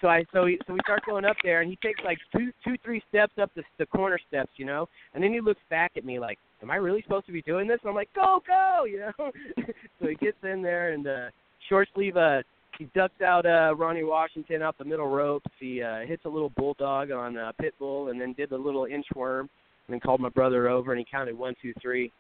so 0.02 0.08
I 0.08 0.24
so 0.34 0.46
he, 0.46 0.58
so 0.68 0.74
we 0.74 0.80
start 0.84 1.06
going 1.06 1.26
up 1.26 1.38
there, 1.44 1.62
and 1.62 1.70
he 1.70 1.78
takes 1.78 2.00
like 2.04 2.18
two 2.36 2.52
two 2.64 2.76
three 2.84 3.02
steps 3.10 3.34
up 3.42 3.52
the 3.56 3.64
the 3.80 3.86
corner 3.86 4.20
steps, 4.28 4.52
you 4.58 4.66
know. 4.66 4.88
And 5.14 5.24
then 5.24 5.34
he 5.34 5.42
looks 5.42 5.62
back 5.70 5.92
at 5.96 6.06
me 6.06 6.20
like, 6.20 6.38
am 6.62 6.72
I 6.72 6.76
really 6.76 7.02
supposed 7.02 7.26
to 7.28 7.32
be 7.32 7.42
doing 7.42 7.68
this? 7.68 7.80
And 7.84 7.90
I'm 7.90 7.96
like, 7.96 8.14
go 8.14 8.42
go, 8.48 8.86
you 8.90 9.00
know. 9.00 9.32
so 10.02 10.08
he 10.08 10.16
gets 10.16 10.38
in 10.44 10.62
there 10.62 10.94
and 10.94 11.08
uh, 11.08 11.30
short 11.70 11.88
sleeve 11.96 12.18
uh 12.18 12.42
he 12.78 12.90
ducks 12.96 13.22
out 13.22 13.46
uh 13.46 13.76
Ronnie 13.76 14.04
Washington 14.04 14.62
out 14.62 14.78
the 14.78 14.86
middle 14.86 15.08
ropes. 15.08 15.50
He 15.60 15.82
uh 15.82 16.00
hits 16.08 16.26
a 16.26 16.30
little 16.30 16.52
bulldog 16.58 17.12
on 17.12 17.38
uh 17.38 17.52
Pitbull 17.62 18.12
and 18.12 18.20
then 18.20 18.34
did 18.34 18.50
the 18.50 18.58
little 18.58 18.88
inchworm 18.88 19.42
and 19.42 19.90
then 19.90 20.00
called 20.00 20.22
my 20.22 20.30
brother 20.30 20.70
over 20.70 20.92
and 20.92 21.00
he 21.00 21.06
counted 21.10 21.38
one, 21.38 21.56
two, 21.62 21.74
three. 21.82 22.12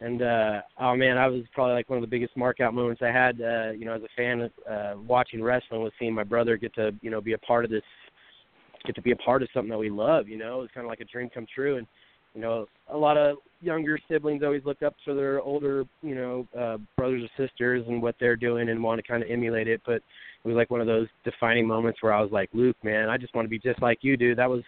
And 0.00 0.22
uh 0.22 0.60
oh 0.78 0.96
man, 0.96 1.16
I 1.16 1.26
was 1.28 1.42
probably 1.52 1.74
like 1.74 1.88
one 1.88 1.98
of 1.98 2.02
the 2.02 2.08
biggest 2.08 2.36
mark 2.36 2.60
out 2.60 2.74
moments 2.74 3.00
I 3.02 3.10
had 3.12 3.40
uh, 3.40 3.70
you 3.70 3.84
know, 3.84 3.94
as 3.94 4.02
a 4.02 4.08
fan 4.16 4.40
of 4.42 4.50
uh 4.70 4.94
watching 5.06 5.42
wrestling 5.42 5.82
was 5.82 5.92
seeing 5.98 6.14
my 6.14 6.24
brother 6.24 6.56
get 6.56 6.74
to, 6.74 6.92
you 7.00 7.10
know, 7.10 7.20
be 7.20 7.32
a 7.32 7.38
part 7.38 7.64
of 7.64 7.70
this 7.70 7.82
get 8.84 8.94
to 8.96 9.02
be 9.02 9.12
a 9.12 9.16
part 9.16 9.42
of 9.42 9.48
something 9.54 9.70
that 9.70 9.78
we 9.78 9.90
love, 9.90 10.28
you 10.28 10.36
know. 10.36 10.58
It 10.58 10.62
was 10.62 10.70
kinda 10.74 10.88
like 10.88 11.00
a 11.00 11.04
dream 11.04 11.30
come 11.32 11.46
true 11.52 11.78
and 11.78 11.86
you 12.34 12.40
know, 12.40 12.66
a 12.88 12.96
lot 12.96 13.16
of 13.16 13.36
younger 13.62 13.96
siblings 14.08 14.42
always 14.42 14.64
look 14.64 14.82
up 14.82 14.96
to 15.04 15.14
their 15.14 15.40
older, 15.40 15.84
you 16.02 16.14
know, 16.16 16.48
uh 16.58 16.78
brothers 16.96 17.22
or 17.22 17.46
sisters 17.46 17.84
and 17.86 18.02
what 18.02 18.16
they're 18.18 18.36
doing 18.36 18.68
and 18.68 18.82
want 18.82 19.00
to 19.00 19.06
kind 19.06 19.22
of 19.22 19.30
emulate 19.30 19.68
it, 19.68 19.80
but 19.86 20.02
it 20.44 20.48
was 20.48 20.56
like 20.56 20.70
one 20.70 20.80
of 20.80 20.86
those 20.86 21.06
defining 21.24 21.66
moments 21.66 22.02
where 22.02 22.12
I 22.12 22.20
was 22.20 22.32
like, 22.32 22.50
Luke, 22.52 22.76
man, 22.82 23.08
I 23.08 23.16
just 23.16 23.34
want 23.34 23.46
to 23.46 23.50
be 23.50 23.58
just 23.58 23.80
like 23.80 23.98
you, 24.02 24.16
dude. 24.16 24.38
That 24.38 24.50
was 24.50 24.62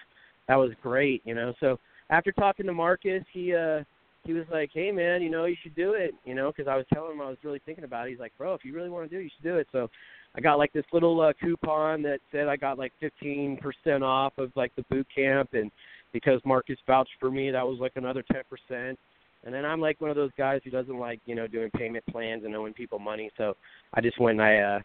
that 0.49 0.57
was 0.57 0.71
great, 0.83 1.23
you 1.25 1.35
know. 1.35 1.53
So 1.59 1.79
after 2.09 2.31
talking 2.31 2.67
to 2.67 2.73
Marcus, 2.73 3.25
he 3.33 3.53
uh 3.55 3.83
he 4.27 4.33
was 4.33 4.45
like, 4.51 4.71
"Hey 4.73 4.91
man, 4.93 5.23
you 5.23 5.31
know 5.31 5.45
you 5.45 5.57
should 5.63 5.75
do 5.75 5.95
it," 5.95 6.15
you 6.25 6.35
know, 6.35 6.53
because 6.53 6.69
I 6.69 6.77
was 6.77 6.87
telling 6.93 7.13
him 7.13 7.21
I 7.21 7.29
was 7.29 7.39
really 7.43 7.61
thinking 7.65 7.85
about 7.85 8.07
it. 8.07 8.11
He's 8.11 8.21
like, 8.21 8.33
"Bro, 8.37 8.55
if 8.55 8.65
you 8.65 8.75
really 8.75 8.91
want 8.91 9.09
to 9.09 9.15
do 9.15 9.21
it, 9.21 9.25
you 9.25 9.31
should 9.37 9.45
do 9.45 9.57
it." 9.57 9.67
So 9.73 9.89
I 10.35 10.41
got 10.41 10.59
like 10.59 10.73
this 10.73 10.85
little 10.93 11.21
uh, 11.21 11.33
coupon 11.41 12.03
that 12.03 12.21
said 12.31 12.49
I 12.49 12.57
got 12.57 12.79
like 12.79 12.93
15% 13.03 14.03
off 14.03 14.35
of 14.39 14.53
like 14.57 14.75
the 14.77 14.83
boot 14.91 15.07
camp, 15.15 15.51
and 15.55 15.71
because 16.13 16.41
Marcus 16.45 16.79
vouched 16.87 17.11
for 17.19 17.31
me, 17.31 17.51
that 17.51 17.67
was 17.67 17.79
like 17.81 17.93
another 17.97 18.25
10%. 18.71 18.97
And 19.45 19.55
then 19.55 19.65
I'm 19.65 19.81
like 19.81 20.01
one 20.01 20.11
of 20.11 20.17
those 20.17 20.33
guys 20.37 20.61
who 20.65 20.71
doesn't 20.71 20.99
like 20.99 21.21
you 21.27 21.35
know 21.35 21.47
doing 21.47 21.71
payment 21.71 22.05
plans 22.11 22.45
and 22.45 22.55
owing 22.57 22.75
people 22.75 22.99
money, 22.99 23.31
so 23.37 23.55
I 23.95 24.01
just 24.01 24.19
went 24.19 24.41
and 24.41 24.43
I 24.43 24.57
uh, 24.59 24.81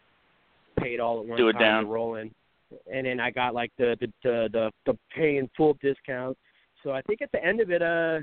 paid 0.78 1.00
all 1.00 1.20
at 1.20 1.26
one 1.26 1.36
Do 1.36 1.48
it 1.48 1.54
time 1.54 1.60
down. 1.62 1.84
to 1.84 1.90
roll 1.90 2.14
in, 2.14 2.30
and 2.92 3.06
then 3.06 3.18
I 3.18 3.30
got 3.30 3.54
like 3.54 3.72
the 3.76 3.96
the 4.00 4.06
the 4.22 4.48
the, 4.52 4.70
the 4.86 4.98
pay 5.14 5.36
in 5.38 5.50
full 5.56 5.76
discount. 5.82 6.38
So 6.84 6.92
I 6.92 7.02
think 7.02 7.22
at 7.22 7.30
the 7.32 7.44
end 7.44 7.60
of 7.60 7.70
it, 7.70 7.82
uh, 7.82 8.20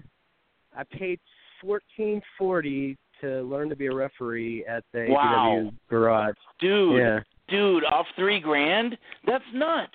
I 0.75 0.83
paid 0.83 1.19
fourteen 1.61 2.21
forty 2.37 2.97
to 3.21 3.41
learn 3.43 3.69
to 3.69 3.75
be 3.75 3.87
a 3.87 3.93
referee 3.93 4.65
at 4.65 4.83
the 4.93 5.07
Wow. 5.09 5.57
APW 5.65 5.73
garage. 5.89 6.35
Dude, 6.59 6.97
Yeah. 6.99 7.19
dude, 7.49 7.83
off 7.83 8.07
three 8.15 8.39
grand? 8.39 8.97
That's 9.25 9.43
nuts. 9.53 9.93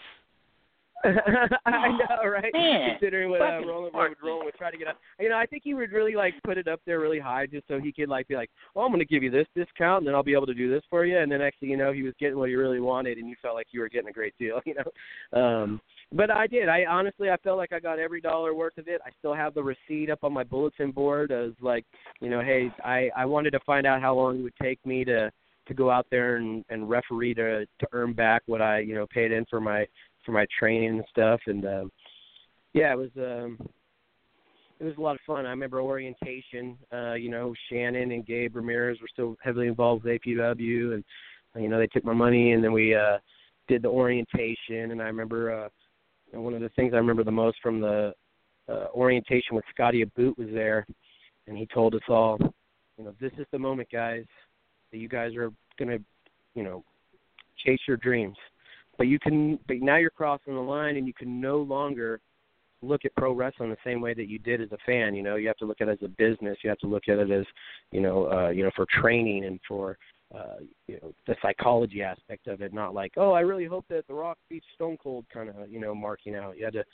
I 1.04 1.88
know, 1.88 2.28
right? 2.28 2.52
Man, 2.52 2.90
Considering 2.92 3.30
what 3.30 3.40
uh, 3.40 3.60
Roland 3.66 3.92
Marky. 3.92 4.14
would 4.22 4.26
Roland 4.26 4.44
would 4.46 4.54
try 4.54 4.70
to 4.70 4.78
get 4.78 4.88
up. 4.88 4.98
You 5.20 5.28
know, 5.28 5.36
I 5.36 5.46
think 5.46 5.62
he 5.64 5.74
would 5.74 5.92
really 5.92 6.14
like 6.14 6.34
put 6.44 6.56
it 6.56 6.68
up 6.68 6.80
there 6.86 7.00
really 7.00 7.18
high 7.18 7.46
just 7.46 7.66
so 7.68 7.78
he 7.78 7.92
could 7.92 8.08
like 8.08 8.28
be 8.28 8.36
like, 8.36 8.50
Well, 8.74 8.86
I'm 8.86 8.92
gonna 8.92 9.04
give 9.04 9.22
you 9.22 9.30
this 9.30 9.46
discount 9.54 9.98
and 10.00 10.06
then 10.08 10.14
I'll 10.14 10.22
be 10.22 10.32
able 10.32 10.46
to 10.46 10.54
do 10.54 10.70
this 10.70 10.82
for 10.88 11.04
you 11.04 11.18
and 11.18 11.30
then 11.30 11.42
actually, 11.42 11.68
you 11.68 11.76
know, 11.76 11.92
he 11.92 12.02
was 12.02 12.14
getting 12.18 12.38
what 12.38 12.48
he 12.48 12.54
really 12.54 12.80
wanted 12.80 13.18
and 13.18 13.28
you 13.28 13.36
felt 13.42 13.54
like 13.54 13.66
you 13.72 13.80
were 13.80 13.88
getting 13.88 14.08
a 14.08 14.12
great 14.12 14.34
deal, 14.38 14.60
you 14.66 14.74
know. 14.74 15.40
Um 15.40 15.80
but 16.12 16.30
I 16.30 16.46
did. 16.46 16.68
I 16.68 16.84
honestly 16.88 17.30
I 17.30 17.36
felt 17.38 17.58
like 17.58 17.72
I 17.72 17.80
got 17.80 17.98
every 17.98 18.20
dollar 18.20 18.54
worth 18.54 18.78
of 18.78 18.88
it. 18.88 19.00
I 19.04 19.10
still 19.18 19.34
have 19.34 19.54
the 19.54 19.62
receipt 19.62 20.10
up 20.10 20.22
on 20.22 20.32
my 20.32 20.44
bulletin 20.44 20.90
board 20.90 21.32
as 21.32 21.52
like, 21.60 21.84
you 22.20 22.30
know, 22.30 22.40
hey, 22.40 22.70
I 22.84 23.10
I 23.16 23.26
wanted 23.26 23.50
to 23.50 23.60
find 23.60 23.86
out 23.86 24.00
how 24.00 24.14
long 24.14 24.38
it 24.38 24.42
would 24.42 24.56
take 24.62 24.84
me 24.86 25.04
to 25.04 25.30
to 25.66 25.74
go 25.74 25.90
out 25.90 26.06
there 26.10 26.36
and 26.36 26.64
and 26.68 26.88
referee 26.88 27.34
to 27.34 27.66
to 27.66 27.86
earn 27.92 28.12
back 28.12 28.42
what 28.46 28.62
I, 28.62 28.80
you 28.80 28.94
know, 28.94 29.06
paid 29.06 29.32
in 29.32 29.44
for 29.50 29.60
my 29.60 29.86
for 30.24 30.32
my 30.32 30.46
training 30.58 30.90
and 30.90 31.04
stuff 31.10 31.40
and 31.46 31.64
um 31.66 31.90
yeah, 32.72 32.92
it 32.92 32.98
was 32.98 33.10
um 33.16 33.58
it 34.80 34.84
was 34.84 34.96
a 34.98 35.00
lot 35.00 35.14
of 35.14 35.20
fun. 35.24 35.46
I 35.46 35.50
remember 35.50 35.80
orientation, 35.80 36.76
uh, 36.92 37.14
you 37.14 37.30
know, 37.30 37.54
Shannon 37.70 38.10
and 38.10 38.26
Gabe 38.26 38.56
Ramirez 38.56 39.00
were 39.00 39.08
still 39.12 39.36
heavily 39.42 39.68
involved 39.68 40.04
with 40.04 40.20
APW 40.20 40.94
and 40.94 41.04
you 41.56 41.68
know, 41.68 41.78
they 41.78 41.86
took 41.86 42.04
my 42.04 42.12
money 42.12 42.52
and 42.52 42.62
then 42.62 42.72
we 42.72 42.94
uh 42.94 43.18
did 43.68 43.82
the 43.82 43.88
orientation 43.88 44.90
and 44.90 45.00
I 45.00 45.06
remember 45.06 45.52
uh 45.52 45.68
one 46.32 46.54
of 46.54 46.60
the 46.60 46.68
things 46.70 46.92
I 46.92 46.98
remember 46.98 47.24
the 47.24 47.30
most 47.30 47.58
from 47.62 47.80
the 47.80 48.12
uh, 48.68 48.86
orientation 48.94 49.54
with 49.54 49.64
Scotty 49.72 50.02
Aboot 50.02 50.38
was 50.38 50.48
there, 50.52 50.86
and 51.46 51.56
he 51.56 51.66
told 51.66 51.94
us 51.94 52.00
all, 52.08 52.38
you 52.98 53.04
know, 53.04 53.14
this 53.20 53.32
is 53.38 53.46
the 53.52 53.58
moment, 53.58 53.88
guys, 53.92 54.24
that 54.90 54.98
you 54.98 55.08
guys 55.08 55.34
are 55.36 55.52
gonna, 55.78 55.98
you 56.54 56.62
know, 56.62 56.82
chase 57.64 57.80
your 57.86 57.96
dreams. 57.96 58.36
But 58.96 59.08
you 59.08 59.18
can, 59.18 59.58
but 59.66 59.78
now 59.80 59.96
you're 59.96 60.10
crossing 60.10 60.54
the 60.54 60.60
line, 60.60 60.96
and 60.96 61.06
you 61.06 61.14
can 61.14 61.40
no 61.40 61.58
longer 61.58 62.20
look 62.82 63.04
at 63.04 63.14
pro 63.16 63.32
wrestling 63.32 63.70
the 63.70 63.76
same 63.84 64.00
way 64.00 64.14
that 64.14 64.28
you 64.28 64.38
did 64.38 64.60
as 64.60 64.70
a 64.72 64.78
fan. 64.86 65.14
You 65.14 65.22
know, 65.22 65.36
you 65.36 65.48
have 65.48 65.56
to 65.58 65.64
look 65.64 65.80
at 65.80 65.88
it 65.88 65.98
as 66.02 66.06
a 66.06 66.08
business. 66.08 66.58
You 66.62 66.70
have 66.70 66.78
to 66.78 66.86
look 66.86 67.08
at 67.08 67.18
it 67.18 67.30
as, 67.30 67.44
you 67.92 68.00
know, 68.00 68.30
uh, 68.30 68.50
you 68.50 68.62
know, 68.62 68.70
for 68.76 68.86
training 69.00 69.46
and 69.46 69.58
for 69.66 69.96
uh, 70.34 70.56
you 70.88 70.98
know 71.00 71.12
the 71.26 71.36
psychology 71.40 72.02
aspect 72.02 72.46
of 72.48 72.60
it, 72.60 72.72
not 72.72 72.94
like 72.94 73.12
oh 73.16 73.32
I 73.32 73.40
really 73.40 73.66
hope 73.66 73.84
that 73.88 74.06
The 74.08 74.14
Rock 74.14 74.38
beats 74.48 74.66
Stone 74.74 74.98
Cold 75.02 75.26
kind 75.32 75.48
of 75.48 75.70
you 75.70 75.80
know 75.80 75.94
marking 75.94 76.34
out. 76.34 76.58
You 76.58 76.64
had 76.64 76.74
to 76.74 76.84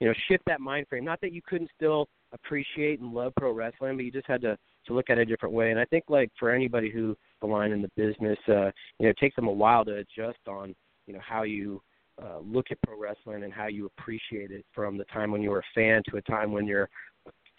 you 0.00 0.08
know 0.08 0.14
shift 0.26 0.44
that 0.46 0.60
mind 0.60 0.86
frame. 0.88 1.04
Not 1.04 1.20
that 1.20 1.32
you 1.32 1.40
couldn't 1.46 1.70
still 1.76 2.08
appreciate 2.32 3.00
and 3.00 3.12
love 3.14 3.34
pro 3.36 3.52
wrestling, 3.52 3.96
but 3.96 4.04
you 4.04 4.10
just 4.10 4.26
had 4.26 4.40
to 4.42 4.58
to 4.86 4.94
look 4.94 5.10
at 5.10 5.18
it 5.18 5.22
a 5.22 5.24
different 5.26 5.54
way. 5.54 5.70
And 5.70 5.78
I 5.78 5.84
think 5.84 6.04
like 6.08 6.30
for 6.38 6.50
anybody 6.50 6.90
who 6.90 7.16
the 7.40 7.46
line 7.46 7.72
in 7.72 7.82
the 7.82 7.90
business, 7.96 8.38
uh, 8.48 8.70
you 8.98 9.04
know, 9.04 9.10
it 9.10 9.18
takes 9.18 9.36
them 9.36 9.48
a 9.48 9.52
while 9.52 9.84
to 9.84 9.96
adjust 9.96 10.40
on 10.48 10.74
you 11.08 11.14
know 11.14 11.20
how 11.26 11.42
you 11.42 11.82
uh, 12.22 12.38
look 12.44 12.66
at 12.70 12.78
pro 12.82 13.00
wrestling 13.00 13.42
and 13.44 13.52
how 13.52 13.66
you 13.66 13.86
appreciate 13.86 14.50
it 14.50 14.64
from 14.74 14.96
the 14.98 15.04
time 15.04 15.30
when 15.32 15.42
you 15.42 15.50
were 15.50 15.60
a 15.60 15.74
fan 15.74 16.02
to 16.10 16.16
a 16.18 16.22
time 16.22 16.52
when 16.52 16.66
you're 16.66 16.88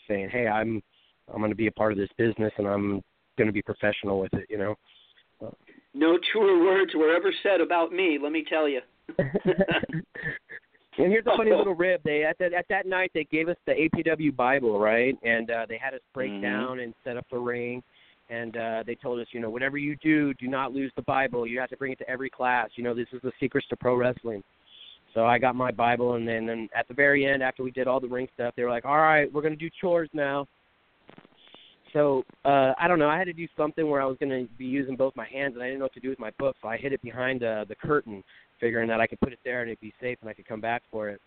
saying, 0.08 0.30
hey, 0.30 0.48
I'm 0.48 0.82
I'm 1.34 1.40
going 1.40 1.52
to 1.52 1.56
be 1.56 1.68
a 1.68 1.72
part 1.72 1.92
of 1.92 1.98
this 1.98 2.10
business 2.18 2.54
and 2.58 2.68
I'm 2.68 3.02
going 3.38 3.48
to 3.48 3.52
be 3.54 3.62
professional 3.62 4.20
with 4.20 4.34
it. 4.34 4.46
You 4.50 4.58
know. 4.60 4.76
No 5.94 6.20
truer 6.32 6.64
words 6.64 6.94
were 6.96 7.16
ever 7.16 7.34
said 7.42 7.62
about 7.62 7.92
me, 7.92 8.20
let 8.22 8.32
me 8.32 8.46
tell 8.48 8.70
you. 8.70 8.82
and 9.18 10.04
here's 10.98 11.26
a 11.26 11.38
funny 11.38 11.52
little 11.52 11.76
rib. 11.86 12.02
They 12.04 12.24
at 12.24 12.38
that 12.40 12.54
at 12.54 12.66
that 12.70 12.86
night 12.86 13.12
they 13.14 13.24
gave 13.26 13.50
us 13.50 13.58
the 13.66 13.74
APW 13.74 14.36
Bible, 14.36 14.80
right? 14.80 15.18
And 15.24 15.50
uh, 15.50 15.66
they 15.68 15.78
had 15.78 15.94
us 15.94 16.02
break 16.14 16.32
Mhm. 16.32 16.42
down 16.42 16.80
and 16.82 16.94
set 17.04 17.18
up 17.18 17.26
the 17.32 17.40
ring. 17.40 17.82
And 18.30 18.58
uh, 18.58 18.84
they 18.86 18.96
told 18.96 19.20
us, 19.20 19.28
you 19.32 19.40
know, 19.40 19.50
whatever 19.50 19.78
you 19.78 19.96
do, 19.98 20.34
do 20.36 20.48
not 20.48 20.72
lose 20.72 20.92
the 20.96 21.02
Bible. 21.02 21.48
You 21.48 21.60
have 21.60 21.70
to 21.70 21.78
bring 21.78 21.92
it 21.92 22.00
to 22.00 22.10
every 22.10 22.30
class. 22.30 22.70
You 22.76 22.84
know, 22.84 22.94
this 22.94 23.08
is 23.12 23.22
the 23.24 23.32
secrets 23.40 23.68
to 23.70 23.76
pro 23.76 23.96
wrestling. 23.96 24.44
So 25.16 25.26
I 25.26 25.40
got 25.40 25.56
my 25.56 25.72
Bible, 25.72 26.14
and 26.14 26.28
then, 26.28 26.46
then 26.46 26.70
at 26.76 26.88
the 26.88 26.94
very 26.94 27.26
end, 27.26 27.42
after 27.42 27.64
we 27.64 27.72
did 27.72 27.88
all 27.88 28.00
the 28.00 28.08
ring 28.08 28.28
stuff, 28.36 28.54
they 28.56 28.64
were 28.64 28.70
like, 28.70 28.86
"All 28.86 29.00
right, 29.00 29.32
we're 29.34 29.42
gonna 29.42 29.56
do 29.56 29.70
chores 29.82 30.10
now." 30.14 30.48
So 31.94 32.24
uh, 32.46 32.74
I 32.78 32.88
don't 32.88 33.00
know. 33.00 33.10
I 33.10 33.18
had 33.18 33.26
to 33.26 33.34
do 33.34 33.48
something 33.58 33.90
where 33.90 34.02
I 34.02 34.06
was 34.06 34.18
going 34.20 34.30
to 34.30 34.52
be 34.58 34.66
using 34.66 34.96
both 34.96 35.16
my 35.16 35.26
hands, 35.28 35.56
and 35.56 35.64
I 35.64 35.68
didn't 35.68 35.80
know 35.80 35.86
what 35.86 35.94
to 35.94 36.00
do 36.00 36.10
with 36.10 36.20
my 36.20 36.32
book, 36.38 36.56
so 36.62 36.68
I 36.68 36.78
hid 36.78 36.94
it 36.94 37.02
behind 37.02 37.44
uh, 37.44 37.66
the 37.68 37.76
curtain, 37.76 38.24
figuring 38.60 38.88
that 38.90 39.00
I 39.00 39.08
could 39.08 39.20
put 39.20 39.34
it 39.34 39.40
there 39.44 39.62
and 39.62 39.70
it'd 39.70 39.82
be 39.82 39.94
safe, 40.00 40.18
and 40.22 40.30
I 40.30 40.34
could 40.34 40.48
come 40.48 40.62
back 40.62 40.84
for 40.92 41.10
it. 41.10 41.22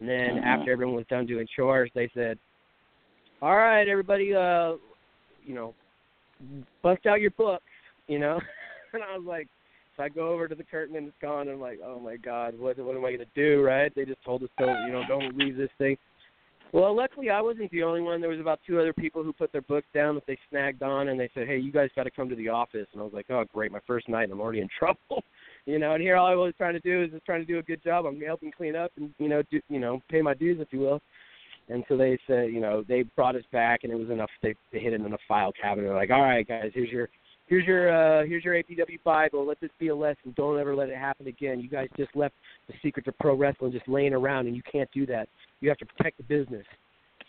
And 0.00 0.08
then 0.08 0.36
Mhm. 0.36 0.44
after 0.44 0.70
everyone 0.70 0.94
was 0.94 1.06
done 1.06 1.26
doing 1.26 1.46
chores, 1.56 1.90
they 1.94 2.08
said, 2.08 2.38
"All 3.42 3.56
right, 3.56 3.88
everybody, 3.88 4.34
uh, 4.34 4.76
you 5.44 5.54
know, 5.54 5.74
bust 6.82 7.06
out 7.06 7.20
your 7.20 7.30
books," 7.32 7.64
you 8.06 8.18
know. 8.18 8.40
and 8.92 9.02
I 9.02 9.16
was 9.16 9.26
like, 9.26 9.48
so 9.96 10.04
I 10.04 10.08
go 10.08 10.32
over 10.32 10.48
to 10.48 10.54
the 10.54 10.64
curtain 10.64 10.96
and 10.96 11.08
it's 11.08 11.16
gone. 11.20 11.42
And 11.42 11.50
I'm 11.50 11.60
like, 11.60 11.80
oh 11.84 11.98
my 11.98 12.16
god, 12.16 12.58
what 12.58 12.78
what 12.78 12.96
am 12.96 13.04
I 13.04 13.12
gonna 13.12 13.24
do? 13.34 13.62
Right? 13.62 13.92
They 13.94 14.04
just 14.04 14.24
told 14.24 14.42
us 14.42 14.48
don't, 14.58 14.86
you 14.86 14.92
know, 14.92 15.02
don't 15.08 15.36
leave 15.36 15.56
this 15.56 15.70
thing. 15.78 15.96
Well, 16.72 16.94
luckily 16.94 17.30
I 17.30 17.40
wasn't 17.40 17.70
the 17.70 17.82
only 17.82 18.02
one. 18.02 18.20
There 18.20 18.30
was 18.30 18.40
about 18.40 18.60
two 18.66 18.78
other 18.78 18.92
people 18.92 19.22
who 19.22 19.32
put 19.32 19.52
their 19.52 19.62
books 19.62 19.86
down 19.94 20.14
that 20.16 20.26
they 20.26 20.38
snagged 20.50 20.82
on, 20.82 21.08
and 21.08 21.18
they 21.18 21.30
said, 21.34 21.46
"Hey, 21.46 21.58
you 21.58 21.72
guys 21.72 21.88
got 21.96 22.04
to 22.04 22.10
come 22.10 22.28
to 22.28 22.36
the 22.36 22.48
office." 22.48 22.86
And 22.92 23.00
I 23.00 23.04
was 23.04 23.14
like, 23.14 23.26
"Oh, 23.30 23.44
great! 23.52 23.72
My 23.72 23.80
first 23.86 24.08
night, 24.08 24.24
and 24.24 24.32
I'm 24.32 24.40
already 24.40 24.60
in 24.60 24.68
trouble." 24.78 25.24
you 25.66 25.78
know, 25.78 25.94
and 25.94 26.02
here 26.02 26.16
all 26.16 26.26
I 26.26 26.34
was 26.34 26.54
trying 26.56 26.74
to 26.74 26.80
do 26.80 27.02
is 27.02 27.10
just 27.10 27.24
trying 27.24 27.40
to 27.40 27.46
do 27.46 27.58
a 27.58 27.62
good 27.62 27.82
job. 27.82 28.06
I'm 28.06 28.20
helping 28.20 28.52
clean 28.52 28.76
up 28.76 28.92
and 28.96 29.10
you 29.18 29.28
know, 29.28 29.42
do 29.50 29.60
you 29.68 29.80
know, 29.80 30.02
pay 30.10 30.22
my 30.22 30.34
dues, 30.34 30.58
if 30.60 30.68
you 30.72 30.80
will. 30.80 31.00
And 31.68 31.84
so 31.88 31.96
they 31.96 32.18
said, 32.26 32.50
you 32.52 32.60
know, 32.60 32.82
they 32.86 33.02
brought 33.02 33.36
us 33.36 33.42
back, 33.52 33.80
and 33.82 33.92
it 33.92 33.96
was 33.96 34.10
enough. 34.10 34.30
They, 34.42 34.54
they 34.72 34.80
hid 34.80 34.94
it 34.94 35.00
in 35.00 35.12
a 35.12 35.18
file 35.26 35.52
cabinet. 35.60 35.86
They're 35.86 35.96
like, 35.96 36.10
"All 36.10 36.22
right, 36.22 36.46
guys, 36.46 36.70
here's 36.74 36.90
your 36.90 37.08
here's 37.46 37.66
your 37.66 37.90
uh 37.92 38.26
here's 38.26 38.44
your 38.44 38.54
APW 38.54 39.02
Bible. 39.04 39.46
Let 39.46 39.60
this 39.60 39.70
be 39.78 39.88
a 39.88 39.96
lesson. 39.96 40.34
Don't 40.36 40.58
ever 40.58 40.74
let 40.74 40.88
it 40.88 40.96
happen 40.96 41.26
again. 41.26 41.60
You 41.60 41.68
guys 41.68 41.88
just 41.96 42.14
left 42.16 42.34
the 42.68 42.74
secrets 42.82 43.08
of 43.08 43.18
pro 43.18 43.34
wrestling 43.34 43.72
just 43.72 43.88
laying 43.88 44.14
around, 44.14 44.46
and 44.46 44.56
you 44.56 44.62
can't 44.70 44.90
do 44.92 45.04
that. 45.06 45.28
You 45.60 45.68
have 45.68 45.78
to 45.78 45.86
protect 45.86 46.16
the 46.16 46.24
business." 46.24 46.64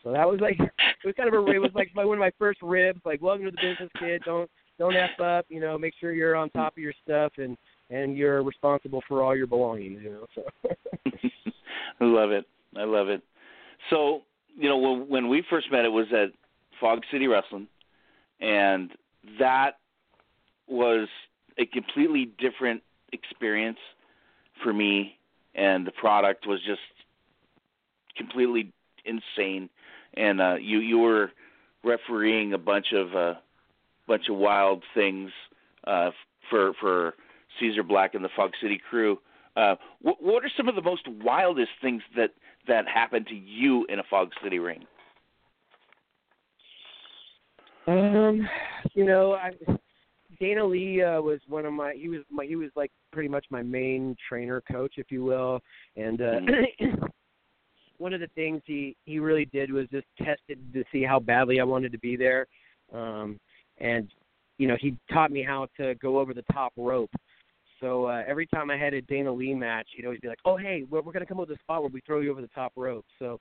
So 0.04 0.12
that 0.14 0.28
was 0.28 0.40
like 0.40 0.60
it 0.60 1.06
was 1.06 1.16
kind 1.16 1.28
of 1.28 1.36
a 1.36 1.52
it 1.52 1.60
was 1.60 1.72
like 1.76 1.90
my, 1.94 2.06
one 2.06 2.18
of 2.18 2.22
my 2.22 2.32
first 2.40 2.62
ribs. 2.62 3.02
Like, 3.06 3.22
welcome 3.22 3.46
to 3.46 3.52
the 3.52 3.58
business, 3.58 3.90
kid. 4.00 4.22
Don't 4.26 4.50
don't 4.78 4.96
f 4.96 5.20
up. 5.20 5.46
You 5.50 5.60
know, 5.60 5.78
make 5.78 5.94
sure 6.00 6.14
you're 6.14 6.36
on 6.36 6.50
top 6.52 6.74
of 6.74 6.84
your 6.84 6.94
stuff 7.04 7.34
and 7.38 7.58
and 7.90 8.16
you're 8.16 8.44
responsible 8.44 9.04
for 9.08 9.24
all 9.24 9.36
your 9.36 9.48
belongings. 9.48 10.00
You 10.02 10.12
know, 10.12 10.26
so. 10.34 10.44
I 12.02 12.06
love 12.06 12.32
it. 12.32 12.46
I 12.78 12.84
love 12.84 13.10
it. 13.10 13.22
So 13.90 14.22
you 14.58 14.70
know 14.70 15.06
when 15.08 15.30
we 15.30 15.44
first 15.50 15.72
met, 15.72 15.86
it 15.86 15.92
was 15.92 16.08
at 16.12 16.32
Fog 16.80 17.02
City 17.12 17.28
Wrestling, 17.28 17.68
and 18.40 18.92
that 19.40 19.78
was 20.68 21.08
a 21.58 21.66
completely 21.66 22.26
different 22.26 22.84
experience 23.12 23.80
for 24.64 24.72
me, 24.72 25.18
and 25.56 25.86
the 25.86 25.92
product 25.92 26.46
was 26.48 26.60
just 26.66 26.82
completely 28.16 28.72
insane 29.06 29.70
and 30.16 30.42
uh, 30.42 30.56
you 30.60 30.80
you 30.80 31.00
were 31.00 31.32
refereeing 31.84 32.54
a 32.54 32.58
bunch 32.58 32.92
of 32.94 33.16
uh, 33.16 33.34
bunch 34.08 34.30
of 34.30 34.36
wild 34.36 34.84
things 34.94 35.32
uh, 35.86 36.12
for 36.50 36.74
for 36.80 37.14
Caesar 37.60 37.84
Black 37.84 38.16
and 38.16 38.24
the 38.24 38.30
Fog 38.36 38.52
City 38.62 38.80
crew. 38.90 39.20
Uh, 39.60 39.76
what, 40.02 40.22
what 40.22 40.44
are 40.46 40.52
some 40.56 40.70
of 40.70 40.76
the 40.76 40.82
most 40.82 41.02
wildest 41.22 41.72
things 41.82 42.02
that 42.16 42.30
that 42.68 42.88
happened 42.88 43.28
to 43.28 43.36
you 43.36 43.86
in 43.90 44.00
a 44.00 44.04
Fog 44.10 44.30
City 44.44 44.60
ring? 44.60 44.86
Um, 47.88 48.48
you 48.94 49.06
know, 49.06 49.34
I 49.34 49.52
Dana 50.40 50.66
Lee 50.66 51.04
uh, 51.04 51.22
was 51.22 51.40
one 51.48 51.66
of 51.66 51.74
my. 51.74 51.94
He 51.94 52.08
was 52.08 52.22
my. 52.32 52.46
He 52.46 52.56
was 52.56 52.70
like 52.76 52.92
pretty 53.12 53.28
much 53.28 53.46
my 53.50 53.62
main 53.62 54.16
trainer 54.28 54.62
coach, 54.72 54.94
if 54.98 55.12
you 55.12 55.24
will, 55.26 55.60
and 55.98 56.22
uh, 56.22 56.40
mm-hmm. 56.40 57.06
one 57.98 58.14
of 58.14 58.22
the 58.22 58.30
things 58.36 58.62
he 58.66 58.96
he 59.06 59.20
really 59.20 59.46
did 59.46 59.74
was 59.74 59.88
just 59.92 60.08
tested 60.18 60.60
to 60.74 60.84
see 60.92 61.04
how 61.04 61.20
badly 61.20 61.60
I 61.60 61.66
wanted 61.66 61.92
to 61.92 62.00
be 62.00 62.16
there, 62.16 62.48
um, 62.94 63.38
and 63.80 64.10
you 64.58 64.68
know 64.68 64.78
he 64.80 64.96
taught 65.12 65.32
me 65.32 65.44
how 65.44 65.68
to 65.78 65.96
go 65.96 66.20
over 66.20 66.34
the 66.34 66.46
top 66.54 66.72
rope. 66.78 67.12
So 67.80 68.06
uh, 68.06 68.24
every 68.28 68.48
time 68.48 68.70
I 68.70 68.78
had 68.78 68.94
a 68.94 69.02
Dana 69.02 69.32
Lee 69.32 69.54
match, 69.54 69.88
he'd 69.96 70.06
always 70.06 70.20
be 70.20 70.28
like, 70.28 70.40
"Oh 70.46 70.58
hey, 70.58 70.86
we're, 70.90 71.02
we're 71.02 71.14
going 71.14 71.26
to 71.26 71.26
come 71.26 71.40
up 71.40 71.50
with 71.50 71.58
a 71.58 71.62
spot 71.62 71.82
where 71.82 71.92
we 71.92 72.02
throw 72.02 72.20
you 72.20 72.32
over 72.32 72.42
the 72.42 72.48
top 72.48 72.74
rope." 72.76 73.06
So 73.18 73.40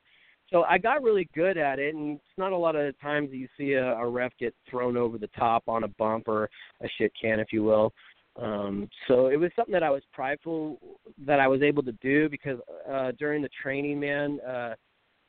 so 0.51 0.62
I 0.62 0.78
got 0.78 1.02
really 1.02 1.28
good 1.35 1.59
at 1.59 1.78
it, 1.78 1.94
and 1.94 2.16
it's 2.16 2.39
not 2.39 2.52
a 2.52 2.56
lot 2.56 2.74
of 2.74 2.98
times 3.01 3.31
that 3.31 3.36
you 3.36 3.48
see 3.56 3.73
a, 3.73 3.94
a 3.94 4.09
ref 4.09 4.32
get 4.39 4.55
thrown 4.70 4.97
over 4.97 5.19
the 5.19 5.28
top 5.28 5.65
on 5.69 5.85
a 5.85 5.89
bump 5.89 6.27
or 6.27 6.48
a 6.82 6.89
shit 6.97 7.12
can, 7.20 7.39
if 7.39 7.52
you 7.52 7.62
will. 7.62 7.93
Um, 8.40 8.89
so 9.09 9.27
it 9.27 9.36
was 9.36 9.51
something 9.56 9.73
that 9.73 9.82
I 9.82 9.90
was 9.90 10.02
prideful 10.12 10.78
that 11.27 11.40
I 11.40 11.48
was 11.48 11.60
able 11.60 11.82
to 11.82 11.93
do 11.93 12.28
because 12.28 12.59
uh, 12.90 13.12
during 13.19 13.43
the 13.43 13.51
training, 13.62 13.98
man, 14.01 14.39
uh, 14.40 14.74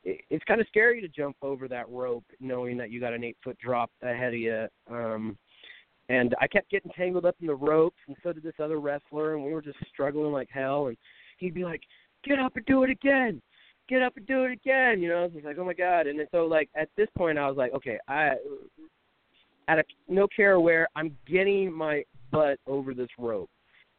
it, 0.04 0.20
it's 0.30 0.44
kind 0.44 0.60
of 0.60 0.66
scary 0.68 1.00
to 1.00 1.08
jump 1.08 1.36
over 1.42 1.68
that 1.68 1.88
rope 1.90 2.24
knowing 2.38 2.76
that 2.78 2.90
you 2.90 3.00
got 3.00 3.12
an 3.12 3.24
eight 3.24 3.36
foot 3.42 3.58
drop 3.58 3.90
ahead 4.02 4.32
of 4.32 4.40
you. 4.40 4.66
Um, 4.88 5.36
and 6.10 6.34
I 6.40 6.48
kept 6.48 6.70
getting 6.70 6.90
tangled 6.90 7.24
up 7.24 7.36
in 7.40 7.46
the 7.46 7.54
ropes, 7.54 7.98
and 8.08 8.16
so 8.22 8.32
did 8.32 8.42
this 8.42 8.54
other 8.60 8.80
wrestler, 8.80 9.36
and 9.36 9.44
we 9.44 9.52
were 9.54 9.62
just 9.62 9.78
struggling 9.88 10.32
like 10.32 10.48
hell. 10.50 10.88
And 10.88 10.96
he'd 11.38 11.54
be 11.54 11.64
like, 11.64 11.82
"Get 12.24 12.40
up 12.40 12.56
and 12.56 12.66
do 12.66 12.82
it 12.82 12.90
again." 12.90 13.40
Get 13.88 14.02
up 14.02 14.16
and 14.16 14.26
do 14.26 14.44
it 14.44 14.52
again, 14.52 15.00
you 15.00 15.08
know. 15.08 15.28
It's 15.34 15.44
like, 15.44 15.58
oh 15.58 15.64
my 15.64 15.72
god! 15.72 16.06
And 16.06 16.18
then 16.18 16.26
so, 16.30 16.46
like 16.46 16.68
at 16.76 16.88
this 16.96 17.08
point, 17.16 17.38
I 17.38 17.48
was 17.48 17.56
like, 17.56 17.72
okay, 17.74 17.98
I, 18.06 18.34
at 19.66 19.80
a 19.80 19.84
no 20.08 20.28
care 20.28 20.60
where, 20.60 20.88
I'm 20.94 21.16
getting 21.26 21.72
my 21.72 22.04
butt 22.30 22.58
over 22.68 22.94
this 22.94 23.08
rope, 23.18 23.50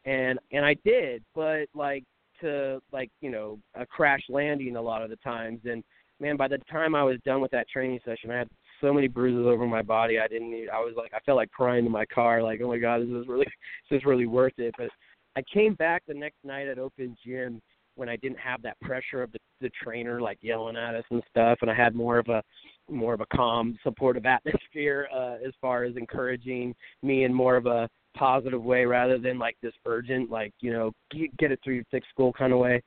and 0.05 0.39
and 0.51 0.65
I 0.65 0.75
did, 0.85 1.23
but 1.35 1.65
like 1.73 2.05
to 2.39 2.81
like 2.93 3.09
you 3.19 3.31
know 3.31 3.59
a 3.75 3.85
crash 3.85 4.21
landing 4.29 4.77
a 4.77 4.81
lot 4.81 5.01
of 5.01 5.09
the 5.09 5.17
times, 5.17 5.59
and 5.65 5.83
man, 6.21 6.37
by 6.37 6.47
the 6.47 6.59
time 6.71 6.95
I 6.95 7.03
was 7.03 7.17
done 7.25 7.41
with 7.41 7.51
that 7.51 7.67
training 7.67 7.99
session, 8.05 8.31
I 8.31 8.37
had 8.39 8.49
so 8.81 8.93
many 8.93 9.07
bruises 9.07 9.45
over 9.45 9.65
my 9.65 9.81
body. 9.81 10.19
I 10.19 10.27
didn't. 10.27 10.51
Need, 10.51 10.69
I 10.69 10.79
was 10.79 10.93
like, 10.97 11.13
I 11.13 11.19
felt 11.19 11.37
like 11.37 11.51
crying 11.51 11.85
in 11.85 11.91
my 11.91 12.05
car, 12.05 12.41
like, 12.43 12.59
oh 12.61 12.67
my 12.67 12.77
god, 12.77 13.01
this 13.01 13.09
is 13.09 13.27
really, 13.27 13.45
this 13.89 13.97
is 13.97 14.05
really 14.05 14.25
worth 14.25 14.57
it. 14.57 14.73
But 14.77 14.89
I 15.35 15.41
came 15.53 15.75
back 15.75 16.03
the 16.07 16.13
next 16.13 16.37
night 16.43 16.67
at 16.67 16.79
open 16.79 17.15
gym 17.25 17.61
when 17.95 18.09
I 18.09 18.15
didn't 18.17 18.39
have 18.39 18.61
that 18.61 18.79
pressure 18.81 19.21
of 19.21 19.31
the, 19.31 19.39
the 19.59 19.69
trainer 19.83 20.21
like 20.21 20.37
yelling 20.41 20.77
at 20.77 20.95
us 20.95 21.03
and 21.11 21.21
stuff, 21.29 21.59
and 21.61 21.69
I 21.69 21.75
had 21.75 21.95
more 21.95 22.17
of 22.17 22.27
a 22.29 22.41
more 22.89 23.13
of 23.13 23.21
a 23.21 23.25
calm, 23.33 23.77
supportive 23.83 24.25
atmosphere 24.25 25.07
uh, 25.13 25.35
as 25.45 25.53
far 25.61 25.83
as 25.83 25.95
encouraging 25.95 26.73
me 27.03 27.23
in 27.23 27.33
more 27.33 27.55
of 27.55 27.65
a 27.65 27.89
positive 28.17 28.61
way 28.61 28.85
rather 28.85 29.17
than 29.17 29.39
like 29.39 29.55
this 29.61 29.73
urgent, 29.85 30.29
like 30.29 30.53
you 30.59 30.71
know, 30.71 30.91
get 31.37 31.51
it 31.51 31.59
through 31.63 31.75
your 31.75 31.83
thick 31.91 32.03
skull 32.11 32.33
kind 32.33 32.53
of 32.53 32.59
way. 32.59 32.81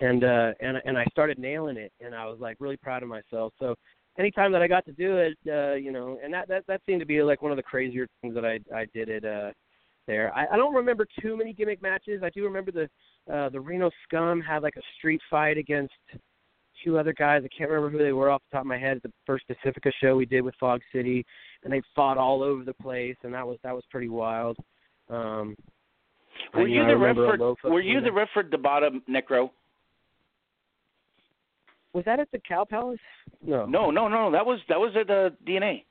And 0.00 0.24
uh, 0.24 0.52
and 0.60 0.76
and 0.84 0.98
I 0.98 1.04
started 1.10 1.38
nailing 1.38 1.76
it, 1.76 1.92
and 2.00 2.14
I 2.14 2.26
was 2.26 2.38
like 2.40 2.56
really 2.60 2.76
proud 2.76 3.02
of 3.02 3.08
myself. 3.08 3.52
So 3.58 3.74
anytime 4.18 4.52
that 4.52 4.62
I 4.62 4.68
got 4.68 4.84
to 4.86 4.92
do 4.92 5.16
it, 5.16 5.36
uh, 5.48 5.74
you 5.74 5.92
know, 5.92 6.18
and 6.22 6.32
that 6.32 6.48
that 6.48 6.64
that 6.68 6.80
seemed 6.86 7.00
to 7.00 7.06
be 7.06 7.22
like 7.22 7.42
one 7.42 7.52
of 7.52 7.56
the 7.56 7.62
crazier 7.62 8.06
things 8.20 8.34
that 8.34 8.44
I 8.44 8.58
I 8.74 8.86
did 8.94 9.08
it 9.08 9.24
uh 9.24 9.50
there. 10.06 10.32
I, 10.34 10.46
I 10.52 10.56
don't 10.56 10.74
remember 10.74 11.06
too 11.20 11.36
many 11.36 11.52
gimmick 11.52 11.82
matches. 11.82 12.22
I 12.22 12.30
do 12.30 12.44
remember 12.44 12.70
the 12.70 12.88
uh 13.32 13.48
the 13.48 13.60
Reno 13.60 13.90
Scum 14.04 14.40
had 14.40 14.62
like 14.62 14.76
a 14.76 14.82
street 14.98 15.20
fight 15.30 15.58
against 15.58 15.94
two 16.84 16.98
other 16.98 17.12
guys. 17.12 17.42
I 17.44 17.48
can't 17.56 17.70
remember 17.70 17.96
who 17.96 18.04
they 18.04 18.12
were 18.12 18.30
off 18.30 18.42
the 18.50 18.56
top 18.56 18.62
of 18.62 18.66
my 18.66 18.78
head. 18.78 18.98
At 18.98 19.02
the 19.02 19.12
first 19.26 19.44
Pacifica 19.48 19.90
show 20.00 20.16
we 20.16 20.26
did 20.26 20.42
with 20.42 20.54
Fog 20.60 20.80
City, 20.92 21.24
and 21.64 21.72
they 21.72 21.82
fought 21.94 22.18
all 22.18 22.42
over 22.42 22.64
the 22.64 22.74
place, 22.74 23.16
and 23.22 23.34
that 23.34 23.46
was 23.46 23.58
that 23.62 23.74
was 23.74 23.84
pretty 23.90 24.08
wild. 24.08 24.56
Um, 25.08 25.56
were 26.54 26.68
you, 26.68 26.84
the 26.86 26.96
ref 26.96 27.16
for 27.16 27.70
Were 27.70 27.80
you 27.80 28.00
the 28.00 28.12
ref 28.12 28.28
for 28.34 28.42
Debata 28.42 28.90
Necro? 29.08 29.50
Was 31.96 32.04
that 32.04 32.20
at 32.20 32.30
the 32.30 32.38
Cow 32.46 32.66
Palace? 32.68 32.98
No. 33.40 33.64
No, 33.64 33.90
no, 33.90 34.06
no. 34.06 34.30
That 34.30 34.44
was 34.44 34.60
that 34.68 34.78
was 34.78 34.94
at 35.00 35.06
the 35.06 35.32
DNA. 35.48 35.84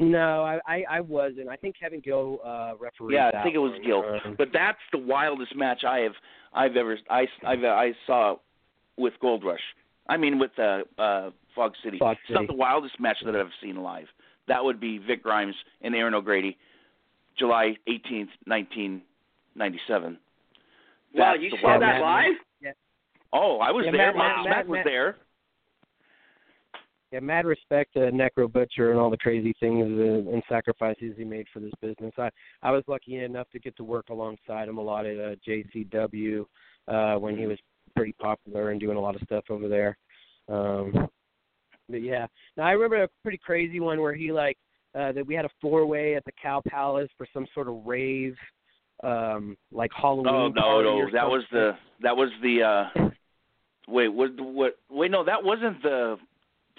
No, 0.00 0.42
I, 0.42 0.58
I 0.66 0.84
I 0.90 1.00
wasn't. 1.00 1.50
I 1.50 1.56
think 1.56 1.74
Kevin 1.78 2.00
Gill 2.00 2.38
uh 2.42 2.72
refereed. 2.80 3.12
Yeah, 3.12 3.30
I 3.38 3.42
think 3.42 3.54
it 3.54 3.58
was 3.58 3.72
one. 3.72 3.82
Gill. 3.84 4.02
Um, 4.24 4.36
but 4.38 4.48
that's 4.54 4.78
the 4.90 4.96
wildest 4.96 5.54
match 5.54 5.84
I 5.86 5.98
have 5.98 6.14
I've 6.54 6.76
ever 6.76 6.96
I 7.10 7.26
I've, 7.46 7.62
I 7.62 7.92
saw 8.06 8.36
with 8.96 9.12
Gold 9.20 9.44
Rush. 9.44 9.60
I 10.08 10.16
mean 10.16 10.38
with 10.38 10.58
uh, 10.58 10.84
uh 10.96 11.30
Fog 11.54 11.74
City. 11.84 11.98
Fog 11.98 12.16
City. 12.26 12.32
It's 12.32 12.40
not 12.40 12.46
the 12.46 12.58
wildest 12.58 12.98
match 12.98 13.18
that 13.26 13.36
I've 13.36 13.48
seen 13.62 13.76
live. 13.76 14.06
That 14.48 14.64
would 14.64 14.80
be 14.80 14.96
Vic 14.96 15.22
Grimes 15.22 15.54
and 15.82 15.94
Aaron 15.94 16.14
O'Grady, 16.14 16.56
July 17.38 17.76
18th, 17.86 18.32
1997. 18.46 20.18
Wow, 21.14 21.34
you 21.34 21.50
saw 21.60 21.78
that 21.78 22.00
live? 22.00 22.32
Oh, 23.34 23.58
I 23.58 23.70
was 23.72 23.84
Yeah, 23.84 23.90
there. 23.92 24.14
Matt- 24.14 24.36
Matt- 24.44 24.44
Matt- 24.48 24.68
was 24.68 24.80
there. 24.84 25.16
Yeah, 27.10 27.20
mad 27.20 27.44
respect 27.46 27.92
to 27.94 28.10
Necro 28.10 28.50
Butcher 28.50 28.90
and 28.90 28.98
all 28.98 29.10
the 29.10 29.16
crazy 29.18 29.52
things 29.60 29.84
uh, 29.86 30.30
and 30.32 30.42
sacrifices 30.48 31.14
he 31.16 31.24
made 31.24 31.46
for 31.52 31.60
this 31.60 31.72
business. 31.80 32.12
I 32.18 32.28
I 32.62 32.70
was 32.72 32.82
lucky 32.88 33.18
enough 33.18 33.48
to 33.50 33.60
get 33.60 33.76
to 33.76 33.84
work 33.84 34.08
alongside 34.08 34.68
him 34.68 34.78
a 34.78 34.82
lot 34.82 35.06
at 35.06 35.18
uh, 35.18 35.34
JCW 35.46 36.44
uh, 36.88 37.14
when 37.18 37.36
he 37.36 37.46
was 37.46 37.58
pretty 37.94 38.12
popular 38.20 38.70
and 38.70 38.80
doing 38.80 38.96
a 38.96 39.00
lot 39.00 39.14
of 39.14 39.22
stuff 39.22 39.44
over 39.48 39.68
there. 39.68 39.96
Um, 40.48 41.08
but 41.88 42.02
yeah, 42.02 42.26
now 42.56 42.64
I 42.64 42.72
remember 42.72 43.04
a 43.04 43.08
pretty 43.22 43.38
crazy 43.38 43.78
one 43.78 44.00
where 44.00 44.14
he 44.14 44.32
like 44.32 44.56
uh, 44.96 45.12
that 45.12 45.24
we 45.26 45.34
had 45.34 45.44
a 45.44 45.50
four 45.60 45.86
way 45.86 46.16
at 46.16 46.24
the 46.24 46.32
Cow 46.40 46.62
Palace 46.66 47.10
for 47.16 47.28
some 47.32 47.46
sort 47.54 47.68
of 47.68 47.84
rave, 47.86 48.34
um, 49.04 49.56
like 49.70 49.92
Halloween. 49.94 50.26
Oh 50.34 50.48
no, 50.48 50.82
no, 50.82 51.10
that 51.12 51.28
was 51.28 51.44
the 51.52 51.76
that 52.02 52.16
was 52.16 52.30
the 52.42 52.62
uh 52.62 53.08
wait, 53.88 54.08
what 54.08 54.30
what 54.40 54.76
wait 54.90 55.10
no, 55.10 55.24
that 55.24 55.42
wasn't 55.42 55.82
the 55.82 56.16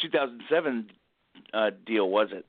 2007 0.01 0.89
uh 1.53 1.69
deal, 1.85 2.09
was 2.09 2.29
it? 2.31 2.45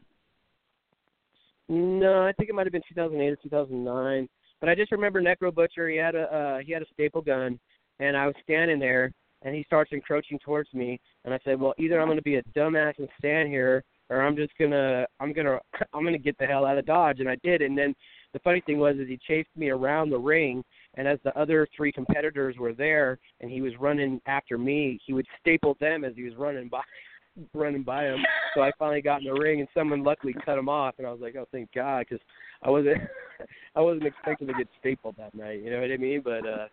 No, 1.69 2.27
I 2.27 2.33
think 2.33 2.49
it 2.49 2.55
might 2.55 2.67
have 2.67 2.73
been 2.73 2.83
2008 2.89 3.29
or 3.29 3.37
2009. 3.37 4.29
But 4.61 4.69
I 4.69 4.75
just 4.75 4.93
remember 4.93 5.21
Necro 5.21 5.55
Butcher. 5.55 5.89
He 5.89 5.97
had 5.97 6.15
a 6.15 6.23
uh, 6.23 6.59
he 6.59 6.73
had 6.73 6.83
a 6.83 6.87
staple 6.93 7.21
gun, 7.21 7.59
and 7.99 8.17
I 8.17 8.27
was 8.27 8.35
standing 8.43 8.79
there, 8.79 9.13
and 9.43 9.55
he 9.55 9.65
starts 9.65 9.93
encroaching 9.93 10.39
towards 10.39 10.73
me, 10.73 11.01
and 11.25 11.35
I 11.35 11.39
said, 11.45 11.61
"Well, 11.61 11.75
either 11.79 12.01
I'm 12.01 12.07
going 12.07 12.19
to 12.19 12.23
be 12.23 12.37
a 12.37 12.43
dumbass 12.57 12.99
and 12.99 13.09
stand 13.19 13.49
here, 13.49 13.85
or 14.09 14.23
I'm 14.23 14.37
just 14.37 14.53
gonna 14.59 15.07
I'm 15.21 15.33
gonna 15.33 15.59
I'm 15.93 16.05
gonna 16.05 16.19
get 16.19 16.39
the 16.39 16.47
hell 16.47 16.65
out 16.65 16.79
of 16.79 16.87
Dodge." 16.87 17.21
And 17.21 17.29
I 17.29 17.37
did. 17.43 17.63
And 17.63 17.77
then 17.77 17.95
the 18.33 18.39
funny 18.41 18.63
thing 18.63 18.79
was, 18.79 18.97
is 18.97 19.09
he 19.09 19.19
chased 19.27 19.55
me 19.57 19.69
around 19.69 20.11
the 20.11 20.19
ring, 20.19 20.65
And 20.97 21.07
as 21.07 21.19
the 21.25 21.39
other 21.39 21.69
three 21.77 21.93
competitors 21.93 22.57
were 22.59 22.73
there, 22.73 23.19
and 23.41 23.51
he 23.51 23.61
was 23.61 23.73
running 23.79 24.21
after 24.27 24.57
me, 24.57 24.99
he 25.05 25.13
would 25.13 25.27
staple 25.41 25.77
them 25.81 26.05
as 26.05 26.15
he 26.17 26.23
was 26.23 26.35
running 26.37 26.69
by, 26.69 26.81
running 27.55 27.83
by 27.83 28.05
him. 28.05 28.19
So 28.55 28.63
I 28.63 28.71
finally 28.79 29.03
got 29.03 29.21
in 29.21 29.27
the 29.27 29.35
ring, 29.35 29.61
and 29.61 29.69
someone 29.75 30.03
luckily 30.03 30.35
cut 30.45 30.59
him 30.59 30.69
off, 30.69 30.95
and 30.99 31.07
I 31.07 31.11
was 31.11 31.21
like, 31.21 31.37
oh, 31.37 31.47
thank 31.53 31.73
God, 31.75 32.07
because 32.09 32.25
I 32.63 32.71
wasn't, 32.71 32.99
I 33.77 33.81
wasn't 33.81 34.07
expecting 34.07 34.47
to 34.47 34.55
get 34.55 34.69
stapled 34.81 35.17
that 35.19 35.35
night. 35.35 35.63
You 35.63 35.71
know 35.71 35.81
what 35.81 35.91
I 35.91 35.97
mean? 35.97 36.23
But 36.25 36.47
uh, 36.47 36.67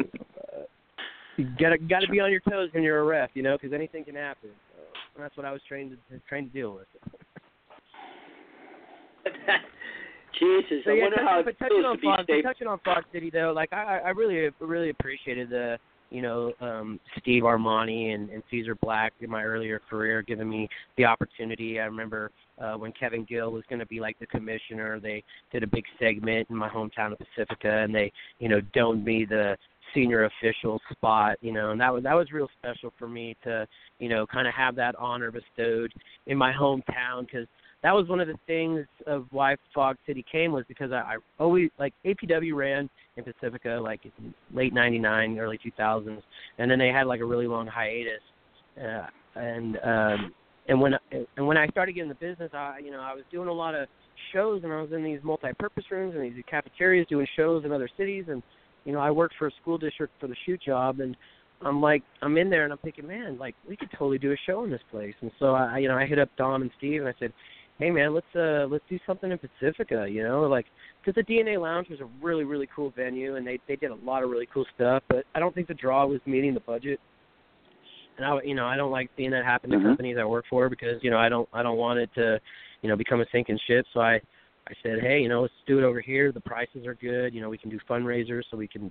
uh 0.00 0.64
you 1.36 1.46
gotta 1.58 1.78
gotta 1.78 2.08
be 2.08 2.18
on 2.18 2.32
your 2.32 2.40
toes 2.40 2.68
when 2.72 2.82
you're 2.82 2.98
a 2.98 3.04
ref, 3.04 3.30
you 3.34 3.44
know, 3.44 3.56
because 3.56 3.72
anything 3.72 4.04
can 4.04 4.16
happen. 4.16 4.50
So 5.14 5.22
that's 5.22 5.36
what 5.36 5.46
I 5.46 5.52
was 5.52 5.60
trained 5.68 5.96
to 6.10 6.20
trained 6.28 6.52
to 6.52 6.58
deal 6.58 6.74
with. 6.74 6.86
Jesus, 10.38 10.84
so, 10.84 10.90
I 10.90 10.94
yeah, 10.94 11.02
wonder 11.02 11.16
touching, 11.16 11.28
how 11.28 11.40
it 11.40 11.58
touching 11.58 11.82
to 11.82 11.88
on 11.88 11.96
be 11.96 12.02
Fox, 12.02 12.24
touching 12.42 12.66
on 12.66 12.78
Fog 12.84 13.04
City 13.12 13.30
though, 13.30 13.52
like 13.54 13.72
I, 13.72 14.00
I 14.04 14.08
really, 14.10 14.50
really 14.60 14.90
appreciated 14.90 15.50
the, 15.50 15.78
you 16.10 16.22
know, 16.22 16.52
um, 16.60 17.00
Steve 17.18 17.42
Armani 17.42 18.14
and, 18.14 18.30
and 18.30 18.42
Caesar 18.50 18.74
Black 18.76 19.12
in 19.20 19.30
my 19.30 19.42
earlier 19.42 19.80
career, 19.90 20.22
giving 20.22 20.48
me 20.48 20.68
the 20.96 21.04
opportunity. 21.04 21.80
I 21.80 21.84
remember 21.84 22.30
uh, 22.58 22.74
when 22.74 22.92
Kevin 22.92 23.24
Gill 23.28 23.52
was 23.52 23.64
going 23.68 23.80
to 23.80 23.86
be 23.86 24.00
like 24.00 24.18
the 24.18 24.26
commissioner, 24.26 25.00
they 25.00 25.22
did 25.52 25.62
a 25.62 25.66
big 25.66 25.84
segment 25.98 26.48
in 26.50 26.56
my 26.56 26.68
hometown 26.68 27.12
of 27.12 27.18
Pacifica, 27.18 27.70
and 27.70 27.94
they, 27.94 28.10
you 28.38 28.48
know, 28.48 28.60
domed 28.72 29.04
me 29.04 29.26
the 29.28 29.56
senior 29.94 30.24
official 30.24 30.80
spot, 30.90 31.36
you 31.40 31.52
know, 31.52 31.70
and 31.70 31.80
that 31.80 31.92
was 31.92 32.02
that 32.02 32.14
was 32.14 32.30
real 32.32 32.48
special 32.58 32.92
for 32.98 33.08
me 33.08 33.36
to, 33.44 33.66
you 33.98 34.08
know, 34.08 34.26
kind 34.26 34.46
of 34.46 34.54
have 34.54 34.76
that 34.76 34.94
honor 34.96 35.30
bestowed 35.30 35.92
in 36.26 36.36
my 36.36 36.52
hometown 36.52 37.22
because 37.22 37.46
that 37.82 37.94
was 37.94 38.08
one 38.08 38.20
of 38.20 38.26
the 38.26 38.38
things 38.46 38.84
of 39.06 39.26
why 39.30 39.56
Fog 39.74 39.96
City 40.06 40.24
came 40.30 40.52
was 40.52 40.64
because 40.66 40.90
I, 40.90 40.96
I 40.96 41.16
always 41.38 41.70
like 41.78 41.94
APW 42.04 42.54
ran 42.54 42.90
in 43.16 43.24
Pacifica 43.24 43.80
like 43.82 44.00
in 44.04 44.34
late 44.52 44.72
'99, 44.72 45.38
early 45.38 45.58
2000s, 45.58 46.22
and 46.58 46.70
then 46.70 46.78
they 46.78 46.88
had 46.88 47.06
like 47.06 47.20
a 47.20 47.24
really 47.24 47.46
long 47.46 47.66
hiatus, 47.66 48.20
uh, 48.76 49.06
and 49.36 49.76
um, 49.84 50.32
and 50.68 50.80
when 50.80 50.92
and 51.36 51.46
when 51.46 51.56
I 51.56 51.66
started 51.68 51.92
getting 51.92 52.08
the 52.08 52.14
business, 52.16 52.50
I 52.52 52.78
you 52.84 52.90
know 52.90 53.00
I 53.00 53.14
was 53.14 53.24
doing 53.30 53.48
a 53.48 53.52
lot 53.52 53.74
of 53.74 53.88
shows 54.32 54.62
and 54.64 54.72
I 54.72 54.80
was 54.80 54.92
in 54.92 55.02
these 55.02 55.20
multi-purpose 55.22 55.84
rooms 55.90 56.14
and 56.14 56.24
these 56.24 56.44
cafeterias 56.48 57.06
doing 57.08 57.26
shows 57.36 57.64
in 57.64 57.72
other 57.72 57.88
cities. 57.96 58.24
And 58.28 58.42
you 58.84 58.92
know 58.92 59.00
I 59.00 59.10
worked 59.10 59.34
for 59.38 59.46
a 59.46 59.50
school 59.62 59.78
district 59.78 60.12
for 60.20 60.26
the 60.26 60.36
shoot 60.44 60.60
job 60.62 61.00
and 61.00 61.16
I'm 61.62 61.80
like 61.80 62.02
I'm 62.22 62.36
in 62.36 62.50
there 62.50 62.64
and 62.64 62.72
I'm 62.72 62.78
thinking 62.78 63.06
man 63.06 63.38
like 63.38 63.54
we 63.68 63.76
could 63.76 63.90
totally 63.92 64.18
do 64.18 64.32
a 64.32 64.36
show 64.46 64.64
in 64.64 64.70
this 64.70 64.82
place. 64.90 65.14
And 65.20 65.30
so 65.38 65.54
I 65.54 65.78
you 65.78 65.88
know 65.88 65.96
I 65.96 66.06
hit 66.06 66.18
up 66.18 66.28
Dom 66.36 66.62
and 66.62 66.70
Steve 66.78 67.00
and 67.00 67.08
I 67.08 67.14
said 67.18 67.32
hey 67.78 67.90
man 67.90 68.12
let's 68.12 68.26
uh 68.34 68.66
let's 68.68 68.84
do 68.88 68.98
something 69.06 69.30
in 69.30 69.38
Pacifica 69.38 70.06
you 70.08 70.22
know 70.22 70.42
like 70.42 70.66
because 71.00 71.14
the 71.14 71.32
DNA 71.32 71.60
Lounge 71.60 71.88
was 71.88 72.00
a 72.00 72.08
really 72.22 72.44
really 72.44 72.68
cool 72.74 72.92
venue 72.96 73.36
and 73.36 73.46
they 73.46 73.58
they 73.68 73.76
did 73.76 73.90
a 73.90 73.94
lot 73.94 74.22
of 74.22 74.30
really 74.30 74.48
cool 74.52 74.66
stuff 74.74 75.02
but 75.08 75.24
I 75.34 75.40
don't 75.40 75.54
think 75.54 75.68
the 75.68 75.74
draw 75.74 76.06
was 76.06 76.20
meeting 76.26 76.54
the 76.54 76.60
budget. 76.60 77.00
And 78.16 78.26
I 78.26 78.42
you 78.42 78.54
know 78.54 78.66
I 78.66 78.76
don't 78.76 78.90
like 78.90 79.10
seeing 79.16 79.30
that 79.30 79.44
happen 79.44 79.70
to 79.70 79.76
Mhm. 79.76 79.84
companies 79.84 80.16
I 80.18 80.24
work 80.24 80.44
for 80.50 80.68
because 80.68 81.02
you 81.02 81.10
know 81.10 81.18
I 81.18 81.28
don't 81.28 81.48
I 81.52 81.62
don't 81.62 81.78
want 81.78 82.00
it 82.00 82.10
to 82.14 82.40
you 82.82 82.88
know 82.88 82.96
become 82.96 83.20
a 83.20 83.26
sinking 83.30 83.58
ship. 83.66 83.86
So 83.92 84.00
I 84.00 84.14
I 84.66 84.72
said 84.82 85.00
hey 85.00 85.20
you 85.20 85.28
know 85.28 85.42
let's 85.42 85.54
do 85.66 85.78
it 85.78 85.84
over 85.84 86.00
here. 86.00 86.32
The 86.32 86.40
prices 86.40 86.84
are 86.84 86.94
good. 86.94 87.32
You 87.32 87.40
know 87.40 87.48
we 87.48 87.58
can 87.58 87.70
do 87.70 87.78
fundraisers 87.88 88.42
so 88.50 88.56
we 88.56 88.66
can 88.66 88.90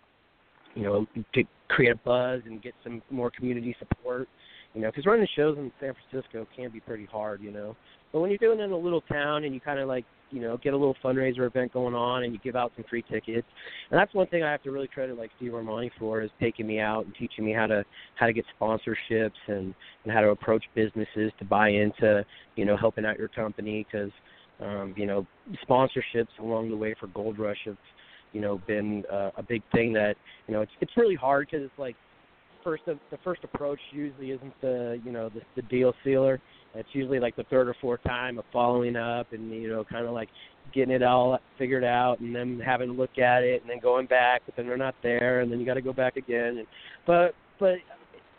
you 0.76 0.84
know 0.84 1.08
get, 1.34 1.46
create 1.68 1.92
a 1.92 2.00
buzz 2.06 2.42
and 2.46 2.62
get 2.62 2.74
some 2.84 3.02
more 3.10 3.32
community 3.32 3.76
support 3.80 4.30
you 4.78 4.84
know 4.84 4.90
because 4.92 5.08
running 5.08 5.28
shows 5.36 5.58
in 5.58 5.72
San 5.80 5.94
Francisco 5.96 6.48
can 6.56 6.70
be 6.70 6.80
pretty 6.80 7.06
hard 7.06 7.42
you 7.42 7.52
know. 7.52 7.76
But 8.14 8.20
when 8.20 8.30
you're 8.30 8.38
doing 8.38 8.60
it 8.60 8.64
in 8.64 8.72
a 8.72 8.78
little 8.78 9.02
town 9.02 9.44
and 9.44 9.54
you 9.54 9.60
kind 9.60 9.80
of 9.80 9.88
like 9.88 10.06
you 10.30 10.40
know 10.40 10.58
get 10.58 10.76
a 10.76 10.78
little 10.78 10.96
fundraiser 11.04 11.48
event 11.48 11.74
going 11.74 11.96
on 11.96 12.24
and 12.24 12.32
you 12.32 12.40
give 12.44 12.56
out 12.56 12.72
some 12.76 12.86
free 12.88 13.04
tickets 13.12 13.48
and 13.90 14.00
that's 14.00 14.14
one 14.14 14.28
thing 14.28 14.44
I 14.44 14.52
have 14.52 14.62
to 14.64 14.72
really 14.72 14.88
credit 14.88 15.18
like 15.18 15.32
Steve 15.38 15.54
Armani 15.54 15.90
for 15.98 16.22
is 16.22 16.30
taking 16.40 16.68
me 16.68 16.80
out 16.80 17.06
and 17.06 17.16
teaching 17.16 17.44
me 17.44 17.54
how 17.54 17.66
to 17.66 17.84
how 18.20 18.28
to 18.28 18.34
get 18.34 18.46
sponsorships 18.62 19.32
and 19.48 19.74
and 20.04 20.14
how 20.14 20.22
to 20.22 20.30
approach 20.30 20.64
businesses 20.76 21.32
to 21.40 21.46
buy 21.46 21.70
into 21.70 22.24
you 22.56 22.66
know 22.66 22.78
helping 22.78 23.04
out 23.04 23.18
your 23.18 23.30
company 23.30 23.84
because 23.92 24.12
um, 24.62 24.94
you 24.96 25.08
know 25.08 25.26
sponsorships 25.68 26.38
along 26.40 26.70
the 26.70 26.78
way 26.78 26.94
for 27.00 27.08
Gold 27.08 27.40
Rush 27.40 27.58
have 27.66 27.78
you 28.32 28.42
know 28.42 28.62
been 28.68 29.04
uh, 29.12 29.32
a 29.38 29.44
big 29.44 29.64
thing 29.72 29.92
that 29.94 30.18
you 30.48 30.54
know 30.54 30.62
it's 30.62 30.72
it's 30.82 30.92
really 30.98 31.16
hard 31.16 31.48
because 31.50 31.66
it's 31.66 31.80
like 31.80 31.96
first 32.68 32.84
the 32.86 33.18
first 33.24 33.44
approach 33.46 33.80
usually 33.92 34.32
isn't 34.32 34.54
the 34.60 35.00
you 35.06 35.12
know 35.12 35.30
the, 35.30 35.40
the 35.56 35.62
deal 35.64 35.94
sealer. 36.04 36.42
It's 36.76 36.90
usually 36.92 37.20
like 37.20 37.38
the 37.38 37.46
third 37.46 37.70
or 37.70 37.76
fourth 37.80 38.04
time 38.04 38.38
of 38.38 38.44
following 38.52 38.98
up 38.98 39.32
and 39.32 39.50
you 39.52 39.70
know 39.70 39.86
kind 39.86 40.06
of 40.06 40.14
like 40.14 40.28
getting 40.74 40.94
it 40.94 41.02
all 41.02 41.40
figured 41.58 41.86
out 41.86 42.20
and 42.20 42.36
then 42.36 42.60
having 42.64 42.90
a 42.90 42.94
look 42.94 43.18
at 43.18 43.44
it 43.44 43.62
and 43.62 43.70
then 43.70 43.80
going 43.80 44.06
back 44.06 44.42
but 44.46 44.56
then 44.58 44.68
they're 44.68 44.76
not 44.76 44.96
there 45.02 45.40
and 45.40 45.50
then 45.50 45.62
you 45.62 45.66
got 45.66 45.76
to 45.76 45.82
go 45.82 45.94
back 45.94 46.18
again 46.18 46.58
and 46.58 46.68
but 47.06 47.34
but 47.58 47.76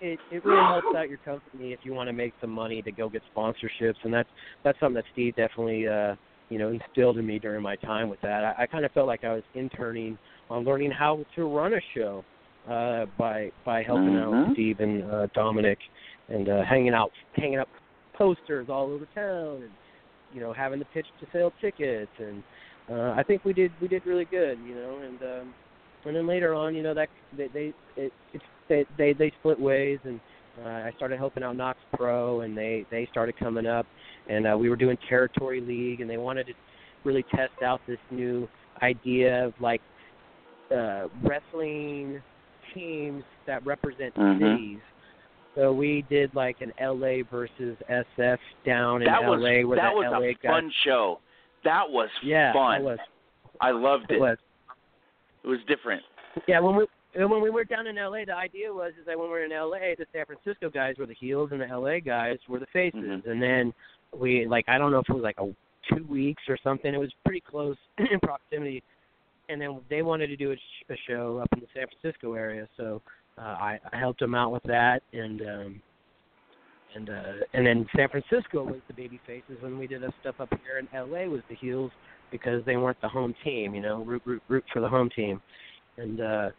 it 0.03 0.19
it 0.31 0.45
really 0.45 0.63
helps 0.63 0.95
out 0.95 1.09
your 1.09 1.19
company 1.19 1.73
if 1.73 1.79
you 1.85 1.95
want 1.95 2.07
to 2.07 2.13
make 2.13 2.35
some 2.39 2.51
money 2.51 2.83
to 2.83 2.93
go 2.93 3.09
get 3.09 3.23
sponsorships 3.35 3.97
and 4.05 4.13
that's 4.13 4.29
that's 4.63 4.79
something 4.79 4.97
that 4.97 5.05
Steve 5.15 5.35
definitely 5.37 5.89
uh 5.89 6.15
you 6.51 6.59
know 6.59 6.69
instilled 6.69 7.17
in 7.17 7.27
me 7.27 7.39
during 7.39 7.63
my 7.63 7.77
time 7.77 8.11
with 8.11 8.21
that. 8.21 8.45
I, 8.45 8.65
I 8.65 8.67
kind 8.67 8.85
of 8.85 8.93
felt 8.93 9.07
like 9.07 9.25
I 9.25 9.33
was 9.33 9.43
interning 9.55 10.19
on 10.51 10.65
learning 10.65 10.91
how 10.91 11.25
to 11.35 11.45
run 11.45 11.73
a 11.73 11.81
show 11.95 12.25
uh 12.69 13.07
by 13.17 13.51
by 13.65 13.83
helping 13.83 14.17
out 14.17 14.33
Mhm. 14.33 14.53
Steve 14.53 14.81
and 14.81 15.03
uh 15.11 15.27
Dominic 15.35 15.79
and 16.29 16.49
uh 16.49 16.63
hanging 16.65 16.95
out 16.95 17.11
hanging 17.35 17.59
up 17.59 17.69
posters 18.15 18.69
all 18.69 18.91
over 18.91 19.07
town 19.15 19.63
and 19.63 19.71
you 20.33 20.41
know 20.41 20.53
having 20.53 20.79
the 20.79 20.85
pitch 20.87 21.07
to 21.21 21.27
sell 21.33 21.53
tickets 21.61 22.11
and 22.19 22.43
uh 22.91 23.15
I 23.17 23.23
think 23.23 23.45
we 23.45 23.53
did 23.53 23.73
we 23.81 23.89
did 23.89 24.05
really 24.07 24.25
good 24.27 24.59
you 24.67 24.75
know 24.75 24.99
and 24.99 25.23
um 25.23 25.55
and 26.05 26.17
then 26.17 26.27
later 26.27 26.55
on 26.55 26.75
you 26.75 26.83
know 26.83 26.95
that 26.95 27.09
they 27.37 27.49
they 27.49 27.73
it, 27.97 28.13
it's 28.33 28.45
they 28.69 28.85
they 28.97 29.13
they 29.13 29.31
split 29.41 29.59
ways 29.59 29.99
and 30.05 30.21
uh, 30.65 30.69
I 30.69 30.93
started 30.97 31.19
helping 31.19 31.45
out 31.45 31.57
Knokx 31.57 31.77
Pro 31.95 32.41
and 32.41 32.57
they 32.57 32.85
they 32.91 33.07
started 33.11 33.37
coming 33.39 33.67
up 33.67 33.87
and 34.29 34.47
uh 34.47 34.57
we 34.59 34.69
were 34.69 34.77
doing 34.77 34.99
territory 35.09 35.61
league 35.61 36.01
and 36.01 36.11
they 36.11 36.17
wanted 36.19 36.49
to 36.49 36.53
really 37.05 37.25
test 37.35 37.63
out 37.65 37.81
this 37.87 37.99
new 38.11 38.49
idea 38.83 39.47
of 39.47 39.55
like 39.61 39.81
uh 40.75 41.07
wrestling 41.23 42.21
teams 42.75 43.25
that 43.47 43.65
represent 43.67 44.15
Mhm. 44.15 44.39
cities 44.39 44.81
so 45.59 45.73
we 45.73 46.03
did 46.09 46.33
like 46.37 46.61
an 46.61 46.73
LA 46.81 47.23
versus 47.29 47.77
SF 47.89 48.39
down 48.65 49.03
in 49.03 49.09
was 49.09 49.41
LA 49.43 49.67
where 49.67 49.77
that 49.77 49.91
the 49.91 49.97
was 49.97 50.07
LA 50.09 50.19
a 50.29 50.35
guys 50.35 50.51
fun 50.53 50.73
show. 50.85 51.19
That 51.65 51.91
was 51.91 52.09
yeah, 52.23 52.53
fun. 52.53 52.81
It 52.81 52.85
was. 52.85 52.99
I 53.61 53.73
loved 53.73 54.05
It 54.09 54.15
it. 54.15 54.21
was. 54.21 54.39
It 55.43 55.49
was 55.49 55.59
different. 55.67 56.03
Yeah, 56.47 56.61
when 56.61 56.77
we 56.77 56.87
and 57.17 57.29
when 57.29 57.43
we 57.43 57.51
were 57.51 57.65
down 57.65 57.89
in 57.89 57.97
LA, 57.97 58.25
the 58.25 58.37
idea 58.37 58.73
was 58.73 58.93
is 59.01 59.07
that 59.07 59.19
when 59.19 59.27
we 59.27 59.33
were 59.33 59.45
in 59.45 59.51
LA, 59.51 59.97
the 59.99 60.07
San 60.13 60.27
Francisco 60.27 60.71
guys 60.71 60.95
were 60.97 61.07
the 61.07 61.15
heels 61.15 61.51
and 61.51 61.61
the 61.61 61.67
LA 61.67 61.99
guys 61.99 62.39
were 62.49 62.61
the 62.61 62.67
faces. 62.67 63.01
Mhm. 63.01 63.27
And 63.27 63.43
then 63.43 63.75
we 64.17 64.47
like 64.47 64.65
I 64.69 64.79
don't 64.79 64.93
know 64.93 65.01
if 65.01 65.09
it 65.09 65.15
was 65.15 65.25
like 65.25 65.39
a 65.39 65.53
two 65.93 66.05
weeks 66.05 66.43
or 66.49 66.57
something. 66.63 66.95
It 66.95 67.01
was 67.01 67.13
pretty 67.25 67.41
close 67.41 67.77
in 67.99 68.21
proximity. 68.21 68.85
And 69.49 69.61
then 69.61 69.81
they 69.89 70.03
wanted 70.03 70.27
to 70.29 70.37
do 70.37 70.53
a, 70.53 70.93
a 70.93 70.97
show 71.09 71.39
up 71.39 71.49
in 71.55 71.61
the 71.61 71.67
San 71.75 71.87
Francisco 71.89 72.35
area, 72.35 72.69
so 72.77 73.01
uh, 73.39 73.43
I, 73.43 73.79
I 73.93 73.99
helped 73.99 74.21
them 74.21 74.35
out 74.35 74.53
with 74.53 74.63
that. 74.65 75.03
And 75.13 75.41
um, 75.41 75.83
and 76.95 77.11
uh, 77.11 77.33
and 77.55 77.67
then 77.67 77.87
San 77.97 78.09
Francisco 78.09 78.65
was 78.65 78.81
the 78.89 78.95
baby 78.95 79.21
faces 79.27 79.63
when 79.63 79.79
we 79.79 79.87
did 79.87 80.03
a 80.05 80.13
stuff 80.21 80.37
up 80.41 80.51
here, 80.51 80.79
and 80.79 80.89
LA 80.93 81.25
was 81.25 81.41
the 81.49 81.55
heels 81.55 81.91
because 82.31 82.65
they 82.67 82.77
weren't 82.77 83.01
the 83.01 83.09
home 83.09 83.35
team. 83.45 83.75
You 83.75 83.81
know, 83.81 84.03
root 84.05 84.23
root 84.25 84.43
root 84.49 84.65
for 84.73 84.81
the 84.81 84.89
home 84.89 85.11
team. 85.15 85.41
And 85.97 86.21
uh, 86.21 86.51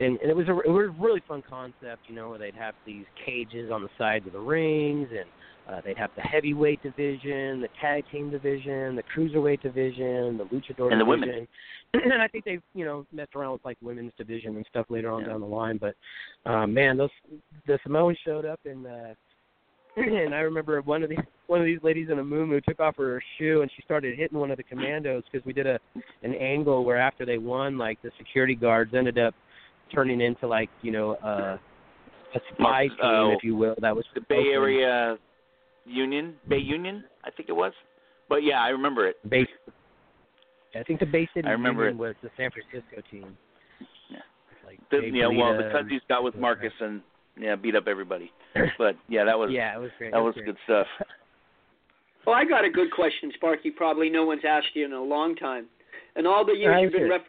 and, 0.00 0.18
and 0.18 0.30
it 0.30 0.36
was 0.36 0.48
a 0.48 0.58
it 0.60 0.70
was 0.70 0.88
a 0.88 1.02
really 1.02 1.22
fun 1.26 1.42
concept, 1.48 2.02
you 2.08 2.14
know, 2.14 2.30
where 2.30 2.38
they'd 2.38 2.54
have 2.54 2.74
these 2.86 3.04
cages 3.24 3.70
on 3.70 3.82
the 3.82 3.88
sides 3.98 4.26
of 4.26 4.32
the 4.32 4.40
rings, 4.40 5.08
and 5.10 5.28
uh, 5.68 5.80
they'd 5.84 5.98
have 5.98 6.10
the 6.16 6.22
heavyweight 6.22 6.82
division, 6.82 7.60
the 7.60 7.68
tag 7.80 8.04
team 8.10 8.30
division, 8.30 8.96
the 8.96 9.02
cruiserweight 9.14 9.60
division, 9.62 10.38
the 10.38 10.44
luchador 10.44 10.90
And 10.92 11.00
the 11.00 11.04
division. 11.04 11.08
women. 11.28 11.48
and 12.12 12.22
I 12.22 12.28
think 12.28 12.44
they've 12.44 12.62
you 12.74 12.84
know 12.84 13.06
messed 13.12 13.34
around 13.34 13.52
with 13.52 13.64
like 13.64 13.76
women's 13.82 14.12
division 14.18 14.56
and 14.56 14.66
stuff 14.70 14.86
later 14.88 15.10
on 15.10 15.22
Yeah. 15.22 15.28
down 15.28 15.40
the 15.40 15.46
line. 15.46 15.78
But 15.78 15.94
uh, 16.50 16.66
man, 16.66 16.96
those 16.96 17.10
the 17.66 17.78
Samoans 17.84 18.18
showed 18.24 18.44
up 18.44 18.60
and. 18.64 18.86
uh 18.86 19.14
and 19.96 20.32
I 20.34 20.40
remember 20.40 20.80
one 20.82 21.02
of 21.02 21.08
the 21.08 21.16
one 21.48 21.60
of 21.60 21.66
these 21.66 21.80
ladies 21.82 22.08
in 22.10 22.18
a 22.18 22.24
moo 22.24 22.60
took 22.60 22.78
off 22.78 22.96
her 22.98 23.20
shoe 23.38 23.62
and 23.62 23.70
she 23.74 23.82
started 23.82 24.16
hitting 24.18 24.38
one 24.38 24.50
of 24.50 24.56
the 24.56 24.62
commandos 24.62 25.24
because 25.30 25.44
we 25.44 25.52
did 25.52 25.66
a 25.66 25.78
an 26.22 26.34
angle 26.34 26.84
where 26.84 26.98
after 26.98 27.24
they 27.26 27.38
won, 27.38 27.76
like 27.78 28.00
the 28.02 28.10
security 28.18 28.54
guards 28.54 28.92
ended 28.94 29.18
up 29.18 29.34
turning 29.92 30.20
into 30.20 30.46
like 30.46 30.68
you 30.82 30.92
know 30.92 31.12
uh, 31.16 31.56
a 32.34 32.40
spy 32.54 32.86
team, 32.86 32.96
oh, 33.02 33.32
if 33.36 33.42
you 33.42 33.56
will. 33.56 33.74
That 33.80 33.96
was 33.96 34.04
The 34.14 34.20
Bay. 34.28 34.44
Area 34.52 35.16
Union, 35.88 36.34
Bay 36.48 36.58
Union, 36.58 37.04
I 37.24 37.30
think 37.30 37.48
it 37.48 37.56
was. 37.56 37.72
But 38.28 38.42
yeah, 38.44 38.60
I 38.60 38.68
remember 38.68 39.06
it. 39.06 39.16
Bay. 39.28 39.46
I 40.78 40.82
think 40.82 41.00
the 41.00 41.06
Bay 41.06 41.28
City 41.34 41.48
I 41.48 41.52
remember 41.52 41.84
Union 41.88 41.96
it. 41.98 42.06
was 42.08 42.14
the 42.22 42.30
San 42.36 42.50
Francisco 42.50 43.02
team. 43.10 43.36
Yeah. 44.10 44.18
Like 44.66 44.78
The, 44.90 45.00
Jake 45.00 45.12
yeah, 45.14 45.26
well, 45.26 45.56
the 45.56 45.64
Lita 45.64 45.70
Cuzzies 45.72 46.00
got 46.08 46.22
with 46.22 46.36
Marcus 46.36 46.72
and 46.80 47.00
yeah, 47.40 47.56
beat 47.56 47.74
up 47.76 47.84
everybody. 47.88 48.30
But 48.78 48.96
yeah, 49.08 49.24
that 49.24 49.38
was 49.38 49.50
yeah, 49.52 49.74
it 49.76 49.80
was 49.80 49.90
great. 49.98 50.12
that 50.12 50.18
it 50.18 50.22
was 50.22 50.34
great. 50.34 50.46
good 50.46 50.56
stuff. 50.64 50.86
Well, 52.26 52.36
I 52.36 52.44
got 52.44 52.62
a 52.62 52.68
good 52.68 52.90
question, 52.90 53.32
Sparky. 53.36 53.70
Probably 53.70 54.10
no 54.10 54.26
one's 54.26 54.42
asked 54.46 54.74
you 54.74 54.84
in 54.84 54.92
a 54.92 55.02
long 55.02 55.34
time. 55.34 55.64
And 56.14 56.26
all 56.26 56.44
the 56.44 56.52
years 56.52 56.76
you've 56.82 56.92
been 56.92 57.08
ref- 57.08 57.22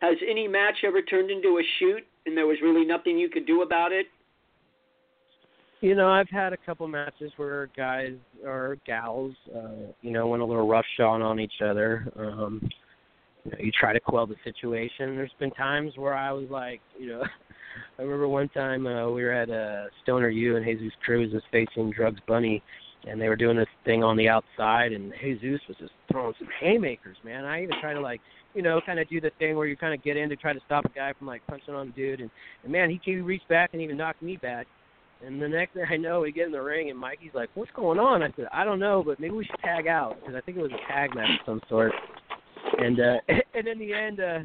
Has 0.00 0.16
any 0.28 0.48
match 0.48 0.78
ever 0.84 1.00
turned 1.00 1.30
into 1.30 1.58
a 1.58 1.62
shoot 1.78 2.02
and 2.26 2.36
there 2.36 2.46
was 2.48 2.56
really 2.60 2.84
nothing 2.84 3.16
you 3.18 3.28
could 3.28 3.46
do 3.46 3.62
about 3.62 3.92
it? 3.92 4.06
You 5.80 5.94
know, 5.94 6.08
I've 6.08 6.28
had 6.28 6.52
a 6.52 6.58
couple 6.58 6.86
matches 6.88 7.32
where 7.38 7.70
guys 7.74 8.12
or 8.44 8.76
gals, 8.86 9.32
uh, 9.56 9.92
you 10.02 10.10
know, 10.10 10.26
went 10.26 10.42
a 10.42 10.46
little 10.46 10.68
roughshod 10.68 11.22
on 11.22 11.40
each 11.40 11.62
other. 11.64 12.06
Um, 12.16 12.68
you 13.44 13.52
know, 13.52 13.58
you 13.58 13.72
try 13.72 13.94
to 13.94 14.00
quell 14.00 14.26
the 14.26 14.36
situation. 14.44 15.16
There's 15.16 15.32
been 15.38 15.52
times 15.52 15.94
where 15.96 16.12
I 16.12 16.32
was 16.32 16.50
like, 16.50 16.82
you 16.98 17.06
know, 17.08 17.22
I 17.98 18.02
remember 18.02 18.28
one 18.28 18.50
time 18.50 18.86
uh, 18.86 19.08
we 19.08 19.22
were 19.22 19.32
at 19.32 19.48
uh, 19.48 19.88
Stoner 20.02 20.28
U 20.28 20.56
and 20.56 20.66
Jesus 20.66 20.92
Cruz 21.02 21.32
was 21.32 21.42
facing 21.50 21.92
Drugs 21.92 22.20
Bunny, 22.28 22.62
and 23.08 23.18
they 23.18 23.30
were 23.30 23.36
doing 23.36 23.56
this 23.56 23.66
thing 23.86 24.04
on 24.04 24.18
the 24.18 24.28
outside, 24.28 24.92
and 24.92 25.14
Jesus 25.18 25.60
was 25.66 25.78
just 25.78 25.92
throwing 26.12 26.34
some 26.38 26.48
haymakers, 26.60 27.16
man. 27.24 27.46
I 27.46 27.62
even 27.62 27.80
tried 27.80 27.94
to 27.94 28.00
like, 28.02 28.20
you 28.54 28.60
know, 28.60 28.82
kind 28.84 28.98
of 28.98 29.08
do 29.08 29.18
the 29.18 29.30
thing 29.38 29.56
where 29.56 29.66
you 29.66 29.76
kind 29.78 29.94
of 29.94 30.04
get 30.04 30.18
in 30.18 30.28
to 30.28 30.36
try 30.36 30.52
to 30.52 30.60
stop 30.66 30.84
a 30.84 30.90
guy 30.90 31.14
from 31.16 31.26
like 31.26 31.46
punching 31.46 31.74
on 31.74 31.86
the 31.86 31.92
dude, 31.94 32.20
and, 32.20 32.30
and 32.64 32.70
man, 32.70 32.90
he 32.90 33.00
he 33.02 33.16
reached 33.16 33.48
back 33.48 33.70
and 33.72 33.80
even 33.80 33.96
knocked 33.96 34.20
me 34.20 34.36
back. 34.36 34.66
And 35.24 35.40
the 35.40 35.48
next 35.48 35.74
thing 35.74 35.84
I 35.88 35.96
know, 35.96 36.20
we 36.20 36.32
get 36.32 36.46
in 36.46 36.52
the 36.52 36.62
ring, 36.62 36.90
and 36.90 36.98
Mikey's 36.98 37.34
like, 37.34 37.50
"What's 37.54 37.70
going 37.72 37.98
on?" 37.98 38.22
I 38.22 38.32
said, 38.36 38.46
"I 38.52 38.64
don't 38.64 38.78
know, 38.78 39.02
but 39.04 39.20
maybe 39.20 39.34
we 39.34 39.44
should 39.44 39.60
tag 39.60 39.86
out 39.86 40.18
because 40.20 40.34
I 40.34 40.40
think 40.40 40.56
it 40.56 40.62
was 40.62 40.72
a 40.72 40.92
tag 40.92 41.14
match 41.14 41.30
of 41.30 41.46
some 41.46 41.60
sort." 41.68 41.92
And 42.78 42.98
uh, 43.00 43.16
and 43.54 43.68
in 43.68 43.78
the 43.78 43.92
end, 43.92 44.20
uh, 44.20 44.38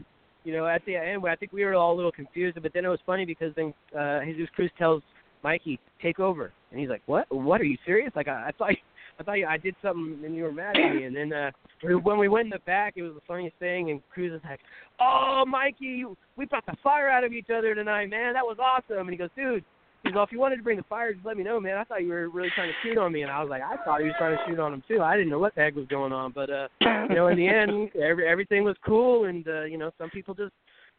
you 0.44 0.54
know, 0.54 0.68
at 0.68 0.86
the 0.86 0.96
end, 0.96 1.24
I 1.28 1.36
think 1.36 1.54
we 1.54 1.64
were 1.64 1.76
all 1.76 1.94
a 1.94 1.96
little 1.96 2.12
confused. 2.12 2.62
But 2.62 2.74
then 2.74 2.84
it 2.84 2.90
was 2.90 3.00
funny 3.06 3.26
because 3.26 3.54
then 3.56 3.74
uh, 3.98 4.24
Jesus 4.26 4.50
Cruz 4.54 4.72
tells 4.78 5.02
Mikey, 5.44 5.80
"Take 6.02 6.20
over," 6.20 6.52
and 6.72 6.80
he's 6.80 6.90
like, 6.90 7.04
"What? 7.06 7.34
What? 7.34 7.62
Are 7.62 7.66
you 7.66 7.78
serious? 7.86 8.12
Like 8.16 8.28
I, 8.28 8.48
I 8.48 8.52
thought." 8.58 8.72
You, 8.72 8.78
I 9.18 9.24
thought 9.24 9.34
you, 9.34 9.46
I 9.46 9.56
did 9.56 9.76
something 9.82 10.26
and 10.26 10.36
you 10.36 10.44
were 10.44 10.52
mad 10.52 10.76
at 10.76 10.94
me. 10.94 11.06
And 11.06 11.16
then 11.16 11.32
uh, 11.32 11.52
when 12.04 12.18
we 12.18 12.28
went 12.28 12.48
in 12.48 12.50
the 12.50 12.60
back, 12.66 12.96
it 12.98 13.02
was 13.02 13.14
the 13.14 13.22
funniest 13.26 13.56
thing. 13.60 13.90
And 13.90 14.02
Cruz 14.14 14.34
was 14.34 14.42
like, 14.44 14.60
"Oh, 15.00 15.46
Mikey, 15.48 16.04
we 16.36 16.46
brought 16.46 16.66
the 16.66 16.76
fire 16.84 17.10
out 17.10 17.24
of 17.24 17.32
each 17.32 17.50
other 17.50 17.74
tonight, 17.74 18.10
man. 18.10 18.34
That 18.34 18.44
was 18.44 18.58
awesome." 18.60 19.08
And 19.08 19.12
he 19.12 19.16
goes, 19.16 19.30
"Dude, 19.38 19.64
He's 20.06 20.14
well, 20.14 20.24
if 20.24 20.32
you 20.32 20.40
wanted 20.40 20.58
to 20.58 20.64
bring 20.64 20.78
the 20.78 20.84
fire, 20.84 21.14
just 21.14 21.26
let 21.26 21.36
me 21.36 21.44
know, 21.44 21.60
man. 21.60 21.78
I 21.78 21.84
thought 21.84 22.04
you 22.04 22.10
were 22.10 22.30
really 22.30 22.52
trying 22.54 22.70
to 22.70 22.76
shoot 22.84 22.98
on 22.98 23.12
me, 23.12 23.24
and 23.24 23.32
I 23.32 23.42
was 23.42 23.50
like, 23.50 23.64
I 23.64 23.76
thought 23.84 24.02
he 24.02 24.06
was 24.06 24.14
trying 24.20 24.38
to 24.38 24.44
shoot 24.48 24.60
on 24.60 24.72
him 24.72 24.84
too. 24.88 25.02
I 25.02 25.18
didn't 25.18 25.32
know 25.32 25.40
what 25.40 25.56
the 25.56 25.62
heck 25.62 25.76
was 25.76 25.88
going 25.88 26.14
on, 26.14 26.32
but 26.32 26.50
uh, 26.50 26.68
you 27.10 27.16
know, 27.16 27.28
in 27.28 27.38
the 27.38 27.48
end, 27.48 27.90
every, 27.96 28.28
everything 28.28 28.64
was 28.64 28.76
cool, 28.86 29.26
and 29.26 29.48
uh, 29.48 29.64
you 29.64 29.80
know, 29.80 29.92
some 29.98 30.12
people 30.12 30.36
just 30.36 30.54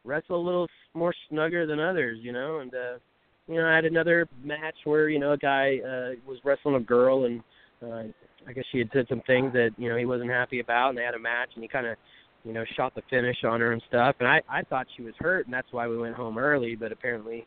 wrestle 0.04 0.40
a 0.40 0.44
little 0.44 0.66
more 0.94 1.14
snugger 1.28 1.66
than 1.66 1.78
others, 1.78 2.18
you 2.20 2.32
know, 2.32 2.58
and 2.58 2.74
uh, 2.74 2.98
you 3.46 3.54
know, 3.56 3.68
I 3.68 3.76
had 3.76 3.84
another 3.84 4.28
match 4.42 4.74
where 4.84 5.08
you 5.08 5.20
know 5.20 5.32
a 5.32 5.38
guy 5.38 5.78
uh, 5.78 6.18
was 6.26 6.38
wrestling 6.44 6.74
a 6.74 6.80
girl, 6.80 7.26
and 7.26 7.42
uh, 7.82 8.12
I 8.48 8.52
guess 8.52 8.64
she 8.72 8.78
had 8.78 8.90
said 8.92 9.06
some 9.08 9.22
things 9.24 9.52
that 9.52 9.70
you 9.78 9.88
know 9.88 9.96
he 9.96 10.04
wasn't 10.04 10.30
happy 10.30 10.58
about, 10.58 10.90
and 10.90 10.98
they 10.98 11.04
had 11.04 11.14
a 11.14 11.20
match, 11.20 11.50
and 11.54 11.62
he 11.62 11.68
kind 11.68 11.86
of 11.86 11.96
you 12.44 12.52
know 12.52 12.64
shot 12.76 12.92
the 12.96 13.02
finish 13.08 13.36
on 13.44 13.60
her 13.60 13.72
and 13.72 13.82
stuff, 13.88 14.16
and 14.18 14.26
I 14.28 14.42
I 14.48 14.62
thought 14.62 14.88
she 14.96 15.02
was 15.02 15.14
hurt, 15.20 15.46
and 15.46 15.54
that's 15.54 15.68
why 15.70 15.86
we 15.86 15.96
went 15.96 16.16
home 16.16 16.38
early, 16.38 16.74
but 16.74 16.90
apparently 16.90 17.46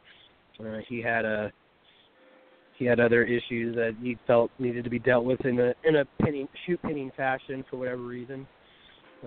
uh, 0.60 0.80
he 0.88 1.02
had 1.02 1.26
a 1.26 1.52
he 2.80 2.86
had 2.86 3.00
other 3.00 3.24
issues 3.24 3.76
that 3.76 3.96
he 4.02 4.18
felt 4.26 4.50
needed 4.58 4.86
to 4.86 4.90
be 4.90 5.00
dealt 5.00 5.26
with 5.26 5.46
in 5.46 5.60
a 5.60 5.74
in 5.84 5.98
a 5.98 6.06
pinning 6.24 6.48
shoot 6.66 6.82
pinning 6.82 7.12
fashion 7.16 7.64
for 7.70 7.78
whatever 7.78 8.02
reason. 8.02 8.48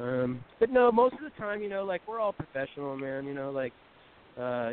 Um 0.01 0.43
but 0.59 0.71
no, 0.71 0.91
most 0.91 1.15
of 1.15 1.21
the 1.21 1.39
time, 1.39 1.63
you 1.63 1.69
know, 1.69 1.85
like 1.85 2.01
we're 2.09 2.19
all 2.19 2.33
professional, 2.33 2.97
man, 2.97 3.27
you 3.27 3.35
know, 3.35 3.51
like 3.51 3.75
uh 4.41 4.71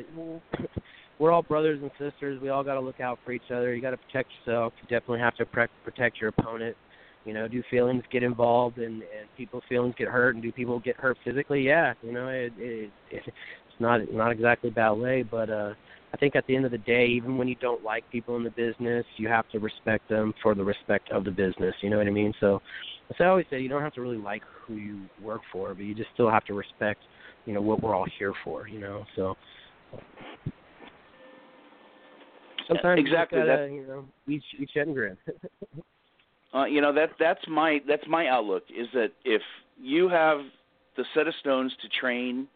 we're 1.19 1.31
all 1.31 1.41
brothers 1.41 1.80
and 1.81 1.91
sisters. 1.99 2.41
We 2.41 2.48
all 2.48 2.64
got 2.64 2.76
to 2.76 2.80
look 2.80 3.02
out 3.02 3.19
for 3.26 3.34
each 3.34 3.52
other. 3.52 3.76
You 3.76 3.81
got 3.81 3.91
to 3.91 3.98
protect 3.98 4.30
yourself. 4.45 4.72
You 4.81 4.88
definitely 4.88 5.19
have 5.19 5.36
to 5.36 5.45
pre- 5.45 5.68
protect 5.84 6.22
your 6.22 6.30
opponent. 6.30 6.77
You 7.26 7.34
know, 7.34 7.49
do 7.49 7.61
feelings 7.69 8.03
get 8.10 8.23
involved 8.23 8.77
and 8.77 9.02
and 9.02 9.27
people's 9.36 9.64
feelings 9.68 9.94
get 9.98 10.07
hurt 10.07 10.36
and 10.36 10.41
do 10.41 10.53
people 10.53 10.80
get 10.80 10.95
hurt 10.95 11.18
physically? 11.26 11.61
Yeah, 11.61 11.94
you 12.02 12.14
know, 12.14 12.30
it, 12.30 12.53
it, 12.57 12.91
it 13.11 13.23
it's 13.27 13.80
not 13.81 13.99
not 14.14 14.31
exactly 14.31 14.69
ballet, 14.69 15.23
but 15.23 15.49
uh 15.49 15.73
I 16.14 16.18
think 16.18 16.36
at 16.36 16.45
the 16.48 16.56
end 16.56 16.65
of 16.65 16.72
the 16.72 16.80
day, 16.80 17.06
even 17.06 17.38
when 17.38 17.48
you 17.48 17.56
don't 17.56 17.84
like 17.84 18.10
people 18.11 18.36
in 18.36 18.44
the 18.44 18.49
business, 18.49 19.06
you 19.18 19.27
have 19.27 19.48
to 19.49 19.60
respect 19.60 20.10
them 20.10 20.34
for 20.41 20.56
the 20.56 20.64
respect 20.64 21.11
of 21.11 21.23
the 21.23 21.31
business. 21.31 21.76
You 21.81 21.90
know 21.90 21.98
what 21.98 22.07
I 22.07 22.11
mean? 22.11 22.34
So, 22.40 22.61
as 23.10 23.15
I 23.19 23.26
always 23.26 23.45
say, 23.49 23.60
you 23.60 23.69
don't 23.69 23.81
have 23.81 23.94
to 23.94 24.02
really 24.02 24.18
like 24.18 24.41
who 24.65 24.76
you 24.76 25.02
work 25.22 25.41
for, 25.52 25.73
but 25.73 25.84
you 25.84 25.94
just 25.94 26.10
still 26.14 26.30
have 26.30 26.45
to 26.45 26.53
respect, 26.53 27.02
you 27.45 27.53
know, 27.53 27.61
what 27.61 27.84
we're 27.84 27.95
all 27.95 28.07
here 28.18 28.34
for. 28.44 28.68
You 28.68 28.80
know, 28.80 29.06
so 29.15 29.36
sometimes 32.68 32.99
exactly 32.99 33.40
you, 33.40 33.45
gotta, 33.45 33.57
that, 33.64 33.72
you 33.72 33.86
know 33.88 34.06
each 34.27 34.44
each 34.60 34.72
and 34.76 34.95
grin. 34.95 35.18
uh, 36.56 36.65
you 36.65 36.81
know 36.81 36.94
that 36.94 37.11
that's 37.19 37.41
my 37.48 37.80
that's 37.88 38.07
my 38.07 38.27
outlook 38.27 38.64
is 38.76 38.88
that 38.94 39.11
if 39.26 39.41
you 39.80 40.10
have 40.10 40.40
the 40.98 41.03
set 41.14 41.27
of 41.27 41.34
stones 41.40 41.72
to 41.81 41.90
train 41.99 42.48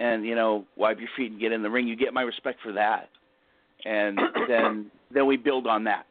and 0.00 0.24
you 0.24 0.34
know 0.34 0.64
wipe 0.76 0.98
your 0.98 1.10
feet 1.16 1.30
and 1.30 1.38
get 1.38 1.52
in 1.52 1.62
the 1.62 1.70
ring. 1.70 1.86
You 1.86 1.94
get 1.94 2.14
my 2.14 2.22
respect 2.22 2.60
for 2.62 2.72
that, 2.72 3.10
and 3.84 4.18
then 4.48 4.90
then 5.12 5.26
we 5.26 5.36
build 5.36 5.66
on 5.66 5.84
that. 5.84 6.06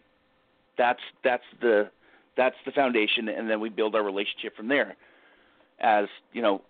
That's 0.78 1.00
that's 1.24 1.44
the 1.60 1.90
that's 2.38 2.56
the 2.66 2.72
foundation, 2.72 3.28
and 3.28 3.50
then 3.50 3.60
we 3.60 3.70
build 3.70 3.96
our 3.96 4.04
relationship 4.04 4.56
from 4.56 4.68
there. 4.70 4.96
As 5.82 6.06
you 6.32 6.42
know, 6.42 6.62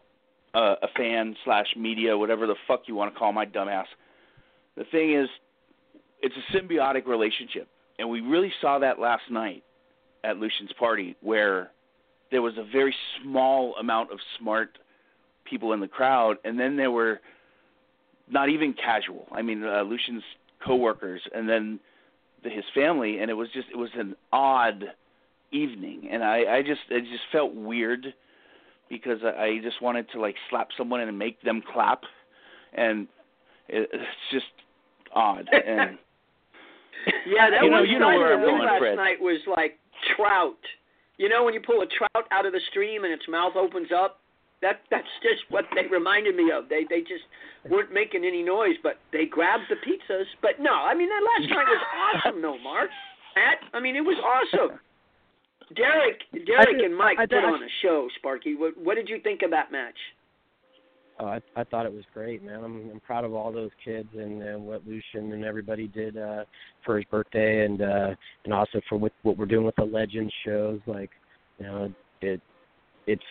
uh, 0.56 0.76
a 0.82 0.88
fan 0.96 1.36
slash 1.44 1.68
media, 1.76 2.18
whatever 2.18 2.48
the 2.48 2.56
fuck 2.68 2.84
you 2.88 2.96
want 2.96 3.14
to 3.14 3.20
call 3.20 3.34
my 3.34 3.46
dumbass. 3.46 3.86
The 4.78 4.86
thing 4.86 5.14
is, 5.14 5.28
it's 6.22 6.36
a 6.36 6.58
symbiotic 6.58 7.06
relationship, 7.06 7.68
and 8.00 8.10
we 8.10 8.22
really 8.22 8.54
saw 8.62 8.80
that 8.80 8.98
last 8.98 9.24
night 9.30 9.64
at 10.24 10.38
Lucian's 10.38 10.72
party, 10.80 11.18
where 11.22 11.72
there 12.32 12.42
was 12.42 12.54
a 12.58 12.64
very 12.72 12.96
small 13.22 13.76
amount 13.76 14.12
of 14.12 14.20
smart 14.38 14.78
people 15.50 15.74
in 15.74 15.80
the 15.80 15.88
crowd, 15.88 16.38
and 16.44 16.60
then 16.60 16.78
there 16.78 16.92
were 16.92 17.20
not 18.30 18.50
even 18.50 18.74
casual. 18.74 19.28
I 19.32 19.42
mean, 19.42 19.64
uh, 19.64 19.82
Lucian's 19.84 20.24
coworkers, 20.66 21.22
and 21.34 21.50
then 21.50 21.80
the, 22.44 22.50
his 22.50 22.64
family, 22.74 23.20
and 23.20 23.30
it 23.30 23.34
was 23.34 23.50
just 23.54 23.68
it 23.72 23.78
was 23.78 23.90
an 23.96 24.16
odd 24.32 24.84
evening, 25.52 26.10
and 26.12 26.24
I 26.24 26.58
I 26.58 26.62
just 26.62 26.82
it 26.90 27.02
just 27.02 27.24
felt 27.32 27.54
weird 27.54 28.14
because 28.90 29.20
I, 29.24 29.44
I 29.44 29.60
just 29.62 29.82
wanted 29.82 30.10
to 30.12 30.22
like 30.22 30.36
slap 30.50 30.70
someone 30.78 31.02
and 31.02 31.18
make 31.18 31.42
them 31.42 31.62
clap, 31.74 32.02
and 32.74 33.08
it, 33.68 33.90
it's 33.92 34.04
just 34.32 34.46
odd 35.14 35.48
and. 35.68 35.98
yeah, 37.26 37.50
that 37.50 37.64
you 37.64 37.70
know, 37.70 37.82
was 37.82 37.90
you 37.90 38.00
know 38.00 38.08
where 38.08 38.34
I'm 38.36 38.42
going, 38.42 38.62
last 38.62 38.80
Fred. 38.80 38.96
night 38.96 39.20
was 39.20 39.40
like 39.48 39.80
trout. 40.16 40.58
You 41.18 41.30
know 41.30 41.44
when 41.44 41.54
you 41.54 41.62
pull 41.62 41.82
a 41.82 41.88
trout 41.88 42.28
out 42.32 42.46
of 42.46 42.54
the 42.54 42.62
stream 42.70 43.04
and 43.04 43.14
its 43.14 43.24
mouth 43.28 43.54
opens 43.56 43.90
up? 43.96 44.20
That 44.62 44.82
that's 44.92 45.08
just 45.24 45.44
what 45.50 45.66
they 45.74 45.88
reminded 45.90 46.36
me 46.36 46.52
of. 46.52 46.68
They 46.68 46.84
they 46.90 47.00
just 47.02 47.24
weren't 47.70 47.94
making 47.94 48.26
any 48.26 48.44
noise, 48.44 48.76
but 48.84 48.98
they 49.14 49.26
grabbed 49.26 49.64
the 49.70 49.76
pizzas. 49.76 50.26
But 50.42 50.60
no, 50.60 50.74
I 50.74 50.94
mean 50.94 51.08
that 51.10 51.24
last 51.24 51.50
night 51.50 51.66
was 51.68 51.84
awesome, 51.96 52.42
though, 52.42 52.58
Mark. 52.60 52.90
Matt, 53.36 53.60
I 53.74 53.80
mean 53.80 53.96
it 53.96 54.02
was 54.02 54.18
awesome. 54.20 54.80
Derek, 55.76 56.22
Derek 56.46 56.78
did- 56.78 56.86
and 56.86 56.98
Mike 56.98 57.18
I 57.20 57.24
put 57.24 57.30
did- 57.36 57.44
on 57.46 57.64
a 57.64 57.68
show. 57.82 58.08
Sparky, 58.18 58.56
what 58.56 58.76
what 58.78 58.96
did 58.96 59.08
you 59.08 59.20
think 59.22 59.42
of 59.44 59.52
that 59.52 59.72
match? 59.72 59.98
Oh, 61.22 61.26
I, 61.28 61.42
I 61.58 61.64
thought 61.66 61.86
it 61.86 61.92
was 61.94 62.06
great, 62.14 62.42
man. 62.44 62.64
I'm, 62.64 62.90
I'm 62.94 63.00
proud 63.02 63.26
of 63.26 63.34
all 63.34 63.52
those 63.52 63.72
kids 63.84 64.08
and, 64.14 64.42
and 64.42 64.64
what 64.66 64.88
Lucian 64.88 65.34
and 65.34 65.44
everybody 65.44 65.88
did 65.88 66.16
uh, 66.18 66.46
for 66.86 66.96
his 66.96 67.04
birthday, 67.12 67.66
and 67.66 67.82
uh, 67.82 68.16
and 68.46 68.54
also 68.54 68.80
for 68.88 68.98
what 68.98 69.12
what 69.24 69.38
we're 69.38 69.46
doing 69.46 69.66
with 69.66 69.76
the 69.76 69.84
Legends 69.84 70.34
shows. 70.46 70.80
Like, 70.86 71.10
you 71.60 71.66
know, 71.66 71.94
it 72.22 72.42
it's 73.06 73.22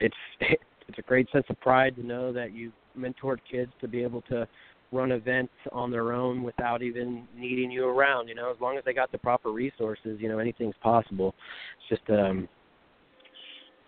it's 0.00 0.16
it's 0.88 0.98
a 0.98 1.02
great 1.02 1.30
sense 1.32 1.46
of 1.48 1.60
pride 1.60 1.96
to 1.96 2.02
know 2.04 2.32
that 2.32 2.52
you 2.52 2.72
mentored 2.98 3.38
kids 3.50 3.72
to 3.80 3.88
be 3.88 4.02
able 4.02 4.22
to 4.22 4.46
run 4.92 5.12
events 5.12 5.52
on 5.72 5.90
their 5.90 6.12
own 6.12 6.42
without 6.42 6.82
even 6.82 7.26
needing 7.36 7.70
you 7.70 7.86
around. 7.86 8.28
You 8.28 8.34
know, 8.34 8.50
as 8.50 8.60
long 8.60 8.76
as 8.76 8.84
they 8.84 8.92
got 8.92 9.10
the 9.10 9.18
proper 9.18 9.50
resources, 9.50 10.18
you 10.20 10.28
know, 10.28 10.38
anything's 10.38 10.76
possible. 10.82 11.34
It's 11.78 12.00
just 12.00 12.10
um 12.10 12.48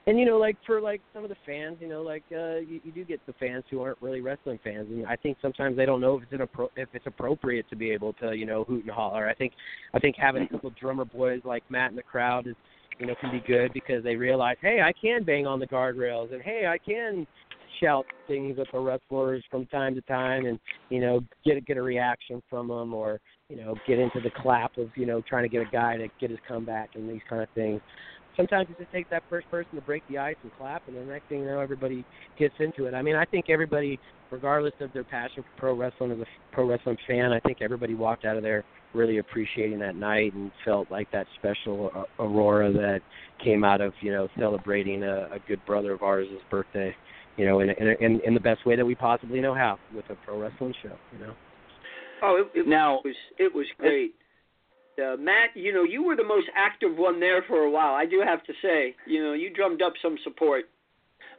and 0.08 0.20
you 0.20 0.24
know, 0.24 0.38
like 0.38 0.56
for 0.64 0.80
like 0.80 1.00
some 1.12 1.24
of 1.24 1.30
the 1.30 1.36
fans, 1.44 1.78
you 1.80 1.88
know, 1.88 2.00
like 2.00 2.22
uh, 2.30 2.58
you, 2.58 2.80
you 2.84 2.92
do 2.92 3.04
get 3.04 3.20
the 3.26 3.32
fans 3.34 3.64
who 3.68 3.82
aren't 3.82 4.00
really 4.00 4.20
wrestling 4.20 4.60
fans, 4.62 4.86
and 4.88 5.04
I 5.04 5.16
think 5.16 5.36
sometimes 5.42 5.76
they 5.76 5.84
don't 5.84 6.00
know 6.00 6.16
if 6.16 6.22
it's 6.22 6.32
an 6.32 6.46
appro- 6.46 6.68
if 6.76 6.88
it's 6.92 7.06
appropriate 7.06 7.68
to 7.70 7.76
be 7.76 7.90
able 7.90 8.12
to, 8.14 8.32
you 8.32 8.46
know, 8.46 8.62
hoot 8.64 8.84
and 8.84 8.90
holler. 8.92 9.28
I 9.28 9.34
think 9.34 9.52
I 9.94 9.98
think 9.98 10.14
having 10.16 10.44
a 10.44 10.48
couple 10.48 10.70
drummer 10.78 11.04
boys 11.04 11.40
like 11.44 11.64
Matt 11.70 11.90
in 11.90 11.96
the 11.96 12.04
crowd 12.04 12.46
is, 12.46 12.54
you 12.98 13.06
know, 13.06 13.14
can 13.20 13.30
be 13.30 13.42
good 13.46 13.72
because 13.72 14.02
they 14.02 14.16
realize, 14.16 14.56
hey, 14.60 14.80
I 14.80 14.92
can 14.92 15.24
bang 15.24 15.46
on 15.46 15.60
the 15.60 15.66
guardrails, 15.66 16.32
and 16.32 16.42
hey, 16.42 16.66
I 16.66 16.78
can 16.78 17.26
shout 17.80 18.06
things 18.26 18.58
at 18.58 18.66
the 18.72 18.78
wrestlers 18.78 19.44
from 19.50 19.66
time 19.66 19.94
to 19.94 20.00
time, 20.02 20.46
and 20.46 20.58
you 20.88 21.00
know, 21.00 21.20
get 21.44 21.56
a, 21.56 21.60
get 21.60 21.76
a 21.76 21.82
reaction 21.82 22.42
from 22.48 22.68
them, 22.68 22.94
or 22.94 23.20
you 23.48 23.56
know, 23.56 23.74
get 23.86 23.98
into 23.98 24.20
the 24.20 24.30
clap 24.42 24.76
of 24.78 24.88
you 24.96 25.06
know 25.06 25.22
trying 25.28 25.42
to 25.42 25.48
get 25.48 25.66
a 25.66 25.70
guy 25.70 25.96
to 25.96 26.08
get 26.20 26.30
his 26.30 26.38
comeback 26.48 26.90
and 26.94 27.08
these 27.08 27.20
kind 27.28 27.42
of 27.42 27.48
things 27.54 27.80
sometimes 28.36 28.68
it 28.70 28.78
just 28.78 28.92
takes 28.92 29.10
that 29.10 29.22
first 29.30 29.50
person 29.50 29.74
to 29.74 29.80
break 29.80 30.02
the 30.08 30.18
ice 30.18 30.36
and 30.42 30.52
clap, 30.58 30.86
and 30.88 30.96
the 30.96 31.00
next 31.04 31.28
thing 31.28 31.40
you 31.40 31.46
know, 31.46 31.60
everybody 31.60 32.04
gets 32.38 32.54
into 32.58 32.86
it. 32.86 32.94
I 32.94 33.02
mean, 33.02 33.16
I 33.16 33.24
think 33.24 33.46
everybody, 33.48 33.98
regardless 34.30 34.74
of 34.80 34.92
their 34.92 35.04
passion 35.04 35.42
for 35.42 35.58
pro 35.60 35.74
wrestling 35.74 36.12
as 36.12 36.18
a 36.18 36.26
pro 36.52 36.68
wrestling 36.68 36.96
fan, 37.06 37.32
I 37.32 37.40
think 37.40 37.58
everybody 37.60 37.94
walked 37.94 38.24
out 38.24 38.36
of 38.36 38.42
there 38.42 38.64
really 38.94 39.18
appreciating 39.18 39.78
that 39.80 39.96
night 39.96 40.32
and 40.34 40.50
felt 40.64 40.90
like 40.90 41.10
that 41.12 41.26
special 41.38 41.90
uh, 41.94 42.22
aurora 42.22 42.72
that 42.72 43.00
came 43.44 43.62
out 43.64 43.80
of 43.80 43.92
you 44.00 44.12
know 44.12 44.28
celebrating 44.38 45.02
a, 45.02 45.28
a 45.32 45.38
good 45.48 45.60
brother 45.66 45.92
of 45.92 46.02
ours' 46.02 46.26
birthday. 46.50 46.94
you 47.36 47.44
know, 47.44 47.60
in 47.60 47.70
in 47.70 47.88
in, 48.00 48.20
in 48.24 48.34
the 48.34 48.40
best 48.40 48.64
way 48.64 48.76
that 48.76 48.84
we 48.86 48.94
possibly 48.94 49.40
know 49.40 49.54
how 49.54 49.78
with 49.94 50.04
a 50.10 50.14
pro 50.24 50.40
wrestling 50.40 50.74
show. 50.82 50.96
You 51.12 51.26
know. 51.26 51.34
Oh, 52.22 52.42
it, 52.54 52.60
it 52.60 52.66
Now- 52.66 53.00
was 53.04 53.14
it 53.38 53.54
was 53.54 53.66
great. 53.78 54.14
Uh, 54.98 55.16
Matt, 55.18 55.50
you 55.54 55.72
know, 55.72 55.82
you 55.82 56.02
were 56.02 56.16
the 56.16 56.24
most 56.24 56.46
active 56.56 56.96
one 56.96 57.20
there 57.20 57.44
for 57.46 57.60
a 57.60 57.70
while. 57.70 57.94
I 57.94 58.06
do 58.06 58.22
have 58.24 58.42
to 58.44 58.52
say, 58.62 58.94
you 59.06 59.22
know, 59.22 59.34
you 59.34 59.52
drummed 59.52 59.82
up 59.82 59.92
some 60.00 60.16
support 60.24 60.64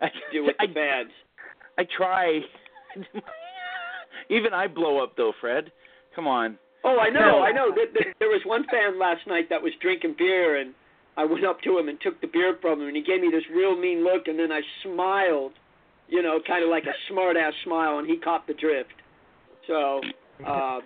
I, 0.01 0.09
do 0.31 0.45
with 0.45 0.55
the 0.59 0.69
I, 0.69 0.73
fans. 0.73 1.11
I 1.77 1.83
try. 1.95 2.39
Even 4.29 4.53
I 4.53 4.67
blow 4.67 5.03
up 5.03 5.15
though, 5.17 5.33
Fred. 5.39 5.71
Come 6.15 6.27
on. 6.27 6.57
Oh, 6.83 6.99
I 6.99 7.09
know, 7.09 7.41
I 7.41 7.51
know. 7.51 7.75
There 8.19 8.29
was 8.29 8.41
one 8.45 8.65
fan 8.71 8.99
last 8.99 9.27
night 9.27 9.49
that 9.49 9.61
was 9.61 9.73
drinking 9.81 10.15
beer, 10.17 10.61
and 10.61 10.73
I 11.17 11.25
went 11.25 11.45
up 11.45 11.59
to 11.63 11.77
him 11.77 11.89
and 11.89 11.99
took 11.99 12.21
the 12.21 12.27
beer 12.27 12.57
from 12.61 12.81
him, 12.81 12.87
and 12.87 12.95
he 12.95 13.03
gave 13.03 13.19
me 13.19 13.29
this 13.31 13.43
real 13.53 13.75
mean 13.75 14.03
look, 14.03 14.27
and 14.27 14.39
then 14.39 14.51
I 14.51 14.61
smiled, 14.83 15.53
you 16.07 16.21
know, 16.21 16.39
kind 16.47 16.63
of 16.63 16.69
like 16.69 16.83
a 16.85 16.95
smart 17.09 17.35
ass 17.35 17.53
smile, 17.65 17.97
and 17.97 18.07
he 18.07 18.17
caught 18.17 18.47
the 18.47 18.53
drift. 18.53 18.93
So, 19.67 19.99
uh, 20.45 20.79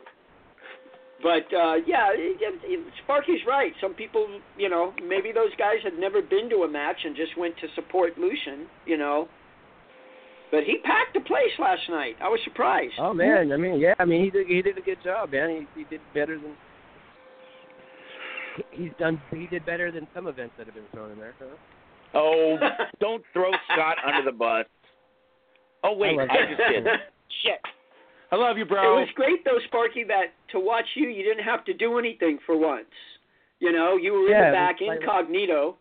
but 1.24 1.46
uh, 1.56 1.76
yeah, 1.86 2.10
it, 2.14 2.38
it, 2.64 2.94
Sparky's 3.04 3.42
right. 3.48 3.72
Some 3.80 3.94
people, 3.94 4.28
you 4.58 4.70
know, 4.70 4.94
maybe 5.08 5.32
those 5.32 5.54
guys 5.58 5.78
had 5.84 5.94
never 6.00 6.22
been 6.22 6.50
to 6.50 6.64
a 6.64 6.70
match 6.70 6.98
and 7.04 7.16
just 7.16 7.38
went 7.38 7.56
to 7.58 7.68
support 7.76 8.18
Lucian, 8.18 8.68
you 8.86 8.98
know. 8.98 9.28
But 10.52 10.64
he 10.66 10.80
packed 10.84 11.14
the 11.14 11.22
place 11.22 11.54
last 11.60 11.84
night. 11.90 12.16
I 12.22 12.28
was 12.28 12.40
surprised. 12.44 12.94
Oh 13.00 13.14
man, 13.14 13.52
I 13.54 13.58
mean, 13.58 13.80
yeah, 13.80 13.94
I 14.00 14.06
mean, 14.06 14.24
he 14.26 14.30
did 14.30 14.48
he 14.48 14.62
did 14.62 14.78
a 14.78 14.82
good 14.82 14.98
job, 15.04 15.32
man. 15.32 15.68
He 15.76 15.82
he 15.82 15.86
did 15.90 16.02
better 16.14 16.38
than 16.38 16.56
he's 18.72 18.92
done. 19.00 19.22
He 19.32 19.48
did 19.48 19.66
better 19.66 19.92
than 19.92 20.08
some 20.14 20.28
events 20.28 20.56
that 20.58 20.66
have 20.66 20.76
been 20.76 20.90
thrown 20.92 21.12
in 21.12 21.20
there. 21.20 21.36
Huh? 21.40 21.56
Oh, 22.14 22.58
don't 23.00 23.24
throw 23.32 23.52
Scott 23.72 23.98
under 24.06 24.30
the 24.30 24.38
bus. 24.38 24.66
Oh 25.84 25.96
wait, 25.96 26.20
I 26.20 26.24
I 26.24 26.28
just 26.50 26.62
did. 26.70 26.84
Shit. 27.44 27.62
I 28.32 28.38
love 28.38 28.58
you, 28.58 28.66
bro. 28.66 28.98
It 28.98 29.02
was 29.02 29.10
great 29.16 29.44
though, 29.44 29.60
Sparky, 29.68 30.04
that 30.06 30.34
to 30.52 30.60
watch 30.60 30.86
you, 30.96 31.10
you 31.10 31.24
didn't 31.24 31.44
have 31.44 31.66
to 31.66 31.74
do 31.74 32.00
anything 32.00 32.40
for 32.46 32.58
once. 32.58 32.86
You 33.60 33.72
know, 33.72 33.98
you 33.98 34.14
were 34.14 34.26
in 34.28 34.32
the 34.32 34.54
back 34.54 34.78
incognito, 34.82 35.76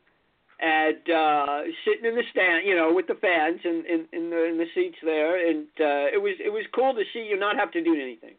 and 0.61 1.11
uh 1.11 1.63
sitting 1.85 2.05
in 2.05 2.15
the 2.15 2.25
stand, 2.31 2.67
you 2.67 2.75
know, 2.75 2.93
with 2.93 3.07
the 3.07 3.15
fans 3.15 3.61
and 3.65 3.87
in, 3.87 4.07
in 4.13 4.31
the 4.31 4.45
in 4.45 4.59
the 4.59 4.67
seats 4.75 4.99
there, 5.03 5.49
and 5.49 5.67
uh 5.81 6.13
it 6.13 6.21
was 6.21 6.35
it 6.45 6.51
was 6.51 6.65
cool 6.75 6.93
to 6.95 7.03
see 7.13 7.21
you 7.21 7.39
not 7.39 7.57
have 7.57 7.71
to 7.73 7.83
do 7.83 7.95
anything. 7.95 8.35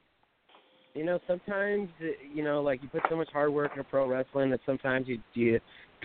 You 0.94 1.06
know, 1.06 1.20
sometimes 1.26 1.90
you 2.34 2.44
know, 2.44 2.62
like 2.62 2.84
you 2.84 2.90
put 2.90 3.02
so 3.10 3.16
much 3.16 3.30
hard 3.32 3.54
work 3.54 3.72
into 3.72 3.86
pro 3.86 4.08
wrestling 4.08 4.50
that 4.52 4.60
sometimes 4.66 5.08
you 5.08 5.20
you 5.34 5.60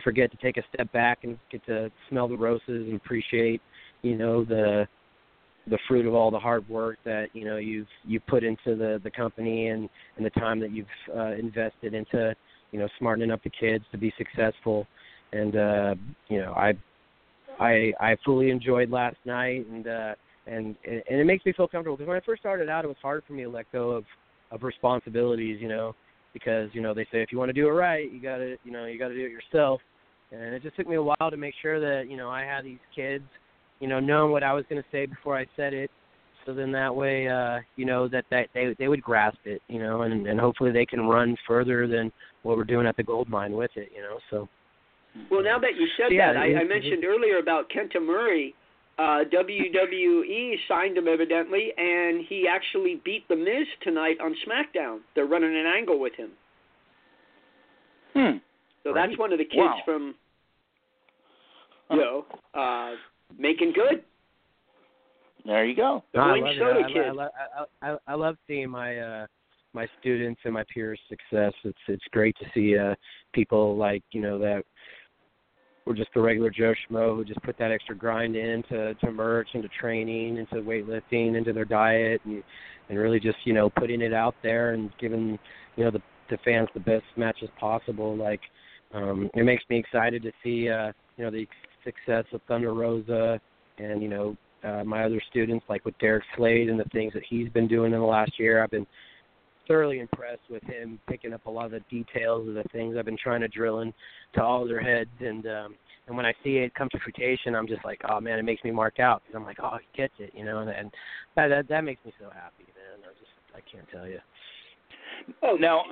forget 0.04 0.30
to 0.30 0.36
take 0.36 0.56
a 0.56 0.62
step 0.72 0.90
back 0.92 1.24
and 1.24 1.38
get 1.50 1.64
to 1.66 1.90
smell 2.08 2.28
the 2.28 2.36
roses 2.36 2.62
and 2.66 2.94
appreciate, 2.94 3.60
you 4.02 4.16
know, 4.16 4.44
the 4.44 4.86
the 5.68 5.78
fruit 5.88 6.06
of 6.06 6.14
all 6.14 6.30
the 6.30 6.38
hard 6.38 6.68
work 6.68 6.98
that 7.04 7.26
you 7.32 7.44
know 7.44 7.56
you've 7.56 7.88
you 8.04 8.20
put 8.20 8.44
into 8.44 8.76
the 8.76 9.00
the 9.02 9.10
company 9.10 9.68
and 9.68 9.88
and 10.16 10.24
the 10.24 10.30
time 10.30 10.60
that 10.60 10.70
you've 10.70 10.86
uh, 11.14 11.32
invested 11.32 11.94
into 11.94 12.34
you 12.70 12.78
know 12.78 12.88
smartening 12.98 13.30
up 13.30 13.42
the 13.42 13.50
kids 13.50 13.84
to 13.92 13.98
be 13.98 14.12
successful. 14.16 14.86
And 15.32 15.56
uh 15.56 15.94
you 16.28 16.38
know 16.38 16.52
i 16.52 16.72
i 17.58 17.92
i 18.00 18.16
fully 18.24 18.50
enjoyed 18.50 18.90
last 18.90 19.16
night 19.24 19.66
and 19.66 19.88
uh 19.88 20.14
and 20.46 20.76
and 20.84 21.20
it 21.20 21.26
makes 21.26 21.44
me 21.44 21.52
feel 21.52 21.68
comfortable. 21.68 21.96
Because 21.96 22.08
when 22.08 22.16
i 22.16 22.24
first 22.24 22.42
started 22.42 22.68
out 22.68 22.84
it 22.84 22.88
was 22.88 22.96
hard 23.02 23.24
for 23.26 23.32
me 23.32 23.42
to 23.42 23.48
let 23.48 23.70
go 23.72 23.90
of 23.90 24.04
of 24.52 24.62
responsibilities 24.62 25.58
you 25.60 25.68
know 25.68 25.94
because 26.32 26.70
you 26.72 26.80
know 26.80 26.94
they 26.94 27.04
say 27.04 27.22
if 27.22 27.32
you 27.32 27.38
want 27.38 27.48
to 27.48 27.52
do 27.52 27.66
it 27.66 27.72
right 27.72 28.12
you 28.12 28.22
got 28.22 28.38
to 28.38 28.56
you 28.62 28.70
know 28.70 28.86
you 28.86 28.98
got 28.98 29.08
to 29.08 29.14
do 29.14 29.24
it 29.24 29.32
yourself. 29.32 29.80
And 30.32 30.54
it 30.54 30.62
just 30.62 30.76
took 30.76 30.88
me 30.88 30.96
a 30.96 31.02
while 31.02 31.30
to 31.30 31.36
make 31.36 31.54
sure 31.60 31.80
that 31.80 32.10
you 32.10 32.16
know 32.16 32.30
i 32.30 32.42
had 32.42 32.64
these 32.64 32.78
kids 32.94 33.24
you 33.80 33.88
know, 33.88 34.00
knowing 34.00 34.32
what 34.32 34.42
I 34.42 34.52
was 34.52 34.64
going 34.68 34.82
to 34.82 34.88
say 34.90 35.06
before 35.06 35.36
I 35.36 35.46
said 35.56 35.74
it. 35.74 35.90
So 36.44 36.54
then 36.54 36.70
that 36.72 36.94
way, 36.94 37.28
uh, 37.28 37.58
you 37.74 37.84
know, 37.84 38.06
that, 38.08 38.24
that 38.30 38.48
they 38.54 38.74
they 38.78 38.86
would 38.86 39.02
grasp 39.02 39.38
it, 39.44 39.60
you 39.68 39.80
know, 39.80 40.02
and 40.02 40.26
and 40.26 40.38
hopefully 40.38 40.70
they 40.70 40.86
can 40.86 41.00
run 41.06 41.36
further 41.46 41.88
than 41.88 42.12
what 42.44 42.56
we're 42.56 42.64
doing 42.64 42.86
at 42.86 42.96
the 42.96 43.02
gold 43.02 43.28
mine 43.28 43.52
with 43.52 43.72
it, 43.74 43.90
you 43.94 44.00
know. 44.00 44.18
So 44.30 44.48
Well, 45.28 45.42
now 45.42 45.58
that 45.58 45.74
you 45.76 45.88
said 45.96 46.12
Yeah, 46.12 46.32
that, 46.32 46.38
I, 46.38 46.60
I 46.60 46.64
mentioned 46.64 47.04
earlier 47.04 47.38
about 47.38 47.68
Kenta 47.70 48.00
Murray. 48.00 48.54
Uh, 48.98 49.24
WWE 49.30 50.54
signed 50.68 50.96
him 50.96 51.06
evidently, 51.06 51.70
and 51.76 52.24
he 52.28 52.46
actually 52.48 53.02
beat 53.04 53.28
The 53.28 53.36
Miz 53.36 53.66
tonight 53.82 54.16
on 54.22 54.34
SmackDown. 54.46 55.00
They're 55.14 55.26
running 55.26 55.54
an 55.54 55.66
angle 55.66 55.98
with 56.00 56.14
him. 56.14 56.30
Hmm. 58.14 58.38
So 58.84 58.92
Right. 58.92 59.08
that's 59.08 59.18
one 59.18 59.32
of 59.32 59.38
the 59.38 59.44
kids 59.44 59.58
Wow. 59.58 59.82
from, 59.84 60.14
you 61.90 61.96
know, 61.96 62.26
uh, 62.54 62.94
making 63.38 63.72
good. 63.72 64.02
There 65.44 65.64
you 65.64 65.76
go. 65.76 66.02
The 66.12 66.20
I 66.20 66.30
Orange 66.30 66.44
love 66.44 66.52
it. 66.52 66.58
Soda 66.58 66.84
I, 66.84 66.92
Kid. 66.92 67.18
I, 67.18 67.22
I, 67.22 67.90
I, 67.90 67.92
I, 67.92 67.98
I 68.08 68.14
love 68.14 68.36
seeing 68.46 68.70
my 68.70 68.98
uh 68.98 69.26
my 69.72 69.86
students 70.00 70.40
and 70.44 70.54
my 70.54 70.64
peers' 70.72 70.98
success. 71.08 71.52
It's 71.64 71.78
it's 71.88 72.04
great 72.10 72.36
to 72.38 72.46
see 72.54 72.76
uh 72.76 72.94
people 73.32 73.76
like 73.76 74.02
you 74.10 74.20
know 74.20 74.38
that 74.38 74.64
were 75.86 75.94
just 75.94 76.10
the 76.14 76.20
regular 76.20 76.50
Joe 76.50 76.74
Schmo 76.90 77.14
who 77.14 77.24
just 77.24 77.40
put 77.42 77.56
that 77.58 77.70
extra 77.70 77.94
grind 77.94 78.34
in 78.34 78.64
to 78.70 78.94
to 78.94 79.12
merch, 79.12 79.48
into 79.54 79.68
training, 79.80 80.36
into 80.38 80.56
weightlifting, 80.56 81.36
into 81.36 81.52
their 81.52 81.64
diet, 81.64 82.20
and 82.24 82.42
and 82.88 82.98
really 82.98 83.20
just 83.20 83.38
you 83.44 83.52
know 83.52 83.70
putting 83.70 84.00
it 84.00 84.12
out 84.12 84.34
there 84.42 84.72
and 84.72 84.90
giving 84.98 85.38
you 85.76 85.84
know 85.84 85.90
the 85.90 86.02
the 86.28 86.38
fans 86.44 86.68
the 86.74 86.80
best 86.80 87.04
matches 87.16 87.48
possible. 87.60 88.16
Like 88.16 88.40
um 88.92 89.30
it 89.34 89.44
makes 89.44 89.62
me 89.70 89.78
excited 89.78 90.22
to 90.24 90.32
see 90.42 90.68
uh 90.68 90.90
you 91.16 91.24
know 91.24 91.30
the 91.30 91.46
success 91.86 92.24
of 92.32 92.42
Thunder 92.48 92.74
Rosa 92.74 93.40
and 93.78 94.02
you 94.02 94.08
know 94.08 94.36
uh, 94.64 94.84
my 94.84 95.04
other 95.04 95.22
students, 95.30 95.64
like 95.68 95.84
with 95.84 95.96
Derek 95.98 96.24
Slade 96.36 96.68
and 96.68 96.78
the 96.78 96.84
things 96.92 97.12
that 97.14 97.22
he's 97.28 97.48
been 97.50 97.68
doing 97.68 97.92
in 97.92 98.00
the 98.00 98.06
last 98.06 98.32
year. 98.38 98.62
I've 98.62 98.70
been 98.70 98.86
thoroughly 99.68 100.00
impressed 100.00 100.42
with 100.50 100.62
him 100.64 100.98
picking 101.08 101.32
up 101.32 101.46
a 101.46 101.50
lot 101.50 101.66
of 101.66 101.70
the 101.72 101.80
details 101.90 102.48
of 102.48 102.54
the 102.54 102.64
things 102.72 102.96
I've 102.96 103.04
been 103.04 103.18
trying 103.22 103.40
to 103.40 103.48
drill 103.48 103.80
into 103.80 103.94
all 104.42 104.66
their 104.66 104.80
heads. 104.80 105.10
And 105.20 105.46
um, 105.46 105.74
and 106.06 106.16
when 106.16 106.26
I 106.26 106.32
see 106.44 106.56
it 106.58 106.74
come 106.74 106.88
to 106.90 106.98
fruition, 106.98 107.54
I'm 107.54 107.66
just 107.66 107.84
like, 107.84 108.00
oh 108.08 108.20
man, 108.20 108.38
it 108.38 108.44
makes 108.44 108.62
me 108.64 108.70
mark 108.70 109.00
out 109.00 109.22
because 109.22 109.38
I'm 109.38 109.44
like, 109.44 109.58
oh, 109.62 109.78
he 109.80 110.00
gets 110.00 110.14
it, 110.18 110.32
you 110.34 110.44
know, 110.44 110.58
and, 110.58 110.70
and 110.70 110.90
that, 111.36 111.48
that 111.48 111.68
that 111.68 111.84
makes 111.84 112.04
me 112.04 112.12
so 112.18 112.26
happy, 112.26 112.64
man. 112.74 113.04
I 113.04 113.12
just 113.18 113.32
I 113.54 113.70
can't 113.70 113.88
tell 113.90 114.06
you. 114.06 114.18
Oh, 115.42 115.56
Now, 115.56 115.82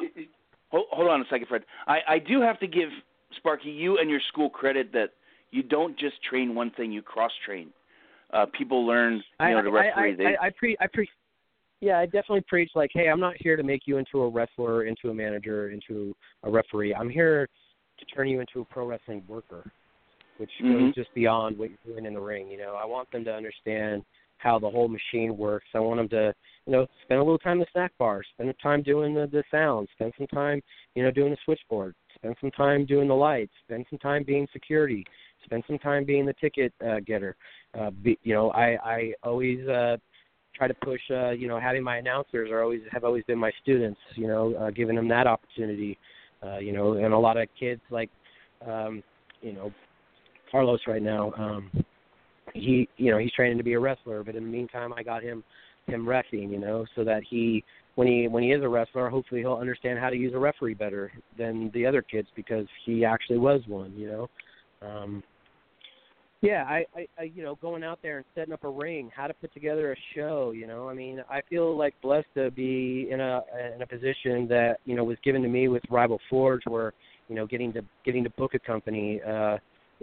hold, 0.70 0.86
hold 0.90 1.10
on 1.10 1.20
a 1.20 1.24
second, 1.30 1.48
Fred. 1.48 1.62
I, 1.86 1.98
I 2.08 2.18
do 2.18 2.40
have 2.40 2.60
to 2.60 2.66
give 2.66 2.88
Sparky 3.36 3.70
you 3.70 3.98
and 3.98 4.08
your 4.08 4.20
school 4.28 4.50
credit 4.50 4.92
that 4.92 5.10
you 5.54 5.62
don't 5.62 5.96
just 5.98 6.22
train 6.28 6.54
one 6.54 6.70
thing; 6.72 6.90
you 6.90 7.00
cross 7.00 7.32
train. 7.46 7.70
Uh, 8.32 8.46
people 8.58 8.84
learn, 8.84 9.22
you 9.40 9.50
know, 9.50 9.62
to 9.62 9.70
referee. 9.70 10.12
I, 10.12 10.16
they, 10.16 10.24
I, 10.24 10.28
I, 10.28 10.46
I 10.46 10.50
pre 10.50 10.76
I 10.80 10.86
pre 10.92 11.08
yeah, 11.80 11.98
I 11.98 12.06
definitely 12.06 12.44
preach 12.48 12.70
like, 12.74 12.90
hey, 12.94 13.08
I'm 13.08 13.20
not 13.20 13.34
here 13.38 13.56
to 13.56 13.62
make 13.62 13.82
you 13.86 13.98
into 13.98 14.22
a 14.22 14.28
wrestler, 14.28 14.84
into 14.84 15.10
a 15.10 15.14
manager, 15.14 15.70
into 15.70 16.14
a 16.42 16.50
referee. 16.50 16.94
I'm 16.94 17.10
here 17.10 17.48
to 17.98 18.04
turn 18.06 18.28
you 18.28 18.40
into 18.40 18.60
a 18.60 18.64
pro 18.64 18.86
wrestling 18.86 19.22
worker, 19.28 19.70
which 20.38 20.50
Mhm. 20.60 20.86
goes 20.86 20.94
just 20.94 21.14
beyond 21.14 21.58
what 21.58 21.68
you're 21.70 21.94
doing 21.94 22.06
in 22.06 22.14
the 22.14 22.20
ring. 22.20 22.48
You 22.48 22.58
know, 22.58 22.74
I 22.74 22.86
want 22.86 23.10
them 23.10 23.24
to 23.24 23.34
understand 23.34 24.04
how 24.38 24.58
the 24.58 24.68
whole 24.68 24.88
machine 24.88 25.36
works. 25.36 25.66
I 25.74 25.78
want 25.80 25.98
them 25.98 26.08
to, 26.08 26.34
you 26.66 26.72
know, 26.72 26.86
spend 27.02 27.20
a 27.20 27.22
little 27.22 27.38
time 27.38 27.58
in 27.58 27.60
the 27.60 27.66
snack 27.72 27.92
bar, 27.98 28.22
spend 28.32 28.48
some 28.48 28.70
time 28.70 28.82
doing 28.82 29.14
the, 29.14 29.26
the 29.26 29.44
sounds, 29.50 29.88
spend 29.92 30.12
some 30.16 30.26
time, 30.26 30.62
you 30.94 31.02
know, 31.02 31.10
doing 31.10 31.30
the 31.30 31.38
switchboard, 31.44 31.94
spend 32.14 32.36
some 32.40 32.50
time 32.50 32.84
doing 32.84 33.08
the 33.08 33.14
lights, 33.14 33.52
spend 33.64 33.86
some 33.90 33.98
time 33.98 34.24
being 34.24 34.48
security, 34.52 35.04
spend 35.44 35.64
some 35.66 35.78
time 35.78 36.04
being 36.04 36.26
the 36.26 36.34
ticket 36.34 36.72
uh, 36.86 37.00
getter. 37.06 37.36
Uh, 37.78 37.90
be, 37.90 38.18
you 38.22 38.34
know, 38.34 38.50
I 38.50 38.76
I 38.84 39.12
always 39.22 39.66
uh, 39.68 39.96
try 40.54 40.68
to 40.68 40.74
push. 40.74 41.00
Uh, 41.10 41.30
you 41.30 41.48
know, 41.48 41.58
having 41.60 41.82
my 41.82 41.98
announcers 41.98 42.50
are 42.50 42.62
always 42.62 42.80
have 42.90 43.04
always 43.04 43.24
been 43.24 43.38
my 43.38 43.52
students. 43.62 44.00
You 44.14 44.28
know, 44.28 44.54
uh, 44.54 44.70
giving 44.70 44.96
them 44.96 45.08
that 45.08 45.26
opportunity. 45.26 45.98
Uh, 46.42 46.58
you 46.58 46.72
know, 46.72 46.94
and 46.94 47.14
a 47.14 47.18
lot 47.18 47.38
of 47.38 47.48
kids 47.58 47.80
like, 47.90 48.10
um, 48.68 49.02
you 49.40 49.52
know, 49.52 49.72
Carlos 50.50 50.80
right 50.86 51.02
now. 51.02 51.32
Um, 51.38 51.70
he 52.54 52.88
you 52.96 53.10
know 53.10 53.18
he's 53.18 53.32
training 53.32 53.58
to 53.58 53.64
be 53.64 53.72
a 53.72 53.80
wrestler, 53.80 54.22
but 54.22 54.36
in 54.36 54.44
the 54.44 54.50
meantime, 54.50 54.92
I 54.92 55.02
got 55.02 55.22
him 55.22 55.42
him 55.86 56.06
refing. 56.06 56.50
You 56.50 56.58
know, 56.58 56.86
so 56.94 57.04
that 57.04 57.22
he 57.28 57.64
when 57.94 58.06
he 58.06 58.28
when 58.28 58.42
he 58.42 58.52
is 58.52 58.62
a 58.62 58.68
wrestler, 58.68 59.08
hopefully 59.08 59.40
he'll 59.40 59.54
understand 59.54 59.98
how 59.98 60.10
to 60.10 60.16
use 60.16 60.34
a 60.34 60.38
referee 60.38 60.74
better 60.74 61.12
than 61.36 61.70
the 61.74 61.86
other 61.86 62.02
kids 62.02 62.28
because 62.36 62.66
he 62.84 63.04
actually 63.04 63.38
was 63.38 63.62
one. 63.66 63.92
You 63.96 64.08
know. 64.08 64.30
Um, 64.82 65.22
yeah, 66.44 66.64
I, 66.68 66.84
I, 66.94 67.06
I, 67.18 67.22
you 67.34 67.42
know, 67.42 67.56
going 67.56 67.82
out 67.82 67.98
there 68.02 68.18
and 68.18 68.26
setting 68.34 68.52
up 68.52 68.64
a 68.64 68.68
ring, 68.68 69.10
how 69.14 69.26
to 69.26 69.34
put 69.34 69.52
together 69.54 69.92
a 69.92 69.96
show. 70.14 70.52
You 70.54 70.66
know, 70.66 70.88
I 70.88 70.94
mean, 70.94 71.22
I 71.30 71.40
feel 71.48 71.76
like 71.76 71.94
blessed 72.02 72.26
to 72.34 72.50
be 72.50 73.08
in 73.10 73.20
a 73.20 73.40
in 73.74 73.82
a 73.82 73.86
position 73.86 74.46
that 74.48 74.76
you 74.84 74.94
know 74.94 75.04
was 75.04 75.16
given 75.24 75.42
to 75.42 75.48
me 75.48 75.68
with 75.68 75.82
Rival 75.90 76.20
Forge, 76.28 76.62
where 76.66 76.92
you 77.28 77.34
know, 77.34 77.46
getting 77.46 77.72
to 77.72 77.82
getting 78.04 78.24
to 78.24 78.30
book 78.30 78.54
a 78.54 78.58
company, 78.58 79.20
uh, 79.26 79.56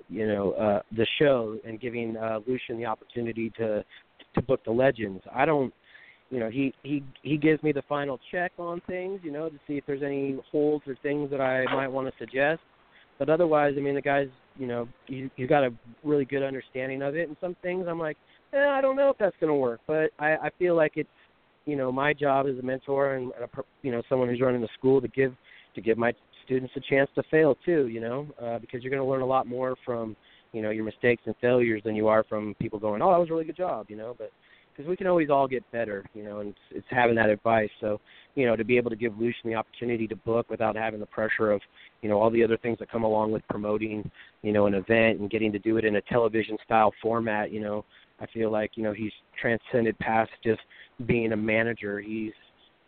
you 0.09 0.27
know, 0.27 0.51
uh, 0.53 0.81
the 0.95 1.05
show 1.19 1.57
and 1.65 1.79
giving 1.79 2.17
uh, 2.17 2.39
Lucian 2.47 2.77
the 2.77 2.85
opportunity 2.85 3.51
to 3.57 3.83
to 4.35 4.41
book 4.41 4.61
the 4.65 4.71
legends. 4.71 5.21
I 5.33 5.45
don't, 5.45 5.73
you 6.29 6.39
know, 6.39 6.49
he 6.49 6.73
he 6.83 7.03
he 7.21 7.37
gives 7.37 7.61
me 7.63 7.71
the 7.71 7.83
final 7.87 8.19
check 8.31 8.51
on 8.57 8.81
things, 8.87 9.19
you 9.23 9.31
know, 9.31 9.49
to 9.49 9.55
see 9.67 9.73
if 9.73 9.85
there's 9.85 10.03
any 10.03 10.37
holes 10.51 10.81
or 10.87 10.95
things 11.03 11.29
that 11.31 11.41
I 11.41 11.65
might 11.65 11.89
want 11.89 12.07
to 12.07 12.13
suggest. 12.17 12.61
But 13.19 13.29
otherwise, 13.29 13.75
I 13.77 13.81
mean, 13.81 13.93
the 13.93 14.01
guy's, 14.01 14.29
you 14.57 14.67
know, 14.67 14.87
he, 15.05 15.29
he's 15.35 15.47
got 15.47 15.63
a 15.63 15.73
really 16.03 16.25
good 16.25 16.43
understanding 16.43 17.01
of 17.01 17.15
it. 17.15 17.27
And 17.27 17.37
some 17.41 17.55
things 17.61 17.85
I'm 17.87 17.99
like, 17.99 18.17
eh, 18.53 18.57
I 18.57 18.81
don't 18.81 18.95
know 18.95 19.09
if 19.09 19.17
that's 19.17 19.35
going 19.39 19.49
to 19.49 19.55
work, 19.55 19.81
but 19.87 20.11
I, 20.19 20.35
I 20.35 20.49
feel 20.59 20.75
like 20.75 20.93
it's 20.95 21.09
you 21.65 21.75
know 21.75 21.91
my 21.91 22.11
job 22.11 22.47
as 22.47 22.57
a 22.57 22.61
mentor 22.61 23.15
and 23.15 23.31
a, 23.31 23.61
you 23.83 23.91
know 23.91 24.01
someone 24.09 24.27
who's 24.27 24.41
running 24.41 24.61
the 24.61 24.69
school 24.77 24.99
to 25.01 25.07
give 25.07 25.33
to 25.75 25.81
give 25.81 25.97
my 25.97 26.13
students 26.45 26.73
a 26.75 26.81
chance 26.89 27.09
to 27.15 27.23
fail 27.29 27.55
too. 27.65 27.87
You 27.87 28.01
know, 28.01 28.27
uh, 28.41 28.59
because 28.59 28.81
you're 28.83 28.91
going 28.91 29.03
to 29.03 29.09
learn 29.09 29.21
a 29.21 29.25
lot 29.25 29.47
more 29.47 29.75
from 29.85 30.15
you 30.53 30.61
know 30.61 30.71
your 30.71 30.83
mistakes 30.83 31.23
and 31.25 31.35
failures 31.39 31.81
than 31.85 31.95
you 31.95 32.07
are 32.07 32.23
from 32.23 32.55
people 32.59 32.79
going, 32.79 33.01
oh, 33.01 33.11
that 33.11 33.19
was 33.19 33.29
a 33.29 33.33
really 33.33 33.45
good 33.45 33.57
job. 33.57 33.85
You 33.89 33.97
know, 33.97 34.15
but 34.17 34.31
because 34.71 34.89
we 34.89 34.95
can 34.95 35.07
always 35.07 35.29
all 35.29 35.47
get 35.47 35.69
better, 35.71 36.05
you 36.13 36.23
know, 36.23 36.39
and 36.39 36.49
it's, 36.49 36.59
it's 36.71 36.87
having 36.89 37.15
that 37.15 37.29
advice. 37.29 37.69
So, 37.79 37.99
you 38.35 38.45
know, 38.45 38.55
to 38.55 38.63
be 38.63 38.77
able 38.77 38.89
to 38.89 38.95
give 38.95 39.17
Lucian 39.17 39.49
the 39.49 39.55
opportunity 39.55 40.07
to 40.07 40.15
book 40.15 40.49
without 40.49 40.75
having 40.75 40.99
the 40.99 41.05
pressure 41.05 41.51
of, 41.51 41.61
you 42.01 42.09
know, 42.09 42.19
all 42.19 42.29
the 42.29 42.43
other 42.43 42.57
things 42.57 42.79
that 42.79 42.91
come 42.91 43.03
along 43.03 43.31
with 43.31 43.47
promoting, 43.49 44.09
you 44.41 44.51
know, 44.51 44.65
an 44.65 44.73
event 44.73 45.19
and 45.19 45.29
getting 45.29 45.51
to 45.51 45.59
do 45.59 45.77
it 45.77 45.85
in 45.85 45.97
a 45.97 46.01
television 46.01 46.57
style 46.63 46.93
format, 47.01 47.51
you 47.51 47.59
know, 47.59 47.85
I 48.19 48.27
feel 48.27 48.51
like, 48.51 48.71
you 48.75 48.83
know, 48.83 48.93
he's 48.93 49.11
transcended 49.39 49.97
past 49.99 50.31
just 50.43 50.61
being 51.05 51.33
a 51.33 51.37
manager. 51.37 51.99
He's, 51.99 52.33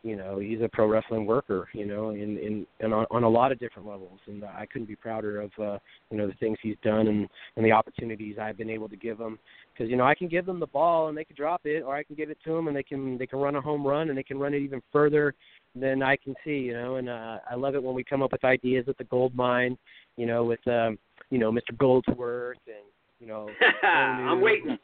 you 0.04 0.18
know, 0.18 0.38
he's 0.38 0.60
a 0.62 0.68
pro 0.68 0.86
wrestling 0.86 1.26
worker, 1.26 1.70
you 1.74 1.86
know, 1.86 2.10
in 2.10 2.38
in 2.38 2.68
and 2.82 2.94
on, 2.94 3.06
on 3.10 3.24
a 3.24 3.30
lot 3.30 3.54
of 3.54 3.60
different 3.60 3.88
levels. 3.88 4.20
And 4.28 4.44
I 4.44 4.66
couldn't 4.66 4.88
be 4.88 4.98
prouder 4.98 5.40
of, 5.42 5.52
uh, 5.58 5.78
you 6.12 6.18
know, 6.18 6.28
the 6.28 6.34
things 6.42 6.58
he's 6.62 6.76
done 6.84 7.08
and 7.08 7.28
and 7.56 7.66
the 7.66 7.72
opportunities 7.72 8.36
I've 8.40 8.58
been 8.58 8.70
able 8.70 8.90
to 8.90 8.98
give 8.98 9.18
him 9.18 9.40
because 9.72 9.90
you 9.90 9.96
know 9.96 10.04
I 10.04 10.14
can 10.14 10.28
give 10.28 10.46
them 10.46 10.60
the 10.60 10.68
ball 10.68 11.08
and 11.08 11.18
they 11.18 11.24
can 11.24 11.38
drop 11.38 11.62
it, 11.64 11.84
or 11.84 11.96
I 11.96 12.04
can 12.04 12.18
give 12.18 12.30
it 12.30 12.38
to 12.44 12.54
them 12.54 12.68
and 12.68 12.76
they 12.76 12.84
can 12.84 13.18
they 13.18 13.26
can 13.26 13.40
run 13.40 13.56
a 13.56 13.62
home 13.62 13.88
run 13.88 14.10
and 14.10 14.18
they 14.18 14.24
can 14.24 14.38
run 14.38 14.54
it 14.54 14.60
even 14.60 14.82
further 14.92 15.34
than 15.74 16.04
I 16.04 16.18
can 16.18 16.36
see, 16.44 16.58
you 16.58 16.74
know. 16.74 16.98
And 16.98 17.08
uh, 17.08 17.38
I 17.50 17.56
love 17.56 17.76
it 17.76 17.82
when 17.82 17.96
we 17.96 18.04
come 18.04 18.22
up 18.22 18.34
with 18.34 18.44
ideas 18.44 18.86
at 18.90 18.98
the 18.98 19.06
gold 19.06 19.34
mine, 19.36 19.78
you 20.18 20.26
know, 20.26 20.44
with 20.44 20.66
um, 20.68 21.00
you 21.30 21.40
know 21.40 21.52
Mr. 21.52 21.78
Goldsworth 21.78 22.58
and 22.68 22.86
you 23.22 23.28
know 23.28 23.50
I'm 23.84 24.42
waiting. 24.42 24.78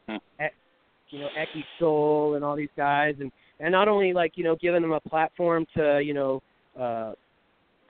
you 1.10 1.20
know 1.20 1.28
Eki 1.38 1.64
Soul 1.78 2.36
and 2.36 2.46
all 2.46 2.56
these 2.56 2.70
guys, 2.78 3.16
and 3.20 3.34
and 3.60 3.72
not 3.72 3.88
only 3.88 4.14
like 4.14 4.34
you 4.36 4.44
know 4.44 4.56
giving 4.56 4.82
them 4.82 4.92
a 4.92 5.00
platform 5.02 5.66
to 5.76 6.02
you 6.04 6.14
know. 6.14 6.42
uh 6.80 7.14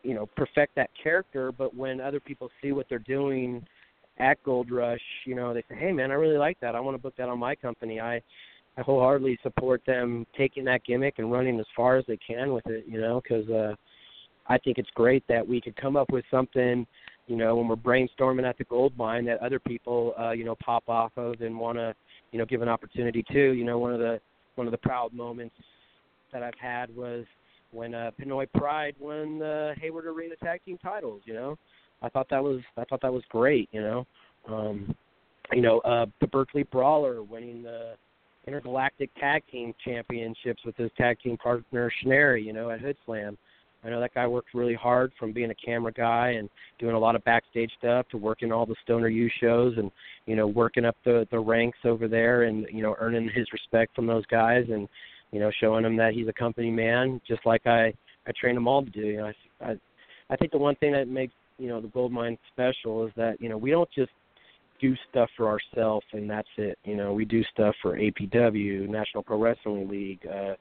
you 0.01 0.13
know 0.13 0.25
perfect 0.37 0.73
that 0.75 0.89
character 1.03 1.51
but 1.51 1.75
when 1.75 1.99
other 1.99 2.21
people 2.21 2.49
see 2.61 2.71
what 2.71 2.85
they're 2.87 2.99
doing 2.99 3.61
at 4.19 4.41
Gold 4.43 4.69
Rush, 4.71 5.01
you 5.25 5.35
know, 5.35 5.53
they 5.53 5.63
say, 5.69 5.75
"Hey, 5.75 5.91
man, 5.91 6.11
I 6.11 6.15
really 6.15 6.37
like 6.37 6.59
that. 6.59 6.75
I 6.75 6.79
want 6.79 6.95
to 6.95 7.01
book 7.01 7.15
that 7.17 7.29
on 7.29 7.39
my 7.39 7.55
company." 7.55 7.99
I 7.99 8.21
I 8.77 8.81
wholeheartedly 8.81 9.39
support 9.43 9.81
them 9.85 10.25
taking 10.37 10.63
that 10.65 10.83
gimmick 10.83 11.15
and 11.17 11.31
running 11.31 11.59
as 11.59 11.65
far 11.75 11.97
as 11.97 12.05
they 12.07 12.17
can 12.17 12.53
with 12.53 12.65
it, 12.67 12.85
you 12.87 13.01
know, 13.01 13.21
because 13.21 13.49
uh, 13.49 13.75
I 14.47 14.57
think 14.59 14.77
it's 14.77 14.89
great 14.91 15.23
that 15.27 15.45
we 15.45 15.59
could 15.59 15.75
come 15.75 15.97
up 15.97 16.11
with 16.11 16.23
something, 16.31 16.85
you 17.27 17.35
know, 17.35 17.55
when 17.55 17.67
we're 17.67 17.75
brainstorming 17.75 18.47
at 18.47 18.57
the 18.57 18.63
gold 18.65 18.93
mine 18.95 19.25
that 19.25 19.39
other 19.41 19.59
people, 19.59 20.13
uh, 20.19 20.31
you 20.31 20.45
know, 20.45 20.55
pop 20.63 20.83
off 20.87 21.11
of 21.17 21.41
and 21.41 21.59
want 21.59 21.77
to, 21.77 21.93
you 22.31 22.39
know, 22.39 22.45
give 22.45 22.61
an 22.61 22.69
opportunity 22.69 23.23
to. 23.31 23.51
You 23.51 23.65
know, 23.65 23.79
one 23.79 23.93
of 23.93 23.99
the 23.99 24.21
one 24.59 24.67
of 24.67 24.71
the 24.71 24.77
proud 24.77 25.13
moments 25.13 25.55
that 26.33 26.43
I've 26.43 26.59
had 26.59 26.93
was 26.93 27.25
when 27.71 27.95
uh, 27.95 28.11
Pinoy 28.19 28.45
Pride 28.53 28.93
won 28.99 29.39
the 29.39 29.73
Hayward 29.81 30.05
Arena 30.05 30.35
Tag 30.35 30.59
Team 30.65 30.77
titles. 30.83 31.21
You 31.23 31.33
know, 31.33 31.57
I 32.03 32.09
thought 32.09 32.27
that 32.29 32.43
was 32.43 32.59
I 32.77 32.83
thought 32.83 33.01
that 33.01 33.13
was 33.13 33.23
great. 33.29 33.69
You 33.71 33.81
know, 33.81 34.07
um, 34.47 34.95
you 35.53 35.61
know 35.61 35.79
uh, 35.79 36.05
the 36.19 36.27
Berkeley 36.27 36.63
Brawler 36.63 37.23
winning 37.23 37.63
the 37.63 37.93
intergalactic 38.47 39.09
tag 39.15 39.43
team 39.49 39.73
championships 39.83 40.63
with 40.65 40.75
his 40.75 40.91
tag 40.97 41.19
team 41.21 41.37
partner 41.37 41.89
Schnary. 42.03 42.43
You 42.43 42.53
know, 42.53 42.69
at 42.69 42.81
Hoodslam. 42.81 43.37
I 43.83 43.89
know 43.89 43.99
that 44.01 44.13
guy 44.13 44.27
worked 44.27 44.53
really 44.53 44.73
hard 44.73 45.11
from 45.17 45.31
being 45.31 45.51
a 45.51 45.55
camera 45.55 45.91
guy 45.91 46.31
and 46.31 46.49
doing 46.79 46.95
a 46.95 46.99
lot 46.99 47.15
of 47.15 47.23
backstage 47.23 47.71
stuff 47.77 48.07
to 48.09 48.17
working 48.17 48.51
all 48.51 48.65
the 48.65 48.75
Stoner 48.83 49.07
U 49.07 49.29
shows 49.39 49.75
and 49.77 49.89
you 50.25 50.35
know 50.35 50.47
working 50.47 50.85
up 50.85 50.97
the 51.05 51.27
the 51.31 51.39
ranks 51.39 51.79
over 51.85 52.07
there 52.07 52.43
and 52.43 52.67
you 52.71 52.81
know 52.81 52.95
earning 52.99 53.29
his 53.33 53.47
respect 53.53 53.95
from 53.95 54.05
those 54.05 54.25
guys 54.25 54.65
and 54.69 54.87
you 55.31 55.39
know 55.39 55.51
showing 55.61 55.85
him 55.85 55.95
that 55.95 56.13
he's 56.13 56.27
a 56.27 56.33
company 56.33 56.69
man 56.69 57.21
just 57.27 57.45
like 57.45 57.65
I 57.65 57.93
I 58.27 58.31
train 58.39 58.55
them 58.55 58.67
all 58.67 58.83
to 58.83 58.89
do. 58.89 59.01
You 59.01 59.17
know, 59.17 59.31
I 59.61 59.65
I, 59.65 59.75
I 60.29 60.35
think 60.35 60.51
the 60.51 60.57
one 60.57 60.75
thing 60.75 60.91
that 60.91 61.07
makes 61.07 61.33
you 61.57 61.67
know 61.67 61.79
the 61.79 61.87
gold 61.87 62.11
mine 62.11 62.37
special 62.51 63.05
is 63.05 63.13
that 63.15 63.39
you 63.39 63.49
know 63.49 63.57
we 63.57 63.71
don't 63.71 63.89
just 63.95 64.11
do 64.81 64.95
stuff 65.09 65.29
for 65.35 65.47
ourselves 65.47 66.05
and 66.13 66.29
that's 66.29 66.47
it 66.57 66.77
you 66.85 66.95
know 66.95 67.11
we 67.11 67.25
do 67.25 67.43
stuff 67.51 67.75
for 67.81 67.97
apw 67.97 68.89
national 68.89 69.21
pro 69.21 69.37
wrestling 69.37 69.89
league 69.89 70.25
uh 70.25 70.53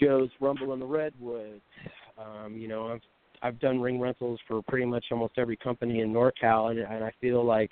joe's 0.00 0.30
rumble 0.40 0.72
in 0.72 0.80
the 0.80 0.86
redwoods 0.86 1.60
um 2.18 2.56
you 2.56 2.68
know 2.68 2.88
i've 2.88 3.00
i've 3.42 3.58
done 3.60 3.80
ring 3.80 4.00
rentals 4.00 4.38
for 4.46 4.62
pretty 4.62 4.86
much 4.86 5.04
almost 5.10 5.34
every 5.38 5.56
company 5.56 6.00
in 6.00 6.12
norcal 6.12 6.70
and, 6.70 6.78
and 6.80 7.04
i 7.04 7.12
feel 7.20 7.44
like 7.44 7.70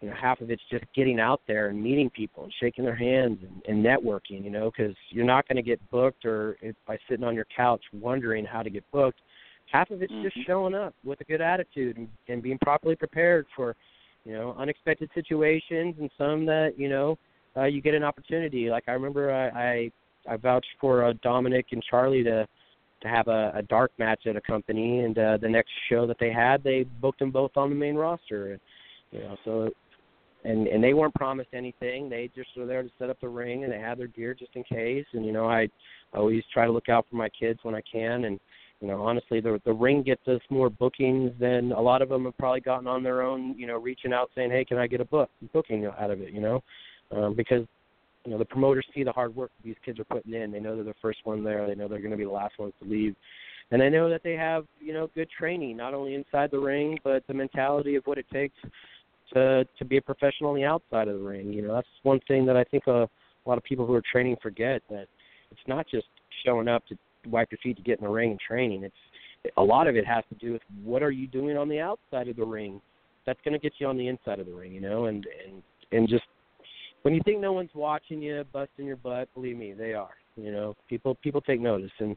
you 0.00 0.08
know 0.08 0.14
half 0.20 0.40
of 0.40 0.50
it's 0.50 0.62
just 0.70 0.84
getting 0.94 1.18
out 1.18 1.40
there 1.46 1.68
and 1.68 1.82
meeting 1.82 2.10
people 2.10 2.44
and 2.44 2.52
shaking 2.60 2.84
their 2.84 2.94
hands 2.94 3.38
and, 3.42 3.62
and 3.66 3.84
networking 3.84 4.44
you 4.44 4.50
know 4.50 4.70
because 4.70 4.94
you're 5.10 5.24
not 5.24 5.46
going 5.48 5.56
to 5.56 5.62
get 5.62 5.80
booked 5.90 6.24
or 6.24 6.56
if, 6.60 6.74
by 6.86 6.98
sitting 7.08 7.24
on 7.24 7.34
your 7.34 7.46
couch 7.56 7.82
wondering 7.92 8.44
how 8.44 8.62
to 8.62 8.70
get 8.70 8.84
booked 8.92 9.20
half 9.72 9.90
of 9.90 10.02
it's 10.02 10.12
mm-hmm. 10.12 10.24
just 10.24 10.46
showing 10.46 10.74
up 10.74 10.94
with 11.04 11.20
a 11.20 11.24
good 11.24 11.40
attitude 11.40 11.96
and, 11.96 12.08
and 12.28 12.42
being 12.42 12.58
properly 12.62 12.94
prepared 12.94 13.46
for 13.56 13.74
you 14.24 14.32
know 14.32 14.54
unexpected 14.58 15.08
situations 15.14 15.94
and 15.98 16.10
some 16.18 16.44
that 16.44 16.74
you 16.76 16.88
know 16.88 17.16
uh, 17.56 17.64
you 17.64 17.80
get 17.80 17.94
an 17.94 18.02
opportunity 18.02 18.68
like 18.68 18.84
i 18.88 18.92
remember 18.92 19.32
i 19.32 19.48
i, 19.48 19.90
I 20.30 20.36
vouched 20.36 20.66
for 20.80 21.04
uh, 21.04 21.14
dominic 21.22 21.66
and 21.72 21.82
charlie 21.82 22.24
to 22.24 22.46
to 23.04 23.10
have 23.10 23.28
a, 23.28 23.52
a 23.54 23.62
dark 23.62 23.92
match 23.98 24.26
at 24.26 24.36
a 24.36 24.40
company 24.40 25.00
and 25.00 25.18
uh, 25.18 25.36
the 25.36 25.48
next 25.48 25.70
show 25.88 26.06
that 26.06 26.16
they 26.18 26.32
had 26.32 26.62
they 26.64 26.84
booked 27.00 27.20
them 27.20 27.30
both 27.30 27.52
on 27.56 27.70
the 27.70 27.76
main 27.76 27.94
roster 27.94 28.58
you 29.12 29.20
know 29.20 29.36
so 29.44 29.70
and 30.44 30.66
and 30.66 30.82
they 30.82 30.94
weren't 30.94 31.14
promised 31.14 31.50
anything 31.52 32.08
they 32.08 32.30
just 32.34 32.48
were 32.56 32.66
there 32.66 32.82
to 32.82 32.90
set 32.98 33.10
up 33.10 33.20
the 33.20 33.28
ring 33.28 33.64
and 33.64 33.72
they 33.72 33.78
had 33.78 33.98
their 33.98 34.08
gear 34.08 34.34
just 34.34 34.50
in 34.54 34.64
case 34.64 35.06
and 35.12 35.24
you 35.24 35.32
know 35.32 35.48
i 35.48 35.68
always 36.12 36.42
try 36.52 36.66
to 36.66 36.72
look 36.72 36.88
out 36.88 37.06
for 37.08 37.16
my 37.16 37.28
kids 37.28 37.60
when 37.62 37.74
i 37.74 37.82
can 37.90 38.24
and 38.24 38.40
you 38.80 38.90
know, 38.90 39.02
honestly, 39.02 39.40
the 39.40 39.58
the 39.64 39.72
ring 39.72 40.02
gets 40.02 40.28
us 40.28 40.42
more 40.50 40.68
bookings 40.68 41.32
than 41.40 41.72
a 41.72 41.80
lot 41.80 42.02
of 42.02 42.10
them 42.10 42.24
have 42.24 42.36
probably 42.36 42.60
gotten 42.60 42.86
on 42.86 43.02
their 43.02 43.22
own. 43.22 43.58
You 43.58 43.66
know, 43.66 43.78
reaching 43.78 44.12
out 44.12 44.30
saying, 44.34 44.50
"Hey, 44.50 44.62
can 44.62 44.76
I 44.76 44.86
get 44.86 45.00
a 45.00 45.06
book 45.06 45.30
booking 45.54 45.86
out 45.86 46.10
of 46.10 46.20
it?" 46.20 46.34
You 46.34 46.42
know, 46.42 46.62
um, 47.10 47.34
because 47.34 47.64
you 48.24 48.32
know 48.32 48.38
the 48.38 48.44
promoters 48.44 48.86
see 48.94 49.02
the 49.02 49.12
hard 49.12 49.34
work 49.34 49.50
these 49.62 49.76
kids 49.84 49.98
are 49.98 50.04
putting 50.04 50.34
in. 50.34 50.50
They 50.50 50.60
know 50.60 50.74
they're 50.74 50.84
the 50.84 50.94
first 51.02 51.20
one 51.24 51.44
there. 51.44 51.66
They 51.66 51.74
know 51.74 51.88
they're 51.88 51.98
going 51.98 52.10
to 52.10 52.16
be 52.16 52.24
the 52.24 52.30
last 52.30 52.58
ones 52.58 52.72
to 52.82 52.88
leave, 52.88 53.14
and 53.70 53.80
they 53.80 53.90
know 53.90 54.08
that 54.08 54.22
they 54.22 54.34
have 54.34 54.64
you 54.80 54.92
know 54.92 55.10
good 55.14 55.28
training 55.30 55.76
not 55.76 55.94
only 55.94 56.14
inside 56.14 56.50
the 56.50 56.58
ring 56.58 56.98
but 57.04 57.22
the 57.26 57.34
mentality 57.34 57.96
of 57.96 58.04
what 58.06 58.18
it 58.18 58.26
takes 58.32 58.56
to 59.32 59.66
to 59.78 59.84
be 59.84 59.96
a 59.98 60.02
professional 60.02 60.50
on 60.50 60.56
the 60.56 60.64
outside 60.64 61.08
of 61.08 61.18
the 61.18 61.24
ring. 61.24 61.52
You 61.52 61.62
know, 61.62 61.74
that's 61.74 61.88
one 62.02 62.20
thing 62.26 62.46
that 62.46 62.56
I 62.56 62.64
think 62.64 62.84
a, 62.86 63.02
a 63.02 63.46
lot 63.46 63.58
of 63.58 63.64
people 63.64 63.86
who 63.86 63.94
are 63.94 64.02
training 64.10 64.36
forget 64.42 64.82
that 64.90 65.06
it's 65.50 65.60
not 65.66 65.86
just 65.88 66.06
showing 66.44 66.68
up 66.68 66.86
to 66.88 66.96
wipe 67.26 67.50
your 67.50 67.58
feet 67.62 67.76
to 67.76 67.82
get 67.82 67.98
in 67.98 68.04
the 68.04 68.10
ring 68.10 68.32
and 68.32 68.40
training. 68.40 68.84
It's 68.84 68.94
a 69.56 69.62
lot 69.62 69.86
of 69.86 69.96
it 69.96 70.06
has 70.06 70.24
to 70.30 70.34
do 70.36 70.52
with 70.52 70.62
what 70.82 71.02
are 71.02 71.10
you 71.10 71.26
doing 71.26 71.56
on 71.56 71.68
the 71.68 71.80
outside 71.80 72.28
of 72.28 72.36
the 72.36 72.44
ring. 72.44 72.80
That's 73.26 73.38
going 73.44 73.52
to 73.52 73.58
get 73.58 73.74
you 73.78 73.86
on 73.86 73.96
the 73.96 74.08
inside 74.08 74.40
of 74.40 74.46
the 74.46 74.52
ring, 74.52 74.72
you 74.72 74.80
know, 74.80 75.06
and 75.06 75.26
and 75.46 75.62
and 75.92 76.08
just 76.08 76.24
when 77.04 77.14
you 77.14 77.20
think 77.24 77.38
no 77.38 77.52
one's 77.52 77.70
watching 77.74 78.22
you, 78.22 78.44
busting 78.52 78.86
your 78.86 78.96
butt, 78.96 79.28
believe 79.34 79.56
me, 79.56 79.74
they 79.74 79.92
are. 79.92 80.14
You 80.36 80.50
know, 80.50 80.74
people 80.88 81.14
people 81.16 81.40
take 81.40 81.60
notice, 81.60 81.92
and 82.00 82.16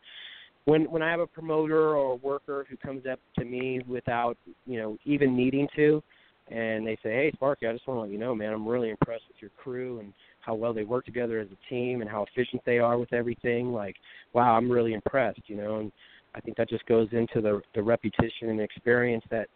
when 0.66 0.90
when 0.90 1.04
I 1.04 1.12
have 1.12 1.20
a 1.20 1.28
promoter 1.28 1.96
or 1.96 2.14
a 2.14 2.16
worker 2.16 2.66
who 2.70 2.78
comes 2.78 3.06
up 3.06 3.20
to 3.38 3.46
me 3.46 3.82
without 3.88 4.38
you 4.66 4.80
know 4.80 4.98
even 5.06 5.36
needing 5.36 5.68
to, 5.76 6.02
and 6.50 6.88
they 6.88 6.96
say, 7.04 7.12
"Hey, 7.12 7.32
Sparkey, 7.36 7.70
I 7.70 7.74
just 7.74 7.86
want 7.86 7.98
to 7.98 8.02
let 8.02 8.10
you 8.10 8.18
know, 8.18 8.34
man, 8.34 8.54
I'm 8.54 8.68
really 8.68 8.90
impressed 8.90 9.26
with 9.28 9.38
your 9.40 9.52
crew 9.62 10.00
and 10.00 10.14
how 10.40 10.56
well 10.56 10.74
they 10.74 10.84
work 10.84 11.06
together 11.06 11.40
as 11.40 11.48
a 11.52 11.70
team 11.70 12.02
and 12.02 12.10
how 12.10 12.24
efficient 12.24 12.64
they 12.66 12.80
are 12.80 12.98
with 12.98 13.14
everything. 13.14 13.74
Like, 13.74 13.98
wow, 14.34 14.56
I'm 14.56 14.72
really 14.72 14.94
impressed, 14.94 15.42
you 15.48 15.58
know. 15.58 15.80
And 15.80 15.92
I 16.34 16.40
think 16.40 16.58
that 16.58 16.70
just 16.70 16.86
goes 16.86 17.10
into 17.12 17.42
the 17.42 17.62
the 17.76 17.84
repetition 17.84 18.50
and 18.50 18.62
experience 18.62 19.26
that 19.30 19.48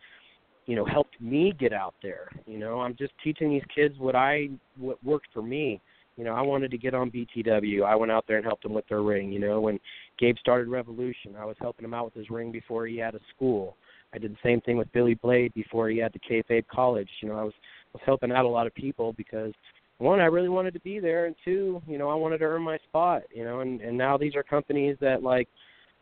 you 0.66 0.76
know 0.76 0.86
helped 0.86 1.20
me 1.20 1.54
get 1.60 1.74
out 1.74 1.96
there. 2.02 2.30
You 2.46 2.58
know, 2.58 2.82
I'm 2.82 2.96
just 2.96 3.14
teaching 3.24 3.50
these 3.50 3.64
kids 3.74 3.96
what 3.98 4.16
I 4.16 4.50
what 4.78 5.04
worked 5.04 5.28
for 5.34 5.42
me. 5.42 5.82
You 6.18 6.26
know, 6.26 6.34
I 6.34 6.42
wanted 6.42 6.72
to 6.72 6.78
get 6.78 6.94
on 6.94 7.10
BTW. 7.10 7.84
I 7.84 7.96
went 7.96 8.12
out 8.12 8.26
there 8.28 8.38
and 8.38 8.46
helped 8.46 8.64
them 8.64 8.74
with 8.74 8.88
their 8.88 9.02
ring. 9.02 9.32
You 9.32 9.40
know, 9.40 9.62
when 9.62 9.80
Gabe 10.20 10.36
started 10.40 10.68
Revolution, 10.68 11.36
I 11.40 11.46
was 11.46 11.56
helping 11.60 11.86
him 11.86 11.94
out 11.94 12.06
with 12.06 12.14
his 12.14 12.30
ring 12.30 12.52
before 12.52 12.86
he 12.86 12.98
had 12.98 13.16
a 13.16 13.20
school. 13.36 13.78
I 14.14 14.18
did 14.18 14.34
the 14.34 14.38
same 14.44 14.60
thing 14.62 14.78
with 14.78 14.92
Billy 14.92 15.14
Blade 15.16 15.54
before 15.54 15.90
he 15.90 15.98
had 15.98 16.14
the 16.14 16.20
kayfabe 16.20 16.68
college. 16.68 17.10
You 17.22 17.30
know, 17.30 17.38
I 17.38 17.44
was 17.44 17.54
was 17.94 18.02
helping 18.06 18.32
out 18.32 18.46
a 18.46 18.50
lot 18.50 18.68
of 18.68 18.76
people 18.76 19.14
because 19.14 19.54
one, 19.98 20.20
I 20.20 20.26
really 20.26 20.50
wanted 20.50 20.74
to 20.74 20.80
be 20.80 21.00
there, 21.00 21.26
and 21.28 21.36
two, 21.46 21.82
you 21.88 21.98
know, 21.98 22.10
I 22.10 22.16
wanted 22.16 22.40
to 22.40 22.46
earn 22.46 22.64
my 22.64 22.78
spot. 22.80 23.24
You 23.34 23.44
know, 23.44 23.60
and 23.60 23.82
and 23.82 23.98
now 23.98 24.18
these 24.18 24.36
are 24.36 24.44
companies 24.44 24.98
that 25.00 25.24
like, 25.24 25.48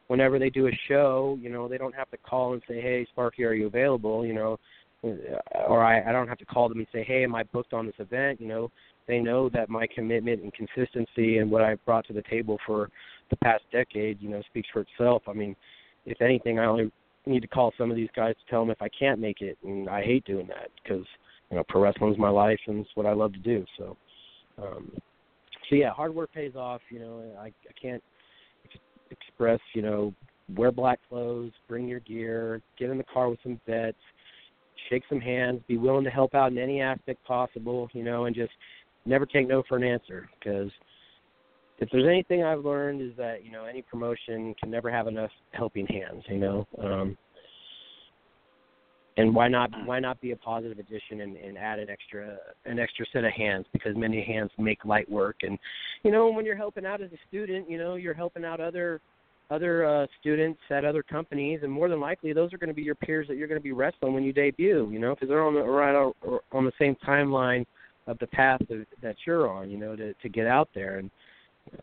whenever 0.09 0.37
they 0.37 0.49
do 0.49 0.67
a 0.67 0.79
show, 0.87 1.37
you 1.41 1.49
know, 1.49 1.67
they 1.67 1.77
don't 1.77 1.95
have 1.95 2.09
to 2.11 2.17
call 2.17 2.53
and 2.53 2.61
say, 2.67 2.81
hey, 2.81 3.07
Sparkey, 3.15 3.45
are 3.45 3.53
you 3.53 3.67
available? 3.67 4.25
You 4.25 4.33
know, 4.33 4.59
or 5.67 5.81
I 5.81 6.07
I 6.09 6.11
don't 6.11 6.27
have 6.27 6.37
to 6.39 6.45
call 6.45 6.67
them 6.67 6.79
and 6.79 6.87
say, 6.91 7.03
hey, 7.03 7.23
am 7.23 7.33
I 7.33 7.43
booked 7.43 7.73
on 7.73 7.85
this 7.85 7.95
event? 7.99 8.41
You 8.41 8.47
know, 8.47 8.71
they 9.07 9.19
know 9.19 9.49
that 9.49 9.69
my 9.69 9.87
commitment 9.87 10.43
and 10.43 10.53
consistency 10.53 11.37
and 11.37 11.49
what 11.49 11.61
I've 11.61 11.83
brought 11.85 12.05
to 12.07 12.13
the 12.13 12.23
table 12.23 12.57
for 12.67 12.89
the 13.29 13.37
past 13.37 13.63
decade, 13.71 14.21
you 14.21 14.29
know, 14.29 14.41
speaks 14.49 14.67
for 14.73 14.81
itself. 14.81 15.23
I 15.27 15.33
mean, 15.33 15.55
if 16.05 16.21
anything, 16.21 16.59
I 16.59 16.65
only 16.65 16.91
need 17.25 17.41
to 17.41 17.47
call 17.47 17.71
some 17.77 17.91
of 17.91 17.95
these 17.95 18.09
guys 18.15 18.35
to 18.35 18.51
tell 18.51 18.61
them 18.61 18.71
if 18.71 18.81
I 18.81 18.89
can't 18.89 19.19
make 19.19 19.41
it, 19.41 19.57
and 19.63 19.87
I 19.87 20.01
hate 20.03 20.25
doing 20.25 20.47
that 20.47 20.69
because 20.81 21.05
you 21.49 21.57
know, 21.57 21.63
pro 21.67 21.81
wrestling's 21.81 22.17
my 22.17 22.29
life 22.29 22.59
and 22.67 22.79
it's 22.79 22.95
what 22.95 23.05
I 23.05 23.13
love 23.13 23.33
to 23.33 23.39
do. 23.39 23.65
So, 23.77 23.97
Um, 24.61 24.91
so 25.69 25.75
yeah, 25.75 25.91
hard 25.91 26.13
work 26.13 26.31
pays 26.33 26.55
off. 26.55 26.81
You 26.89 26.99
know, 26.99 27.23
I, 27.39 27.47
I 27.47 27.73
can't 27.79 28.03
express. 29.11 29.59
You 29.73 29.81
know, 29.81 30.13
wear 30.55 30.71
black 30.71 30.99
clothes, 31.09 31.51
bring 31.67 31.87
your 31.87 31.99
gear, 32.01 32.61
get 32.77 32.89
in 32.89 32.97
the 32.97 33.03
car 33.03 33.29
with 33.29 33.39
some 33.43 33.59
vets, 33.67 33.97
shake 34.89 35.03
some 35.09 35.19
hands, 35.19 35.61
be 35.67 35.77
willing 35.77 36.03
to 36.03 36.09
help 36.09 36.33
out 36.33 36.51
in 36.51 36.57
any 36.57 36.81
aspect 36.81 37.23
possible. 37.25 37.89
You 37.93 38.03
know, 38.03 38.25
and 38.25 38.35
just 38.35 38.51
never 39.05 39.25
take 39.25 39.47
no 39.47 39.63
for 39.67 39.77
an 39.77 39.83
answer 39.83 40.29
because 40.39 40.71
if 41.79 41.89
there's 41.91 42.07
anything 42.07 42.43
I've 42.43 42.65
learned 42.65 43.01
is 43.01 43.15
that 43.17 43.43
you 43.45 43.51
know 43.51 43.65
any 43.65 43.81
promotion 43.81 44.53
can 44.59 44.69
never 44.69 44.91
have 44.91 45.07
enough 45.07 45.31
helping 45.51 45.87
hands. 45.87 46.23
You 46.27 46.37
know, 46.37 46.67
um, 46.81 47.17
and 49.19 49.35
why 49.35 49.49
not 49.49 49.69
why 49.85 49.99
not 49.99 50.19
be 50.21 50.31
a 50.31 50.35
positive 50.35 50.79
addition 50.79 51.21
and, 51.21 51.35
and 51.35 51.57
add 51.57 51.77
an 51.77 51.89
extra 51.89 52.37
an 52.65 52.79
extra 52.79 53.05
set 53.11 53.25
of 53.25 53.33
hands 53.33 53.65
because 53.73 53.95
many 53.95 54.23
hands 54.23 54.49
make 54.57 54.85
light 54.85 55.09
work. 55.11 55.37
And 55.43 55.59
you 56.03 56.11
know 56.11 56.31
when 56.31 56.45
you're 56.45 56.55
helping 56.55 56.85
out 56.85 57.01
as 57.01 57.11
a 57.11 57.17
student, 57.27 57.69
you 57.69 57.77
know 57.77 57.95
you're 57.95 58.13
helping 58.13 58.45
out 58.45 58.61
other 58.61 59.01
other 59.51 59.85
uh, 59.85 60.07
students 60.21 60.59
at 60.69 60.85
other 60.85 61.03
companies, 61.03 61.59
and 61.63 61.71
more 61.71 61.89
than 61.89 61.99
likely 61.99 62.31
those 62.31 62.53
are 62.53 62.57
going 62.57 62.69
to 62.69 62.73
be 62.73 62.83
your 62.83 62.95
peers 62.95 63.27
that 63.27 63.35
you're 63.35 63.47
going 63.47 63.59
to 63.59 63.63
be 63.63 63.73
wrestling 63.73 64.13
when 64.13 64.23
you 64.23 64.31
debut. 64.31 64.89
You 64.89 64.99
know 64.99 65.15
because 65.15 65.27
they're 65.27 65.45
on 65.45 65.53
the 65.53 65.63
right 65.63 65.95
on, 65.95 66.39
on 66.53 66.65
the 66.65 66.71
same 66.79 66.95
timeline 67.05 67.65
of 68.07 68.17
the 68.19 68.27
path 68.27 68.61
that, 68.69 68.85
that 69.01 69.15
you're 69.27 69.49
on. 69.49 69.69
You 69.69 69.77
know 69.77 69.97
to 69.97 70.13
to 70.13 70.29
get 70.29 70.47
out 70.47 70.69
there 70.73 70.97
and 70.97 71.11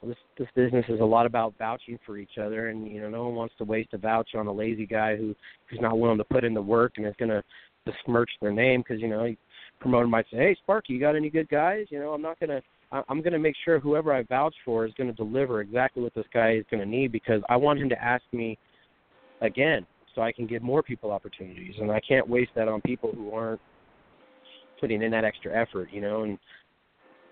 this 0.03 0.17
this 0.39 0.49
business 0.55 0.85
is 0.89 1.01
a 1.01 1.05
lot 1.05 1.27
about 1.27 1.55
vouching 1.59 1.99
for 2.05 2.19
each 2.19 2.39
other, 2.41 2.69
and 2.69 2.87
you 2.87 3.01
know 3.01 3.09
no 3.09 3.25
one 3.27 3.35
wants 3.35 3.55
to 3.59 3.65
waste 3.65 3.93
a 3.93 3.99
vouch 3.99 4.31
on 4.35 4.47
a 4.47 4.53
lazy 4.53 4.87
guy 4.87 5.17
who 5.17 5.35
who's 5.69 5.81
not 5.81 5.99
willing 5.99 6.19
to 6.19 6.25
put 6.25 6.45
in 6.45 6.55
the 6.55 6.63
work 6.63 6.95
and 6.97 7.07
is 7.07 7.15
going 7.19 7.31
to 7.31 7.43
besmirch 7.85 8.31
their 8.41 8.53
name 8.53 8.81
because 8.81 9.01
you 9.01 9.09
know 9.09 9.35
promoter 9.81 10.07
might 10.07 10.27
say, 10.31 10.39
"Hey, 10.39 10.57
Sparkey, 10.67 10.91
you 10.91 11.01
got 11.01 11.17
any 11.17 11.31
good 11.31 11.49
guys?" 11.49 11.87
You 11.91 11.99
know, 11.99 12.13
I'm 12.13 12.23
not 12.23 12.39
going 12.41 12.51
to. 12.51 12.63
I'm 12.93 13.21
going 13.21 13.33
to 13.33 13.41
make 13.41 13.57
sure 13.65 13.81
whoever 13.81 14.15
I 14.15 14.23
vouch 14.23 14.55
for 14.65 14.87
is 14.87 14.95
going 14.95 15.09
to 15.09 15.17
deliver 15.17 15.61
exactly 15.61 16.05
what 16.05 16.15
this 16.15 16.25
guy 16.33 16.53
is 16.53 16.65
going 16.71 16.81
to 16.81 16.89
need 16.89 17.11
because 17.11 17.43
I 17.49 17.57
want 17.57 17.81
him 17.81 17.89
to 17.89 18.01
ask 18.01 18.23
me 18.33 18.57
again 19.41 19.85
so 20.15 20.23
I 20.23 20.31
can 20.31 20.47
give 20.47 20.63
more 20.63 20.85
people 20.85 21.11
opportunities, 21.11 21.75
and 21.81 21.91
I 21.91 22.01
can't 22.01 22.29
waste 22.29 22.53
that 22.55 22.69
on 22.69 22.81
people 22.83 23.11
who 23.13 23.33
aren't 23.33 23.61
putting 24.81 25.03
in 25.03 25.11
that 25.11 25.25
extra 25.25 25.53
effort, 25.53 25.89
you 25.93 26.01
know. 26.01 26.23
And 26.23 26.39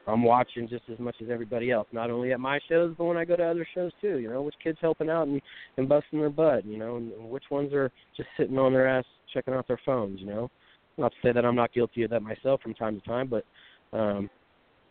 I'm 0.06 0.22
watching 0.22 0.68
just 0.68 0.84
as 0.92 0.98
much 0.98 1.16
as 1.22 1.30
everybody 1.30 1.70
else, 1.70 1.88
not 1.92 2.10
only 2.10 2.32
at 2.32 2.40
my 2.40 2.60
shows, 2.68 2.94
but 2.96 3.04
when 3.04 3.16
I 3.16 3.24
go 3.24 3.36
to 3.36 3.44
other 3.44 3.66
shows 3.74 3.92
too. 4.00 4.18
You 4.18 4.28
know, 4.28 4.42
which 4.42 4.54
kids 4.62 4.78
helping 4.80 5.08
out 5.08 5.26
and, 5.26 5.40
and 5.76 5.88
busting 5.88 6.20
their 6.20 6.30
butt. 6.30 6.66
You 6.66 6.78
know, 6.78 6.96
and, 6.96 7.12
which 7.30 7.44
ones 7.50 7.72
are 7.72 7.90
just 8.16 8.28
sitting 8.36 8.58
on 8.58 8.72
their 8.72 8.86
ass 8.86 9.04
checking 9.32 9.54
out 9.54 9.66
their 9.66 9.80
phones. 9.84 10.20
You 10.20 10.26
know, 10.26 10.50
not 10.98 11.12
to 11.12 11.16
say 11.22 11.32
that 11.32 11.44
I'm 11.44 11.56
not 11.56 11.72
guilty 11.72 12.02
of 12.02 12.10
that 12.10 12.20
myself 12.20 12.60
from 12.60 12.74
time 12.74 13.00
to 13.00 13.06
time, 13.06 13.28
but 13.28 13.44
um, 13.96 14.28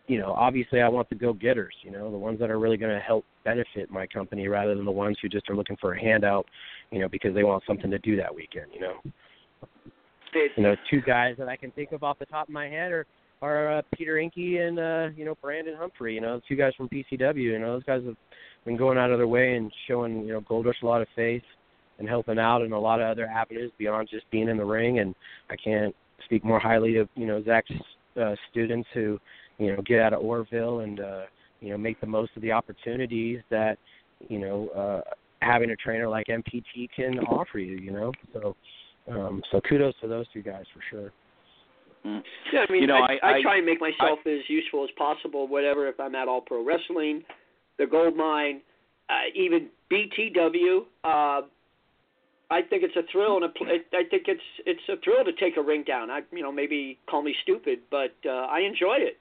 you 0.08 0.20
know, 0.20 0.34
obviously 0.34 0.82
I 0.82 0.90
want 0.90 1.10
the 1.10 1.16
go-getters. 1.16 1.76
You 1.84 1.92
know, 1.92 2.12
the 2.12 2.18
ones 2.18 2.40
that 2.40 2.50
are 2.50 2.60
really 2.60 2.78
going 2.78 2.94
to 2.94 3.00
help 3.00 3.24
benefit 3.46 3.92
my 3.92 4.08
company, 4.08 4.48
rather 4.48 4.76
than 4.76 4.86
the 4.86 4.92
ones 4.92 5.18
who 5.22 5.30
just 5.30 5.50
are 5.50 5.56
looking 5.56 5.78
for 5.80 5.94
a 5.94 6.02
handout. 6.02 6.48
You 6.92 7.00
know, 7.00 7.08
because 7.08 7.36
they 7.36 7.44
want 7.44 7.64
something 7.68 7.92
to 7.92 8.00
do 8.00 8.16
that 8.18 8.34
weekend. 8.34 8.68
You 8.74 8.82
know. 8.82 8.94
You 10.58 10.64
know, 10.64 10.76
two 10.90 11.00
guys 11.02 11.36
that 11.38 11.48
I 11.48 11.56
can 11.56 11.70
think 11.72 11.92
of 11.92 12.02
off 12.02 12.18
the 12.18 12.26
top 12.26 12.48
of 12.48 12.54
my 12.54 12.68
head 12.68 12.92
are 12.92 13.06
are 13.44 13.80
uh, 13.80 13.82
Peter 13.96 14.18
Inky 14.18 14.58
and 14.58 14.80
uh, 14.80 15.10
you 15.16 15.26
know 15.26 15.36
Brandon 15.42 15.76
Humphrey. 15.78 16.16
You 16.16 16.22
know, 16.22 16.40
two 16.48 16.56
guys 16.56 16.74
from 16.76 16.90
PCW. 16.90 17.36
You 17.36 17.60
know, 17.60 17.74
those 17.74 17.84
guys 17.84 18.02
have 18.06 18.16
been 18.66 18.78
going 18.78 18.98
out 18.98 19.12
of 19.12 19.20
their 19.20 19.28
way 19.28 19.56
and 19.56 19.72
showing 19.88 20.22
you 20.26 20.34
know 20.34 20.42
Gold 20.42 20.66
Rush 20.66 20.82
a 20.82 20.86
lot 20.86 21.02
of 21.02 21.08
faith 21.16 21.44
and 22.00 22.08
helping 22.08 22.40
out 22.40 22.62
in 22.62 22.72
a 22.72 22.80
lot 22.80 23.02
of 23.02 23.08
other 23.08 23.28
avenues 23.28 23.72
beyond 23.78 24.08
just 24.10 24.30
being 24.32 24.48
in 24.48 24.58
the 24.58 24.66
ring. 24.66 25.00
And 25.00 25.14
I 25.50 25.56
can't 25.58 25.96
speak 26.26 26.44
more 26.44 26.60
highly 26.60 26.98
of 26.98 27.10
you 27.16 27.28
know 27.28 27.44
Zach's 27.44 27.72
uh, 28.20 28.36
students 28.50 28.88
who 28.94 29.20
you 29.58 29.76
know 29.76 29.82
get 29.86 30.00
out 30.00 30.14
of 30.14 30.22
Oroville 30.22 30.80
and 30.80 31.00
uh, 31.02 31.22
you 31.60 31.72
know 31.72 31.78
make 31.78 32.00
the 32.00 32.08
most 32.08 32.32
of 32.36 32.42
the 32.42 32.52
opportunities 32.52 33.40
that 33.50 33.78
you 34.30 34.40
know 34.40 34.70
uh, 34.70 35.02
having 35.42 35.72
a 35.72 35.76
trainer 35.76 36.08
like 36.08 36.28
MPT 36.28 36.88
can 36.96 37.20
offer 37.20 37.60
you. 37.60 37.78
You 37.78 37.92
know, 37.92 38.12
so 38.32 38.56
um, 39.12 39.42
so 39.52 39.60
kudos 39.68 39.96
to 40.02 40.08
those 40.08 40.28
two 40.34 40.42
guys 40.42 40.64
for 40.74 40.82
sure. 40.90 41.12
Mm. 42.06 42.22
Yeah, 42.52 42.66
I 42.68 42.72
mean, 42.72 42.82
you 42.82 42.88
know, 42.88 42.96
I, 42.96 43.18
I, 43.24 43.38
I 43.38 43.42
try 43.42 43.58
and 43.58 43.66
make 43.66 43.80
myself 43.80 44.20
I, 44.26 44.30
as 44.30 44.42
useful 44.48 44.84
as 44.84 44.90
possible. 44.98 45.48
Whatever, 45.48 45.88
if 45.88 46.00
I'm 46.00 46.16
at 46.16 46.28
All 46.28 46.42
Pro 46.42 46.64
Wrestling, 46.64 47.24
the 47.78 47.86
Gold 47.86 48.16
Mine, 48.16 48.62
uh, 49.10 49.14
even 49.36 49.70
BTW. 49.92 50.82
Uh, 51.04 51.48
I 52.52 52.62
think 52.62 52.84
it's 52.84 52.96
a 52.96 53.02
thrill, 53.12 53.38
and 53.38 53.46
a, 53.46 53.50
I 53.98 54.04
think 54.10 54.24
it's 54.28 54.42
it's 54.66 54.82
a 54.90 54.96
thrill 55.04 55.24
to 55.26 55.32
take 55.34 55.58
a 55.58 55.62
ring 55.62 55.84
down. 55.88 56.12
I, 56.12 56.20
you 56.32 56.44
know, 56.44 56.52
maybe 56.52 57.00
call 57.10 57.24
me 57.24 57.34
stupid, 57.42 57.80
but 57.90 58.14
uh, 58.26 58.30
I 58.30 58.60
enjoy 58.60 58.98
it. 59.00 59.18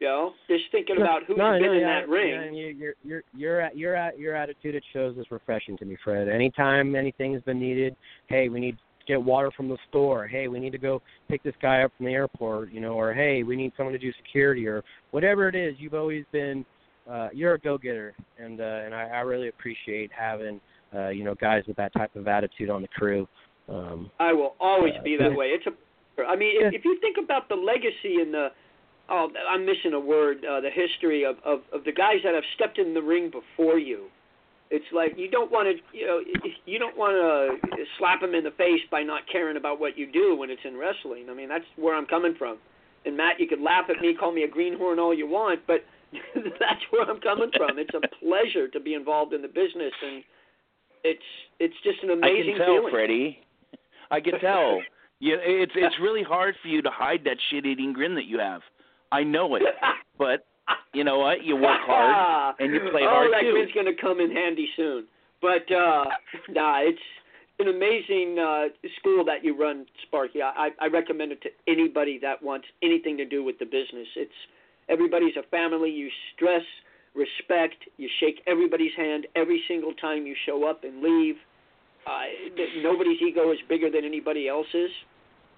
You 0.00 0.06
know, 0.06 0.32
just 0.48 0.64
thinking 0.70 0.98
about 0.98 1.24
who's 1.26 1.36
no, 1.36 1.52
been 1.52 1.62
no, 1.62 1.72
in 1.72 1.80
yeah, 1.80 2.00
that 2.00 2.08
ring. 2.08 2.54
Yeah, 2.54 2.70
your 2.70 2.70
your 2.70 2.94
your 3.02 3.22
your 3.34 3.70
your 3.74 4.12
your 4.16 4.36
attitude 4.36 4.76
it 4.76 4.84
shows 4.92 5.16
is 5.16 5.26
refreshing 5.30 5.76
to 5.78 5.84
me, 5.84 5.96
Fred. 6.04 6.28
Anytime 6.28 6.94
anything's 6.94 7.42
been 7.42 7.58
needed, 7.58 7.96
hey, 8.28 8.48
we 8.48 8.60
need 8.60 8.76
get 9.08 9.20
water 9.20 9.50
from 9.56 9.68
the 9.68 9.78
store. 9.88 10.28
Hey, 10.28 10.46
we 10.46 10.60
need 10.60 10.72
to 10.72 10.78
go 10.78 11.02
pick 11.28 11.42
this 11.42 11.54
guy 11.60 11.82
up 11.82 11.90
from 11.96 12.06
the 12.06 12.12
airport, 12.12 12.70
you 12.70 12.80
know, 12.80 12.92
or 12.92 13.12
hey, 13.12 13.42
we 13.42 13.56
need 13.56 13.72
someone 13.76 13.94
to 13.94 13.98
do 13.98 14.12
security 14.24 14.66
or 14.68 14.84
whatever 15.10 15.48
it 15.48 15.56
is. 15.56 15.74
You've 15.78 15.94
always 15.94 16.24
been 16.30 16.64
uh 17.10 17.28
you're 17.32 17.54
a 17.54 17.58
go-getter 17.58 18.14
and 18.38 18.60
uh 18.60 18.64
and 18.84 18.94
I, 18.94 19.04
I 19.08 19.20
really 19.20 19.48
appreciate 19.48 20.10
having 20.16 20.60
uh 20.94 21.08
you 21.08 21.24
know 21.24 21.34
guys 21.34 21.64
with 21.66 21.76
that 21.78 21.92
type 21.94 22.14
of 22.14 22.28
attitude 22.28 22.70
on 22.70 22.82
the 22.82 22.88
crew. 22.88 23.26
Um 23.68 24.10
I 24.20 24.32
will 24.32 24.54
always 24.60 24.92
uh, 24.98 25.02
be 25.02 25.16
that 25.16 25.34
way. 25.34 25.46
It's 25.46 25.66
a 25.66 26.22
I 26.22 26.36
mean, 26.36 26.54
if, 26.60 26.74
if 26.74 26.84
you 26.84 26.98
think 27.00 27.16
about 27.22 27.48
the 27.48 27.54
legacy 27.54 28.20
and 28.20 28.34
the 28.34 28.48
oh, 29.08 29.28
I'm 29.48 29.64
missing 29.64 29.94
a 29.94 30.00
word, 30.00 30.44
uh 30.44 30.60
the 30.60 30.70
history 30.70 31.24
of 31.24 31.36
of 31.44 31.60
of 31.72 31.84
the 31.84 31.92
guys 31.92 32.20
that 32.24 32.34
have 32.34 32.44
stepped 32.56 32.78
in 32.78 32.92
the 32.92 33.02
ring 33.02 33.30
before 33.30 33.78
you 33.78 34.08
it's 34.70 34.84
like 34.92 35.14
you 35.16 35.30
don't 35.30 35.50
want 35.50 35.68
to, 35.68 35.96
you 35.96 36.06
know, 36.06 36.20
you 36.66 36.78
don't 36.78 36.96
want 36.96 37.12
to 37.14 37.84
slap 37.98 38.20
them 38.20 38.34
in 38.34 38.44
the 38.44 38.50
face 38.52 38.80
by 38.90 39.02
not 39.02 39.22
caring 39.30 39.56
about 39.56 39.80
what 39.80 39.96
you 39.96 40.10
do 40.10 40.36
when 40.36 40.50
it's 40.50 40.60
in 40.64 40.76
wrestling. 40.76 41.26
I 41.30 41.34
mean, 41.34 41.48
that's 41.48 41.64
where 41.76 41.96
I'm 41.96 42.06
coming 42.06 42.34
from. 42.38 42.58
And 43.06 43.16
Matt, 43.16 43.40
you 43.40 43.48
could 43.48 43.60
laugh 43.60 43.86
at 43.88 44.00
me, 44.00 44.14
call 44.14 44.32
me 44.32 44.42
a 44.42 44.48
greenhorn 44.48 44.98
all 44.98 45.14
you 45.14 45.26
want, 45.26 45.60
but 45.66 45.84
that's 46.34 46.82
where 46.90 47.08
I'm 47.08 47.20
coming 47.20 47.50
from. 47.56 47.78
It's 47.78 47.94
a 47.94 48.00
pleasure 48.24 48.68
to 48.68 48.80
be 48.80 48.94
involved 48.94 49.32
in 49.32 49.42
the 49.42 49.48
business, 49.48 49.92
and 50.04 50.22
it's 51.04 51.22
it's 51.60 51.74
just 51.84 52.02
an 52.02 52.10
amazing 52.10 52.54
I 52.54 52.58
can 52.58 52.58
tell, 52.58 52.76
feeling. 52.76 52.92
Freddie. 52.92 53.38
I 54.10 54.20
can 54.20 54.40
tell. 54.40 54.80
Yeah, 55.20 55.34
it's 55.40 55.72
it's 55.74 55.96
really 56.00 56.22
hard 56.22 56.54
for 56.62 56.68
you 56.68 56.80
to 56.80 56.90
hide 56.90 57.24
that 57.24 57.38
shit-eating 57.50 57.92
grin 57.92 58.14
that 58.14 58.26
you 58.26 58.38
have. 58.38 58.60
I 59.10 59.24
know 59.24 59.56
it, 59.56 59.62
but 60.16 60.46
you 60.92 61.04
know 61.04 61.18
what? 61.18 61.44
You 61.44 61.56
work 61.56 61.80
hard 61.82 62.56
and 62.60 62.72
you 62.72 62.80
play 62.90 63.02
oh, 63.04 63.08
hard 63.08 63.32
that 63.32 63.42
too. 63.42 63.52
grin's 63.52 63.72
going 63.72 63.86
to 63.86 64.00
come 64.00 64.20
in 64.20 64.30
handy 64.30 64.68
soon. 64.76 65.06
But 65.40 65.70
uh 65.70 66.04
nah, 66.48 66.80
it's 66.82 66.98
an 67.58 67.68
amazing 67.68 68.38
uh 68.38 68.68
school 68.98 69.24
that 69.24 69.44
you 69.44 69.58
run, 69.58 69.86
Sparkey. 70.06 70.42
I 70.42 70.70
I 70.80 70.86
recommend 70.86 71.32
it 71.32 71.42
to 71.42 71.50
anybody 71.68 72.18
that 72.22 72.42
wants 72.42 72.66
anything 72.82 73.16
to 73.18 73.24
do 73.24 73.44
with 73.44 73.58
the 73.58 73.64
business. 73.64 74.08
It's 74.16 74.32
everybody's 74.88 75.36
a 75.36 75.46
family. 75.48 75.90
You 75.90 76.08
stress, 76.34 76.64
respect. 77.14 77.76
You 77.96 78.08
shake 78.20 78.42
everybody's 78.46 78.94
hand 78.96 79.26
every 79.36 79.62
single 79.68 79.92
time 79.94 80.26
you 80.26 80.34
show 80.46 80.68
up 80.68 80.84
and 80.84 81.02
leave. 81.02 81.36
Uh, 82.06 82.22
nobody's 82.82 83.20
ego 83.20 83.52
is 83.52 83.58
bigger 83.68 83.90
than 83.90 84.04
anybody 84.04 84.48
else's. 84.48 84.90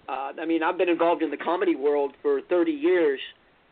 Uh, 0.08 0.32
I 0.40 0.44
mean, 0.44 0.62
I've 0.62 0.76
been 0.76 0.88
involved 0.88 1.22
in 1.22 1.30
the 1.30 1.36
comedy 1.36 1.76
world 1.76 2.12
for 2.22 2.40
30 2.48 2.72
years, 2.72 3.20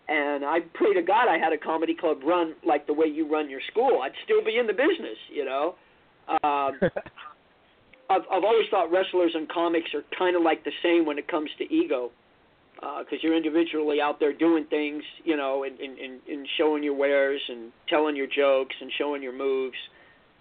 and 0.08 0.44
I 0.44 0.60
pray 0.74 0.94
to 0.94 1.02
God 1.02 1.28
I 1.28 1.38
had 1.38 1.52
a 1.52 1.58
comedy 1.58 1.94
club 1.94 2.18
run 2.24 2.54
like 2.66 2.86
the 2.86 2.94
way 2.94 3.06
you 3.06 3.30
run 3.30 3.50
your 3.50 3.60
school. 3.70 4.00
I'd 4.02 4.12
still 4.24 4.42
be 4.44 4.56
in 4.56 4.66
the 4.66 4.72
business, 4.72 5.18
you 5.30 5.44
know. 5.44 5.74
Um, 6.28 6.80
I've 8.10 8.22
I've 8.30 8.44
always 8.44 8.66
thought 8.70 8.90
wrestlers 8.90 9.32
and 9.34 9.48
comics 9.48 9.92
are 9.94 10.02
kind 10.18 10.34
of 10.34 10.42
like 10.42 10.64
the 10.64 10.72
same 10.82 11.04
when 11.04 11.18
it 11.18 11.28
comes 11.28 11.50
to 11.58 11.64
ego, 11.72 12.10
because 12.74 13.06
uh, 13.12 13.16
you're 13.20 13.36
individually 13.36 14.00
out 14.00 14.18
there 14.18 14.32
doing 14.32 14.64
things, 14.70 15.02
you 15.24 15.36
know, 15.36 15.64
and, 15.64 15.78
and 15.78 15.98
and 15.98 16.20
and 16.26 16.48
showing 16.56 16.82
your 16.82 16.94
wares 16.94 17.40
and 17.48 17.70
telling 17.88 18.16
your 18.16 18.26
jokes 18.26 18.74
and 18.80 18.90
showing 18.96 19.22
your 19.22 19.36
moves, 19.36 19.76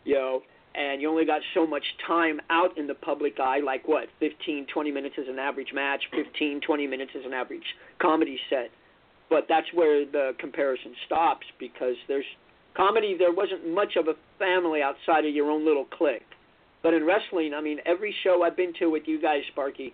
you 0.06 0.16
know. 0.16 0.42
And 0.76 1.02
you 1.02 1.10
only 1.10 1.26
got 1.26 1.42
so 1.56 1.66
much 1.66 1.84
time 2.06 2.40
out 2.52 2.78
in 2.78 2.86
the 2.86 2.94
public 2.94 3.40
eye, 3.40 3.62
like 3.66 3.88
what, 3.88 4.10
15, 4.20 4.68
20 4.72 4.92
minutes 4.92 5.16
is 5.18 5.28
an 5.28 5.40
average 5.40 5.70
match, 5.74 6.04
15, 6.12 6.62
20 6.62 6.86
minutes 6.86 7.12
is 7.16 7.26
an 7.26 7.34
average 7.34 7.64
comedy 8.00 8.38
set 8.48 8.70
but 9.30 9.46
that's 9.50 9.68
where 9.74 10.06
the 10.06 10.32
comparison 10.40 10.94
stops 11.06 11.46
because 11.60 11.96
there's 12.08 12.26
comedy 12.76 13.16
there 13.18 13.34
wasn't 13.34 13.68
much 13.74 13.96
of 13.96 14.08
a 14.08 14.14
family 14.40 14.82
outside 14.82 15.26
of 15.26 15.34
your 15.34 15.50
own 15.50 15.66
little 15.66 15.86
clique. 15.86 16.22
But 16.84 16.94
in 16.94 17.06
wrestling 17.06 17.54
i 17.54 17.62
mean 17.62 17.80
every 17.86 18.16
show 18.24 18.44
i've 18.44 18.56
been 18.56 18.74
to 18.80 18.88
with 18.90 19.04
you 19.08 19.22
guys 19.22 19.42
sparkey 19.56 19.92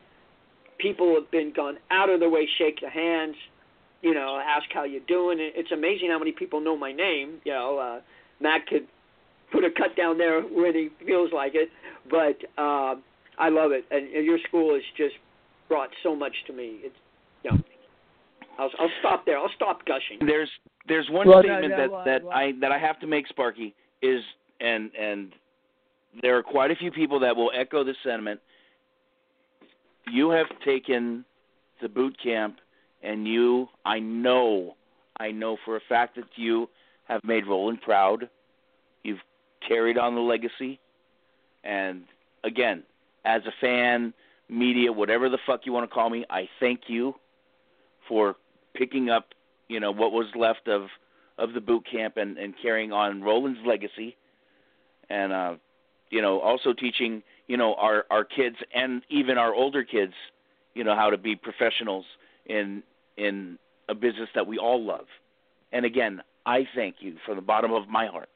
people 0.78 1.16
have 1.16 1.32
been 1.32 1.54
gone 1.56 1.78
out 1.90 2.10
of 2.10 2.20
their 2.20 2.30
way 2.30 2.48
shake 2.58 2.82
the 2.82 2.90
hands 2.90 3.36
you 4.02 4.14
know 4.14 4.40
ask 4.46 4.66
how 4.74 4.84
you're 4.84 5.02
doing. 5.08 5.38
It's 5.40 5.72
amazing 5.72 6.10
how 6.10 6.20
many 6.20 6.34
people 6.34 6.60
know 6.60 6.78
my 6.78 6.92
name 6.92 7.40
you 7.46 7.54
know 7.54 7.80
uh 7.80 8.02
matt 8.40 8.68
could 8.68 8.88
put 9.52 9.64
a 9.64 9.72
cut 9.72 9.96
down 9.96 10.18
there 10.18 10.42
when 10.42 10.74
he 10.74 10.90
feels 11.06 11.32
like 11.34 11.54
it 11.56 11.70
but 12.10 12.38
uh 12.62 12.96
i 13.40 13.50
love 13.50 13.72
it. 13.72 13.86
And, 13.90 14.14
and 14.14 14.26
your 14.26 14.40
school 14.48 14.74
has 14.76 14.84
just 14.98 15.16
brought 15.70 15.90
so 16.04 16.16
much 16.16 16.34
to 16.48 16.54
me. 16.54 16.80
It's 16.84 16.96
I'll, 18.58 18.70
I'll 18.80 18.90
stop 19.00 19.26
there. 19.26 19.38
I'll 19.38 19.52
stop 19.56 19.86
gushing. 19.86 20.26
There's 20.26 20.50
there's 20.88 21.08
one 21.10 21.28
Well, 21.28 21.38
no, 21.38 21.50
statement 21.50 21.72
no, 21.72 21.78
that 21.78 21.92
well, 21.92 22.06
that 22.06 22.24
well- 22.24 22.34
I 22.34 22.54
that 22.62 22.72
I 22.72 22.78
have 22.78 23.00
to 23.00 23.08
make, 23.08 23.26
Sparkey, 23.30 23.74
is 24.02 24.22
and 24.60 24.92
and 25.00 25.34
there 26.22 26.38
are 26.38 26.44
quite 26.44 26.72
a 26.72 26.76
few 26.76 26.92
people 26.92 27.20
that 27.22 27.36
will 27.36 27.52
echo 27.56 27.84
this 27.84 27.98
sentiment. 28.04 28.40
You 30.12 30.30
have 30.32 30.48
taken 30.66 31.26
the 31.82 31.90
boot 31.90 32.16
camp, 32.22 32.58
and 33.02 33.28
you, 33.28 33.68
I 33.86 34.00
know, 34.00 34.76
I 35.20 35.32
know 35.32 35.58
for 35.66 35.78
a 35.78 35.82
fact 35.90 36.16
that 36.18 36.26
you 36.36 36.70
have 37.06 37.24
made 37.24 37.48
Roland 37.48 37.82
proud. 37.82 38.30
You've 39.04 39.20
carried 39.68 39.98
on 39.98 40.14
the 40.14 40.22
legacy, 40.22 40.80
and 41.64 42.04
again, 42.44 42.84
as 43.26 43.42
a 43.46 43.52
fan, 43.62 44.14
media, 44.50 44.92
whatever 44.92 45.30
the 45.30 45.40
fuck 45.48 45.62
you 45.66 45.72
want 45.72 45.90
to 45.90 45.94
call 45.94 46.10
me, 46.10 46.26
I 46.30 46.48
thank 46.60 46.82
you 46.88 47.16
for 48.08 48.36
picking 48.74 49.10
up, 49.10 49.30
you 49.68 49.80
know, 49.80 49.92
what 49.92 50.12
was 50.12 50.28
left 50.36 50.68
of 50.68 50.88
of 51.38 51.54
the 51.54 51.62
boot 51.62 51.86
camp 51.90 52.18
and 52.18 52.38
and 52.38 52.54
carrying 52.62 52.92
on 52.92 53.22
Roland's 53.22 53.60
legacy, 53.66 54.16
and 55.10 55.34
uh, 55.34 55.56
you 56.10 56.22
know, 56.22 56.40
also 56.40 56.74
teaching, 56.74 57.24
you 57.48 57.58
know, 57.58 57.76
our 57.76 58.06
our 58.10 58.24
kids 58.24 58.58
and 58.74 59.02
even 59.10 59.38
our 59.38 59.54
older 59.54 59.84
kids, 59.84 60.14
you 60.74 60.84
know, 60.84 60.96
how 60.96 61.10
to 61.10 61.18
be 61.18 61.36
professionals 61.36 62.06
in 62.46 62.84
in 63.18 63.58
a 63.90 63.96
business 63.96 64.30
that 64.36 64.48
we 64.48 64.58
all 64.58 64.84
love. 64.84 65.06
And 65.72 65.86
again, 65.86 66.22
I 66.46 66.68
thank 66.76 66.98
you 67.00 67.16
from 67.26 67.36
the 67.36 67.42
bottom 67.42 67.72
of 67.74 67.88
my 67.88 68.08
heart. 68.08 68.30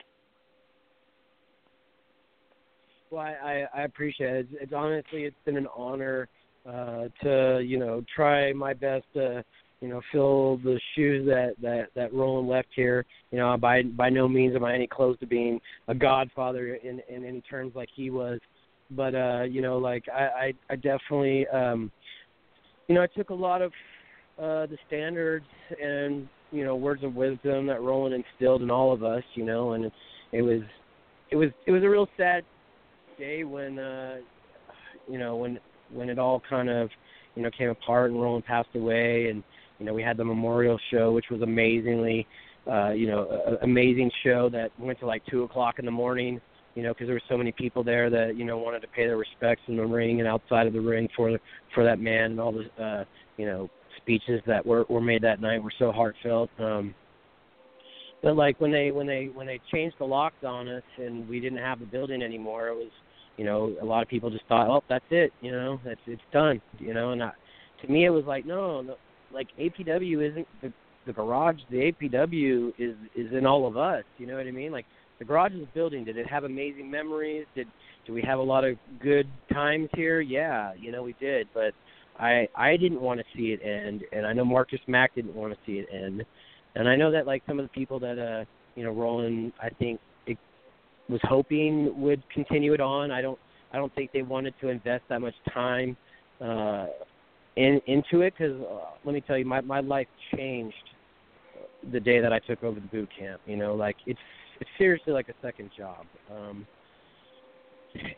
Well, 3.10 3.22
I, 3.22 3.66
I, 3.74 3.84
appreciate 3.84 4.36
it. 4.36 4.48
It's, 4.52 4.64
it's 4.64 4.74
honestly, 4.74 5.24
it's 5.24 5.36
been 5.46 5.56
an 5.56 5.68
honor 5.76 6.28
uh, 6.68 7.06
to 7.24 7.62
you 7.66 7.80
know 7.80 8.04
try 8.14 8.52
my 8.54 8.74
best 8.74 9.06
to 9.14 9.44
you 9.82 9.88
know 9.88 10.02
fill 10.12 10.58
the 10.58 10.80
shoes 10.96 11.26
that 11.28 11.54
that 11.62 11.88
that 11.96 12.14
Roland 12.14 12.48
left 12.48 12.70
here. 12.76 13.06
You 13.32 13.38
know, 13.38 13.56
by 13.58 13.84
by 13.84 14.10
no 14.10 14.28
means 14.28 14.56
am 14.56 14.64
I 14.64 14.74
any 14.74 14.88
close 14.88 15.18
to 15.20 15.28
being 15.28 15.60
a 15.88 15.96
godfather 15.96 16.76
in 16.76 17.02
in 17.10 17.24
any 17.24 17.42
terms 17.42 17.74
like 17.76 17.90
he 17.96 18.10
was, 18.10 18.40
but 18.92 19.16
uh, 19.16 19.44
you 19.44 19.62
know, 19.62 19.78
like 19.78 20.06
I 20.14 20.24
I, 20.24 20.54
I 20.72 20.76
definitely 20.76 21.48
um, 21.48 21.92
you 22.88 22.96
know 22.96 23.02
I 23.02 23.08
took 23.08 23.30
a 23.30 23.36
lot 23.36 23.62
of 23.62 23.72
uh, 24.40 24.66
the 24.68 24.78
standards 24.88 25.46
and 25.82 26.28
you 26.52 26.64
know 26.64 26.76
words 26.76 27.04
of 27.04 27.16
wisdom 27.16 27.68
that 27.68 27.82
Roland 27.82 28.16
instilled 28.16 28.62
in 28.62 28.72
all 28.72 28.94
of 28.94 29.04
us. 29.04 29.24
You 29.36 29.46
know, 29.46 29.74
and 29.74 29.92
it 30.32 30.42
was 30.42 30.62
it 31.30 31.36
was 31.36 31.50
it 31.66 31.72
was 31.72 31.84
a 31.84 31.90
real 31.90 32.08
sad 32.18 32.44
day 33.18 33.44
when 33.44 33.80
uh 33.80 34.18
you 35.10 35.18
know 35.18 35.36
when 35.36 35.60
when 35.92 36.10
it 36.10 36.20
all 36.20 36.42
kind 36.50 36.70
of 36.70 36.90
you 37.36 37.44
know 37.44 37.50
came 37.56 37.70
apart 37.70 38.12
and 38.12 38.22
Roland 38.22 38.46
passed 38.46 38.70
away 38.76 39.30
and 39.30 39.44
you 39.80 39.86
know 39.86 39.94
we 39.94 40.02
had 40.02 40.18
the 40.18 40.26
memorial 40.26 40.80
show 40.92 41.12
which 41.12 41.26
was 41.30 41.42
amazingly 41.42 42.28
uh 42.72 42.92
you 42.92 43.08
know 43.08 43.28
a, 43.48 43.64
amazing 43.64 44.12
show 44.24 44.50
that 44.50 44.72
went 44.80 45.00
to 45.00 45.06
like 45.06 45.24
two 45.30 45.44
o'clock 45.44 45.80
in 45.80 45.86
the 45.86 45.92
morning 45.92 46.40
you 46.76 46.84
know 46.84 46.94
because 46.94 47.08
there 47.08 47.16
were 47.16 47.22
so 47.30 47.38
many 47.38 47.52
people 47.52 47.84
there 47.84 48.10
that 48.10 48.36
you 48.36 48.46
know 48.46 48.58
wanted 48.58 48.82
to 48.82 48.88
pay 48.88 49.06
their 49.06 49.18
respects 49.18 49.62
in 49.68 49.78
the 49.78 49.86
ring 49.86 50.20
and 50.20 50.28
outside 50.28 50.68
of 50.68 50.74
the 50.74 50.82
ring 50.82 51.08
for 51.16 51.38
for 51.74 51.84
that 51.84 52.00
man 52.00 52.32
and 52.32 52.40
all 52.40 52.52
the 52.52 52.84
uh 52.84 53.04
you 53.38 53.46
know 53.46 53.70
speeches 53.98 54.42
that 54.46 54.66
were 54.66 54.86
were 54.90 55.02
made 55.02 55.22
that 55.22 55.42
night 55.42 55.62
were 55.62 55.74
so 55.80 55.92
heartfelt. 55.92 56.50
Um 56.60 56.94
but 58.22 58.36
like 58.36 58.60
when 58.60 58.72
they 58.72 58.92
when 58.92 59.08
they 59.08 59.30
when 59.34 59.48
they 59.48 59.60
changed 59.72 59.96
the 60.00 60.06
locks 60.06 60.44
on 60.44 60.68
us 60.68 60.84
and 60.98 61.28
we 61.28 61.40
didn't 61.40 61.60
have 61.60 61.80
the 61.80 61.86
building 61.86 62.22
anymore 62.22 62.70
it 62.70 62.76
was 62.76 62.92
you 63.38 63.46
know 63.46 63.76
a 63.82 63.86
lot 63.86 64.02
of 64.02 64.08
people 64.08 64.30
just 64.30 64.46
thought 64.48 64.68
oh 64.70 64.84
that's 64.90 65.06
it 65.12 65.32
you 65.42 65.52
know 65.52 65.80
that's 65.86 66.00
it's 66.08 66.22
done 66.32 66.62
you 66.80 66.94
know 66.94 67.12
and 67.12 67.24
I, 67.24 67.32
to 67.82 67.88
me 67.88 68.06
it 68.06 68.10
was 68.10 68.26
like 68.26 68.46
no, 68.46 68.82
no 68.82 68.96
like 69.34 69.48
APW 69.60 70.32
isn't 70.32 70.48
the 70.62 70.72
the 71.06 71.14
garage 71.14 71.58
the 71.72 71.92
APW 71.92 72.74
is 72.78 72.96
is 73.16 73.32
in 73.34 73.46
all 73.46 73.66
of 73.66 73.78
us 73.78 74.04
you 74.18 74.28
know 74.28 74.36
what 74.36 74.46
I 74.48 74.52
mean? 74.52 74.72
Like 74.72 74.86
the 75.20 75.26
garage 75.26 75.54
is 75.54 75.66
building. 75.74 76.06
Did 76.06 76.18
it 76.18 76.28
have 76.28 76.44
amazing 76.44 76.92
memories? 76.92 77.46
Did 77.56 77.68
do 78.06 78.14
we 78.14 78.22
have 78.22 78.40
a 78.40 78.44
lot 78.44 78.64
of 78.64 78.78
good 79.02 79.28
times 79.52 79.90
here? 79.96 80.22
Yeah 80.22 80.74
you 80.80 80.92
know 80.92 81.04
we 81.04 81.16
did 81.20 81.48
but 81.54 81.74
I 82.20 82.48
I 82.56 82.78
didn't 82.78 83.02
want 83.02 83.20
to 83.20 83.26
see 83.36 83.54
it 83.54 83.62
end 83.64 84.04
and 84.12 84.26
I 84.26 84.34
know 84.34 84.46
Marcus 84.46 84.80
Mack 84.88 85.16
didn't 85.16 85.36
want 85.36 85.54
to 85.54 85.60
see 85.66 85.80
it 85.80 85.88
end. 85.94 86.24
And 86.76 86.88
I 86.88 86.96
know 86.96 87.12
that 87.12 87.26
like 87.26 87.42
some 87.48 87.60
of 87.60 87.66
the 87.66 87.70
people 87.70 88.00
that 88.00 88.20
uh 88.20 88.46
you 88.76 88.84
know 88.84 88.92
Roland 88.92 89.54
I 89.62 89.70
think 89.70 90.00
it 90.26 90.38
was 91.10 91.22
hoping 91.24 92.00
would 92.02 92.22
continue 92.34 92.74
it 92.74 92.82
on. 92.82 93.12
I 93.12 93.22
don't 93.22 93.40
I 93.72 93.78
don't 93.78 93.94
think 93.96 94.12
they 94.12 94.22
wanted 94.22 94.54
to 94.62 94.70
invest 94.70 95.04
that 95.10 95.22
much 95.22 95.36
time 95.54 95.96
uh 96.42 96.88
in 97.58 97.82
into 97.88 98.22
it 98.22 98.36
cuz 98.38 98.54
uh, 98.62 98.92
let 99.04 99.14
me 99.14 99.22
tell 99.22 99.38
you 99.38 99.46
my 99.46 99.62
my 99.62 99.82
life 99.82 100.08
changed 100.36 100.76
the 101.92 102.00
day 102.00 102.20
that 102.20 102.34
I 102.34 102.40
took 102.40 102.64
over 102.64 102.80
the 102.80 102.88
boot 102.88 103.10
camp, 103.18 103.42
you 103.46 103.58
know, 103.58 103.76
like 103.76 103.98
it's 104.06 104.20
it's 104.60 104.70
seriously 104.78 105.14
like 105.14 105.30
a 105.30 105.36
second 105.42 105.72
job. 105.78 106.06
Um 106.32 106.66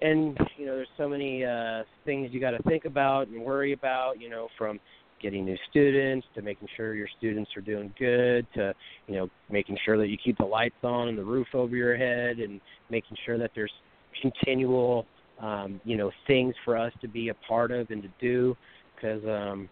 and 0.02 0.38
you 0.58 0.66
know 0.66 0.76
there's 0.76 0.90
so 0.98 1.08
many 1.08 1.46
uh 1.46 1.84
things 2.06 2.30
you 2.34 2.40
got 2.40 2.52
to 2.52 2.64
think 2.64 2.86
about 2.86 3.28
and 3.28 3.42
worry 3.42 3.74
about, 3.74 4.20
you 4.20 4.30
know, 4.30 4.48
from 4.58 4.80
getting 5.22 5.46
new 5.46 5.58
students 5.70 6.26
to 6.36 6.42
making 6.42 6.68
sure 6.76 6.94
your 6.96 7.08
students 7.18 7.52
are 7.56 7.62
doing 7.62 7.94
good 8.00 8.48
to 8.54 8.74
you 9.08 9.16
know 9.16 9.30
making 9.50 9.78
sure 9.86 9.98
that 9.98 10.08
you 10.08 10.18
keep 10.24 10.38
the 10.38 10.46
lights 10.46 10.76
on 10.84 11.10
and 11.10 11.18
the 11.18 11.24
roof 11.24 11.48
over 11.54 11.76
your 11.76 11.98
head 11.98 12.40
and 12.40 12.62
making 12.90 13.18
sure 13.26 13.38
that 13.38 13.52
there's 13.56 13.72
continual 14.22 15.06
um 15.42 15.80
you 15.84 15.98
know 15.98 16.12
things 16.28 16.56
for 16.66 16.78
us 16.78 16.94
to 17.02 17.08
be 17.08 17.30
a 17.30 17.34
part 17.48 17.72
of 17.72 17.90
and 17.90 18.02
to 18.02 18.10
do 18.20 18.56
because 19.00 19.24
um 19.26 19.70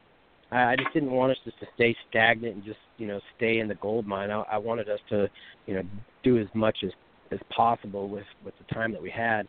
I, 0.51 0.71
I 0.71 0.75
just 0.75 0.93
didn't 0.93 1.11
want 1.11 1.31
us 1.31 1.37
just 1.43 1.59
to 1.59 1.65
stay 1.75 1.95
stagnant 2.09 2.55
and 2.55 2.63
just 2.63 2.79
you 2.97 3.07
know 3.07 3.19
stay 3.35 3.59
in 3.59 3.67
the 3.67 3.75
gold 3.75 4.05
mine 4.05 4.31
I, 4.31 4.41
I 4.43 4.57
wanted 4.57 4.89
us 4.89 4.99
to 5.09 5.27
you 5.65 5.75
know 5.75 5.83
do 6.23 6.37
as 6.37 6.47
much 6.53 6.77
as 6.83 6.91
as 7.31 7.39
possible 7.55 8.09
with 8.09 8.25
with 8.45 8.53
the 8.57 8.73
time 8.73 8.91
that 8.93 9.01
we 9.01 9.09
had 9.09 9.47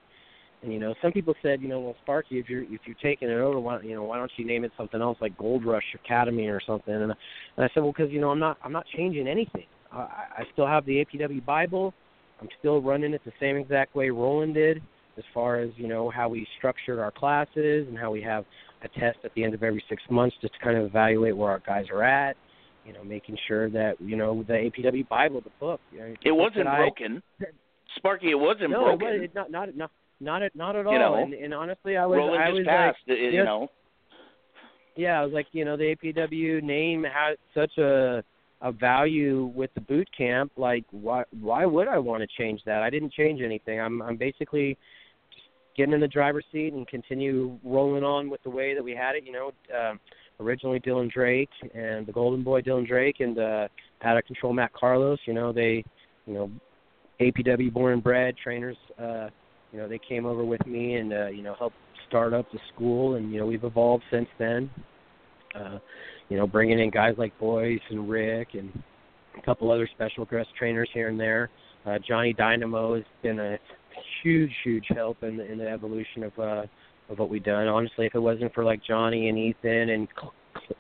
and 0.63 0.73
you 0.73 0.81
know, 0.81 0.95
some 1.01 1.13
people 1.13 1.35
said, 1.41 1.63
you 1.63 1.69
know, 1.69 1.81
well, 1.81 1.95
Sparkey, 2.07 2.41
if 2.41 2.49
you're 2.49 2.65
if 2.65 2.81
you're 2.85 2.97
taking 3.01 3.29
it 3.29 3.39
over, 3.39 3.61
why 3.61 3.81
you 3.81 3.95
know, 3.95 4.03
why 4.03 4.19
don't 4.19 4.31
you 4.37 4.45
name 4.45 4.65
it 4.65 4.73
something 4.77 5.01
else 5.01 5.17
like 5.21 5.37
Gold 5.39 5.65
Rush 5.65 5.85
Academy 5.95 6.49
or 6.49 6.61
something? 6.67 6.95
And, 6.95 7.03
and 7.05 7.15
I 7.59 7.69
said, 7.73 7.83
well, 7.83 7.93
because 7.97 8.11
you 8.11 8.21
know, 8.21 8.31
I'm 8.31 8.41
not 8.41 8.59
I'm 8.65 8.73
not 8.73 8.85
changing 8.97 9.29
anything. 9.29 9.67
I, 9.93 9.99
I 10.39 10.43
still 10.53 10.67
have 10.67 10.85
the 10.85 11.05
APW 11.05 11.45
Bible. 11.45 11.95
I'm 12.41 12.49
still 12.59 12.81
running 12.83 13.15
it 13.15 13.21
the 13.25 13.33
same 13.41 13.57
exact 13.57 13.95
way 13.95 14.11
Roland 14.11 14.55
did, 14.55 14.83
as 15.17 15.25
far 15.33 15.61
as 15.61 15.71
you 15.77 15.87
know 15.87 16.11
how 16.11 16.29
we 16.29 16.47
structured 16.59 16.99
our 16.99 17.13
classes 17.13 17.87
and 17.89 17.97
how 17.97 18.11
we 18.11 18.23
have 18.23 18.45
a 18.83 18.89
test 18.89 19.19
at 19.25 19.33
the 19.35 19.45
end 19.45 19.55
of 19.55 19.63
every 19.63 19.83
six 19.89 20.03
months 20.11 20.37
just 20.41 20.55
to 20.55 20.61
kind 20.61 20.77
of 20.77 20.85
evaluate 20.85 21.37
where 21.37 21.51
our 21.51 21.63
guys 21.67 21.87
are 21.93 22.03
at. 22.03 22.37
You 22.85 22.93
know, 22.95 23.05
making 23.05 23.37
sure 23.47 23.69
that 23.71 24.01
you 24.01 24.17
know 24.17 24.43
the 24.47 24.55
APW 24.55 25.07
Bible, 25.09 25.41
the 25.43 25.51
book. 25.61 25.81
You 25.93 25.99
know, 26.01 26.15
It 26.25 26.33
wasn't 26.33 26.67
I- 26.69 26.79
broken. 26.79 27.23
Sparkey, 28.03 28.31
it 28.31 28.35
wasn't 28.35 28.71
no, 28.71 28.97
broken. 28.97 29.23
it 29.25 29.35
not 29.35 29.51
not 29.51 29.75
not 29.77 29.91
not 30.21 30.43
at 30.43 30.55
not 30.57 30.77
at 30.77 30.87
all. 30.87 30.93
You 30.93 30.99
know, 30.99 31.15
and, 31.17 31.35
and 31.35 31.53
honestly, 31.55 31.97
I 31.97 32.07
was 32.07 32.17
Roland 32.19 32.43
I 32.43 32.51
was 32.51 32.65
passed, 32.67 32.99
like, 33.07 33.19
you 33.19 33.45
know. 33.45 33.69
yeah, 34.97 35.21
I 35.21 35.25
was 35.25 35.33
like, 35.33 35.47
you 35.53 35.65
know, 35.65 35.77
the 35.77 35.95
APW 35.97 36.63
name 36.63 37.05
has 37.05 37.37
such 37.55 37.77
a 37.79 38.23
a 38.61 38.73
value 38.73 39.53
with 39.55 39.73
the 39.75 39.81
boot 39.81 40.09
camp. 40.17 40.53
Like, 40.57 40.85
why 40.91 41.25
why 41.41 41.65
would 41.67 41.89
I 41.89 41.99
want 41.99 42.23
to 42.23 42.29
change 42.39 42.61
that? 42.67 42.83
I 42.83 42.91
didn't 42.91 43.13
change 43.13 43.41
anything. 43.41 43.81
I'm 43.81 44.03
I'm 44.03 44.17
basically 44.17 44.77
getting 45.79 45.95
in 45.95 46.01
the 46.01 46.09
driver's 46.09 46.45
seat 46.53 46.75
and 46.75 46.87
continue 46.89 47.57
rolling 47.65 48.03
on 48.03 48.29
with 48.29 48.43
the 48.43 48.51
way 48.51 48.75
that 48.75 48.83
we 48.83 48.93
had 48.93 49.15
it. 49.15 49.25
You 49.25 49.33
know, 49.33 49.53
um, 49.79 50.01
originally 50.41 50.81
Dylan 50.81 51.11
Drake 51.11 51.49
and 51.73 52.05
the 52.05 52.13
Golden 52.13 52.43
Boy 52.43 52.61
Dylan 52.61 52.87
Drake 52.87 53.21
and 53.21 53.39
uh, 53.39 53.69
out 54.03 54.19
of 54.19 54.25
control 54.27 54.53
Matt 54.53 54.73
Carlos. 54.73 55.19
You 55.25 55.35
know, 55.35 55.53
they 55.53 55.85
you 56.27 56.35
know 56.35 56.51
APW 57.21 57.73
born 57.73 57.95
and 57.95 58.03
bred 58.03 58.35
trainers. 58.43 58.77
Uh, 58.99 59.29
you 59.73 59.79
know, 59.79 59.89
they 59.89 60.01
came 60.07 60.27
over 60.27 60.45
with 60.45 60.67
me 60.67 60.97
and 60.97 61.13
uh, 61.13 61.29
you 61.29 61.43
know 61.43 61.55
helped 61.59 61.77
start 62.09 62.35
up 62.35 62.51
the 62.53 62.59
school, 62.75 63.15
and 63.15 63.33
you 63.33 63.39
know 63.39 63.47
we've 63.47 63.65
evolved 63.65 64.05
since 64.11 64.29
then. 64.39 64.69
Uh, 65.55 65.79
you 66.29 66.37
know, 66.37 66.47
bringing 66.47 66.81
in 66.81 66.91
guys 66.91 67.15
like 67.17 67.39
Boyce 67.39 67.81
and 67.89 68.11
Rick 68.11 68.49
and 68.55 68.71
a 69.39 69.43
couple 69.43 69.71
other 69.71 69.89
special 69.95 70.25
guest 70.25 70.49
trainers 70.59 70.91
here 70.93 71.09
and 71.09 71.19
there. 71.19 71.49
Uh, 71.87 71.99
Johnny 72.07 72.33
Dynamo 72.33 72.97
has 72.97 73.05
been 73.23 73.39
a 73.39 73.59
huge, 74.23 74.53
huge 74.65 74.87
help 74.89 75.23
in 75.23 75.37
the, 75.37 75.51
in 75.51 75.59
the 75.59 75.69
evolution 75.69 76.25
of 76.25 76.39
uh, 76.39 76.63
of 77.09 77.19
what 77.19 77.31
we've 77.31 77.45
done. 77.45 77.69
Honestly, 77.69 78.07
if 78.07 78.15
it 78.15 78.21
wasn't 78.21 78.53
for 78.55 78.65
like 78.65 78.81
Johnny 78.87 79.29
and 79.29 79.39
Ethan 79.39 79.91
and 79.91 80.09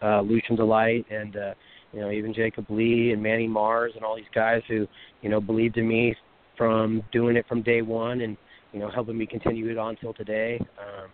uh, 0.02 0.20
Lucian 0.20 0.56
D. 0.56 0.62
Light 0.62 1.06
and 1.10 1.36
uh, 1.36 1.54
you 1.92 2.00
know 2.00 2.10
even 2.10 2.34
Jacob 2.34 2.66
Lee 2.68 3.12
and 3.12 3.22
Manny 3.22 3.48
Mars 3.48 3.92
and 3.96 4.04
all 4.04 4.16
these 4.16 4.24
guys 4.34 4.62
who 4.68 4.86
you 5.22 5.28
know 5.28 5.40
believed 5.40 5.76
in 5.76 5.88
me 5.88 6.14
from 6.56 7.02
doing 7.12 7.36
it 7.36 7.46
from 7.48 7.62
day 7.62 7.82
one 7.82 8.20
and 8.20 8.36
you 8.72 8.80
know 8.80 8.90
helping 8.90 9.16
me 9.16 9.26
continue 9.26 9.70
it 9.70 9.78
on 9.78 9.96
till 9.96 10.14
today. 10.14 10.58
Um, 10.78 11.08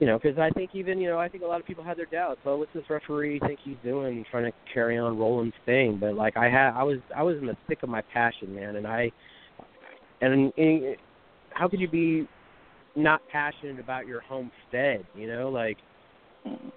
you 0.00 0.08
know, 0.08 0.18
because 0.20 0.38
I 0.38 0.50
think 0.50 0.70
even 0.74 0.98
you 0.98 1.08
know 1.08 1.18
I 1.18 1.28
think 1.28 1.42
a 1.42 1.46
lot 1.46 1.60
of 1.60 1.66
people 1.66 1.84
had 1.84 1.96
their 1.96 2.06
doubts. 2.06 2.40
Oh, 2.44 2.58
what's 2.58 2.72
this 2.74 2.84
referee 2.90 3.40
think 3.40 3.60
he's 3.64 3.76
doing, 3.84 4.24
trying 4.30 4.44
to 4.44 4.52
carry 4.72 4.98
on 4.98 5.16
Roland's 5.16 5.54
thing? 5.66 5.98
But 6.00 6.14
like 6.14 6.36
I 6.36 6.46
had, 6.46 6.72
I 6.72 6.82
was 6.82 6.98
I 7.16 7.22
was 7.22 7.36
in 7.38 7.46
the 7.46 7.56
thick 7.68 7.82
of 7.82 7.88
my 7.88 8.02
passion, 8.12 8.54
man, 8.54 8.76
and 8.76 8.86
I 8.86 9.10
and, 10.20 10.52
and 10.56 10.96
how 11.50 11.68
could 11.68 11.80
you 11.80 11.88
be 11.88 12.28
not 12.96 13.20
passionate 13.30 13.80
about 13.80 14.06
your 14.06 14.20
homestead? 14.20 15.04
You 15.16 15.26
know, 15.26 15.48
like 15.48 15.78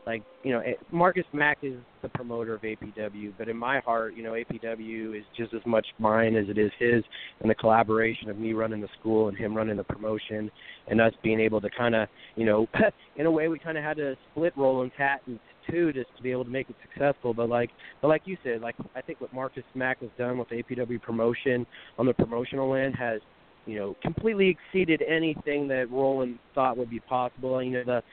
like 0.05 0.23
you 0.43 0.51
know, 0.51 0.61
Marcus 0.91 1.25
Mack 1.33 1.59
is 1.61 1.75
the 2.01 2.09
promoter 2.09 2.55
of 2.55 2.61
APW, 2.61 3.33
but 3.37 3.49
in 3.49 3.57
my 3.57 3.79
heart, 3.81 4.15
you 4.15 4.23
know, 4.23 4.31
APW 4.31 5.17
is 5.17 5.25
just 5.35 5.53
as 5.53 5.61
much 5.65 5.85
mine 5.99 6.35
as 6.35 6.47
it 6.47 6.57
is 6.57 6.71
his, 6.79 7.03
and 7.41 7.49
the 7.49 7.55
collaboration 7.55 8.29
of 8.29 8.37
me 8.37 8.53
running 8.53 8.79
the 8.79 8.87
school 8.99 9.27
and 9.27 9.37
him 9.37 9.53
running 9.53 9.75
the 9.75 9.83
promotion, 9.83 10.49
and 10.87 11.01
us 11.01 11.11
being 11.23 11.39
able 11.39 11.59
to 11.59 11.69
kind 11.69 11.93
of, 11.93 12.07
you 12.35 12.45
know, 12.45 12.67
in 13.17 13.25
a 13.25 13.31
way, 13.31 13.49
we 13.49 13.59
kind 13.59 13.77
of 13.77 13.83
had 13.83 13.97
to 13.97 14.15
split 14.31 14.53
Roland's 14.55 14.95
hat 14.97 15.21
in 15.27 15.39
two 15.69 15.91
just 15.91 16.15
to 16.15 16.23
be 16.23 16.31
able 16.31 16.45
to 16.45 16.49
make 16.49 16.69
it 16.69 16.75
successful. 16.81 17.33
But 17.33 17.49
like, 17.49 17.69
but 18.01 18.07
like 18.07 18.21
you 18.25 18.37
said, 18.43 18.61
like 18.61 18.75
I 18.95 19.01
think 19.01 19.19
what 19.19 19.33
Marcus 19.33 19.63
Mack 19.75 19.99
has 19.99 20.09
done 20.17 20.37
with 20.37 20.47
APW 20.49 21.01
promotion 21.01 21.65
on 21.97 22.05
the 22.05 22.13
promotional 22.13 22.73
end 22.75 22.95
has 22.95 23.19
you 23.65 23.77
know, 23.77 23.95
completely 24.01 24.47
exceeded 24.47 25.03
anything 25.05 25.67
that 25.67 25.91
Roland 25.91 26.39
thought 26.55 26.77
would 26.77 26.89
be 26.89 27.01
possible. 27.01 27.61
You 27.61 27.71
know, 27.71 27.83
the 27.83 28.03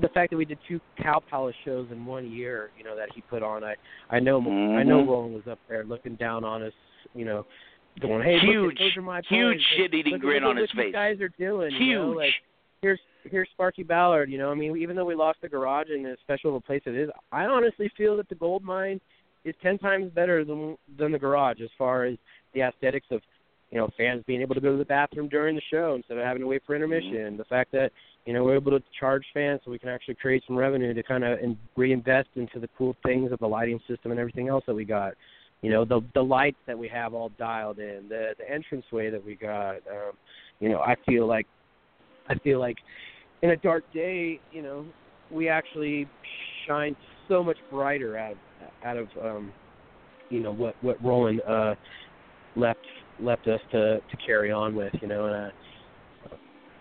the 0.00 0.08
fact 0.08 0.30
that 0.30 0.36
we 0.36 0.44
did 0.44 0.58
two 0.68 0.80
Cow 1.02 1.22
Palace 1.30 1.54
shows 1.64 1.88
in 1.90 2.04
one 2.04 2.30
year, 2.30 2.70
you 2.76 2.84
know, 2.84 2.96
that 2.96 3.08
he 3.14 3.20
put 3.22 3.42
on. 3.42 3.64
I 3.64 3.74
I 4.10 4.20
know 4.20 4.38
I 4.38 4.82
know 4.82 5.02
Mhm. 5.02 5.08
Roland 5.08 5.34
was 5.34 5.46
up 5.46 5.58
there 5.68 5.84
looking 5.84 6.16
down 6.16 6.44
on 6.44 6.62
us, 6.62 6.72
you 7.14 7.24
know, 7.24 7.46
going, 8.00 8.22
"Hey, 8.22 8.38
Huge, 8.38 8.64
look, 8.66 8.78
those 8.78 8.96
are 8.96 9.02
my 9.02 9.20
huge 9.22 9.62
shit-eating 9.76 10.18
grin 10.18 10.42
look, 10.42 10.50
on 10.50 10.56
his 10.56 10.70
face. 10.72 10.92
Guys 10.92 11.20
are 11.20 11.28
doing, 11.30 11.70
Huge. 11.72 11.80
You 11.80 11.98
know, 11.98 12.10
like 12.10 12.34
here's 12.82 13.00
here's 13.24 13.48
Sparkey 13.58 13.86
Ballard. 13.86 14.30
You 14.30 14.38
know, 14.38 14.50
I 14.50 14.54
mean, 14.54 14.76
even 14.76 14.96
though 14.96 15.04
we 15.04 15.14
lost 15.14 15.40
the 15.40 15.48
garage 15.48 15.88
and 15.90 16.06
as 16.06 16.18
special 16.20 16.50
of 16.50 16.56
a 16.56 16.60
place 16.60 16.82
it 16.86 16.94
is, 16.94 17.10
I 17.30 17.46
honestly 17.46 17.88
feel 17.96 18.16
that 18.18 18.28
the 18.28 18.34
gold 18.34 18.62
mine 18.62 19.00
is 19.44 19.54
ten 19.62 19.78
times 19.78 20.10
better 20.12 20.44
than 20.44 20.76
than 20.98 21.12
the 21.12 21.18
garage 21.18 21.60
as 21.60 21.70
far 21.78 22.04
as 22.04 22.16
the 22.54 22.62
aesthetics 22.62 23.06
of 23.10 23.22
you 23.72 23.78
know 23.78 23.88
fans 23.96 24.22
being 24.26 24.42
able 24.42 24.54
to 24.54 24.60
go 24.60 24.70
to 24.70 24.78
the 24.78 24.84
bathroom 24.84 25.28
during 25.28 25.56
the 25.56 25.62
show 25.70 25.94
instead 25.96 26.18
of 26.18 26.24
having 26.24 26.42
to 26.42 26.46
wait 26.46 26.62
for 26.66 26.76
intermission. 26.76 27.36
The 27.38 27.44
fact 27.44 27.72
that 27.72 27.90
you 28.26 28.34
know 28.34 28.44
we're 28.44 28.56
able 28.56 28.70
to 28.72 28.82
charge 29.00 29.24
fans 29.32 29.60
so 29.64 29.70
we 29.70 29.78
can 29.78 29.88
actually 29.88 30.14
create 30.16 30.44
some 30.46 30.56
revenue 30.56 30.92
to 30.92 31.02
kind 31.02 31.24
of 31.24 31.38
and 31.40 31.56
reinvest 31.76 32.28
into 32.36 32.60
the 32.60 32.68
cool 32.76 32.94
things 33.04 33.32
of 33.32 33.38
the 33.38 33.46
lighting 33.46 33.80
system 33.88 34.10
and 34.10 34.20
everything 34.20 34.48
else 34.48 34.62
that 34.66 34.74
we 34.74 34.84
got. 34.84 35.14
You 35.62 35.70
know 35.70 35.84
the 35.86 36.02
the 36.14 36.22
lights 36.22 36.58
that 36.66 36.78
we 36.78 36.86
have 36.88 37.14
all 37.14 37.30
dialed 37.38 37.78
in, 37.78 38.06
the 38.08 38.34
the 38.38 38.54
entranceway 38.54 39.10
that 39.10 39.24
we 39.24 39.36
got. 39.36 39.76
Um, 39.76 40.12
you 40.60 40.68
know 40.68 40.80
I 40.80 40.94
feel 41.06 41.26
like 41.26 41.46
I 42.28 42.34
feel 42.40 42.60
like 42.60 42.76
in 43.42 43.50
a 43.50 43.56
dark 43.56 43.84
day, 43.92 44.38
you 44.52 44.62
know, 44.62 44.86
we 45.30 45.48
actually 45.48 46.06
shine 46.66 46.94
so 47.28 47.42
much 47.42 47.56
brighter 47.70 48.18
out 48.18 48.32
of 48.32 48.38
out 48.84 48.96
of 48.98 49.08
um, 49.22 49.52
you 50.28 50.40
know 50.40 50.52
what 50.52 50.74
what 50.82 51.02
Roland 51.02 51.40
uh, 51.48 51.74
left 52.54 52.80
left 53.22 53.46
us 53.48 53.60
to 53.72 53.98
to 53.98 54.16
carry 54.24 54.50
on 54.52 54.74
with. 54.74 54.92
You 55.00 55.08
know, 55.08 55.26
and 55.26 55.34
uh, 55.34 56.36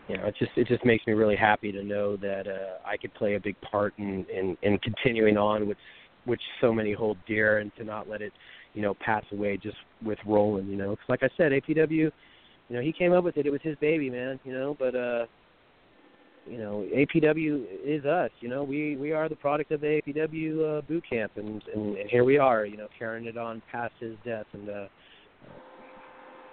you 0.08 0.18
know 0.18 0.26
it 0.26 0.36
just 0.40 0.52
it 0.56 0.68
just 0.68 0.86
makes 0.86 1.06
me 1.08 1.14
really 1.14 1.36
happy 1.36 1.72
to 1.72 1.84
know 1.84 2.18
that 2.18 2.48
uh, 2.48 2.88
I 2.88 2.98
could 2.98 3.14
play 3.14 3.36
a 3.36 3.40
big 3.40 3.56
part 3.62 3.94
in 3.98 4.26
in, 4.34 4.58
in 4.62 4.78
continuing 4.80 5.38
on 5.38 5.68
with 5.68 5.78
which 6.26 6.42
so 6.60 6.72
many 6.72 6.94
hold 6.94 7.18
dear, 7.28 7.60
and 7.60 7.72
to 7.78 7.84
not 7.84 8.08
let 8.10 8.22
it 8.22 8.34
you 8.74 8.82
know 8.82 8.94
pass 9.06 9.24
away 9.32 9.58
just 9.58 9.78
with 10.04 10.20
Roland. 10.26 10.70
You 10.70 10.78
know, 10.78 10.96
'Cause 10.96 11.10
like 11.10 11.24
I 11.24 11.30
said, 11.38 11.52
APW, 11.52 11.90
you 12.70 12.76
know, 12.76 12.82
he 12.82 12.94
came 12.94 13.14
up 13.14 13.24
with 13.24 13.38
it. 13.38 13.46
It 13.46 13.52
was 13.52 13.62
his 13.64 13.76
baby, 13.78 14.10
man. 14.10 14.40
You 14.44 14.54
know, 14.54 14.76
but 14.80 14.96
uh 14.96 15.26
you 16.48 16.58
know, 16.58 16.88
APW 16.94 17.66
is 17.86 18.04
us. 18.06 18.32
You 18.40 18.50
know, 18.50 18.64
we 18.64 18.96
we 18.98 19.12
are 19.12 19.30
the 19.30 19.36
product 19.36 19.72
of 19.72 19.82
the 19.82 20.02
APW 20.02 20.80
uh, 20.80 20.82
boot 20.82 21.04
camp, 21.08 21.34
and, 21.36 21.64
and 21.74 21.96
and 21.98 22.10
here 22.10 22.24
we 22.24 22.38
are. 22.38 22.66
You 22.66 22.78
know, 22.78 22.88
carrying 22.98 23.28
it 23.28 23.38
on 23.38 23.62
past 23.72 23.94
his 24.00 24.16
death, 24.26 24.48
and 24.54 24.70
uh, 24.70 24.86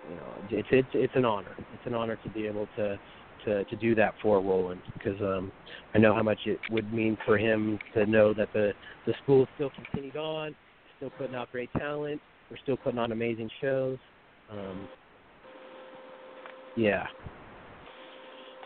you 0.09 0.17
know, 0.17 0.43
it's 0.49 0.69
it's 0.73 0.89
it's 0.95 1.15
an 1.15 1.25
honor. 1.25 1.57
It's 1.73 1.85
an 1.85 1.95
honor 1.95 2.17
to 2.17 2.31
be 2.31 2.47
able 2.47 2.67
to 2.77 2.99
to 3.45 3.65
to 3.65 3.77
do 3.77 3.95
that 3.95 4.15
for 4.23 4.41
Roland 4.41 4.83
because 4.95 5.21
um, 5.21 5.53
I 5.95 5.99
know 5.99 6.15
how 6.15 6.23
much 6.23 6.41
it 6.47 6.59
would 6.71 6.93
mean 6.93 7.17
for 7.27 7.37
him 7.37 7.79
to 7.95 8.07
know 8.07 8.33
that 8.35 8.49
the 8.53 8.73
the 9.07 9.15
school 9.23 9.47
still 9.55 9.71
continued 9.71 10.17
on, 10.17 10.57
still 10.97 11.11
putting 11.11 11.35
out 11.35 11.51
great 11.51 11.71
talent. 11.79 12.23
We're 12.51 12.57
still 12.57 12.79
putting 12.79 12.99
on 12.99 13.13
amazing 13.13 13.51
shows. 13.61 13.99
Um, 14.49 14.89
yeah, 16.75 17.07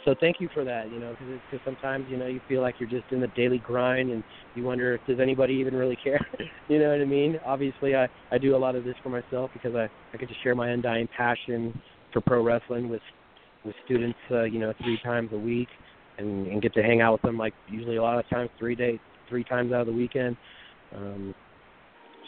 so 0.05 0.15
thank 0.21 0.41
you 0.41 0.49
for 0.53 0.65
that. 0.65 0.91
You 0.91 0.99
know, 0.99 1.15
because 1.19 1.65
sometimes 1.65 2.07
you 2.09 2.17
know 2.17 2.27
you 2.27 2.41
feel 2.49 2.61
like 2.61 2.77
you're 2.79 2.89
just 2.89 3.11
in 3.11 3.21
the 3.21 3.29
daily 3.29 3.59
grind, 3.59 4.11
and 4.11 4.23
you 4.55 4.65
wonder 4.65 4.95
if 4.95 5.01
does 5.07 5.21
anybody 5.21 5.55
even 5.55 5.75
really 5.75 5.97
care. 6.05 6.25
you 6.69 6.79
know 6.79 6.91
what 6.91 7.01
I 7.01 7.05
mean? 7.05 7.39
Obviously, 7.45 7.95
I 7.95 8.09
I 8.31 8.39
do 8.39 8.57
a 8.57 8.59
lot 8.59 8.75
of 8.75 8.85
this 8.85 8.95
for 9.03 9.09
myself 9.09 9.51
because 9.53 9.75
I 9.75 9.89
I 10.13 10.17
get 10.19 10.29
to 10.29 10.35
share 10.43 10.55
my 10.55 10.71
undying 10.71 11.09
passion 11.17 11.81
for 12.13 12.21
pro 12.21 12.43
wrestling 12.43 12.89
with 12.89 13.03
with 13.65 13.75
students. 13.85 14.19
Uh, 14.31 14.45
you 14.45 14.59
know, 14.59 14.73
three 14.83 14.99
times 15.05 15.31
a 15.33 15.39
week, 15.39 15.69
and 16.19 16.47
and 16.47 16.63
get 16.63 16.75
to 16.75 16.83
hang 16.83 17.01
out 17.01 17.13
with 17.13 17.23
them 17.23 17.39
like 17.39 17.55
usually 17.69 17.97
a 17.97 18.03
lot 18.03 18.19
of 18.19 18.29
times 18.29 18.51
three 18.59 18.75
days, 18.75 18.99
three 19.29 19.45
times 19.45 19.73
out 19.73 19.83
of 19.83 19.87
the 19.87 19.93
weekend. 19.93 20.37
Um, 20.95 21.35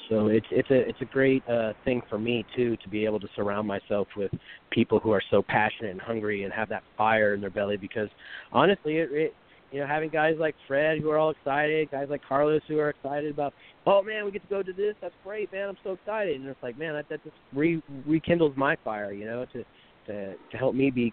so 0.08 0.26
it's 0.26 0.46
it's 0.50 0.70
a 0.70 0.88
it's 0.88 1.00
a 1.00 1.06
great 1.06 1.46
uh, 1.48 1.72
thing 1.84 2.02
for 2.08 2.18
me 2.18 2.44
too 2.54 2.76
to 2.78 2.88
be 2.88 3.04
able 3.04 3.20
to 3.20 3.28
surround 3.34 3.66
myself 3.66 4.06
with 4.16 4.30
people 4.70 4.98
who 4.98 5.10
are 5.12 5.22
so 5.30 5.42
passionate 5.42 5.92
and 5.92 6.00
hungry 6.00 6.44
and 6.44 6.52
have 6.52 6.68
that 6.68 6.82
fire 6.96 7.34
in 7.34 7.40
their 7.40 7.50
belly. 7.50 7.76
Because 7.76 8.08
honestly, 8.52 8.98
it, 8.98 9.08
it 9.12 9.34
you 9.72 9.80
know 9.80 9.86
having 9.86 10.10
guys 10.10 10.34
like 10.38 10.54
Fred 10.66 10.98
who 10.98 11.10
are 11.10 11.18
all 11.18 11.30
excited, 11.30 11.90
guys 11.90 12.08
like 12.10 12.22
Carlos 12.26 12.62
who 12.68 12.78
are 12.78 12.90
excited 12.90 13.30
about, 13.30 13.54
oh 13.86 14.02
man, 14.02 14.24
we 14.24 14.30
get 14.30 14.42
to 14.42 14.48
go 14.48 14.62
to 14.62 14.72
this. 14.72 14.94
That's 15.00 15.14
great, 15.22 15.50
man. 15.52 15.70
I'm 15.70 15.78
so 15.82 15.92
excited. 15.92 16.40
And 16.40 16.48
it's 16.48 16.62
like, 16.62 16.78
man, 16.78 16.94
that 16.94 17.08
that 17.08 17.22
just 17.24 17.36
re- 17.52 17.82
rekindles 18.06 18.54
my 18.56 18.76
fire, 18.84 19.12
you 19.12 19.24
know, 19.24 19.46
to 19.52 19.64
to 20.06 20.34
to 20.34 20.56
help 20.56 20.74
me 20.74 20.90
be, 20.90 21.12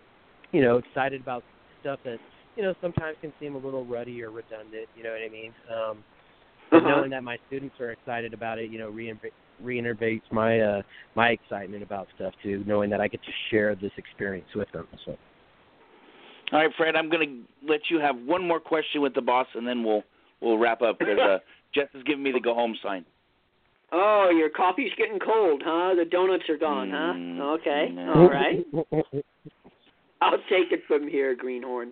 you 0.51 0.61
know, 0.61 0.77
excited 0.77 1.22
about 1.22 1.43
stuff 1.81 1.99
that 2.03 2.18
you 2.57 2.63
know 2.63 2.73
sometimes 2.81 3.15
can 3.22 3.31
seem 3.39 3.55
a 3.55 3.59
little 3.59 3.85
ruddy 3.85 4.22
or 4.22 4.31
redundant. 4.31 4.88
You 4.97 5.03
know 5.03 5.11
what 5.11 5.22
I 5.26 5.30
mean? 5.30 5.53
Um, 5.73 6.03
but 6.72 6.77
Uh-huh. 6.77 6.89
knowing 6.89 7.10
that 7.11 7.23
my 7.23 7.38
students 7.48 7.76
are 7.80 7.91
excited 7.91 8.34
about 8.34 8.57
it, 8.57 8.72
you 8.72 8.80
know, 8.80 8.89
reinv- 8.91 9.19
reinnervates 9.64 10.23
my 10.31 10.60
uh, 10.60 10.81
my 11.15 11.30
excitement 11.30 11.84
about 11.84 12.07
stuff 12.15 12.34
too. 12.41 12.64
Knowing 12.65 12.89
that 12.89 13.02
I 13.02 13.07
get 13.07 13.22
to 13.23 13.31
share 13.49 13.76
this 13.76 13.91
experience 13.98 14.48
with 14.56 14.72
them. 14.72 14.88
So 15.06 15.18
All 16.53 16.60
right, 16.60 16.72
Fred, 16.77 16.95
I'm 16.95 17.10
going 17.10 17.27
to 17.61 17.68
let 17.72 17.81
you 17.89 17.99
have 17.99 18.15
one 18.18 18.48
more 18.48 18.60
question 18.60 19.02
with 19.02 19.14
the 19.14 19.22
boss, 19.22 19.48
and 19.53 19.68
then 19.68 19.84
we'll 19.84 20.03
we'll 20.41 20.57
wrap 20.57 20.81
up 20.81 20.98
because 20.98 21.19
uh, 21.19 21.38
Jess 21.76 21.88
is 21.93 22.03
giving 22.03 22.23
me 22.23 22.31
the 22.31 22.39
go 22.39 22.53
home 22.56 22.76
sign. 22.81 23.06
Oh, 23.93 24.30
your 24.34 24.49
coffee's 24.49 24.91
getting 24.98 25.19
cold, 25.19 25.61
huh? 25.65 25.93
The 25.95 26.06
donuts 26.06 26.43
are 26.48 26.57
gone, 26.57 26.88
Mm, 26.89 27.38
huh? 27.38 27.43
Okay, 27.60 27.91
no. 27.93 28.14
all 28.14 28.30
right. 28.30 28.65
I'll 30.22 30.38
take 30.49 30.72
it 30.72 30.81
from 30.88 31.07
here, 31.10 31.35
Greenhorn. 31.35 31.91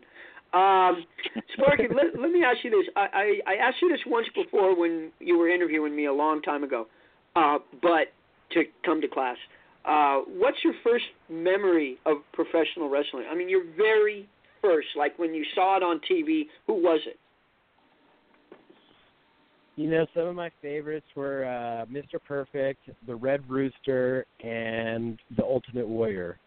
Um, 0.54 1.06
Sparkey, 1.58 1.94
let, 1.94 2.20
let 2.20 2.32
me 2.32 2.44
ask 2.44 2.64
you 2.64 2.72
this. 2.72 2.86
I, 2.96 3.40
I, 3.46 3.54
I 3.54 3.56
asked 3.56 3.78
you 3.82 3.90
this 3.90 4.02
once 4.08 4.28
before 4.36 4.76
when 4.76 5.12
you 5.20 5.38
were 5.38 5.50
interviewing 5.50 5.96
me 5.96 6.06
a 6.06 6.14
long 6.14 6.42
time 6.42 6.64
ago, 6.64 6.88
uh, 7.36 7.58
but 7.82 8.08
to 8.52 8.64
come 8.84 9.02
to 9.02 9.08
class. 9.08 9.38
Uh, 9.86 10.22
what's 10.28 10.58
your 10.64 10.74
first 10.84 11.06
memory 11.30 11.98
of 12.06 12.18
professional 12.34 12.90
wrestling? 12.90 13.26
I 13.32 13.36
mean, 13.36 13.50
your 13.50 13.64
very 13.78 14.28
first, 14.62 14.88
like 14.98 15.18
when 15.18 15.34
you 15.34 15.46
saw 15.56 15.78
it 15.78 15.84
on 15.84 16.02
TV. 16.10 16.48
Who 16.68 16.74
was 16.74 17.00
it? 17.06 17.18
You 19.76 19.90
know, 19.90 20.06
some 20.14 20.28
of 20.28 20.36
my 20.36 20.52
favorites 20.62 21.06
were 21.16 21.46
uh, 21.46 21.86
Mr. 21.86 22.16
Perfect, 22.28 22.90
The 23.08 23.16
Red 23.16 23.50
Rooster, 23.50 24.26
and 24.44 25.18
The 25.38 25.44
Ultimate 25.44 25.88
Warrior. 25.88 26.38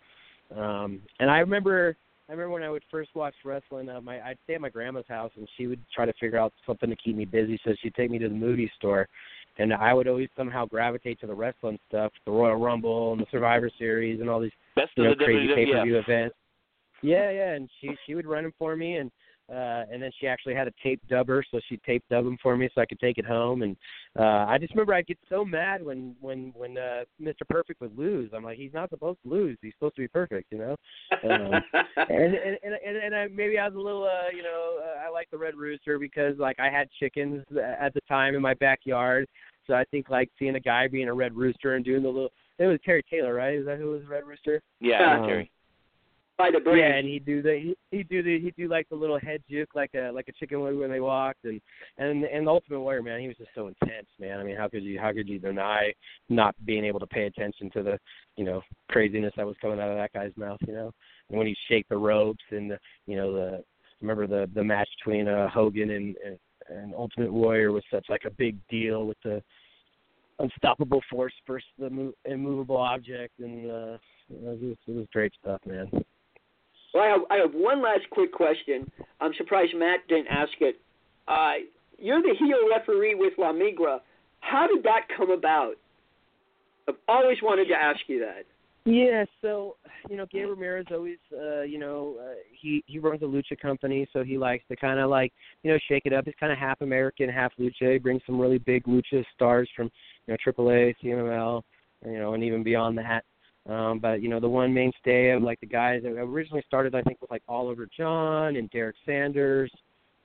Um, 0.55 1.01
and 1.19 1.31
I 1.31 1.39
remember, 1.39 1.97
I 2.33 2.35
remember 2.35 2.55
when 2.55 2.63
I 2.63 2.71
would 2.71 2.83
first 2.91 3.11
watch 3.15 3.35
wrestling. 3.45 3.91
Uh, 3.91 4.01
my 4.01 4.19
I'd 4.23 4.39
stay 4.45 4.55
at 4.55 4.61
my 4.63 4.71
grandma's 4.71 5.05
house, 5.07 5.31
and 5.37 5.47
she 5.59 5.67
would 5.67 5.81
try 5.95 6.07
to 6.07 6.15
figure 6.19 6.39
out 6.39 6.55
something 6.67 6.89
to 6.89 6.97
keep 6.97 7.15
me 7.15 7.27
busy. 7.27 7.61
So 7.63 7.75
she'd 7.83 7.95
take 7.95 8.11
me 8.11 8.19
to 8.21 8.29
the 8.31 8.35
movie 8.35 8.73
store, 8.79 9.07
and 9.59 9.71
I 9.75 9.93
would 9.93 10.09
always 10.09 10.31
somehow 10.35 10.65
gravitate 10.65 11.21
to 11.21 11.27
the 11.27 11.35
wrestling 11.35 11.79
stuff, 11.91 12.11
the 12.25 12.33
Royal 12.33 12.57
Rumble 12.57 13.13
and 13.13 13.21
the 13.21 13.27
Survivor 13.31 13.71
Series, 13.79 14.23
and 14.23 14.31
all 14.31 14.41
these 14.41 14.51
Best 14.77 14.93
you 14.97 15.05
know 15.05 15.11
the 15.11 15.23
crazy 15.23 15.55
pay 15.55 15.71
per 15.71 15.85
view 15.85 15.99
events. 15.99 16.35
Yeah, 17.03 17.31
yeah, 17.31 17.53
and 17.53 17.69
she 17.83 17.91
she 18.07 18.15
would 18.15 18.25
run 18.25 18.45
them 18.45 18.55
for 18.59 18.77
me, 18.77 18.97
and 18.97 19.11
uh 19.51 19.85
and 19.91 20.03
then 20.03 20.11
she 20.19 20.27
actually 20.27 20.55
had 20.55 20.69
a 20.69 20.73
tape 20.83 21.01
dubber, 21.11 21.43
so 21.51 21.61
she 21.69 21.77
tape 21.79 22.05
dub 22.11 22.25
them 22.25 22.39
for 22.43 22.57
me 22.57 22.69
so 22.75 22.81
I 22.81 22.87
could 22.87 23.01
take 23.01 23.19
it 23.19 23.27
home. 23.27 23.63
And 23.63 23.77
uh 24.19 24.47
I 24.49 24.59
just 24.59 24.73
remember 24.75 24.95
I'd 24.95 25.07
get 25.07 25.19
so 25.29 25.45
mad 25.45 25.85
when 25.85 26.15
when 26.21 26.53
when 26.57 26.79
uh 26.79 27.05
Mr. 27.21 27.47
Perfect 27.49 27.81
would 27.81 27.97
lose. 27.97 28.31
I'm 28.35 28.45
like, 28.45 28.59
he's 28.59 28.73
not 28.73 28.91
supposed 28.91 29.19
to 29.25 29.29
lose. 29.29 29.59
He's 29.63 29.73
supposed 29.75 29.97
to 29.97 30.03
be 30.03 30.09
perfect, 30.09 30.53
you 30.53 30.59
know. 30.59 30.77
Um, 31.25 31.63
and 31.97 32.35
and 32.35 32.59
and 32.63 32.75
and, 32.87 32.97
and 32.97 33.15
I, 33.15 33.29
maybe 33.29 33.59
I 33.59 33.67
was 33.69 33.75
a 33.75 33.81
little, 33.81 34.05
uh, 34.05 34.31
you 34.35 34.43
know, 34.43 34.79
uh, 34.83 35.07
I 35.07 35.11
like 35.11 35.31
the 35.31 35.39
Red 35.39 35.55
Rooster 35.57 35.99
because 35.99 36.39
like 36.39 36.59
I 36.59 36.71
had 36.71 36.89
chickens 36.99 37.45
at 37.81 37.95
the 37.95 38.01
time 38.09 38.35
in 38.35 38.43
my 38.43 38.55
backyard, 38.55 39.27
so 39.67 39.75
I 39.75 39.85
think 39.91 40.11
like 40.11 40.31
seeing 40.39 40.57
a 40.57 40.61
guy 40.61 40.89
being 40.89 41.09
a 41.09 41.15
Red 41.15 41.35
Rooster 41.35 41.75
and 41.75 41.85
doing 41.85 42.03
the 42.03 42.09
little. 42.09 42.31
It 42.59 42.67
was 42.67 42.79
Terry 42.85 43.03
Taylor, 43.11 43.35
right? 43.35 43.55
Is 43.55 43.67
that 43.67 43.79
who 43.79 43.91
was 43.91 44.03
Red 44.07 44.25
Rooster? 44.25 44.63
Yeah, 44.81 45.19
Um, 45.21 45.27
Terry. 45.27 45.51
By 46.43 46.51
the 46.51 46.59
brain. 46.59 46.79
Yeah, 46.79 46.97
and 46.97 47.07
he'd 47.07 47.25
do 47.25 47.41
the 47.41 47.53
he- 47.53 47.97
he'd 47.97 48.09
do 48.09 48.21
the 48.21 48.41
he'd 48.41 48.57
do 48.57 48.67
like 48.67 48.89
the 48.89 48.97
little 48.97 49.19
head 49.21 49.45
juke 49.49 49.77
like 49.77 49.95
a 49.95 50.11
like 50.11 50.27
a 50.27 50.33
chicken 50.33 50.61
would 50.61 50.77
when 50.77 50.91
they 50.91 50.99
walked 50.99 51.45
and 51.45 51.61
and 51.99 52.25
and 52.25 52.49
the 52.49 52.51
Ultimate 52.51 52.81
Warrior 52.81 53.01
man 53.01 53.21
he 53.21 53.29
was 53.29 53.37
just 53.37 53.51
so 53.55 53.69
intense 53.69 54.09
man 54.19 54.41
I 54.41 54.43
mean 54.43 54.57
how 54.57 54.67
could 54.69 54.83
you 54.83 54.99
how 54.99 55.13
could 55.13 55.29
you 55.29 55.39
deny 55.39 55.93
not 56.29 56.57
being 56.65 56.85
able 56.85 56.99
to 56.99 57.07
pay 57.07 57.27
attention 57.27 57.71
to 57.75 57.85
the 57.85 57.99
you 58.37 58.45
know 58.45 58.61
craziness 58.89 59.33
that 59.37 59.47
was 59.47 59.55
coming 59.61 59.79
out 59.79 59.91
of 59.91 59.97
that 59.97 60.13
guy's 60.13 60.37
mouth 60.37 60.59
you 60.67 60.75
know 60.75 60.91
and 61.29 61.39
when 61.39 61.47
he'd 61.47 61.57
shake 61.69 61.89
the 61.89 61.97
ropes 61.97 62.43
and 62.51 62.73
the 62.73 62.79
you 63.07 63.15
know 63.15 63.33
the 63.33 63.65
remember 64.01 64.27
the 64.27 64.51
the 64.53 64.65
match 64.65 64.89
between 64.99 65.29
uh 65.29 65.49
Hogan 65.49 65.91
and, 65.91 66.17
and 66.27 66.39
and 66.69 66.93
Ultimate 66.97 67.33
Warrior 67.33 67.71
was 67.71 67.85
such 67.89 68.07
like 68.09 68.23
a 68.27 68.31
big 68.31 68.57
deal 68.69 69.07
with 69.07 69.19
the 69.23 69.41
unstoppable 70.41 71.03
force 71.09 71.35
versus 71.47 71.69
the 71.79 72.13
immovable 72.25 72.77
object, 72.77 73.39
and 73.39 73.71
uh, 73.71 73.99
it, 74.31 74.61
was, 74.61 74.77
it 74.87 74.93
was 74.93 75.07
great 75.13 75.33
stuff, 75.41 75.61
man. 75.67 75.91
Well, 76.95 77.03
I 77.03 77.09
have, 77.09 77.21
I 77.31 77.37
have 77.37 77.55
one 77.55 77.83
last 77.83 78.09
quick 78.11 78.33
question. 78.33 78.91
I'm 79.21 79.33
surprised 79.39 79.73
Matt 79.75 80.01
didn't 80.09 80.29
ask 80.29 80.53
it. 80.61 80.77
Uh, 81.27 81.65
you're 81.99 82.21
the 82.21 82.35
heel 82.39 82.69
referee 82.69 83.15
with 83.15 83.35
La 83.39 83.53
Migra. 83.53 84.01
How 84.41 84.67
did 84.67 84.83
that 84.85 85.03
come 85.17 85.31
about? 85.31 85.75
I've 86.89 86.97
always 87.09 87.39
wanted 87.43 87.67
to 87.67 87.75
ask 87.75 88.01
you 88.09 88.21
that. 88.21 88.45
Yeah, 88.85 89.25
so 89.41 89.77
you 90.11 90.17
know, 90.17 90.27
Gabe 90.27 90.49
Ramirez 90.49 90.87
always, 90.91 91.19
uh, 91.33 91.63
you 91.63 91.79
know, 91.79 92.17
uh, 92.21 92.35
he 92.61 92.83
he 92.89 92.99
runs 92.99 93.23
a 93.23 93.27
lucha 93.27 93.57
company, 93.61 94.09
so 94.13 94.25
he 94.25 94.37
likes 94.37 94.65
to 94.69 94.75
kind 94.75 94.99
of 94.99 95.09
like, 95.09 95.33
you 95.63 95.71
know, 95.71 95.79
shake 95.89 96.03
it 96.05 96.13
up. 96.13 96.25
He's 96.25 96.35
kind 96.41 96.53
of 96.53 96.59
half 96.59 96.81
American, 96.81 97.29
half 97.29 97.53
lucha. 97.61 97.93
He 97.93 97.99
brings 97.99 98.23
some 98.27 98.41
really 98.41 98.59
big 98.59 98.83
lucha 98.85 99.25
stars 99.35 99.71
from, 99.77 99.89
you 100.27 100.35
know, 100.35 100.37
AAA, 100.45 100.97
CMLL, 101.03 101.63
you 102.05 102.19
know, 102.19 102.35
and 102.35 102.43
even 102.43 102.65
beyond 102.65 102.99
that. 102.99 103.23
Um, 103.69 104.01
but 104.01 104.21
you 104.21 104.29
know, 104.29 104.41
the 104.41 104.49
one 104.49 104.75
mainstay 104.75 105.31
of 105.31 105.43
like 105.43 105.61
the 105.61 105.67
guys 105.67 106.03
that 106.03 106.11
originally 106.11 106.65
started, 106.67 106.95
I 106.95 107.03
think, 107.03 107.21
with 107.21 107.31
like 107.31 107.43
Oliver 107.49 107.87
John 107.97 108.57
and 108.57 108.69
Derek 108.71 108.97
Sanders. 109.07 109.71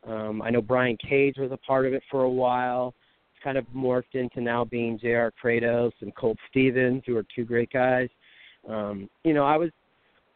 Um, 0.08 0.42
I 0.42 0.50
know 0.50 0.62
Brian 0.62 0.98
Cage 0.98 1.36
was 1.38 1.52
a 1.52 1.58
part 1.58 1.86
of 1.86 1.94
it 1.94 2.02
for 2.10 2.24
a 2.24 2.30
while. 2.30 2.94
It's 3.34 3.44
kind 3.44 3.58
of 3.58 3.66
morphed 3.76 4.16
into 4.16 4.42
now 4.42 4.66
being 4.66 4.98
J.R. 5.00 5.32
Kratos 5.44 5.92
and 6.02 6.16
Colt 6.16 6.38
Stevens, 6.50 7.04
who 7.06 7.16
are 7.18 7.26
two 7.36 7.46
great 7.46 7.72
guys. 7.72 8.10
Um, 8.68 9.10
you 9.24 9.34
know, 9.34 9.44
I 9.44 9.58
was, 9.58 9.70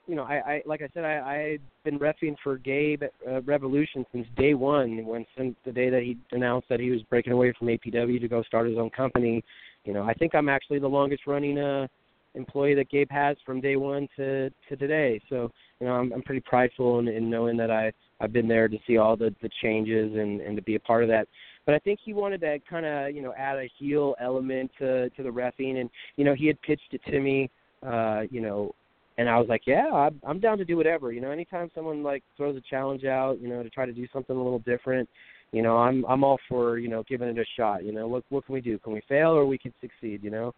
you 0.07 0.15
know, 0.15 0.23
I, 0.23 0.35
I 0.35 0.61
like 0.67 0.81
I 0.83 0.89
said, 0.93 1.03
I, 1.03 1.53
I've 1.53 1.61
been 1.83 1.97
refing 1.97 2.35
for 2.43 2.57
Gabe 2.57 3.01
at 3.03 3.13
uh, 3.27 3.41
Revolution 3.41 4.05
since 4.11 4.27
day 4.37 4.53
one. 4.53 5.03
When 5.05 5.25
since 5.35 5.55
the 5.65 5.71
day 5.71 5.89
that 5.89 6.03
he 6.03 6.17
announced 6.33 6.69
that 6.69 6.79
he 6.79 6.91
was 6.91 7.01
breaking 7.03 7.33
away 7.33 7.51
from 7.57 7.67
APW 7.67 8.21
to 8.21 8.27
go 8.27 8.43
start 8.43 8.67
his 8.67 8.77
own 8.77 8.91
company. 8.91 9.43
You 9.85 9.93
know, 9.93 10.03
I 10.03 10.13
think 10.13 10.35
I'm 10.35 10.49
actually 10.49 10.77
the 10.77 10.87
longest 10.87 11.25
running 11.25 11.57
uh, 11.57 11.87
employee 12.35 12.75
that 12.75 12.89
Gabe 12.89 13.11
has 13.11 13.37
from 13.45 13.61
day 13.61 13.75
one 13.75 14.07
to 14.17 14.49
to 14.69 14.75
today. 14.77 15.21
So 15.29 15.51
you 15.79 15.87
know, 15.87 15.93
I'm, 15.93 16.11
I'm 16.13 16.21
pretty 16.21 16.41
prideful 16.41 16.99
in, 16.99 17.07
in 17.07 17.29
knowing 17.29 17.57
that 17.57 17.71
I 17.71 17.91
I've 18.19 18.33
been 18.33 18.47
there 18.47 18.67
to 18.67 18.77
see 18.87 18.97
all 18.97 19.15
the 19.15 19.33
the 19.41 19.49
changes 19.61 20.13
and 20.15 20.41
and 20.41 20.55
to 20.55 20.61
be 20.61 20.75
a 20.75 20.79
part 20.79 21.03
of 21.03 21.09
that. 21.09 21.27
But 21.65 21.75
I 21.75 21.79
think 21.79 21.99
he 22.03 22.13
wanted 22.13 22.41
to 22.41 22.59
kind 22.69 22.85
of 22.85 23.15
you 23.15 23.21
know 23.21 23.33
add 23.37 23.57
a 23.57 23.69
heel 23.77 24.15
element 24.19 24.71
to 24.79 25.09
to 25.11 25.23
the 25.23 25.29
refing, 25.29 25.81
and 25.81 25.89
you 26.15 26.25
know 26.25 26.33
he 26.33 26.47
had 26.47 26.61
pitched 26.61 26.93
it 26.93 27.01
to 27.09 27.19
me, 27.19 27.49
uh, 27.85 28.21
you 28.29 28.41
know, 28.41 28.73
and 29.17 29.29
I 29.29 29.37
was 29.37 29.47
like, 29.49 29.63
yeah, 29.67 29.87
I'm, 29.91 30.19
I'm 30.23 30.39
down 30.39 30.57
to 30.57 30.65
do 30.65 30.77
whatever. 30.77 31.11
You 31.11 31.21
know, 31.21 31.31
anytime 31.31 31.69
someone 31.75 32.01
like 32.01 32.23
throws 32.37 32.55
a 32.55 32.61
challenge 32.69 33.03
out, 33.03 33.39
you 33.39 33.47
know, 33.47 33.61
to 33.61 33.69
try 33.69 33.85
to 33.85 33.91
do 33.91 34.07
something 34.11 34.35
a 34.35 34.41
little 34.41 34.59
different, 34.59 35.07
you 35.51 35.61
know, 35.61 35.77
I'm 35.77 36.05
I'm 36.05 36.23
all 36.23 36.39
for 36.47 36.77
you 36.77 36.87
know 36.87 37.03
giving 37.07 37.27
it 37.27 37.37
a 37.37 37.45
shot. 37.57 37.83
You 37.83 37.91
know, 37.91 38.07
what 38.07 38.23
what 38.29 38.45
can 38.45 38.53
we 38.53 38.61
do? 38.61 38.79
Can 38.79 38.93
we 38.93 39.01
fail 39.07 39.31
or 39.31 39.45
we 39.45 39.57
can 39.57 39.73
succeed? 39.81 40.23
You 40.23 40.31
know. 40.31 40.53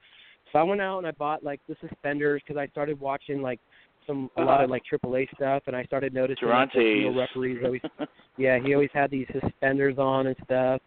So 0.53 0.59
I 0.59 0.63
went 0.63 0.81
out 0.81 0.99
and 0.99 1.07
I 1.07 1.11
bought 1.11 1.43
like 1.43 1.59
the 1.67 1.75
suspenders 1.81 2.41
because 2.45 2.59
I 2.59 2.67
started 2.67 2.99
watching 2.99 3.41
like 3.41 3.59
some 4.07 4.29
a 4.37 4.41
lot 4.41 4.63
of 4.63 4.69
like 4.69 4.83
AAA 4.91 5.27
stuff, 5.35 5.63
and 5.67 5.75
I 5.75 5.83
started 5.83 6.13
noticing 6.13 6.47
Durantes. 6.47 7.17
referees 7.17 7.59
always, 7.63 7.81
yeah, 8.37 8.59
he 8.63 8.73
always 8.73 8.89
had 8.93 9.09
these 9.09 9.27
suspenders 9.41 9.97
on 9.97 10.27
and 10.27 10.35
stuff. 10.45 10.81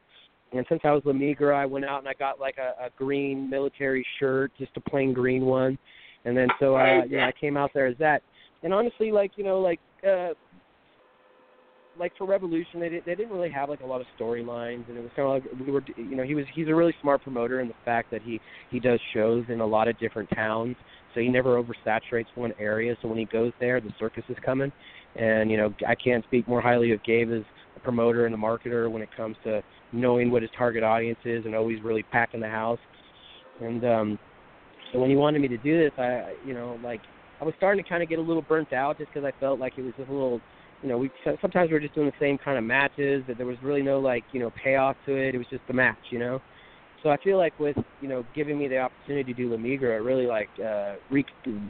And 0.52 0.64
since 0.68 0.80
I 0.84 0.92
was 0.92 1.02
La 1.04 1.12
Migra, 1.12 1.54
I 1.54 1.66
went 1.66 1.84
out 1.84 1.98
and 1.98 2.08
I 2.08 2.14
got 2.14 2.38
like 2.38 2.56
a, 2.58 2.86
a 2.86 2.90
green 2.96 3.50
military 3.50 4.06
shirt, 4.20 4.52
just 4.58 4.70
a 4.76 4.80
plain 4.80 5.12
green 5.12 5.44
one. 5.44 5.76
And 6.24 6.36
then 6.36 6.48
so 6.60 6.76
uh, 6.76 7.04
you 7.04 7.16
know, 7.16 7.24
I 7.24 7.32
came 7.38 7.56
out 7.56 7.70
there 7.74 7.86
as 7.86 7.96
that. 7.98 8.22
And 8.62 8.72
honestly, 8.72 9.10
like 9.10 9.32
you 9.36 9.44
know, 9.44 9.60
like 9.60 9.80
uh, 10.06 10.30
like 11.98 12.12
for 12.16 12.26
Revolution, 12.26 12.80
they, 12.80 12.88
they 12.88 13.14
didn't 13.14 13.30
really 13.30 13.50
have 13.50 13.68
like 13.68 13.80
a 13.80 13.86
lot 13.86 14.00
of 14.00 14.06
storylines, 14.18 14.88
and 14.88 14.96
it 14.96 15.00
was 15.00 15.10
kind 15.16 15.28
of 15.28 15.34
like 15.34 15.66
we 15.66 15.72
were, 15.72 15.82
you 15.96 16.16
know, 16.16 16.22
he 16.22 16.34
was 16.34 16.44
he's 16.54 16.68
a 16.68 16.74
really 16.74 16.94
smart 17.00 17.22
promoter 17.22 17.60
in 17.60 17.68
the 17.68 17.74
fact 17.84 18.10
that 18.10 18.22
he 18.22 18.40
he 18.70 18.80
does 18.80 19.00
shows 19.14 19.44
in 19.48 19.60
a 19.60 19.66
lot 19.66 19.88
of 19.88 19.98
different 19.98 20.28
towns, 20.34 20.76
so 21.14 21.20
he 21.20 21.28
never 21.28 21.62
oversaturates 21.62 22.26
one 22.34 22.52
area. 22.58 22.96
So 23.02 23.08
when 23.08 23.18
he 23.18 23.24
goes 23.26 23.52
there, 23.60 23.80
the 23.80 23.90
circus 23.98 24.24
is 24.28 24.36
coming, 24.44 24.72
and 25.16 25.50
you 25.50 25.56
know, 25.56 25.74
I 25.86 25.94
can't 25.94 26.24
speak 26.24 26.46
more 26.48 26.60
highly 26.60 26.92
of 26.92 27.02
Gabe 27.04 27.30
as 27.32 27.42
a 27.76 27.80
promoter 27.80 28.26
and 28.26 28.34
a 28.34 28.38
marketer 28.38 28.90
when 28.90 29.02
it 29.02 29.08
comes 29.16 29.36
to 29.44 29.62
knowing 29.92 30.30
what 30.30 30.42
his 30.42 30.50
target 30.56 30.82
audience 30.82 31.18
is 31.24 31.44
and 31.44 31.54
always 31.54 31.82
really 31.82 32.02
packing 32.02 32.40
the 32.40 32.48
house. 32.48 32.80
And 33.60 33.84
um, 33.84 34.18
so 34.92 34.98
when 34.98 35.10
he 35.10 35.16
wanted 35.16 35.40
me 35.40 35.48
to 35.48 35.58
do 35.58 35.78
this, 35.78 35.92
I, 35.98 36.34
you 36.44 36.52
know, 36.52 36.78
like 36.82 37.00
I 37.40 37.44
was 37.44 37.54
starting 37.56 37.82
to 37.82 37.88
kind 37.88 38.02
of 38.02 38.08
get 38.08 38.18
a 38.18 38.22
little 38.22 38.42
burnt 38.42 38.72
out 38.72 38.98
just 38.98 39.12
because 39.12 39.24
I 39.26 39.38
felt 39.40 39.58
like 39.58 39.74
it 39.78 39.82
was 39.82 39.94
just 39.96 40.08
a 40.08 40.12
little 40.12 40.40
you 40.82 40.88
know, 40.88 40.98
we 40.98 41.10
sometimes 41.40 41.68
we 41.68 41.74
were 41.74 41.80
just 41.80 41.94
doing 41.94 42.06
the 42.06 42.12
same 42.24 42.38
kind 42.38 42.58
of 42.58 42.64
matches. 42.64 43.24
That 43.26 43.36
there 43.36 43.46
was 43.46 43.60
really 43.62 43.82
no 43.82 43.98
like 43.98 44.24
you 44.32 44.40
know 44.40 44.50
payoff 44.62 44.96
to 45.06 45.16
it. 45.16 45.34
It 45.34 45.38
was 45.38 45.48
just 45.48 45.66
the 45.66 45.74
match, 45.74 45.98
you 46.10 46.18
know. 46.18 46.40
So 47.02 47.10
I 47.10 47.16
feel 47.18 47.38
like 47.38 47.58
with 47.58 47.76
you 48.00 48.08
know 48.08 48.24
giving 48.34 48.58
me 48.58 48.68
the 48.68 48.78
opportunity 48.78 49.32
to 49.32 49.42
do 49.42 49.50
La 49.50 49.56
Migra, 49.56 49.96
it 49.96 50.02
really 50.02 50.26
like 50.26 50.50
uh, 50.64 50.94
re- 51.10 51.24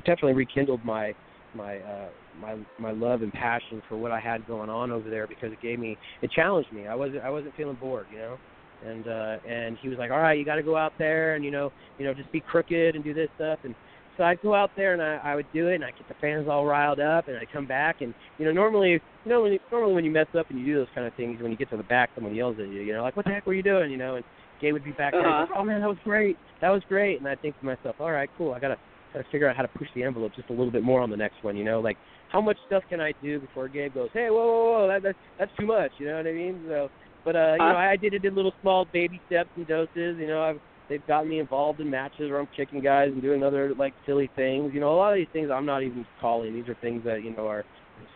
definitely 0.04 0.34
rekindled 0.34 0.84
my 0.84 1.14
my 1.54 1.78
uh, 1.78 2.08
my 2.38 2.56
my 2.78 2.90
love 2.90 3.22
and 3.22 3.32
passion 3.32 3.80
for 3.88 3.96
what 3.96 4.12
I 4.12 4.20
had 4.20 4.46
going 4.46 4.70
on 4.70 4.90
over 4.90 5.10
there 5.10 5.26
because 5.26 5.52
it 5.52 5.60
gave 5.60 5.78
me 5.78 5.98
it 6.22 6.30
challenged 6.30 6.72
me. 6.72 6.86
I 6.86 6.94
wasn't 6.94 7.22
I 7.22 7.30
wasn't 7.30 7.54
feeling 7.54 7.76
bored, 7.76 8.08
you 8.10 8.18
know. 8.18 8.38
And 8.82 9.08
uh, 9.08 9.36
and 9.48 9.78
he 9.80 9.88
was 9.88 9.98
like, 9.98 10.10
all 10.10 10.18
right, 10.18 10.38
you 10.38 10.44
got 10.44 10.56
to 10.56 10.62
go 10.62 10.76
out 10.76 10.92
there 10.98 11.34
and 11.34 11.44
you 11.44 11.50
know 11.50 11.72
you 11.98 12.04
know 12.04 12.12
just 12.12 12.30
be 12.32 12.40
crooked 12.40 12.94
and 12.94 13.02
do 13.02 13.14
this 13.14 13.30
stuff 13.34 13.58
and 13.64 13.74
so 14.16 14.24
I'd 14.24 14.40
go 14.40 14.54
out 14.54 14.72
there 14.76 14.92
and 14.92 15.02
I, 15.02 15.16
I 15.32 15.34
would 15.34 15.50
do 15.52 15.68
it, 15.68 15.76
and 15.76 15.84
I 15.84 15.92
get 15.92 16.08
the 16.08 16.14
fans 16.20 16.48
all 16.48 16.66
riled 16.66 17.00
up, 17.00 17.28
and 17.28 17.36
I'd 17.36 17.50
come 17.50 17.66
back, 17.66 17.96
and 18.00 18.14
you 18.38 18.44
know, 18.44 18.52
normally, 18.52 18.92
you 19.24 19.30
know, 19.30 19.42
when 19.42 19.52
you, 19.52 19.58
normally 19.70 19.94
when 19.94 20.04
you 20.04 20.10
mess 20.10 20.28
up 20.38 20.46
and 20.50 20.58
you 20.58 20.64
do 20.66 20.74
those 20.76 20.88
kind 20.94 21.06
of 21.06 21.14
things, 21.14 21.40
when 21.42 21.50
you 21.50 21.58
get 21.58 21.70
to 21.70 21.76
the 21.76 21.82
back, 21.84 22.10
someone 22.14 22.34
yells 22.34 22.58
at 22.58 22.68
you, 22.68 22.80
you 22.80 22.92
know, 22.92 23.02
like, 23.02 23.16
what 23.16 23.24
the 23.24 23.32
heck 23.32 23.46
were 23.46 23.54
you 23.54 23.62
doing, 23.62 23.90
you 23.90 23.96
know, 23.98 24.16
and 24.16 24.24
Gabe 24.60 24.72
would 24.72 24.84
be 24.84 24.92
back 24.92 25.12
there, 25.12 25.28
Uh-huh. 25.28 25.40
like, 25.42 25.50
oh 25.56 25.64
man, 25.64 25.80
that 25.80 25.88
was 25.88 25.98
great, 26.04 26.38
that 26.60 26.70
was 26.70 26.82
great, 26.88 27.18
and 27.20 27.28
I 27.28 27.36
think 27.36 27.58
to 27.58 27.64
myself, 27.66 27.96
all 27.98 28.10
right, 28.12 28.30
cool, 28.36 28.52
I 28.52 28.60
gotta 28.60 28.78
gotta 29.12 29.24
figure 29.30 29.48
out 29.48 29.56
how 29.56 29.62
to 29.62 29.68
push 29.76 29.88
the 29.94 30.02
envelope 30.02 30.32
just 30.34 30.50
a 30.50 30.52
little 30.52 30.72
bit 30.72 30.82
more 30.82 31.00
on 31.00 31.10
the 31.10 31.16
next 31.16 31.42
one, 31.42 31.56
you 31.56 31.64
know, 31.64 31.80
like 31.80 31.98
how 32.28 32.40
much 32.40 32.58
stuff 32.64 32.82
can 32.88 33.00
I 33.00 33.12
do 33.22 33.38
before 33.40 33.68
Gabe 33.68 33.94
goes, 33.94 34.10
hey, 34.12 34.28
whoa, 34.30 34.46
whoa, 34.46 34.72
whoa, 34.80 34.88
that, 34.88 35.02
that's 35.02 35.18
that's 35.38 35.52
too 35.58 35.66
much, 35.66 35.92
you 35.98 36.06
know 36.06 36.16
what 36.16 36.26
I 36.26 36.32
mean? 36.32 36.64
So, 36.66 36.88
but 37.24 37.36
uh, 37.36 37.54
you 37.54 37.60
Uh-huh. 37.60 37.72
know, 37.72 37.78
I 37.78 37.96
did 37.96 38.14
it 38.14 38.24
in 38.24 38.34
little 38.34 38.54
small 38.60 38.84
baby 38.86 39.22
steps 39.26 39.50
and 39.56 39.66
doses, 39.66 40.16
you 40.18 40.26
know, 40.26 40.42
I've 40.42 40.60
they've 40.88 41.06
gotten 41.06 41.28
me 41.28 41.40
involved 41.40 41.80
in 41.80 41.90
matches 41.90 42.30
where 42.30 42.40
I'm 42.40 42.48
kicking 42.56 42.80
guys 42.80 43.10
and 43.12 43.22
doing 43.22 43.42
other 43.42 43.74
like 43.74 43.94
silly 44.04 44.30
things. 44.36 44.72
You 44.74 44.80
know, 44.80 44.92
a 44.92 44.96
lot 44.96 45.12
of 45.12 45.16
these 45.16 45.28
things 45.32 45.50
I'm 45.52 45.66
not 45.66 45.82
even 45.82 46.06
calling. 46.20 46.54
These 46.54 46.68
are 46.68 46.76
things 46.80 47.02
that 47.04 47.22
you 47.22 47.34
know 47.34 47.46
are 47.46 47.64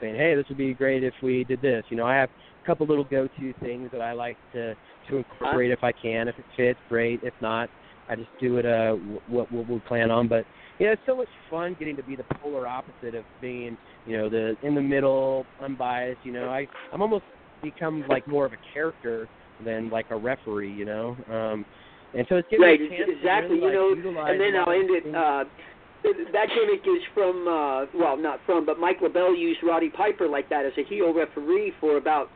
saying, 0.00 0.16
hey, 0.16 0.34
this 0.34 0.46
would 0.48 0.58
be 0.58 0.74
great 0.74 1.04
if 1.04 1.14
we 1.22 1.44
did 1.44 1.62
this. 1.62 1.84
You 1.88 1.96
know, 1.96 2.06
I 2.06 2.14
have 2.16 2.30
a 2.62 2.66
couple 2.66 2.86
little 2.86 3.04
go-to 3.04 3.52
things 3.60 3.90
that 3.92 4.00
I 4.00 4.12
like 4.12 4.36
to 4.52 4.74
to 5.08 5.16
incorporate 5.16 5.70
if 5.70 5.82
I 5.82 5.92
can. 5.92 6.28
If 6.28 6.38
it 6.38 6.44
fits, 6.56 6.78
great. 6.88 7.20
If 7.22 7.34
not, 7.40 7.68
I 8.08 8.16
just 8.16 8.28
do 8.40 8.58
it. 8.58 8.66
Uh, 8.66 8.92
what 9.28 9.50
what 9.52 9.68
we 9.68 9.78
plan 9.80 10.10
on. 10.10 10.28
But 10.28 10.44
you 10.78 10.86
know, 10.86 10.92
it's 10.92 11.02
so 11.06 11.16
much 11.16 11.28
fun 11.50 11.76
getting 11.78 11.96
to 11.96 12.02
be 12.02 12.16
the 12.16 12.24
polar 12.42 12.66
opposite 12.66 13.14
of 13.14 13.24
being, 13.40 13.76
you 14.06 14.16
know, 14.16 14.28
the 14.28 14.56
in 14.62 14.74
the 14.74 14.80
middle, 14.80 15.44
unbiased. 15.62 16.20
You 16.24 16.32
know, 16.32 16.48
I 16.48 16.66
I'm 16.92 17.02
almost 17.02 17.24
become 17.62 18.04
like 18.08 18.26
more 18.26 18.46
of 18.46 18.52
a 18.52 18.58
character 18.72 19.28
than 19.64 19.90
like 19.90 20.06
a 20.10 20.16
referee. 20.16 20.72
You 20.72 20.84
know. 20.84 21.16
Um, 21.30 21.64
and 22.14 22.26
so 22.28 22.36
it's 22.36 22.48
giving 22.50 22.66
Right, 22.66 22.80
me 22.80 22.86
a 22.86 22.90
chance 22.90 23.06
to 23.06 23.16
exactly. 23.16 23.60
really, 23.60 24.02
you 24.02 24.12
know, 24.12 24.20
and 24.24 24.40
then 24.40 24.56
I'll 24.56 24.72
end 24.72 24.90
it. 24.90 25.14
Uh, 25.14 25.44
that 26.32 26.48
gimmick 26.48 26.80
is 26.86 27.02
from, 27.12 27.46
uh, 27.46 27.84
well, 27.94 28.16
not 28.16 28.40
from, 28.46 28.64
but 28.64 28.78
Mike 28.78 29.00
LeBell 29.00 29.38
used 29.38 29.60
Roddy 29.62 29.90
Piper 29.90 30.28
like 30.28 30.48
that 30.48 30.64
as 30.64 30.72
a 30.78 30.84
heel 30.84 31.12
referee 31.12 31.72
for 31.78 31.98
about 31.98 32.30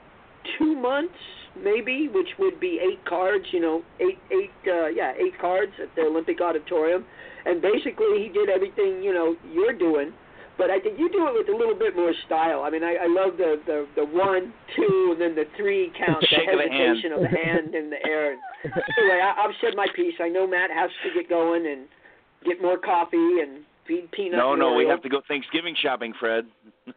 two 0.59 0.77
months, 0.77 1.15
maybe, 1.63 2.09
which 2.13 2.29
would 2.39 2.61
be 2.61 2.79
eight 2.83 3.03
cards. 3.07 3.45
You 3.53 3.61
know, 3.61 3.83
eight, 4.01 4.19
eight, 4.31 4.51
uh, 4.67 4.89
yeah, 4.89 5.13
eight 5.17 5.39
cards 5.41 5.73
at 5.83 5.89
the 5.97 6.03
Olympic 6.03 6.41
Auditorium, 6.41 7.05
and 7.47 7.63
basically 7.63 8.23
he 8.23 8.29
did 8.33 8.51
everything 8.51 9.03
you 9.03 9.15
know 9.15 9.35
you're 9.53 9.73
doing. 9.73 10.13
But 10.57 10.71
I 10.71 10.79
think 10.79 10.99
you 10.99 11.11
do 11.11 11.27
it 11.27 11.35
with 11.35 11.49
a 11.49 11.57
little 11.57 11.75
bit 11.75 11.97
more 11.97 12.13
style. 12.27 12.63
I 12.63 12.71
mean, 12.71 12.85
I, 12.85 12.95
I 13.03 13.07
love 13.09 13.37
the, 13.37 13.61
the 13.67 13.87
the 13.97 14.05
one, 14.07 14.53
two, 14.77 15.11
and 15.13 15.21
then 15.21 15.35
the 15.35 15.45
three 15.57 15.91
count, 15.99 16.21
the 16.21 16.27
Shake 16.29 16.47
of 16.47 16.59
the 16.63 16.71
hand. 16.71 16.95
hesitation 16.99 17.13
of 17.13 17.21
the 17.23 17.29
hand 17.29 17.75
in 17.75 17.91
the 17.91 17.99
air. 18.07 18.37
anyway, 18.65 19.21
I, 19.21 19.35
I've 19.43 19.55
said 19.61 19.75
my 19.75 19.87
piece. 19.97 20.15
I 20.23 20.29
know 20.29 20.47
Matt 20.47 20.71
has 20.71 20.91
to 21.03 21.11
get 21.15 21.29
going 21.29 21.67
and 21.67 21.87
get 22.45 22.63
more 22.63 22.79
coffee 22.79 23.41
and 23.43 23.65
feed 23.87 24.11
peanuts. 24.13 24.39
No, 24.39 24.53
and 24.53 24.61
no, 24.61 24.75
we 24.75 24.87
have 24.87 25.03
to 25.03 25.09
go 25.09 25.23
Thanksgiving 25.27 25.75
shopping, 25.81 26.13
Fred. 26.19 26.47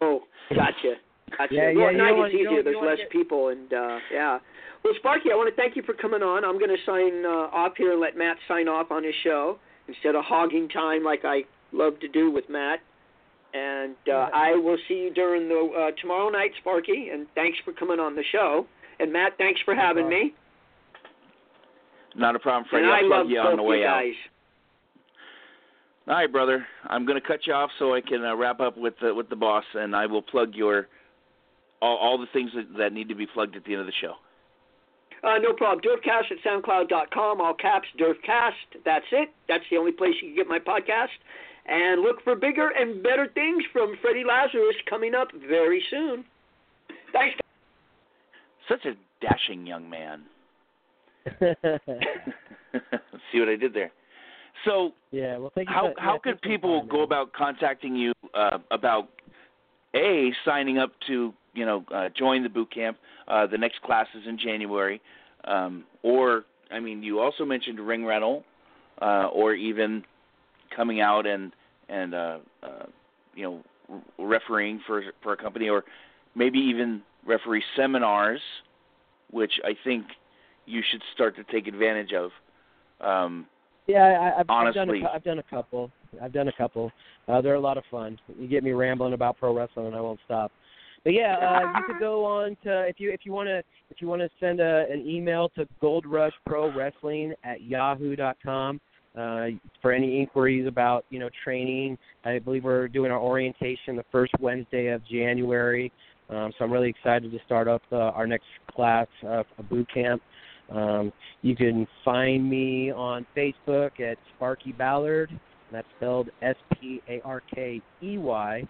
Oh, 0.00 0.20
gotcha. 0.54 0.94
Gotcha. 1.36 1.52
Yeah, 1.54 1.72
well, 1.74 1.86
yeah, 1.86 1.90
you 1.90 1.96
now 1.98 2.22
it's 2.22 2.34
easier. 2.34 2.62
There's 2.62 2.76
less 2.80 2.98
get- 2.98 3.10
people, 3.10 3.48
and 3.48 3.72
uh, 3.72 3.98
yeah. 4.12 4.38
Well, 4.84 4.94
Sparkey, 5.04 5.32
I 5.32 5.34
want 5.34 5.50
to 5.54 5.60
thank 5.60 5.74
you 5.74 5.82
for 5.82 5.92
coming 5.92 6.22
on. 6.22 6.44
I'm 6.44 6.56
going 6.58 6.70
to 6.70 6.76
sign 6.86 7.24
uh, 7.26 7.50
off 7.50 7.72
here 7.76 7.90
and 7.92 8.00
let 8.00 8.16
Matt 8.16 8.36
sign 8.46 8.68
off 8.68 8.92
on 8.92 9.02
his 9.02 9.14
show 9.24 9.58
instead 9.88 10.14
of 10.14 10.24
hogging 10.24 10.68
time 10.68 11.02
like 11.02 11.24
I 11.24 11.42
love 11.72 11.98
to 12.00 12.08
do 12.08 12.30
with 12.30 12.44
Matt. 12.48 12.80
And 13.54 13.96
uh, 14.12 14.28
I 14.34 14.52
will 14.52 14.76
see 14.88 14.94
you 14.94 15.14
during 15.14 15.48
the 15.48 15.88
uh, 15.88 16.00
tomorrow 16.00 16.28
night, 16.28 16.50
Sparkey. 16.64 17.12
And 17.12 17.26
thanks 17.34 17.58
for 17.64 17.72
coming 17.72 17.98
on 17.98 18.14
the 18.14 18.24
show. 18.30 18.66
And 19.00 19.12
Matt, 19.12 19.32
thanks 19.38 19.60
for 19.64 19.74
having 19.74 20.08
me. 20.08 20.34
Not 22.14 22.36
a 22.36 22.38
problem, 22.38 22.66
Freddie. 22.68 22.86
and 22.86 22.92
I 22.92 22.98
I'll 22.98 23.22
plug 23.22 23.30
you 23.30 23.38
on 23.38 23.56
the 23.56 23.62
way 23.62 23.84
out. 23.84 24.04
All 26.08 26.14
right, 26.14 26.30
brother. 26.30 26.66
I'm 26.86 27.06
going 27.06 27.20
to 27.20 27.26
cut 27.26 27.46
you 27.46 27.52
off 27.52 27.70
so 27.78 27.94
I 27.94 28.00
can 28.00 28.24
uh, 28.24 28.34
wrap 28.34 28.60
up 28.60 28.76
with 28.76 28.94
the 29.00 29.14
with 29.14 29.28
the 29.28 29.36
boss, 29.36 29.64
and 29.74 29.94
I 29.94 30.06
will 30.06 30.22
plug 30.22 30.54
your 30.54 30.88
all, 31.80 31.96
all 31.96 32.18
the 32.18 32.26
things 32.32 32.50
that, 32.54 32.66
that 32.78 32.92
need 32.92 33.08
to 33.08 33.14
be 33.14 33.26
plugged 33.26 33.56
at 33.56 33.64
the 33.64 33.72
end 33.72 33.80
of 33.80 33.86
the 33.86 33.92
show. 34.00 34.14
Uh, 35.22 35.38
no 35.38 35.52
problem. 35.52 35.80
DERFCAST 35.80 36.30
at 36.30 36.38
SoundCloud.com, 36.46 37.40
all 37.40 37.54
caps, 37.54 37.88
DERFCAST. 37.98 38.82
That's 38.84 39.04
it. 39.12 39.30
That's 39.48 39.64
the 39.70 39.76
only 39.76 39.92
place 39.92 40.14
you 40.22 40.28
can 40.28 40.36
get 40.36 40.46
my 40.48 40.58
podcast. 40.58 41.08
And 41.68 42.00
look 42.00 42.22
for 42.24 42.34
bigger 42.34 42.70
and 42.70 43.02
better 43.02 43.28
things 43.34 43.62
from 43.72 43.94
Freddie 44.00 44.24
Lazarus 44.26 44.74
coming 44.88 45.14
up 45.14 45.28
very 45.48 45.82
soon. 45.90 46.24
Thanks. 47.12 47.36
Such 48.68 48.86
a 48.86 48.94
dashing 49.20 49.66
young 49.66 49.88
man. 49.88 50.22
See 53.32 53.40
what 53.40 53.48
I 53.48 53.56
did 53.56 53.74
there. 53.74 53.92
So, 54.64 54.92
yeah, 55.10 55.38
well, 55.38 55.52
thank 55.54 55.68
you. 55.68 55.74
how 55.74 55.92
for, 55.94 56.00
how 56.00 56.12
yeah, 56.14 56.32
could 56.32 56.42
people 56.42 56.80
time, 56.80 56.88
go 56.88 56.96
man. 56.98 57.04
about 57.04 57.32
contacting 57.32 57.94
you 57.94 58.12
uh, 58.34 58.58
about 58.70 59.08
a 59.94 60.32
signing 60.44 60.78
up 60.78 60.92
to 61.06 61.32
you 61.54 61.64
know 61.64 61.84
uh, 61.94 62.08
join 62.16 62.42
the 62.42 62.48
boot 62.48 62.72
camp? 62.72 62.98
Uh, 63.28 63.46
the 63.46 63.58
next 63.58 63.80
class 63.82 64.06
is 64.14 64.26
in 64.26 64.38
January, 64.38 65.00
um, 65.44 65.84
or 66.02 66.44
I 66.70 66.80
mean, 66.80 67.02
you 67.02 67.20
also 67.20 67.44
mentioned 67.44 67.78
ring 67.78 68.04
rental, 68.04 68.44
uh, 69.00 69.28
or 69.32 69.54
even 69.54 70.04
coming 70.74 71.00
out 71.00 71.26
and 71.26 71.52
and 71.88 72.14
uh, 72.14 72.38
uh, 72.62 72.86
you 73.34 73.42
know 73.44 74.02
refereeing 74.18 74.80
for 74.86 75.02
for 75.22 75.32
a 75.32 75.36
company, 75.36 75.68
or 75.68 75.84
maybe 76.34 76.58
even 76.58 77.02
referee 77.26 77.62
seminars, 77.76 78.40
which 79.30 79.52
I 79.64 79.74
think 79.84 80.06
you 80.66 80.82
should 80.90 81.02
start 81.14 81.36
to 81.36 81.44
take 81.44 81.66
advantage 81.66 82.12
of. 82.12 82.30
Um, 83.00 83.46
Yeah, 83.86 84.02
I, 84.02 84.40
I've, 84.40 84.50
I've 84.50 84.74
done 84.74 84.90
Honestly. 84.90 85.02
a, 85.02 85.14
I've 85.14 85.24
done 85.24 85.38
a 85.38 85.42
couple. 85.44 85.90
I've 86.22 86.32
done 86.32 86.48
a 86.48 86.52
couple. 86.52 86.92
Uh, 87.26 87.40
they're 87.40 87.54
a 87.54 87.60
lot 87.60 87.78
of 87.78 87.84
fun. 87.90 88.18
You 88.38 88.48
get 88.48 88.62
me 88.62 88.72
rambling 88.72 89.14
about 89.14 89.38
pro 89.38 89.54
wrestling, 89.54 89.86
and 89.86 89.96
I 89.96 90.00
won't 90.00 90.20
stop. 90.24 90.52
But 91.04 91.14
yeah, 91.14 91.36
uh, 91.36 91.78
you 91.78 91.84
could 91.86 92.00
go 92.00 92.24
on 92.24 92.56
to 92.64 92.82
if 92.86 92.98
you 92.98 93.10
if 93.10 93.20
you 93.24 93.32
want 93.32 93.48
to 93.48 93.58
if 93.90 94.00
you 94.00 94.08
want 94.08 94.20
to 94.20 94.28
send 94.40 94.60
a, 94.60 94.86
an 94.90 95.06
email 95.06 95.48
to 95.50 95.66
Gold 95.80 96.04
Rush 96.06 96.32
Pro 96.44 96.74
Wrestling 96.74 97.34
at 97.44 97.62
yahoo 97.62 98.16
dot 98.16 98.36
com 98.44 98.80
uh, 99.18 99.46
for 99.82 99.92
any 99.92 100.20
inquiries 100.20 100.66
about 100.66 101.04
you 101.10 101.18
know 101.18 101.28
training. 101.44 101.98
I 102.24 102.38
believe 102.38 102.64
we're 102.64 102.88
doing 102.88 103.10
our 103.10 103.20
orientation 103.20 103.96
the 103.96 104.04
first 104.12 104.32
Wednesday 104.40 104.88
of 104.88 105.06
January, 105.06 105.92
um, 106.30 106.52
so 106.58 106.64
I'm 106.64 106.72
really 106.72 106.90
excited 106.90 107.30
to 107.32 107.38
start 107.46 107.68
up 107.68 107.82
uh, 107.90 107.96
our 107.96 108.26
next 108.26 108.46
class, 108.70 109.06
uh, 109.24 109.42
a 109.58 109.62
boot 109.62 109.88
camp. 109.92 110.22
Um, 110.70 111.12
you 111.42 111.56
can 111.56 111.86
find 112.04 112.48
me 112.48 112.92
on 112.92 113.26
Facebook 113.36 114.00
at 114.00 114.18
Sparkey 114.38 114.76
Ballard. 114.76 115.30
That's 115.72 115.86
spelled 115.96 116.28
S 116.42 116.56
P 116.74 117.00
A 117.08 117.20
R 117.24 117.42
K 117.54 117.80
E 118.02 118.18
Y. 118.18 118.62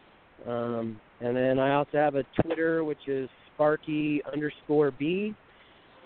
Um, 0.46 1.00
and 1.20 1.36
then 1.36 1.58
I 1.58 1.74
also 1.74 1.98
have 1.98 2.14
a 2.14 2.24
Twitter, 2.42 2.84
which 2.84 3.08
is 3.08 3.28
Sparkey 3.58 4.20
underscore 4.32 4.92
B. 4.92 5.34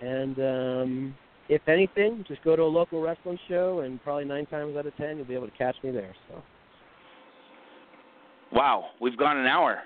And 0.01 0.39
um, 0.39 1.15
if 1.55 1.69
anything, 1.69 2.25
just 2.27 2.43
go 2.45 2.57
to 2.57 2.63
a 2.63 2.65
local 2.65 3.03
wrestling 3.03 3.39
show, 3.49 3.81
and 3.81 4.03
probably 4.03 4.25
nine 4.25 4.47
times 4.47 4.77
out 4.77 4.87
of 4.87 4.97
ten, 4.97 5.17
you'll 5.17 5.27
be 5.27 5.35
able 5.35 5.49
to 5.49 5.57
catch 5.59 5.77
me 5.83 5.91
there. 5.91 6.15
So 6.29 6.43
wow, 8.53 8.87
we've 9.01 9.17
gone 9.17 9.37
an 9.37 9.47
hour. 9.47 9.83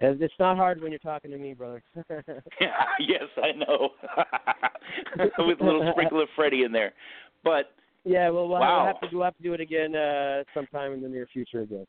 And 0.00 0.20
it's 0.20 0.34
not 0.40 0.56
hard 0.56 0.82
when 0.82 0.90
you're 0.90 0.98
talking 0.98 1.30
to 1.30 1.38
me, 1.38 1.54
brother. 1.54 1.82
Yeah, 2.60 2.68
yes, 2.98 3.22
I 3.42 3.52
know. 3.52 3.90
With 5.38 5.60
a 5.60 5.64
little 5.64 5.88
sprinkle 5.92 6.20
of 6.20 6.28
Freddie 6.34 6.64
in 6.64 6.72
there, 6.72 6.92
but 7.44 7.70
yeah, 8.04 8.28
well, 8.30 8.48
we'll, 8.48 8.58
Wow. 8.60 8.86
have 8.86 9.08
to 9.08 9.16
we'll 9.16 9.24
have 9.24 9.36
to 9.36 9.42
do 9.42 9.52
it 9.54 9.60
again 9.60 9.94
uh, 9.94 10.42
sometime 10.52 10.92
in 10.92 11.00
the 11.02 11.08
near 11.08 11.26
future 11.32 11.60
again. 11.60 11.86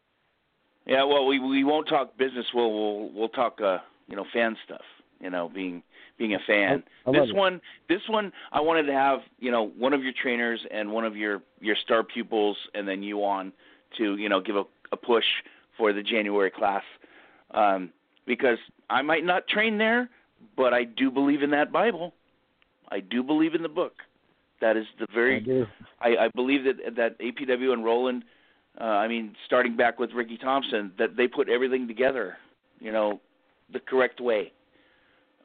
yeah, 0.86 1.03
well, 1.03 1.26
we 1.26 1.40
we 1.40 1.64
won't 1.64 1.88
talk 1.88 2.18
business. 2.18 2.45
We'll 2.53 2.72
we'll 2.72 3.11
we'll 3.14 3.30
talk 3.30 3.60
uh 3.61 3.80
you 4.07 4.15
know 4.15 4.26
fan 4.34 4.56
stuff. 4.65 4.82
You 5.22 5.30
know, 5.30 5.50
being 5.54 5.82
being 6.18 6.34
a 6.36 6.40
fan. 6.46 6.84
I- 7.06 7.10
I 7.10 7.12
this 7.14 7.30
one, 7.36 7.62
this 7.88 8.02
one, 8.08 8.32
I 8.52 8.62
wanted 8.62 8.84
to 8.84 8.94
have 8.94 9.20
you 9.40 9.52
know 9.52 9.64
one 9.78 9.94
of 9.94 10.04
your 10.04 10.14
trainers 10.14 10.60
and 10.72 10.92
one 10.92 11.06
of 11.06 11.16
your 11.16 11.42
your 11.62 11.76
star 11.76 12.04
pupils, 12.04 12.58
and 12.74 12.88
then 12.88 13.02
you 13.04 13.24
on 13.24 13.54
to 13.98 14.18
you 14.18 14.30
know 14.30 14.40
give 14.42 14.56
a, 14.56 14.64
a 14.92 14.98
push 14.98 15.26
for 15.78 15.94
the 15.94 16.04
January 16.04 16.52
class, 16.52 16.84
um, 17.52 17.92
because 18.26 18.58
I 18.90 19.02
might 19.02 19.26
not 19.26 19.48
train 19.48 19.78
there, 19.78 20.10
but 20.56 20.74
I 20.74 20.84
do 20.84 21.12
believe 21.12 21.44
in 21.44 21.50
that 21.52 21.72
Bible. 21.72 22.14
I 22.90 23.00
do 23.00 23.24
believe 23.24 23.56
in 23.56 23.64
the 23.64 23.70
book. 23.70 23.94
That 24.62 24.78
is 24.78 24.86
the 25.00 25.08
I 25.10 25.14
very 25.14 25.40
do. 25.40 25.66
I, 26.00 26.26
I 26.26 26.28
believe 26.34 26.64
that 26.66 26.96
that 26.96 27.20
APW 27.20 27.74
and 27.74 27.84
Roland, 27.84 28.24
uh, 28.80 28.84
I 28.84 29.08
mean, 29.08 29.36
starting 29.46 29.76
back 29.76 30.00
with 30.00 30.12
Ricky 30.14 30.38
Thompson, 30.38 30.92
that 30.98 31.16
they 31.18 31.28
put 31.28 31.50
everything 31.50 31.88
together, 31.88 32.38
you 32.80 32.92
know, 32.92 33.20
the 33.72 33.80
correct 33.80 34.20
way. 34.22 34.52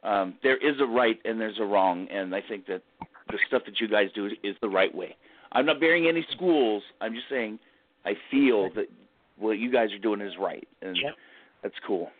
Um, 0.03 0.35
there 0.43 0.57
is 0.57 0.81
a 0.81 0.87
right 0.87 1.19
and 1.25 1.41
there's 1.41 1.59
a 1.59 1.65
wrong, 1.65 2.09
and 2.11 2.35
I 2.35 2.43
think 2.49 2.67
that 2.67 2.83
the 3.29 3.39
stuff 3.49 3.63
that 3.67 3.81
you 3.81 3.89
guys 3.89 4.09
do 4.15 4.27
is, 4.27 4.33
is 4.43 4.57
the 4.63 4.69
right 4.69 4.95
way. 4.95 5.17
I'm 5.53 5.67
not 5.67 5.81
bearing 5.81 6.07
any 6.07 6.27
schools. 6.33 6.83
I'm 7.01 7.15
just 7.15 7.29
saying 7.29 7.59
I 8.05 8.15
feel 8.31 8.71
that 8.75 8.87
what 9.39 9.59
you 9.59 9.71
guys 9.71 9.93
are 9.93 9.99
doing 9.99 10.21
is 10.21 10.33
right, 10.39 10.67
and 10.83 10.97
Yep. 10.97 11.15
that's 11.63 11.75
cool. 11.87 12.11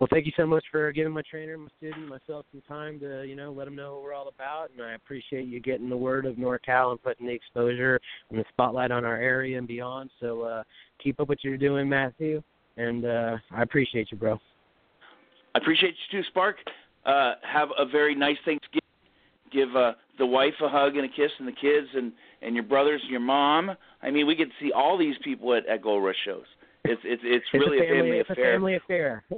Well, 0.00 0.08
thank 0.10 0.24
you 0.24 0.32
so 0.34 0.46
much 0.46 0.64
for 0.70 0.90
giving 0.92 1.12
my 1.12 1.20
trainer, 1.30 1.58
my 1.58 1.68
student, 1.76 2.08
myself 2.08 2.46
some 2.52 2.62
time 2.66 2.98
to, 3.00 3.22
you 3.24 3.36
know, 3.36 3.52
let 3.52 3.66
them 3.66 3.76
know 3.76 3.96
what 3.96 4.02
we're 4.02 4.14
all 4.14 4.28
about. 4.28 4.70
And 4.70 4.80
I 4.80 4.94
appreciate 4.94 5.46
you 5.46 5.60
getting 5.60 5.90
the 5.90 5.96
word 5.96 6.24
of 6.24 6.36
NorCal 6.36 6.92
and 6.92 7.02
putting 7.02 7.26
the 7.26 7.34
exposure 7.34 8.00
and 8.30 8.38
the 8.38 8.44
spotlight 8.48 8.92
on 8.92 9.04
our 9.04 9.18
area 9.18 9.58
and 9.58 9.68
beyond. 9.68 10.08
So 10.18 10.40
uh, 10.40 10.62
keep 11.02 11.20
up 11.20 11.28
what 11.28 11.44
you're 11.44 11.58
doing, 11.58 11.86
Matthew. 11.86 12.42
And 12.78 13.04
uh, 13.04 13.36
I 13.50 13.60
appreciate 13.60 14.10
you, 14.10 14.16
bro. 14.16 14.40
I 15.54 15.58
appreciate 15.58 15.94
you 16.10 16.20
too, 16.20 16.26
Spark. 16.28 16.56
Uh, 17.04 17.34
have 17.42 17.68
a 17.78 17.86
very 17.86 18.14
nice 18.14 18.36
Thanksgiving. 18.44 18.80
Give 19.52 19.74
uh, 19.74 19.92
the 20.18 20.26
wife 20.26 20.54
a 20.62 20.68
hug 20.68 20.96
and 20.96 21.04
a 21.04 21.08
kiss, 21.08 21.30
and 21.38 21.48
the 21.48 21.52
kids, 21.52 21.88
and 21.94 22.12
and 22.42 22.54
your 22.54 22.64
brothers, 22.64 23.00
and 23.02 23.10
your 23.10 23.20
mom. 23.20 23.72
I 24.02 24.10
mean, 24.10 24.26
we 24.26 24.34
get 24.34 24.46
to 24.46 24.54
see 24.60 24.72
all 24.72 24.96
these 24.96 25.16
people 25.24 25.54
at, 25.54 25.66
at 25.66 25.82
Gold 25.82 26.04
Rush 26.04 26.16
shows. 26.24 26.44
It's 26.84 27.00
it's 27.04 27.22
it's 27.24 27.46
really 27.52 27.78
it's 27.78 27.90
a 27.90 27.94
family, 27.94 28.18
it's 28.18 28.30
affair, 28.30 28.52
a 28.52 28.54
family 28.54 28.74
affair. 28.76 29.24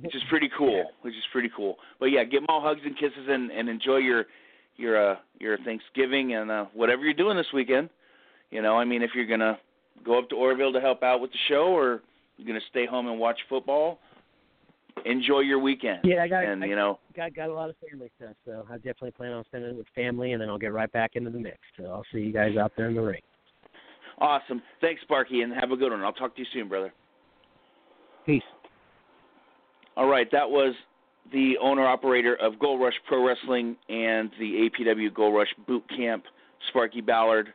which 0.00 0.14
is 0.14 0.22
pretty 0.28 0.50
cool. 0.56 0.90
Which 1.02 1.14
is 1.14 1.22
pretty 1.32 1.50
cool. 1.56 1.76
But 1.98 2.06
yeah, 2.06 2.24
give 2.24 2.42
them 2.42 2.46
all 2.48 2.60
hugs 2.60 2.80
and 2.84 2.96
kisses, 2.96 3.26
and 3.28 3.50
and 3.50 3.68
enjoy 3.68 3.98
your 3.98 4.24
your 4.76 5.12
uh, 5.12 5.16
your 5.38 5.56
Thanksgiving 5.58 6.34
and 6.34 6.50
uh, 6.50 6.64
whatever 6.74 7.02
you're 7.02 7.14
doing 7.14 7.36
this 7.36 7.52
weekend. 7.54 7.90
You 8.50 8.62
know, 8.62 8.76
I 8.76 8.84
mean, 8.84 9.02
if 9.02 9.10
you're 9.14 9.26
gonna 9.26 9.58
go 10.04 10.18
up 10.18 10.28
to 10.30 10.36
Oroville 10.36 10.72
to 10.72 10.80
help 10.80 11.02
out 11.02 11.20
with 11.20 11.30
the 11.30 11.38
show, 11.48 11.68
or 11.68 12.02
you're 12.36 12.46
gonna 12.46 12.60
stay 12.70 12.86
home 12.86 13.06
and 13.06 13.18
watch 13.18 13.38
football, 13.48 13.98
enjoy 15.04 15.40
your 15.40 15.58
weekend. 15.58 16.00
yeah, 16.04 16.22
I 16.22 16.28
got, 16.28 16.44
and 16.44 16.62
I 16.62 16.66
you 16.66 16.76
know, 16.76 16.98
got 17.16 17.34
got 17.34 17.48
a 17.50 17.54
lot 17.54 17.70
of 17.70 17.76
family 17.88 18.10
stuff, 18.16 18.34
so 18.44 18.66
I 18.70 18.76
definitely 18.76 19.12
plan 19.12 19.32
on 19.32 19.44
spending 19.44 19.70
it 19.70 19.76
with 19.76 19.86
family, 19.94 20.32
and 20.32 20.40
then 20.40 20.48
I'll 20.48 20.58
get 20.58 20.72
right 20.72 20.90
back 20.92 21.12
into 21.14 21.30
the 21.30 21.38
mix. 21.38 21.58
So 21.76 21.84
I'll 21.86 22.06
see 22.12 22.20
you 22.20 22.32
guys 22.32 22.56
out 22.56 22.72
there 22.76 22.88
in 22.88 22.94
the 22.94 23.02
ring. 23.02 23.20
awesome. 24.18 24.62
Thanks, 24.80 25.02
Sparkey, 25.08 25.42
and 25.42 25.52
have 25.52 25.70
a 25.70 25.76
good 25.76 25.92
one. 25.92 26.02
I'll 26.02 26.12
talk 26.12 26.34
to 26.36 26.40
you 26.42 26.46
soon, 26.52 26.68
brother. 26.68 26.92
Peace. 28.26 28.42
All 29.96 30.06
right, 30.08 30.30
that 30.32 30.48
was 30.48 30.74
the 31.32 31.54
owner 31.60 31.86
operator 31.86 32.36
of 32.36 32.58
Gold 32.58 32.80
Rush 32.80 32.94
Pro 33.06 33.26
Wrestling 33.26 33.76
and 33.88 34.30
the 34.38 34.68
APW 34.80 35.12
Gold 35.12 35.34
Rush 35.34 35.52
Boot 35.66 35.84
Camp, 35.96 36.24
Sparkey 36.72 37.04
Ballard. 37.04 37.52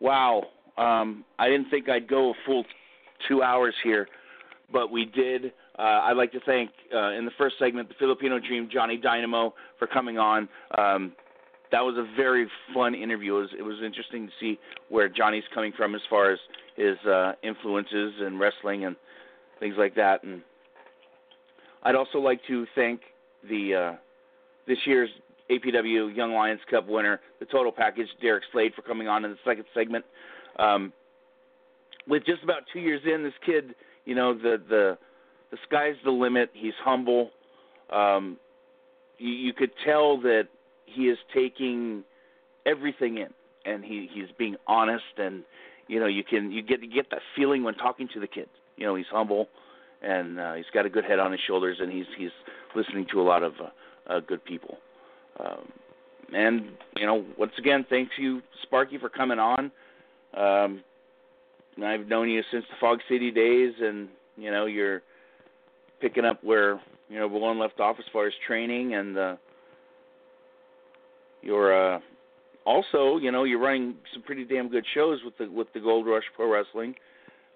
Wow, 0.00 0.44
um, 0.76 1.24
I 1.38 1.48
didn't 1.48 1.70
think 1.70 1.88
I'd 1.88 2.08
go 2.08 2.30
a 2.30 2.34
full 2.46 2.64
two 3.26 3.42
hours 3.42 3.74
here, 3.82 4.08
but 4.72 4.90
we 4.90 5.04
did. 5.04 5.52
Uh, 5.78 6.00
I'd 6.04 6.16
like 6.16 6.32
to 6.32 6.40
thank 6.40 6.70
uh, 6.94 7.12
in 7.12 7.24
the 7.24 7.30
first 7.38 7.56
segment 7.58 7.88
the 7.88 7.94
Filipino 7.98 8.38
Dream, 8.40 8.68
Johnny 8.72 8.96
Dynamo, 8.96 9.54
for 9.78 9.86
coming 9.86 10.18
on. 10.18 10.48
Um, 10.76 11.12
that 11.70 11.80
was 11.80 11.96
a 11.96 12.16
very 12.16 12.48
fun 12.74 12.94
interview. 12.94 13.36
It 13.36 13.40
was, 13.40 13.50
it 13.58 13.62
was 13.62 13.76
interesting 13.84 14.26
to 14.26 14.32
see 14.40 14.58
where 14.88 15.08
Johnny's 15.08 15.44
coming 15.54 15.72
from 15.76 15.94
as 15.94 16.00
far 16.08 16.32
as 16.32 16.38
his 16.76 16.96
uh, 17.06 17.32
influences 17.42 18.14
in 18.26 18.38
wrestling 18.38 18.86
and 18.86 18.96
things 19.60 19.74
like 19.78 19.94
that. 19.94 20.24
And 20.24 20.42
I'd 21.82 21.94
also 21.94 22.18
like 22.18 22.40
to 22.48 22.66
thank 22.74 23.00
the 23.48 23.74
uh, 23.74 23.96
this 24.66 24.78
year's 24.84 25.10
APW 25.50 26.14
Young 26.14 26.32
Lions 26.32 26.60
Cup 26.70 26.88
winner, 26.88 27.20
the 27.40 27.46
total 27.46 27.72
package, 27.72 28.08
Derek 28.20 28.44
Slade, 28.52 28.72
for 28.74 28.82
coming 28.82 29.08
on 29.08 29.24
in 29.24 29.30
the 29.30 29.38
second 29.44 29.64
segment. 29.74 30.04
Um, 30.58 30.92
with 32.06 32.24
just 32.24 32.42
about 32.42 32.62
two 32.72 32.80
years 32.80 33.02
in, 33.04 33.22
this 33.22 33.34
kid, 33.44 33.74
you 34.04 34.14
know, 34.14 34.34
the 34.34 34.60
the 34.68 34.98
the 35.50 35.58
sky's 35.66 35.94
the 36.04 36.10
limit. 36.10 36.50
He's 36.52 36.74
humble. 36.82 37.30
Um, 37.90 38.36
you, 39.18 39.32
you 39.32 39.52
could 39.52 39.70
tell 39.84 40.20
that 40.22 40.48
he 40.86 41.02
is 41.02 41.18
taking 41.34 42.04
everything 42.66 43.18
in, 43.18 43.28
and 43.64 43.84
he 43.84 44.08
he's 44.12 44.28
being 44.38 44.56
honest, 44.66 45.04
and 45.16 45.42
you 45.86 46.00
know, 46.00 46.06
you 46.06 46.24
can 46.24 46.50
you 46.50 46.62
get 46.62 46.82
you 46.82 46.92
get 46.92 47.10
that 47.10 47.20
feeling 47.36 47.62
when 47.62 47.74
talking 47.74 48.08
to 48.14 48.20
the 48.20 48.26
kid. 48.26 48.48
You 48.76 48.86
know, 48.86 48.94
he's 48.94 49.06
humble 49.10 49.48
and 50.02 50.38
uh, 50.38 50.54
he's 50.54 50.66
got 50.72 50.86
a 50.86 50.90
good 50.90 51.04
head 51.04 51.18
on 51.18 51.32
his 51.32 51.40
shoulders, 51.46 51.78
and 51.80 51.90
he's 51.90 52.06
he's 52.16 52.30
listening 52.74 53.06
to 53.12 53.20
a 53.20 53.22
lot 53.22 53.42
of 53.42 53.54
uh, 53.60 54.12
uh, 54.12 54.20
good 54.20 54.44
people. 54.44 54.78
Um, 55.40 55.72
and 56.34 56.70
you 56.96 57.06
know, 57.06 57.24
once 57.36 57.52
again, 57.58 57.84
thanks 57.88 58.12
you, 58.18 58.42
Sparkey, 58.66 59.00
for 59.00 59.08
coming 59.08 59.38
on. 59.38 59.70
Um, 60.36 60.82
I've 61.82 62.06
known 62.06 62.28
you 62.28 62.42
since 62.50 62.64
the 62.68 62.76
Fog 62.80 62.98
City 63.08 63.30
days, 63.30 63.72
and 63.80 64.08
you 64.36 64.50
know 64.50 64.66
you're 64.66 65.02
picking 66.00 66.24
up 66.24 66.42
where 66.42 66.80
you 67.08 67.18
know 67.18 67.28
Balone 67.28 67.60
left 67.60 67.80
off 67.80 67.96
as 67.98 68.04
far 68.12 68.26
as 68.26 68.32
training 68.46 68.94
and 68.94 69.18
uh, 69.18 69.36
you're 71.42 71.96
uh, 71.96 72.00
also 72.64 73.16
you 73.16 73.32
know 73.32 73.44
you're 73.44 73.60
running 73.60 73.94
some 74.12 74.22
pretty 74.22 74.44
damn 74.44 74.68
good 74.68 74.84
shows 74.94 75.20
with 75.24 75.36
the 75.38 75.50
with 75.50 75.68
the 75.72 75.80
Gold 75.80 76.06
Rush 76.06 76.24
Pro 76.36 76.52
Wrestling, 76.52 76.94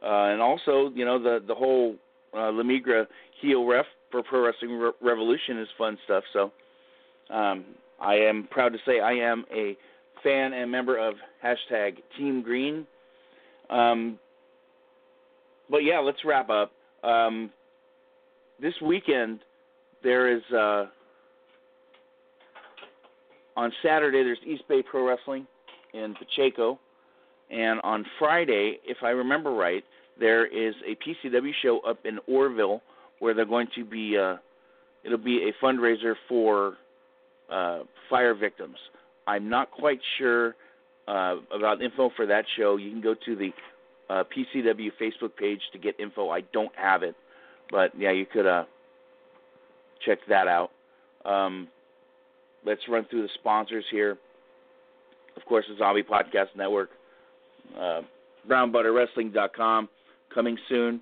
uh, 0.03 0.33
and 0.33 0.41
also 0.41 0.91
you 0.95 1.05
know 1.05 1.23
the 1.23 1.41
the 1.47 1.55
whole 1.55 1.97
uh, 2.35 2.51
La 2.51 2.63
Migra 2.63 3.07
heel 3.41 3.67
ref 3.67 3.87
for 4.11 4.23
Pro 4.23 4.47
Wrestling 4.47 4.73
Re- 4.73 4.93
Revolution 5.01 5.61
is 5.61 5.69
fun 5.77 5.99
stuff. 6.05 6.25
So 6.33 6.53
um, 7.31 7.65
I 8.01 8.15
am 8.15 8.49
proud 8.51 8.73
to 8.73 8.79
say 8.87 9.01
I 9.01 9.13
am 9.13 9.45
a 9.55 9.77
fan 10.23 10.53
and 10.53 10.71
member 10.71 10.97
of 10.97 11.15
hashtag 11.45 11.97
Team 12.17 12.43
Green. 12.43 12.87
Um, 13.71 14.19
but 15.71 15.79
yeah, 15.79 15.99
let's 15.99 16.19
wrap 16.25 16.49
up. 16.51 16.73
Um, 17.03 17.51
this 18.63 18.75
weekend 18.81 19.41
there 20.03 20.35
is 20.35 20.43
uh, 20.57 20.87
on 23.57 23.73
Saturday 23.83 24.23
there's 24.23 24.39
East 24.47 24.63
Bay 24.69 24.83
Pro 24.83 25.07
Wrestling 25.07 25.47
in 25.93 26.15
Pacheco, 26.15 26.79
and 27.51 27.81
on 27.83 28.07
Friday, 28.19 28.79
if 28.85 28.99
I 29.03 29.11
remember 29.11 29.53
right, 29.53 29.85
there 30.19 30.47
is 30.47 30.75
a 30.87 30.97
PCW 30.97 31.51
show 31.63 31.81
up 31.81 31.99
in 32.07 32.19
Oroville 32.27 32.81
where 33.19 33.35
they're 33.35 33.45
going 33.45 33.69
to 33.75 33.85
be 33.85 34.17
uh, 34.17 34.37
it'll 35.05 35.19
be 35.19 35.49
a 35.49 35.65
fundraiser 35.65 36.15
for 36.29 36.75
uh, 37.51 37.81
fire 38.09 38.35
victims. 38.35 38.77
I'm 39.27 39.49
not 39.49 39.71
quite 39.71 40.01
sure 40.19 40.55
uh, 41.09 41.37
about 41.55 41.83
info 41.83 42.11
for 42.17 42.27
that 42.27 42.45
show. 42.57 42.77
You 42.77 42.91
can 42.91 43.01
go 43.01 43.15
to 43.27 43.37
the 43.37 43.51
uh, 44.09 44.25
PCW 44.25 44.91
Facebook 45.01 45.37
page 45.37 45.61
to 45.73 45.79
get 45.79 45.99
info. 45.99 46.31
I 46.31 46.43
don't 46.53 46.75
have 46.77 47.03
it, 47.03 47.15
but 47.73 47.91
yeah, 47.99 48.13
you 48.13 48.27
could 48.27 48.47
uh, 48.47 48.65
check 50.07 50.19
that 50.29 50.47
out. 50.47 50.71
Um, 51.25 51.67
let's 52.65 52.83
run 52.89 53.07
through 53.11 53.23
the 53.23 53.29
sponsors 53.35 53.85
here. 53.91 54.19
Of 55.37 55.45
course, 55.47 55.65
the 55.69 55.77
Zombie 55.79 56.03
Podcast 56.03 56.55
Network, 56.55 56.91
uh, 57.77 58.03
BrownButterWrestling.com, 58.49 59.89
coming 60.33 60.59
soon. 60.69 61.01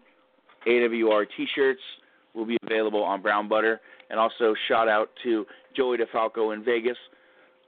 AWR 0.66 1.26
T-shirts 1.36 1.80
will 2.34 2.47
be 2.47 2.56
available 2.64 3.02
on 3.02 3.20
Brown 3.20 3.48
Butter, 3.48 3.80
and 4.09 4.20
also 4.20 4.55
shout 4.68 4.88
out 4.88 5.10
to 5.24 5.44
Joey 5.76 5.98
DeFalco 5.98 6.55
in 6.55 6.62
Vegas 6.64 6.97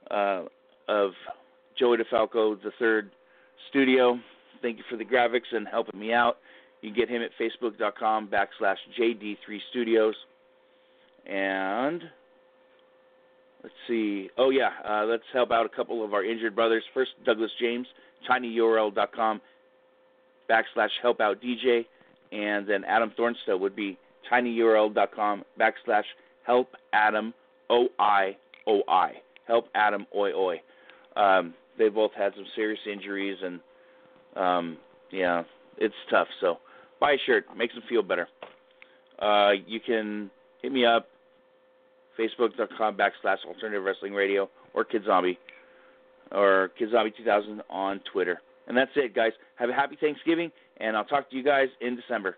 uh, 0.09 0.43
of 0.87 1.11
Joey 1.77 1.97
DeFalco 1.97 2.61
the 2.61 2.71
Third 2.79 3.11
Studio. 3.69 4.17
Thank 4.61 4.77
you 4.77 4.83
for 4.89 4.95
the 4.95 5.03
graphics 5.03 5.51
and 5.51 5.67
helping 5.67 5.99
me 5.99 6.13
out. 6.13 6.37
You 6.83 6.91
can 6.91 6.99
get 6.99 7.09
him 7.09 7.21
at 7.21 7.31
facebook.com 7.39 8.27
backslash 8.27 8.75
JD3 8.99 9.37
Studios. 9.71 10.15
And 11.25 12.03
let's 13.63 13.75
see. 13.87 14.29
Oh, 14.37 14.49
yeah, 14.49 14.71
uh, 14.85 15.05
let's 15.05 15.23
help 15.31 15.51
out 15.51 15.65
a 15.65 15.69
couple 15.69 16.03
of 16.03 16.13
our 16.13 16.25
injured 16.25 16.53
brothers. 16.53 16.83
First, 16.93 17.11
Douglas 17.25 17.51
James, 17.61 17.87
tinyurl.com 18.29 19.39
backslash 20.49 20.89
help 21.01 21.21
out 21.21 21.41
DJ. 21.41 21.85
And 22.33 22.67
then 22.67 22.83
Adam 22.83 23.13
Thornstowe 23.15 23.57
would 23.57 23.77
be 23.77 23.97
tinyurl.com 24.29 25.45
backslash 25.57 26.03
help 26.45 26.67
Adam 26.91 27.33
O 27.69 27.87
I 27.97 28.35
O 28.67 28.81
I. 28.89 29.13
Help 29.47 29.69
Adam 29.73 30.05
Oi 30.13 30.33
Oi. 30.33 30.61
Um, 31.15 31.53
they 31.77 31.87
both 31.87 32.11
had 32.17 32.33
some 32.35 32.45
serious 32.55 32.79
injuries, 32.91 33.37
and 33.41 33.59
um, 34.35 34.77
yeah, 35.11 35.43
it's 35.77 35.95
tough. 36.09 36.27
So 36.41 36.57
buy 37.03 37.11
a 37.11 37.17
shirt, 37.25 37.45
makes 37.57 37.73
them 37.73 37.83
feel 37.89 38.01
better. 38.01 38.29
Uh, 39.19 39.51
you 39.67 39.81
can 39.81 40.31
hit 40.61 40.71
me 40.71 40.85
up, 40.85 41.09
facebook.com 42.17 42.95
backslash 42.95 43.43
alternative 43.45 43.83
wrestling 43.83 44.13
radio, 44.13 44.49
or 44.73 44.85
Kid 44.85 45.03
Zombie, 45.05 45.37
or 46.31 46.71
Kid 46.79 46.91
Zombie 46.91 47.11
2000 47.15 47.61
on 47.69 47.99
Twitter. 48.11 48.41
And 48.67 48.77
that's 48.77 48.91
it, 48.95 49.13
guys. 49.13 49.33
Have 49.55 49.69
a 49.69 49.73
happy 49.73 49.97
Thanksgiving, 49.99 50.49
and 50.77 50.95
I'll 50.95 51.03
talk 51.03 51.29
to 51.29 51.35
you 51.35 51.43
guys 51.43 51.67
in 51.81 51.97
December. 51.97 52.37